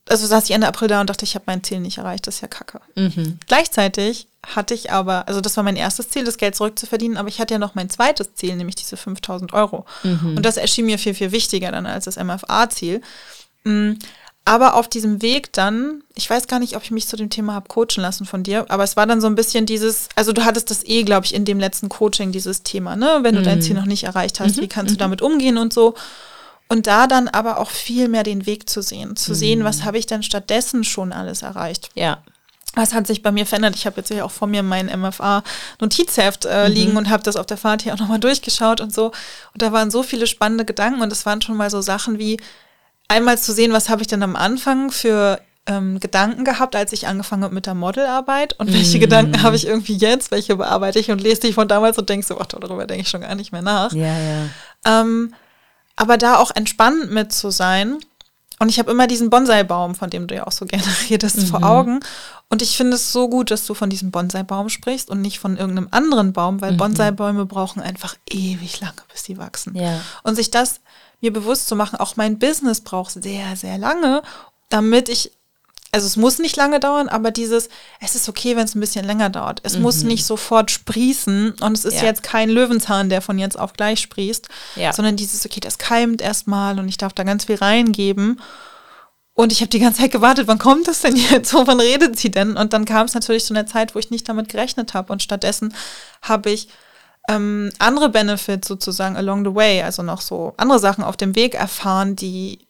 also 0.07 0.25
saß 0.25 0.45
ich 0.45 0.51
Ende 0.51 0.67
April 0.67 0.87
da 0.87 1.01
und 1.01 1.09
dachte, 1.09 1.25
ich 1.25 1.35
habe 1.35 1.45
mein 1.47 1.63
Ziel 1.63 1.79
nicht 1.79 1.99
erreicht, 1.99 2.27
das 2.27 2.35
ist 2.35 2.41
ja 2.41 2.47
kacke. 2.47 2.81
Mhm. 2.95 3.39
Gleichzeitig 3.47 4.27
hatte 4.45 4.73
ich 4.73 4.91
aber, 4.91 5.27
also 5.27 5.41
das 5.41 5.55
war 5.57 5.63
mein 5.63 5.75
erstes 5.75 6.09
Ziel, 6.09 6.23
das 6.23 6.37
Geld 6.37 6.55
zurückzuverdienen, 6.55 7.17
aber 7.17 7.27
ich 7.27 7.39
hatte 7.39 7.53
ja 7.53 7.59
noch 7.59 7.75
mein 7.75 7.89
zweites 7.89 8.35
Ziel, 8.35 8.55
nämlich 8.55 8.75
diese 8.75 8.97
5000 8.97 9.53
Euro. 9.53 9.85
Mhm. 10.03 10.37
Und 10.37 10.45
das 10.45 10.57
erschien 10.57 10.85
mir 10.85 10.97
viel, 10.97 11.13
viel 11.13 11.31
wichtiger 11.31 11.71
dann 11.71 11.85
als 11.85 12.05
das 12.05 12.17
MFA-Ziel. 12.17 13.01
Mm, 13.69 13.99
aber 14.49 14.73
auf 14.73 14.87
diesem 14.87 15.21
Weg 15.21 15.53
dann, 15.53 16.01
ich 16.15 16.27
weiß 16.27 16.47
gar 16.47 16.57
nicht, 16.57 16.75
ob 16.75 16.83
ich 16.83 16.89
mich 16.89 17.07
zu 17.07 17.15
dem 17.15 17.29
Thema 17.29 17.53
habe 17.53 17.67
coachen 17.67 18.01
lassen 18.01 18.25
von 18.25 18.41
dir, 18.41 18.65
aber 18.69 18.83
es 18.83 18.97
war 18.97 19.05
dann 19.05 19.21
so 19.21 19.27
ein 19.27 19.35
bisschen 19.35 19.67
dieses, 19.67 20.09
also 20.15 20.33
du 20.33 20.43
hattest 20.43 20.71
das 20.71 20.83
eh, 20.85 21.03
glaube 21.03 21.27
ich, 21.27 21.35
in 21.35 21.45
dem 21.45 21.59
letzten 21.59 21.87
Coaching, 21.87 22.31
dieses 22.31 22.63
Thema, 22.63 22.95
ne? 22.95 23.19
Wenn 23.21 23.35
du 23.35 23.41
mhm. 23.41 23.45
dein 23.45 23.61
Ziel 23.61 23.75
noch 23.75 23.85
nicht 23.85 24.05
erreicht 24.05 24.39
hast, 24.39 24.57
mhm. 24.57 24.61
wie 24.61 24.67
kannst 24.67 24.91
du 24.91 24.95
mhm. 24.95 24.99
damit 24.99 25.21
umgehen 25.21 25.59
und 25.59 25.71
so. 25.71 25.93
Und 26.67 26.87
da 26.87 27.05
dann 27.05 27.27
aber 27.27 27.59
auch 27.59 27.69
viel 27.69 28.07
mehr 28.07 28.23
den 28.23 28.47
Weg 28.47 28.69
zu 28.69 28.81
sehen, 28.81 29.15
zu 29.15 29.31
mhm. 29.31 29.35
sehen, 29.35 29.63
was 29.63 29.83
habe 29.83 29.99
ich 29.99 30.07
denn 30.07 30.23
stattdessen 30.23 30.83
schon 30.83 31.13
alles 31.13 31.43
erreicht. 31.43 31.89
Ja. 31.93 32.17
Was 32.73 32.93
hat 32.93 33.05
sich 33.05 33.21
bei 33.21 33.31
mir 33.31 33.45
verändert? 33.45 33.75
Ich 33.75 33.85
habe 33.85 33.97
jetzt 33.97 34.11
hier 34.11 34.25
auch 34.25 34.31
vor 34.31 34.47
mir 34.47 34.63
mein 34.63 34.87
MFA-Notizheft 34.87 36.45
äh, 36.45 36.69
mhm. 36.69 36.73
liegen 36.73 36.97
und 36.97 37.09
habe 37.09 37.21
das 37.21 37.35
auf 37.35 37.45
der 37.45 37.57
Fahrt 37.57 37.83
hier 37.83 37.93
auch 37.93 37.99
nochmal 37.99 38.19
durchgeschaut 38.19 38.81
und 38.81 38.93
so. 38.93 39.07
Und 39.53 39.61
da 39.61 39.71
waren 39.71 39.91
so 39.91 40.01
viele 40.01 40.25
spannende 40.25 40.65
Gedanken 40.65 41.01
und 41.01 41.11
es 41.11 41.27
waren 41.27 41.41
schon 41.41 41.57
mal 41.57 41.69
so 41.69 41.81
Sachen 41.81 42.17
wie, 42.17 42.37
einmal 43.09 43.37
zu 43.37 43.51
sehen, 43.51 43.73
was 43.73 43.89
habe 43.89 44.01
ich 44.01 44.07
denn 44.07 44.23
am 44.23 44.37
Anfang 44.37 44.91
für 44.91 45.41
ähm, 45.65 45.99
Gedanken 45.99 46.45
gehabt, 46.45 46.75
als 46.75 46.93
ich 46.93 47.07
angefangen 47.07 47.43
habe 47.43 47.53
mit 47.53 47.65
der 47.65 47.75
Modelarbeit 47.75 48.57
und 48.59 48.71
welche 48.73 48.97
mm. 48.97 49.01
Gedanken 49.01 49.43
habe 49.43 49.55
ich 49.55 49.67
irgendwie 49.67 49.95
jetzt, 49.95 50.31
welche 50.31 50.55
bearbeite 50.55 50.99
ich 50.99 51.11
und 51.11 51.21
lese 51.21 51.41
die 51.41 51.53
von 51.53 51.67
damals 51.67 51.97
und 51.97 52.09
denke 52.09 52.25
so, 52.25 52.39
ach, 52.39 52.47
darüber 52.47 52.87
denke 52.87 53.03
ich 53.03 53.09
schon 53.09 53.21
gar 53.21 53.35
nicht 53.35 53.51
mehr 53.51 53.61
nach. 53.61 53.91
Ja, 53.91 54.17
ja. 54.17 54.49
Ähm, 54.85 55.33
aber 55.95 56.17
da 56.17 56.37
auch 56.37 56.51
entspannt 56.55 57.11
mit 57.11 57.33
zu 57.33 57.51
sein. 57.51 57.97
Und 58.61 58.69
ich 58.69 58.79
habe 58.79 58.91
immer 58.91 59.07
diesen 59.07 59.29
Bonsai-Baum, 59.29 59.95
von 59.95 60.09
dem 60.09 60.27
du 60.27 60.35
ja 60.35 60.47
auch 60.47 60.51
so 60.51 60.65
gerne 60.65 60.83
redest, 61.09 61.37
mhm. 61.37 61.45
vor 61.45 61.63
Augen. 61.63 61.99
Und 62.49 62.61
ich 62.61 62.75
finde 62.75 62.95
es 62.95 63.11
so 63.11 63.29
gut, 63.29 63.51
dass 63.51 63.65
du 63.65 63.73
von 63.73 63.89
diesem 63.89 64.11
Bonsai-Baum 64.11 64.69
sprichst 64.69 65.09
und 65.09 65.21
nicht 65.21 65.39
von 65.39 65.55
irgendeinem 65.55 65.89
anderen 65.91 66.33
Baum, 66.33 66.61
weil 66.61 66.73
mhm. 66.73 66.77
Bonsai-Bäume 66.77 67.45
brauchen 67.45 67.81
einfach 67.81 68.15
ewig 68.29 68.79
lange, 68.81 69.01
bis 69.11 69.23
sie 69.23 69.37
wachsen. 69.37 69.75
Ja. 69.75 70.01
Und 70.23 70.35
sich 70.35 70.51
das 70.51 70.81
mir 71.21 71.33
bewusst 71.33 71.67
zu 71.67 71.75
machen, 71.75 71.99
auch 71.99 72.15
mein 72.15 72.39
Business 72.39 72.81
braucht 72.81 73.11
sehr, 73.11 73.55
sehr 73.55 73.77
lange, 73.77 74.21
damit 74.69 75.09
ich 75.09 75.31
also 75.91 76.05
es 76.05 76.17
muss 76.17 76.37
nicht 76.37 76.55
lange 76.55 76.79
dauern, 76.79 77.09
aber 77.09 77.31
dieses, 77.31 77.69
es 77.99 78.13
ist 78.13 78.29
okay, 78.29 78.55
wenn 78.55 78.65
es 78.65 78.75
ein 78.75 78.79
bisschen 78.79 79.05
länger 79.05 79.29
dauert. 79.29 79.61
Es 79.63 79.75
mhm. 79.75 79.81
muss 79.81 80.03
nicht 80.03 80.23
sofort 80.23 80.69
sprießen 80.69 81.55
und 81.61 81.77
es 81.77 81.83
ist 81.83 81.95
ja. 81.95 82.03
jetzt 82.03 82.21
kein 82.21 82.49
Löwenzahn, 82.49 83.09
der 83.09 83.21
von 83.21 83.39
jetzt 83.39 83.57
auf 83.57 83.73
gleich 83.73 83.99
sprießt, 84.01 84.49
ja. 84.75 84.93
sondern 84.93 85.15
dieses, 85.15 85.45
okay, 85.45 85.59
das 85.59 85.79
keimt 85.79 86.21
erstmal 86.21 86.77
und 86.77 86.87
ich 86.87 86.97
darf 86.97 87.13
da 87.13 87.23
ganz 87.23 87.45
viel 87.45 87.55
reingeben. 87.55 88.39
Und 89.33 89.53
ich 89.53 89.61
habe 89.61 89.69
die 89.69 89.79
ganze 89.79 90.01
Zeit 90.01 90.11
gewartet, 90.11 90.47
wann 90.47 90.57
kommt 90.57 90.87
das 90.87 91.01
denn 91.01 91.15
jetzt? 91.15 91.53
Wovon 91.55 91.79
redet 91.79 92.19
sie 92.19 92.29
denn? 92.29 92.57
Und 92.57 92.73
dann 92.73 92.85
kam 92.85 93.05
es 93.05 93.13
natürlich 93.13 93.45
zu 93.45 93.53
einer 93.53 93.65
Zeit, 93.65 93.95
wo 93.95 93.99
ich 93.99 94.11
nicht 94.11 94.27
damit 94.27 94.49
gerechnet 94.49 94.93
habe. 94.93 95.13
Und 95.13 95.23
stattdessen 95.23 95.73
habe 96.21 96.51
ich 96.51 96.67
ähm, 97.29 97.71
andere 97.77 98.09
Benefits 98.09 98.67
sozusagen 98.67 99.15
along 99.15 99.45
the 99.45 99.53
way, 99.53 99.83
also 99.83 100.01
noch 100.01 100.21
so 100.21 100.53
andere 100.57 100.79
Sachen 100.79 101.03
auf 101.03 101.15
dem 101.15 101.35
Weg 101.35 101.53
erfahren, 101.53 102.15
die 102.15 102.67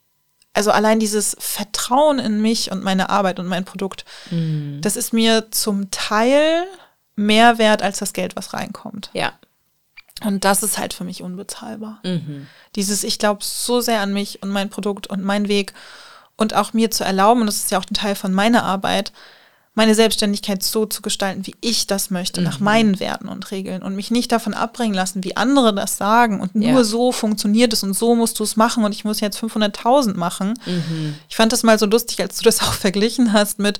also 0.53 0.71
allein 0.71 0.99
dieses 0.99 1.37
Vertrauen 1.39 2.19
in 2.19 2.41
mich 2.41 2.71
und 2.71 2.83
meine 2.83 3.09
Arbeit 3.09 3.39
und 3.39 3.47
mein 3.47 3.63
Produkt, 3.63 4.03
mhm. 4.29 4.79
das 4.81 4.97
ist 4.97 5.13
mir 5.13 5.51
zum 5.51 5.89
Teil 5.91 6.65
mehr 7.15 7.57
wert 7.57 7.81
als 7.81 7.99
das 7.99 8.13
Geld, 8.13 8.35
was 8.35 8.53
reinkommt. 8.53 9.09
Ja. 9.13 9.33
Und 10.25 10.43
das 10.43 10.63
ist 10.63 10.77
halt 10.77 10.93
für 10.93 11.05
mich 11.05 11.21
unbezahlbar. 11.21 11.99
Mhm. 12.03 12.47
Dieses, 12.75 13.05
ich 13.05 13.19
glaube 13.19 13.43
so 13.43 13.79
sehr 13.79 14.01
an 14.01 14.11
mich 14.11 14.43
und 14.43 14.49
mein 14.49 14.69
Produkt 14.69 15.07
und 15.07 15.23
meinen 15.23 15.47
Weg 15.47 15.73
und 16.35 16.53
auch 16.53 16.73
mir 16.73 16.91
zu 16.91 17.05
erlauben, 17.05 17.41
und 17.41 17.47
das 17.47 17.57
ist 17.57 17.71
ja 17.71 17.79
auch 17.79 17.85
ein 17.89 17.93
Teil 17.93 18.15
von 18.15 18.33
meiner 18.33 18.63
Arbeit, 18.63 19.13
meine 19.79 19.95
Selbstständigkeit 19.95 20.61
so 20.61 20.85
zu 20.85 21.01
gestalten, 21.01 21.47
wie 21.47 21.55
ich 21.61 21.87
das 21.87 22.09
möchte, 22.09 22.41
mhm. 22.41 22.47
nach 22.47 22.59
meinen 22.59 22.99
Werten 22.99 23.29
und 23.29 23.49
Regeln 23.49 23.81
und 23.81 23.95
mich 23.95 24.11
nicht 24.11 24.29
davon 24.29 24.53
abbringen 24.53 24.93
lassen, 24.93 25.23
wie 25.23 25.37
andere 25.37 25.73
das 25.73 25.95
sagen 25.95 26.41
und 26.41 26.51
ja. 26.53 26.73
nur 26.73 26.83
so 26.83 27.13
funktioniert 27.13 27.71
es 27.71 27.81
und 27.81 27.93
so 27.93 28.13
musst 28.13 28.37
du 28.39 28.43
es 28.43 28.57
machen 28.57 28.83
und 28.83 28.91
ich 28.91 29.05
muss 29.05 29.21
jetzt 29.21 29.41
500.000 29.41 30.17
machen. 30.17 30.59
Mhm. 30.65 31.15
Ich 31.29 31.37
fand 31.37 31.53
das 31.53 31.63
mal 31.63 31.79
so 31.79 31.85
lustig, 31.85 32.19
als 32.19 32.35
du 32.35 32.43
das 32.43 32.61
auch 32.61 32.73
verglichen 32.73 33.31
hast 33.31 33.57
mit, 33.59 33.79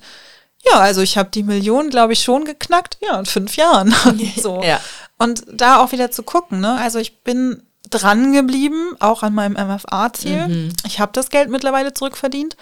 ja, 0.64 0.78
also 0.78 1.02
ich 1.02 1.18
habe 1.18 1.28
die 1.28 1.42
Million, 1.42 1.90
glaube 1.90 2.14
ich, 2.14 2.20
schon 2.20 2.46
geknackt, 2.46 2.96
ja, 3.02 3.18
in 3.18 3.26
fünf 3.26 3.56
Jahren 3.56 3.94
und 4.06 4.22
so. 4.40 4.62
Ja. 4.62 4.80
Und 5.18 5.44
da 5.52 5.82
auch 5.82 5.92
wieder 5.92 6.10
zu 6.10 6.22
gucken, 6.22 6.60
ne? 6.60 6.78
Also 6.80 6.98
ich 6.98 7.20
bin 7.24 7.62
dran 7.90 8.32
geblieben, 8.32 8.96
auch 9.00 9.22
an 9.22 9.34
meinem 9.34 9.52
MFA-Ziel. 9.52 10.48
Mhm. 10.48 10.72
Ich 10.86 10.98
habe 10.98 11.12
das 11.12 11.28
Geld 11.28 11.50
mittlerweile 11.50 11.92
zurückverdient. 11.92 12.56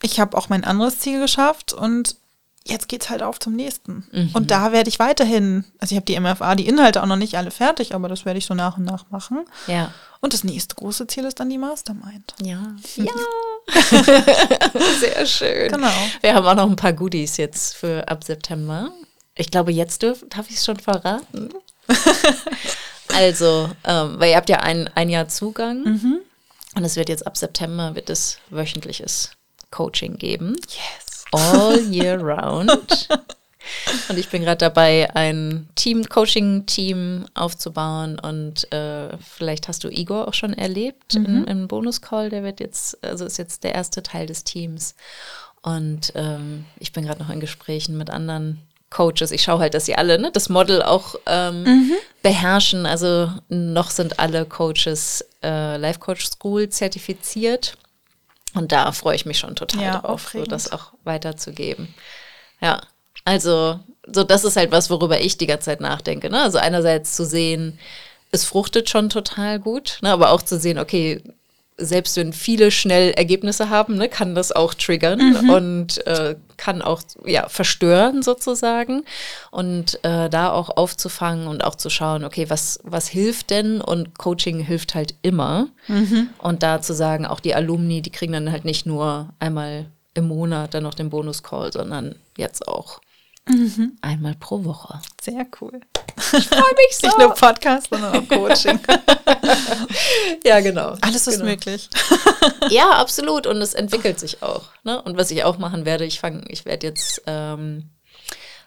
Ich 0.00 0.20
habe 0.20 0.38
auch 0.38 0.48
mein 0.48 0.64
anderes 0.64 1.00
Ziel 1.00 1.20
geschafft 1.20 1.74
und 1.74 2.16
jetzt 2.64 2.88
geht's 2.88 3.10
halt 3.10 3.22
auf 3.22 3.38
zum 3.38 3.54
nächsten. 3.54 4.06
Mhm. 4.12 4.30
Und 4.34 4.50
da 4.50 4.72
werde 4.72 4.88
ich 4.88 4.98
weiterhin, 4.98 5.64
also 5.78 5.92
ich 5.92 5.96
habe 5.96 6.06
die 6.06 6.18
MFA, 6.18 6.54
die 6.54 6.66
Inhalte 6.66 7.02
auch 7.02 7.06
noch 7.06 7.16
nicht 7.16 7.36
alle 7.36 7.50
fertig, 7.50 7.94
aber 7.94 8.08
das 8.08 8.24
werde 8.24 8.38
ich 8.38 8.46
so 8.46 8.54
nach 8.54 8.76
und 8.76 8.84
nach 8.84 9.10
machen. 9.10 9.44
Ja. 9.66 9.92
Und 10.20 10.34
das 10.34 10.44
nächste 10.44 10.74
große 10.74 11.06
Ziel 11.06 11.24
ist 11.24 11.40
dann 11.40 11.50
die 11.50 11.58
Mastermind. 11.58 12.34
Ja. 12.42 12.74
Ja. 12.96 13.12
Sehr 15.00 15.26
schön. 15.26 15.72
Genau. 15.72 15.92
Wir 16.20 16.34
haben 16.34 16.46
auch 16.46 16.54
noch 16.54 16.68
ein 16.68 16.76
paar 16.76 16.92
Goodies 16.92 17.36
jetzt 17.36 17.76
für 17.76 18.08
ab 18.08 18.24
September. 18.24 18.90
Ich 19.34 19.50
glaube, 19.50 19.72
jetzt 19.72 20.02
dürf, 20.02 20.24
darf 20.28 20.50
ich 20.50 20.56
es 20.56 20.64
schon 20.64 20.78
verraten. 20.78 21.50
also, 23.14 23.70
ähm, 23.84 24.16
weil 24.18 24.30
ihr 24.30 24.36
habt 24.36 24.48
ja 24.48 24.60
ein, 24.60 24.90
ein 24.94 25.08
Jahr 25.08 25.28
Zugang. 25.28 25.84
Mhm. 25.84 26.18
Und 26.74 26.84
es 26.84 26.96
wird 26.96 27.08
jetzt 27.08 27.26
ab 27.26 27.36
September 27.36 27.94
wird 27.94 28.10
es 28.10 28.38
wöchentliches 28.50 29.30
Coaching 29.70 30.18
geben. 30.18 30.56
Yes 30.68 31.07
all 31.32 31.78
year 31.90 32.20
round. 32.20 33.08
Und 34.08 34.18
ich 34.18 34.28
bin 34.28 34.42
gerade 34.42 34.58
dabei, 34.58 35.14
ein 35.14 35.68
Team, 35.74 36.04
Coaching-Team 36.08 37.26
aufzubauen. 37.34 38.18
Und 38.18 38.70
äh, 38.72 39.16
vielleicht 39.18 39.68
hast 39.68 39.84
du 39.84 39.88
Igor 39.88 40.28
auch 40.28 40.34
schon 40.34 40.54
erlebt 40.54 41.14
mhm. 41.14 41.44
im 41.44 41.68
Bonus-Call. 41.68 42.30
Der 42.30 42.42
wird 42.42 42.60
jetzt, 42.60 43.02
also 43.04 43.24
ist 43.24 43.38
jetzt 43.38 43.64
der 43.64 43.74
erste 43.74 44.02
Teil 44.02 44.26
des 44.26 44.44
Teams. 44.44 44.94
Und 45.62 46.12
ähm, 46.14 46.64
ich 46.78 46.92
bin 46.92 47.04
gerade 47.04 47.22
noch 47.22 47.30
in 47.30 47.40
Gesprächen 47.40 47.98
mit 47.98 48.10
anderen 48.10 48.62
Coaches. 48.90 49.32
Ich 49.32 49.42
schaue 49.42 49.58
halt, 49.58 49.74
dass 49.74 49.84
sie 49.84 49.96
alle 49.96 50.18
ne, 50.18 50.30
das 50.32 50.48
Model 50.48 50.82
auch 50.82 51.16
ähm, 51.26 51.64
mhm. 51.64 51.92
beherrschen. 52.22 52.86
Also 52.86 53.30
noch 53.48 53.90
sind 53.90 54.18
alle 54.18 54.46
Coaches 54.46 55.24
äh, 55.42 55.76
Life 55.76 55.98
Coach 55.98 56.26
School 56.26 56.68
zertifiziert. 56.68 57.76
Und 58.54 58.72
da 58.72 58.92
freue 58.92 59.16
ich 59.16 59.26
mich 59.26 59.38
schon 59.38 59.56
total 59.56 59.82
ja, 59.82 59.98
drauf, 59.98 60.30
so 60.32 60.44
das 60.44 60.72
auch 60.72 60.92
weiterzugeben. 61.04 61.94
Ja, 62.60 62.80
also 63.24 63.78
so 64.06 64.24
das 64.24 64.44
ist 64.44 64.56
halt 64.56 64.70
was, 64.72 64.90
worüber 64.90 65.20
ich 65.20 65.36
die 65.36 65.46
ganze 65.46 65.66
Zeit 65.66 65.80
nachdenke. 65.80 66.30
Ne? 66.30 66.40
Also 66.40 66.58
einerseits 66.58 67.14
zu 67.14 67.24
sehen, 67.24 67.78
es 68.30 68.44
fruchtet 68.44 68.88
schon 68.88 69.10
total 69.10 69.58
gut, 69.58 69.98
ne? 70.02 70.10
aber 70.10 70.30
auch 70.30 70.42
zu 70.42 70.58
sehen, 70.58 70.78
okay, 70.78 71.22
selbst 71.78 72.16
wenn 72.16 72.32
viele 72.32 72.70
schnell 72.70 73.12
Ergebnisse 73.12 73.70
haben, 73.70 73.96
ne, 73.96 74.08
kann 74.08 74.34
das 74.34 74.52
auch 74.52 74.74
triggern 74.74 75.42
mhm. 75.42 75.50
und 75.50 76.06
äh, 76.06 76.36
kann 76.56 76.82
auch 76.82 77.00
ja, 77.24 77.48
verstören 77.48 78.22
sozusagen. 78.22 79.04
Und 79.50 80.02
äh, 80.04 80.28
da 80.28 80.50
auch 80.50 80.76
aufzufangen 80.76 81.46
und 81.46 81.64
auch 81.64 81.76
zu 81.76 81.88
schauen, 81.88 82.24
okay, 82.24 82.50
was, 82.50 82.80
was 82.82 83.08
hilft 83.08 83.50
denn? 83.50 83.80
Und 83.80 84.18
Coaching 84.18 84.60
hilft 84.60 84.94
halt 84.94 85.14
immer. 85.22 85.68
Mhm. 85.86 86.30
Und 86.38 86.62
da 86.62 86.82
zu 86.82 86.94
sagen, 86.94 87.26
auch 87.26 87.40
die 87.40 87.54
Alumni, 87.54 88.02
die 88.02 88.10
kriegen 88.10 88.32
dann 88.32 88.50
halt 88.50 88.64
nicht 88.64 88.84
nur 88.84 89.30
einmal 89.38 89.86
im 90.14 90.26
Monat 90.28 90.74
dann 90.74 90.82
noch 90.82 90.94
den 90.94 91.10
Bonus-Call, 91.10 91.72
sondern 91.72 92.16
jetzt 92.36 92.66
auch 92.66 93.00
Mhm. 93.48 93.96
Einmal 94.02 94.34
pro 94.34 94.64
Woche. 94.64 95.00
Sehr 95.20 95.46
cool. 95.60 95.80
Ich 96.32 96.48
freue 96.48 96.60
mich 96.60 96.96
so. 97.00 97.06
Nicht 97.06 97.18
nur 97.18 97.34
Podcast, 97.34 97.88
sondern 97.90 98.16
auch 98.16 98.28
Coaching. 98.28 98.80
ja, 100.44 100.60
genau. 100.60 100.96
Alles 101.00 101.26
ist 101.26 101.34
genau. 101.34 101.50
möglich. 101.50 101.88
ja, 102.70 102.90
absolut. 102.90 103.46
Und 103.46 103.56
es 103.62 103.74
entwickelt 103.74 104.20
sich 104.20 104.42
auch. 104.42 104.64
Ne? 104.84 105.00
Und 105.02 105.16
was 105.16 105.30
ich 105.30 105.44
auch 105.44 105.58
machen 105.58 105.84
werde, 105.84 106.04
ich 106.04 106.20
fange, 106.20 106.44
ich 106.48 106.64
werde 106.64 106.86
jetzt 106.86 107.22
ähm, 107.26 107.90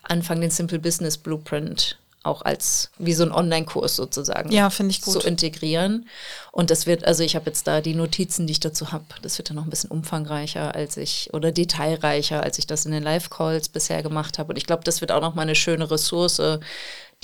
anfangen, 0.04 0.42
den 0.42 0.52
Simple 0.52 0.80
Business 0.80 1.18
Blueprint 1.18 1.98
auch 2.24 2.44
als 2.44 2.92
wie 3.00 3.14
so 3.14 3.24
ein 3.24 3.32
Online-Kurs 3.32 3.96
sozusagen 3.96 4.52
ja, 4.52 4.70
finde 4.70 4.92
ich 4.92 5.02
gut. 5.02 5.14
zu 5.14 5.28
integrieren. 5.28 6.08
Und 6.52 6.70
das 6.70 6.86
wird, 6.86 7.04
also 7.04 7.24
ich 7.24 7.36
habe 7.36 7.48
jetzt 7.48 7.66
da 7.66 7.82
die 7.82 7.96
Notizen, 7.96 8.46
die 8.46 8.52
ich 8.52 8.60
dazu 8.60 8.92
habe, 8.92 9.06
das 9.24 9.40
wird 9.40 9.50
dann 9.50 9.56
noch 9.56 9.64
ein 9.64 9.72
bisschen 9.72 9.90
umfangreicher 9.90 10.76
als 10.76 10.98
ich 10.98 11.30
oder 11.34 11.52
detailreicher, 11.52 12.44
als 12.44 12.60
ich 12.60 12.68
das 12.68 12.86
in 12.86 12.92
den 12.92 13.02
Live-Calls 13.02 13.70
bisher 13.70 14.04
gemacht 14.04 14.38
habe. 14.38 14.52
Und 14.52 14.58
ich 14.58 14.68
glaube, 14.68 14.84
das 14.84 15.02
wird 15.02 15.12
auch 15.12 15.22
noch 15.22 15.34
mal 15.34 15.42
eine 15.44 15.56
schöne 15.56 15.90
Ressource, 15.90 16.40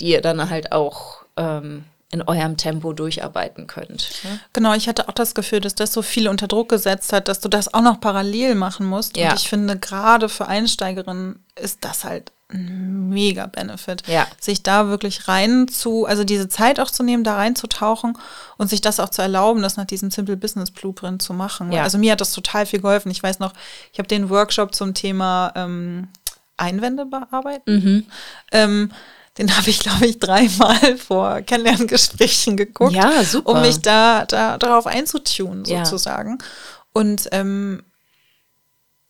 die 0.00 0.10
ihr 0.10 0.20
dann 0.20 0.50
halt 0.50 0.72
auch 0.72 1.24
ähm, 1.36 1.84
in 2.10 2.22
eurem 2.22 2.56
Tempo 2.56 2.92
durcharbeiten 2.92 3.66
könnt. 3.66 4.10
Ne? 4.24 4.40
Genau, 4.54 4.72
ich 4.74 4.88
hatte 4.88 5.08
auch 5.08 5.12
das 5.12 5.34
Gefühl, 5.34 5.60
dass 5.60 5.74
das 5.74 5.92
so 5.92 6.00
viel 6.00 6.28
unter 6.28 6.48
Druck 6.48 6.70
gesetzt 6.70 7.12
hat, 7.12 7.28
dass 7.28 7.40
du 7.40 7.48
das 7.48 7.72
auch 7.74 7.82
noch 7.82 8.00
parallel 8.00 8.54
machen 8.54 8.86
musst. 8.86 9.16
Ja. 9.16 9.30
Und 9.30 9.38
ich 9.38 9.48
finde, 9.48 9.78
gerade 9.78 10.28
für 10.28 10.48
Einsteigerinnen 10.48 11.44
ist 11.60 11.84
das 11.84 12.04
halt 12.04 12.32
ein 12.50 13.10
mega 13.10 13.46
Benefit. 13.46 14.04
Ja. 14.06 14.26
Sich 14.40 14.62
da 14.62 14.88
wirklich 14.88 15.28
rein 15.28 15.68
zu, 15.68 16.06
also 16.06 16.24
diese 16.24 16.48
Zeit 16.48 16.80
auch 16.80 16.90
zu 16.90 17.02
nehmen, 17.02 17.24
da 17.24 17.36
reinzutauchen 17.36 18.16
und 18.56 18.70
sich 18.70 18.80
das 18.80 19.00
auch 19.00 19.10
zu 19.10 19.20
erlauben, 19.20 19.60
das 19.60 19.76
nach 19.76 19.84
diesem 19.84 20.10
Simple 20.10 20.38
Business 20.38 20.70
Blueprint 20.70 21.20
zu 21.20 21.34
machen. 21.34 21.72
Ja. 21.72 21.82
Also 21.82 21.98
mir 21.98 22.12
hat 22.12 22.22
das 22.22 22.32
total 22.32 22.64
viel 22.64 22.80
geholfen. 22.80 23.10
Ich 23.10 23.22
weiß 23.22 23.38
noch, 23.38 23.52
ich 23.92 23.98
habe 23.98 24.08
den 24.08 24.30
Workshop 24.30 24.74
zum 24.74 24.94
Thema 24.94 25.52
ähm, 25.56 26.08
Einwände 26.56 27.04
bearbeiten. 27.04 27.74
Mhm. 27.74 28.06
Ähm, 28.50 28.92
den 29.38 29.56
habe 29.56 29.70
ich, 29.70 29.78
glaube 29.78 30.06
ich, 30.06 30.18
dreimal 30.18 30.98
vor 30.98 31.40
Kennenlerngesprächen 31.42 32.56
geguckt, 32.56 32.92
ja, 32.92 33.22
super. 33.24 33.52
um 33.52 33.60
mich 33.60 33.80
da, 33.80 34.26
da 34.26 34.58
darauf 34.58 34.86
einzutun, 34.86 35.64
sozusagen. 35.64 36.38
Ja. 36.40 36.46
Und 36.92 37.28
ähm, 37.32 37.84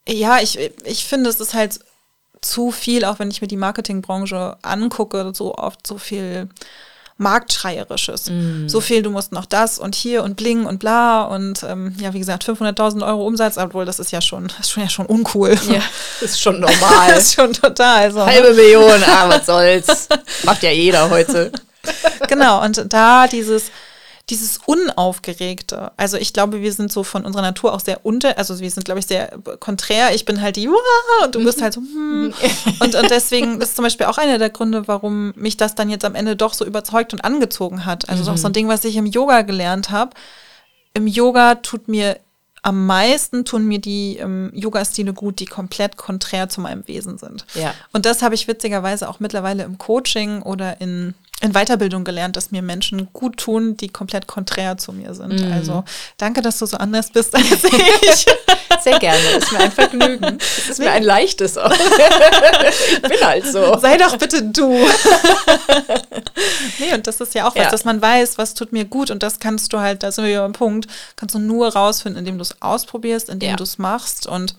ja, 0.06 0.40
ich, 0.40 0.58
ich 0.84 1.04
finde, 1.04 1.30
es 1.30 1.40
ist 1.40 1.54
halt 1.54 1.80
zu 2.40 2.70
viel, 2.70 3.04
auch 3.04 3.18
wenn 3.18 3.30
ich 3.30 3.40
mir 3.40 3.48
die 3.48 3.56
Marketingbranche 3.56 4.58
angucke, 4.62 5.32
so 5.34 5.54
oft 5.54 5.86
so 5.86 5.98
viel 5.98 6.48
Marktschreierisches. 7.18 8.30
Mm. 8.30 8.68
So 8.68 8.80
viel, 8.80 9.02
du 9.02 9.10
musst 9.10 9.32
noch 9.32 9.44
das 9.44 9.78
und 9.78 9.94
hier 9.94 10.22
und 10.22 10.36
bling 10.36 10.66
und 10.66 10.78
bla 10.78 11.24
und 11.24 11.62
ähm, 11.64 11.94
ja, 12.00 12.14
wie 12.14 12.20
gesagt, 12.20 12.48
500.000 12.48 13.06
Euro 13.06 13.26
Umsatz, 13.26 13.58
obwohl 13.58 13.84
das 13.84 13.98
ist 13.98 14.12
ja 14.12 14.20
schon, 14.20 14.46
ist 14.60 14.70
schon 14.70 14.82
ja 14.84 14.88
schon 14.88 15.06
uncool. 15.06 15.58
Ja, 15.68 15.82
ist 16.20 16.40
schon 16.40 16.60
normal. 16.60 17.18
ist 17.18 17.34
schon 17.34 17.52
total 17.52 18.12
so. 18.12 18.20
Ne? 18.20 18.26
Halbe 18.26 18.54
Million, 18.54 19.02
ah, 19.04 19.28
was 19.28 19.46
soll's. 19.46 20.08
Macht 20.44 20.62
ja 20.62 20.70
jeder 20.70 21.10
heute. 21.10 21.50
genau, 22.28 22.62
und 22.64 22.84
da 22.92 23.26
dieses, 23.26 23.70
dieses 24.30 24.58
Unaufgeregte. 24.66 25.92
Also 25.96 26.16
ich 26.16 26.32
glaube, 26.32 26.60
wir 26.60 26.72
sind 26.72 26.92
so 26.92 27.02
von 27.02 27.24
unserer 27.24 27.42
Natur 27.42 27.72
auch 27.72 27.80
sehr 27.80 28.04
unter, 28.04 28.36
also 28.36 28.58
wir 28.60 28.70
sind, 28.70 28.84
glaube 28.84 29.00
ich, 29.00 29.06
sehr 29.06 29.38
konträr. 29.58 30.14
Ich 30.14 30.24
bin 30.24 30.42
halt 30.42 30.56
die, 30.56 30.68
und 30.68 31.34
du 31.34 31.42
bist 31.42 31.62
halt 31.62 31.74
so, 31.74 31.80
hm. 31.80 32.34
und, 32.80 32.94
und 32.94 33.10
deswegen 33.10 33.58
das 33.58 33.70
ist 33.70 33.76
zum 33.76 33.84
Beispiel 33.84 34.06
auch 34.06 34.18
einer 34.18 34.38
der 34.38 34.50
Gründe, 34.50 34.86
warum 34.86 35.32
mich 35.36 35.56
das 35.56 35.74
dann 35.74 35.88
jetzt 35.88 36.04
am 36.04 36.14
Ende 36.14 36.36
doch 36.36 36.54
so 36.54 36.64
überzeugt 36.64 37.12
und 37.12 37.24
angezogen 37.24 37.86
hat. 37.86 38.08
Also 38.08 38.24
mhm. 38.24 38.28
auch 38.30 38.36
so 38.36 38.48
ein 38.48 38.52
Ding, 38.52 38.68
was 38.68 38.84
ich 38.84 38.96
im 38.96 39.06
Yoga 39.06 39.42
gelernt 39.42 39.90
habe. 39.90 40.12
Im 40.94 41.06
Yoga 41.06 41.56
tut 41.56 41.88
mir 41.88 42.18
am 42.62 42.86
meisten 42.86 43.44
tun 43.44 43.66
mir 43.66 43.78
die 43.78 44.18
ähm, 44.18 44.50
Yoga-Stile 44.52 45.12
gut, 45.12 45.38
die 45.38 45.46
komplett 45.46 45.96
konträr 45.96 46.48
zu 46.48 46.60
meinem 46.60 46.86
Wesen 46.88 47.16
sind. 47.16 47.46
Ja. 47.54 47.72
Und 47.92 48.04
das 48.04 48.20
habe 48.20 48.34
ich 48.34 48.48
witzigerweise 48.48 49.08
auch 49.08 49.20
mittlerweile 49.20 49.62
im 49.62 49.78
Coaching 49.78 50.42
oder 50.42 50.80
in 50.80 51.14
in 51.40 51.52
Weiterbildung 51.52 52.04
gelernt, 52.04 52.36
dass 52.36 52.50
mir 52.50 52.62
Menschen 52.62 53.08
gut 53.12 53.36
tun, 53.36 53.76
die 53.76 53.88
komplett 53.88 54.26
konträr 54.26 54.76
zu 54.76 54.92
mir 54.92 55.14
sind. 55.14 55.40
Mm. 55.40 55.52
Also 55.52 55.84
danke, 56.16 56.42
dass 56.42 56.58
du 56.58 56.66
so 56.66 56.76
anders 56.78 57.10
bist 57.10 57.34
als 57.34 57.64
ich. 57.64 58.26
Sehr 58.82 58.98
gerne. 58.98 59.22
Ist 59.36 59.52
mir 59.52 59.60
ein 59.60 59.72
Vergnügen. 59.72 60.38
Es 60.58 60.68
ist 60.68 60.78
mir 60.80 60.90
ein 60.90 61.02
leichtes 61.02 61.56
auch. 61.56 61.70
ich 62.92 63.02
bin 63.02 63.20
halt 63.22 63.46
so. 63.46 63.78
Sei 63.78 63.96
doch 63.96 64.16
bitte 64.16 64.42
du. 64.42 64.86
nee, 66.78 66.92
und 66.92 67.06
das 67.06 67.20
ist 67.20 67.34
ja 67.34 67.48
auch 67.48 67.54
was, 67.54 67.64
ja. 67.64 67.70
dass 67.70 67.84
man 67.84 68.02
weiß, 68.02 68.38
was 68.38 68.54
tut 68.54 68.72
mir 68.72 68.84
gut 68.84 69.10
und 69.10 69.22
das 69.22 69.38
kannst 69.38 69.72
du 69.72 69.78
halt, 69.78 70.02
da 70.02 70.12
sind 70.12 70.24
wir 70.24 70.30
wieder 70.30 70.44
am 70.44 70.52
Punkt, 70.52 70.86
kannst 71.16 71.34
du 71.34 71.38
nur 71.38 71.72
rausfinden, 71.72 72.18
indem 72.18 72.38
du 72.38 72.42
es 72.42 72.60
ausprobierst, 72.60 73.28
indem 73.28 73.50
ja. 73.50 73.56
du 73.56 73.64
es 73.64 73.78
machst 73.78 74.26
und 74.26 74.56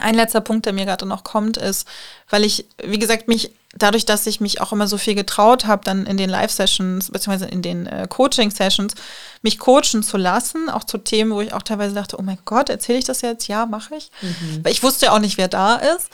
ein 0.00 0.14
letzter 0.14 0.40
Punkt, 0.40 0.66
der 0.66 0.72
mir 0.72 0.84
gerade 0.84 1.06
noch 1.06 1.24
kommt, 1.24 1.56
ist, 1.56 1.86
weil 2.30 2.44
ich, 2.44 2.66
wie 2.82 2.98
gesagt, 2.98 3.28
mich 3.28 3.50
dadurch, 3.76 4.04
dass 4.04 4.26
ich 4.26 4.40
mich 4.40 4.60
auch 4.60 4.72
immer 4.72 4.86
so 4.86 4.98
viel 4.98 5.14
getraut 5.14 5.66
habe, 5.66 5.84
dann 5.84 6.06
in 6.06 6.16
den 6.16 6.30
Live-Sessions, 6.30 7.10
beziehungsweise 7.10 7.50
in 7.50 7.62
den 7.62 7.86
äh, 7.86 8.06
Coaching-Sessions, 8.08 8.94
mich 9.42 9.58
coachen 9.58 10.02
zu 10.02 10.16
lassen, 10.16 10.68
auch 10.68 10.84
zu 10.84 10.98
Themen, 10.98 11.32
wo 11.32 11.40
ich 11.40 11.52
auch 11.52 11.62
teilweise 11.62 11.94
dachte, 11.94 12.16
oh 12.18 12.22
mein 12.22 12.38
Gott, 12.44 12.68
erzähle 12.68 12.98
ich 12.98 13.04
das 13.04 13.20
jetzt? 13.22 13.48
Ja, 13.48 13.66
mache 13.66 13.96
ich. 13.96 14.10
Mhm. 14.22 14.64
Weil 14.64 14.72
ich 14.72 14.82
wusste 14.82 15.06
ja 15.06 15.12
auch 15.12 15.18
nicht, 15.18 15.38
wer 15.38 15.48
da 15.48 15.76
ist. 15.76 16.08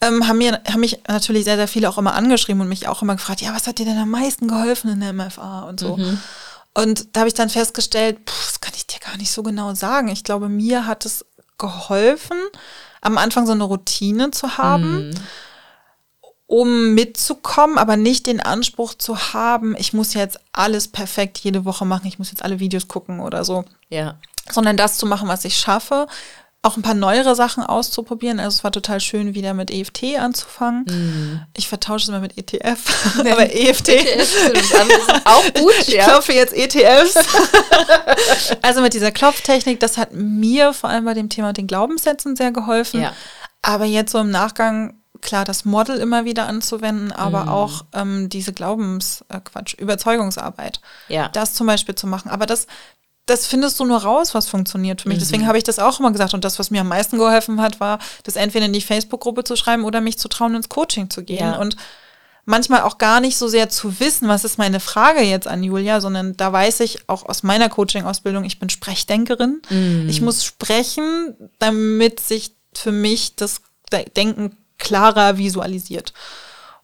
Ähm, 0.00 0.26
haben, 0.26 0.38
mir, 0.38 0.60
haben 0.70 0.80
mich 0.80 1.00
natürlich 1.08 1.44
sehr, 1.44 1.56
sehr 1.56 1.68
viele 1.68 1.88
auch 1.88 1.98
immer 1.98 2.14
angeschrieben 2.14 2.62
und 2.62 2.68
mich 2.68 2.88
auch 2.88 3.02
immer 3.02 3.16
gefragt, 3.16 3.42
ja, 3.42 3.54
was 3.54 3.66
hat 3.66 3.78
dir 3.78 3.84
denn 3.84 3.98
am 3.98 4.10
meisten 4.10 4.48
geholfen 4.48 4.90
in 4.90 5.00
der 5.00 5.12
MFA 5.12 5.62
und 5.62 5.80
so. 5.80 5.96
Mhm. 5.96 6.18
Und 6.72 7.14
da 7.14 7.20
habe 7.20 7.28
ich 7.28 7.34
dann 7.34 7.50
festgestellt, 7.50 8.18
pff, 8.26 8.46
das 8.46 8.60
kann 8.60 8.72
ich 8.74 8.86
dir 8.86 9.00
gar 9.00 9.16
nicht 9.16 9.30
so 9.30 9.42
genau 9.42 9.74
sagen. 9.74 10.08
Ich 10.08 10.24
glaube, 10.24 10.48
mir 10.48 10.86
hat 10.86 11.04
es 11.04 11.26
geholfen, 11.58 12.38
am 13.00 13.18
Anfang 13.18 13.46
so 13.46 13.52
eine 13.52 13.64
Routine 13.64 14.30
zu 14.30 14.58
haben. 14.58 15.08
Mhm 15.08 15.14
um 16.50 16.94
mitzukommen, 16.94 17.78
aber 17.78 17.96
nicht 17.96 18.26
den 18.26 18.40
Anspruch 18.40 18.94
zu 18.94 19.32
haben, 19.32 19.76
ich 19.78 19.92
muss 19.92 20.14
jetzt 20.14 20.40
alles 20.50 20.88
perfekt 20.88 21.38
jede 21.38 21.64
Woche 21.64 21.84
machen, 21.84 22.08
ich 22.08 22.18
muss 22.18 22.32
jetzt 22.32 22.42
alle 22.44 22.58
Videos 22.58 22.88
gucken 22.88 23.20
oder 23.20 23.44
so. 23.44 23.64
Ja. 23.88 24.16
Sondern 24.50 24.76
das 24.76 24.98
zu 24.98 25.06
machen, 25.06 25.28
was 25.28 25.44
ich 25.44 25.56
schaffe, 25.56 26.08
auch 26.62 26.76
ein 26.76 26.82
paar 26.82 26.94
neuere 26.94 27.34
Sachen 27.34 27.64
auszuprobieren. 27.64 28.38
Also 28.38 28.56
es 28.58 28.64
war 28.64 28.70
total 28.70 29.00
schön, 29.00 29.34
wieder 29.34 29.54
mit 29.54 29.70
EFT 29.70 30.18
anzufangen. 30.18 30.84
Mhm. 30.88 31.40
Ich 31.56 31.68
vertausche 31.68 32.04
es 32.04 32.10
mal 32.10 32.20
mit 32.20 32.36
ETF, 32.36 33.22
nee. 33.22 33.30
aber 33.32 33.50
EFT. 33.54 33.88
ETF 33.88 34.52
ist 34.52 35.26
auch 35.26 35.54
gut. 35.54 35.72
Ich 35.80 35.88
ja. 35.88 36.04
klopfe 36.04 36.34
jetzt 36.34 36.52
ETFs. 36.52 37.14
also 38.62 38.82
mit 38.82 38.92
dieser 38.92 39.10
Klopftechnik, 39.10 39.80
das 39.80 39.96
hat 39.96 40.12
mir 40.12 40.74
vor 40.74 40.90
allem 40.90 41.06
bei 41.06 41.14
dem 41.14 41.30
Thema 41.30 41.54
den 41.54 41.66
Glaubenssätzen 41.66 42.36
sehr 42.36 42.52
geholfen. 42.52 43.00
Ja. 43.00 43.14
Aber 43.62 43.86
jetzt 43.86 44.12
so 44.12 44.18
im 44.18 44.30
Nachgang 44.30 45.00
klar 45.22 45.44
das 45.44 45.64
Model 45.64 45.98
immer 45.98 46.24
wieder 46.24 46.46
anzuwenden, 46.46 47.12
aber 47.12 47.44
mm. 47.44 47.48
auch 47.48 47.84
ähm, 47.92 48.28
diese 48.28 48.52
Glaubens, 48.52 49.24
äh, 49.28 49.40
Überzeugungsarbeit. 49.78 50.80
Ja. 51.08 51.28
Das 51.28 51.54
zum 51.54 51.66
Beispiel 51.66 51.94
zu 51.94 52.06
machen. 52.06 52.30
Aber 52.30 52.46
das, 52.46 52.66
das 53.30 53.46
findest 53.46 53.78
du 53.78 53.84
nur 53.84 54.02
raus, 54.02 54.34
was 54.34 54.48
funktioniert 54.48 55.02
für 55.02 55.08
mich. 55.08 55.18
Mhm. 55.18 55.20
Deswegen 55.20 55.46
habe 55.46 55.56
ich 55.56 55.64
das 55.64 55.78
auch 55.78 56.00
immer 56.00 56.10
gesagt. 56.10 56.34
Und 56.34 56.44
das, 56.44 56.58
was 56.58 56.70
mir 56.70 56.80
am 56.80 56.88
meisten 56.88 57.16
geholfen 57.16 57.60
hat, 57.60 57.80
war, 57.80 57.98
das 58.24 58.36
entweder 58.36 58.66
in 58.66 58.72
die 58.72 58.80
Facebook-Gruppe 58.80 59.44
zu 59.44 59.56
schreiben 59.56 59.84
oder 59.84 60.00
mich 60.00 60.18
zu 60.18 60.28
trauen, 60.28 60.54
ins 60.54 60.68
Coaching 60.68 61.10
zu 61.10 61.22
gehen. 61.22 61.38
Ja. 61.38 61.58
Und 61.58 61.76
manchmal 62.44 62.82
auch 62.82 62.98
gar 62.98 63.20
nicht 63.20 63.38
so 63.38 63.48
sehr 63.48 63.68
zu 63.68 64.00
wissen, 64.00 64.28
was 64.28 64.44
ist 64.44 64.58
meine 64.58 64.80
Frage 64.80 65.22
jetzt 65.22 65.46
an 65.46 65.62
Julia, 65.62 66.00
sondern 66.00 66.36
da 66.36 66.52
weiß 66.52 66.80
ich 66.80 67.08
auch 67.08 67.24
aus 67.26 67.42
meiner 67.42 67.68
Coaching-Ausbildung, 67.68 68.44
ich 68.44 68.58
bin 68.58 68.68
Sprechdenkerin. 68.68 69.62
Mhm. 69.70 70.08
Ich 70.08 70.20
muss 70.20 70.44
sprechen, 70.44 71.34
damit 71.58 72.20
sich 72.20 72.54
für 72.74 72.92
mich 72.92 73.36
das 73.36 73.60
Denken 74.16 74.56
klarer 74.78 75.38
visualisiert. 75.38 76.12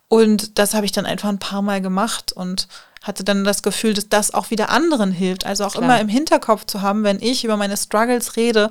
Und 0.08 0.58
das 0.58 0.74
habe 0.74 0.86
ich 0.86 0.92
dann 0.92 1.06
einfach 1.06 1.28
ein 1.28 1.40
paar 1.40 1.62
Mal 1.62 1.80
gemacht 1.80 2.32
und 2.32 2.68
hatte 3.06 3.24
dann 3.24 3.44
das 3.44 3.62
Gefühl, 3.62 3.94
dass 3.94 4.08
das 4.08 4.34
auch 4.34 4.50
wieder 4.50 4.70
anderen 4.70 5.12
hilft. 5.12 5.46
Also 5.46 5.64
auch 5.64 5.72
Klar. 5.72 5.84
immer 5.84 6.00
im 6.00 6.08
Hinterkopf 6.08 6.66
zu 6.66 6.82
haben, 6.82 7.04
wenn 7.04 7.20
ich 7.20 7.44
über 7.44 7.56
meine 7.56 7.76
Struggles 7.76 8.36
rede, 8.36 8.70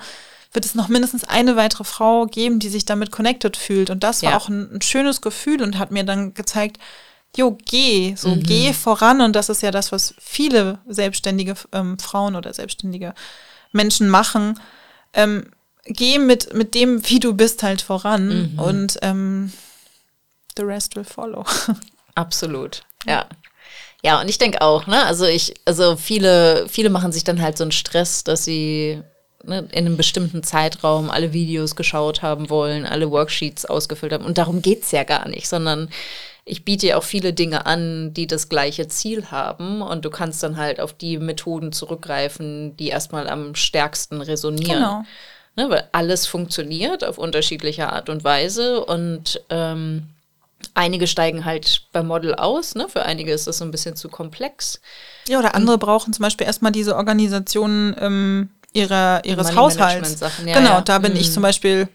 wird 0.52 0.66
es 0.66 0.76
noch 0.76 0.88
mindestens 0.88 1.24
eine 1.24 1.56
weitere 1.56 1.84
Frau 1.84 2.26
geben, 2.26 2.60
die 2.60 2.70
sich 2.70 2.86
damit 2.86 3.12
connected 3.12 3.58
fühlt. 3.58 3.90
Und 3.90 4.04
das 4.04 4.24
war 4.24 4.32
ja. 4.32 4.38
auch 4.38 4.50
ein, 4.50 4.76
ein, 4.76 4.82
schönes 4.82 5.22
Gefühl 5.22 5.62
und 5.62 5.78
hat 5.78 5.92
mir 5.92 6.04
dann 6.04 6.34
gezeigt, 6.34 6.78
jo, 7.36 7.58
geh, 7.66 8.16
so 8.16 8.30
mhm. 8.30 8.44
geh 8.44 8.74
voran. 8.74 9.22
Und 9.22 9.36
das 9.36 9.50
ist 9.50 9.62
ja 9.62 9.72
das, 9.72 9.92
was 9.92 10.16
viele 10.18 10.80
selbstständige 10.88 11.56
ähm, 11.72 12.00
Frauen 12.00 12.36
oder 12.36 12.54
selbstständige 12.54 13.14
Menschen 13.72 14.10
machen. 14.10 14.60
Ähm, 15.14 15.52
geh 15.86 16.18
mit, 16.20 16.54
mit 16.54 16.74
dem, 16.74 17.08
wie 17.10 17.20
du 17.20 17.34
bist, 17.34 17.64
halt 17.64 17.82
voran 17.82 18.54
mhm. 18.54 18.60
und 18.60 18.98
ähm, 19.02 19.52
the 20.58 20.64
rest 20.64 20.96
will 20.96 21.04
follow. 21.04 21.46
Absolut, 22.16 22.84
ja. 23.06 23.28
Ja, 24.06 24.22
und 24.22 24.30
ich 24.30 24.38
denke 24.38 24.62
auch, 24.62 24.86
ne, 24.86 25.04
also 25.04 25.26
ich, 25.26 25.56
also 25.66 25.96
viele, 25.96 26.68
viele 26.70 26.92
machen 26.92 27.12
sich 27.12 27.24
dann 27.24 27.42
halt 27.42 27.58
so 27.58 27.64
einen 27.64 27.72
Stress, 27.72 28.24
dass 28.24 28.46
sie 28.46 29.02
ne, 29.44 29.68
in 29.72 29.88
einem 29.88 29.98
bestimmten 29.98 30.44
Zeitraum 30.44 31.10
alle 31.10 31.34
Videos 31.34 31.76
geschaut 31.76 32.22
haben 32.22 32.52
wollen, 32.52 32.86
alle 32.86 33.10
Worksheets 33.10 33.66
ausgefüllt 33.66 34.14
haben. 34.14 34.24
Und 34.24 34.38
darum 34.38 34.62
geht 34.62 34.84
es 34.84 34.92
ja 34.92 35.06
gar 35.06 35.28
nicht, 35.28 35.48
sondern 35.48 35.90
ich 36.46 36.64
biete 36.64 36.86
ja 36.86 36.98
auch 36.98 37.04
viele 37.04 37.34
Dinge 37.34 37.66
an, 37.66 38.14
die 38.14 38.28
das 38.28 38.48
gleiche 38.48 38.88
Ziel 38.88 39.32
haben. 39.32 39.82
Und 39.82 40.06
du 40.06 40.12
kannst 40.12 40.44
dann 40.44 40.58
halt 40.58 40.80
auf 40.80 40.94
die 40.94 41.18
Methoden 41.18 41.72
zurückgreifen, 41.72 42.78
die 42.78 42.90
erstmal 42.90 43.28
am 43.28 43.56
stärksten 43.56 44.22
resonieren. 44.22 44.84
Genau. 44.84 45.04
Ne, 45.56 45.68
weil 45.72 45.90
alles 45.94 46.28
funktioniert 46.28 47.04
auf 47.04 47.18
unterschiedliche 47.18 47.92
Art 47.92 48.10
und 48.10 48.24
Weise 48.24 48.86
und 48.86 49.42
ähm, 49.50 50.10
einige 50.74 51.08
steigen 51.08 51.46
halt 51.46 51.84
beim 51.92 52.08
Model 52.08 52.36
aus, 52.36 52.76
ne? 52.76 52.88
für 52.90 53.04
einige 53.04 53.32
ist 53.32 53.48
das 53.48 53.60
so 53.60 53.66
ein 53.66 53.72
bisschen 53.72 53.96
zu 53.96 54.10
komplex. 54.10 54.82
Ja, 55.28 55.40
oder 55.40 55.56
andere 55.56 55.78
brauchen 55.78 56.14
zum 56.14 56.24
Beispiel 56.24 56.48
erstmal 56.48 56.72
diese 56.72 56.96
Organisationen 56.96 57.96
ähm, 58.00 58.50
ihrer, 58.74 59.24
ihres 59.26 59.56
Haushalts. 59.56 60.20
Ja, 60.20 60.30
genau, 60.60 60.76
ja. 60.76 60.82
da 60.82 61.00
bin 61.00 61.14
mhm. 61.14 61.20
ich 61.20 61.32
zum 61.32 61.44
Beispiel, 61.44 61.88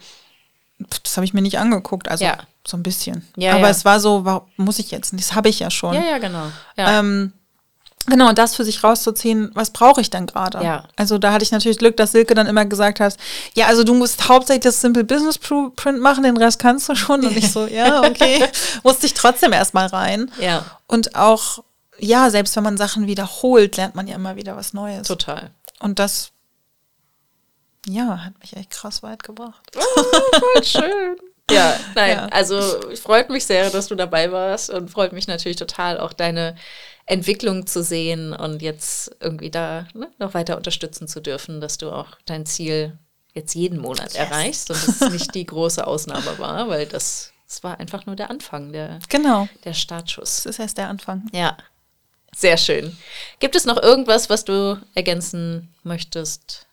das 1.02 1.16
habe 1.16 1.24
ich 1.24 1.34
mir 1.34 1.42
nicht 1.42 1.58
angeguckt, 1.58 2.08
also 2.08 2.24
ja. 2.24 2.38
so 2.66 2.76
ein 2.76 2.82
bisschen. 2.82 3.26
Aber 3.36 3.68
es 3.68 3.84
war 3.84 4.00
so, 4.00 4.24
warum 4.24 4.48
muss 4.56 4.78
ich 4.78 4.90
jetzt? 4.90 5.12
Das 5.12 5.34
habe 5.34 5.48
ich 5.48 5.60
ja 5.60 5.70
schon. 5.70 5.94
Ja, 5.94 6.02
ja, 6.02 6.18
genau. 6.18 6.46
Ähm, 6.76 7.32
Genau, 8.06 8.32
das 8.32 8.56
für 8.56 8.64
sich 8.64 8.82
rauszuziehen, 8.82 9.50
was 9.54 9.70
brauche 9.70 10.00
ich 10.00 10.08
denn 10.08 10.26
gerade? 10.26 10.64
Ja. 10.64 10.84
Also 10.96 11.18
da 11.18 11.32
hatte 11.32 11.44
ich 11.44 11.52
natürlich 11.52 11.78
Glück, 11.78 11.96
dass 11.96 12.12
Silke 12.12 12.34
dann 12.34 12.46
immer 12.46 12.64
gesagt 12.64 12.98
hat, 12.98 13.16
ja, 13.54 13.66
also 13.66 13.84
du 13.84 13.94
musst 13.94 14.28
hauptsächlich 14.28 14.64
das 14.64 14.80
Simple 14.80 15.04
Business 15.04 15.38
Print 15.38 16.00
machen, 16.00 16.24
den 16.24 16.36
Rest 16.36 16.58
kannst 16.58 16.88
du 16.88 16.94
schon. 16.94 17.24
Und 17.24 17.36
ich 17.36 17.52
so, 17.52 17.66
ja, 17.66 18.02
okay. 18.04 18.46
Musste 18.82 19.06
ich 19.06 19.14
trotzdem 19.14 19.52
erstmal 19.52 19.86
rein. 19.86 20.30
Ja. 20.40 20.64
Und 20.86 21.14
auch, 21.14 21.62
ja, 21.98 22.30
selbst 22.30 22.56
wenn 22.56 22.64
man 22.64 22.78
Sachen 22.78 23.06
wiederholt, 23.06 23.76
lernt 23.76 23.94
man 23.94 24.08
ja 24.08 24.14
immer 24.14 24.34
wieder 24.34 24.56
was 24.56 24.72
Neues. 24.72 25.06
Total. 25.06 25.50
Und 25.78 25.98
das, 25.98 26.30
ja, 27.86 28.24
hat 28.24 28.32
mich 28.40 28.56
echt 28.56 28.70
krass 28.70 29.02
weit 29.02 29.22
gebracht. 29.22 29.62
Oh, 29.76 30.02
voll 30.38 30.64
schön. 30.64 31.16
Ja, 31.50 31.76
nein, 31.94 32.16
ja. 32.16 32.26
also 32.26 32.60
freut 32.94 33.28
mich 33.28 33.44
sehr, 33.44 33.70
dass 33.70 33.88
du 33.88 33.96
dabei 33.96 34.30
warst 34.30 34.70
und 34.70 34.88
freut 34.88 35.12
mich 35.12 35.26
natürlich 35.26 35.56
total 35.56 35.98
auch 35.98 36.12
deine 36.12 36.54
Entwicklung 37.10 37.66
zu 37.66 37.82
sehen 37.82 38.32
und 38.32 38.62
jetzt 38.62 39.10
irgendwie 39.20 39.50
da 39.50 39.86
ne, 39.94 40.08
noch 40.18 40.32
weiter 40.34 40.56
unterstützen 40.56 41.08
zu 41.08 41.20
dürfen, 41.20 41.60
dass 41.60 41.76
du 41.76 41.90
auch 41.90 42.16
dein 42.24 42.46
Ziel 42.46 42.96
jetzt 43.34 43.54
jeden 43.54 43.80
Monat 43.80 44.12
yes. 44.12 44.14
erreichst 44.14 44.70
und 44.70 44.76
es 44.76 45.00
nicht 45.10 45.34
die 45.34 45.46
große 45.46 45.84
Ausnahme 45.86 46.38
war, 46.38 46.68
weil 46.68 46.86
das, 46.86 47.32
das 47.48 47.64
war 47.64 47.80
einfach 47.80 48.06
nur 48.06 48.14
der 48.14 48.30
Anfang, 48.30 48.72
der, 48.72 49.00
genau. 49.08 49.48
der 49.64 49.74
Startschuss. 49.74 50.44
Das 50.44 50.46
ist 50.46 50.58
erst 50.60 50.78
der 50.78 50.88
Anfang. 50.88 51.26
Ja, 51.32 51.56
sehr 52.34 52.56
schön. 52.56 52.96
Gibt 53.40 53.56
es 53.56 53.64
noch 53.64 53.82
irgendwas, 53.82 54.30
was 54.30 54.44
du 54.44 54.80
ergänzen 54.94 55.74
möchtest? 55.82 56.66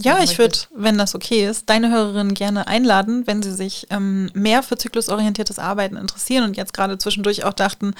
Ja, 0.00 0.22
ich 0.22 0.38
würde, 0.38 0.56
wenn 0.74 0.98
das 0.98 1.14
okay 1.14 1.46
ist, 1.46 1.68
deine 1.68 1.90
Hörerinnen 1.90 2.34
gerne 2.34 2.66
einladen, 2.66 3.26
wenn 3.26 3.42
sie 3.42 3.54
sich 3.54 3.86
ähm, 3.90 4.30
mehr 4.34 4.62
für 4.62 4.78
zyklusorientiertes 4.78 5.58
Arbeiten 5.58 5.96
interessieren 5.96 6.44
und 6.44 6.56
jetzt 6.56 6.72
gerade 6.72 6.96
zwischendurch 6.98 7.44
auch 7.44 7.52
dachten, 7.52 7.94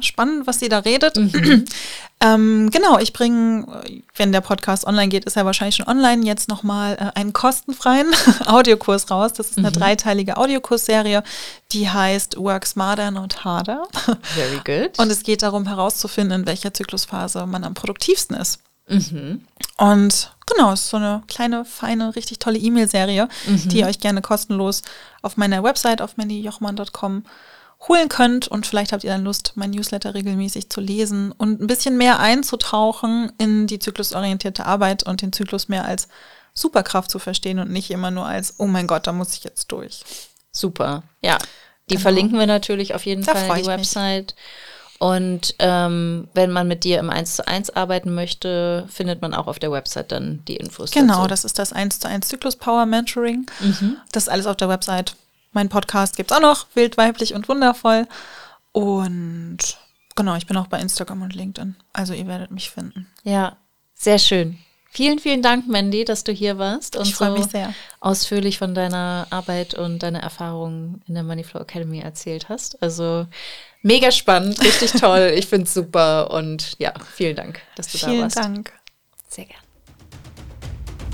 spannend, 0.00 0.46
was 0.46 0.58
sie 0.58 0.68
da 0.68 0.80
redet. 0.80 1.16
Mhm. 1.16 1.64
ähm, 2.20 2.70
genau, 2.70 2.98
ich 2.98 3.12
bringe, 3.12 3.66
wenn 4.14 4.32
der 4.32 4.40
Podcast 4.40 4.86
online 4.86 5.08
geht, 5.08 5.24
ist 5.24 5.36
er 5.36 5.44
wahrscheinlich 5.44 5.76
schon 5.76 5.88
online, 5.88 6.24
jetzt 6.24 6.48
nochmal 6.48 6.94
äh, 6.94 7.18
einen 7.18 7.32
kostenfreien 7.32 8.08
Audiokurs 8.46 9.10
raus. 9.10 9.32
Das 9.32 9.50
ist 9.50 9.58
eine 9.58 9.70
mhm. 9.70 9.74
dreiteilige 9.74 10.36
Audiokursserie, 10.36 11.22
die 11.72 11.88
heißt 11.88 12.36
Work 12.38 12.66
Smarter, 12.66 13.10
Not 13.10 13.44
Harder. 13.44 13.86
Very 14.22 14.60
good. 14.64 14.98
Und 14.98 15.10
es 15.10 15.22
geht 15.22 15.42
darum 15.42 15.66
herauszufinden, 15.66 16.40
in 16.40 16.46
welcher 16.46 16.74
Zyklusphase 16.74 17.46
man 17.46 17.64
am 17.64 17.74
produktivsten 17.74 18.36
ist. 18.36 18.60
Mhm. 18.88 19.44
Und 19.78 20.32
genau, 20.46 20.72
es 20.72 20.82
ist 20.82 20.90
so 20.90 20.96
eine 20.96 21.22
kleine, 21.28 21.64
feine, 21.64 22.14
richtig 22.14 22.38
tolle 22.38 22.58
E-Mail-Serie, 22.58 23.28
mhm. 23.46 23.68
die 23.68 23.78
ihr 23.78 23.86
euch 23.86 24.00
gerne 24.00 24.22
kostenlos 24.22 24.82
auf 25.22 25.36
meiner 25.36 25.62
Website 25.62 26.00
auf 26.00 26.16
mandyjochmann.com 26.16 27.24
holen 27.88 28.08
könnt. 28.08 28.48
Und 28.48 28.66
vielleicht 28.66 28.92
habt 28.92 29.04
ihr 29.04 29.10
dann 29.10 29.24
Lust, 29.24 29.52
mein 29.54 29.70
Newsletter 29.70 30.14
regelmäßig 30.14 30.70
zu 30.70 30.80
lesen 30.80 31.32
und 31.32 31.60
ein 31.60 31.66
bisschen 31.66 31.96
mehr 31.96 32.20
einzutauchen 32.20 33.32
in 33.38 33.66
die 33.66 33.78
zyklusorientierte 33.78 34.66
Arbeit 34.66 35.02
und 35.02 35.22
den 35.22 35.32
Zyklus 35.32 35.68
mehr 35.68 35.84
als 35.84 36.08
Superkraft 36.54 37.10
zu 37.10 37.18
verstehen 37.18 37.58
und 37.58 37.70
nicht 37.70 37.90
immer 37.90 38.10
nur 38.10 38.26
als, 38.26 38.54
oh 38.58 38.66
mein 38.66 38.86
Gott, 38.86 39.06
da 39.06 39.12
muss 39.12 39.34
ich 39.34 39.44
jetzt 39.44 39.70
durch. 39.72 40.04
Super, 40.52 41.02
ja. 41.20 41.38
Die 41.88 41.94
genau. 41.94 42.02
verlinken 42.02 42.38
wir 42.38 42.46
natürlich 42.46 42.94
auf 42.94 43.06
jeden 43.06 43.24
da 43.24 43.34
Fall, 43.34 43.60
die 43.62 43.66
Website. 43.66 44.34
Mich. 44.34 44.44
Und 44.98 45.54
ähm, 45.58 46.28
wenn 46.32 46.50
man 46.50 46.66
mit 46.66 46.84
dir 46.84 46.98
im 46.98 47.10
1 47.10 47.36
zu 47.36 47.46
1 47.46 47.70
arbeiten 47.70 48.14
möchte, 48.14 48.86
findet 48.88 49.20
man 49.20 49.34
auch 49.34 49.46
auf 49.46 49.58
der 49.58 49.70
Website 49.70 50.10
dann 50.10 50.42
die 50.48 50.56
Infos. 50.56 50.90
Genau, 50.90 51.18
dazu. 51.18 51.28
das 51.28 51.44
ist 51.44 51.58
das 51.58 51.72
1 51.72 52.00
zu 52.00 52.08
1 52.08 52.28
Zyklus 52.28 52.56
Power 52.56 52.86
Mentoring. 52.86 53.46
Mhm. 53.60 53.98
Das 54.12 54.24
ist 54.24 54.28
alles 54.30 54.46
auf 54.46 54.56
der 54.56 54.68
Website. 54.68 55.14
Mein 55.56 55.70
Podcast 55.70 56.16
gibt 56.16 56.30
es 56.30 56.36
auch 56.36 56.42
noch, 56.42 56.66
wild, 56.74 56.98
weiblich 56.98 57.32
und 57.32 57.48
wundervoll. 57.48 58.06
Und 58.72 59.56
genau, 60.14 60.36
ich 60.36 60.46
bin 60.46 60.58
auch 60.58 60.66
bei 60.66 60.78
Instagram 60.78 61.22
und 61.22 61.34
LinkedIn. 61.34 61.76
Also 61.94 62.12
ihr 62.12 62.26
werdet 62.26 62.50
mich 62.50 62.70
finden. 62.70 63.06
Ja, 63.24 63.56
sehr 63.94 64.18
schön. 64.18 64.58
Vielen, 64.90 65.18
vielen 65.18 65.40
Dank, 65.40 65.66
Mandy, 65.66 66.04
dass 66.04 66.24
du 66.24 66.32
hier 66.32 66.58
warst 66.58 66.94
und 66.94 67.06
so 67.06 67.30
mich 67.30 67.46
sehr. 67.46 67.72
ausführlich 68.00 68.58
von 68.58 68.74
deiner 68.74 69.28
Arbeit 69.30 69.72
und 69.72 70.02
deiner 70.02 70.20
Erfahrungen 70.20 71.02
in 71.08 71.14
der 71.14 71.22
Moneyflow 71.22 71.62
Academy 71.62 72.00
erzählt 72.00 72.50
hast. 72.50 72.82
Also 72.82 73.26
mega 73.80 74.10
spannend, 74.10 74.60
richtig 74.62 74.92
toll. 75.00 75.32
Ich 75.34 75.46
finde 75.46 75.64
es 75.64 75.72
super 75.72 76.30
und 76.32 76.74
ja, 76.78 76.92
vielen 77.14 77.36
Dank, 77.36 77.62
dass 77.76 77.88
du 77.88 77.96
vielen 77.96 78.16
da 78.16 78.22
warst. 78.24 78.38
Vielen 78.38 78.54
Dank. 78.56 78.72
Sehr 79.30 79.46
gern. 79.46 79.65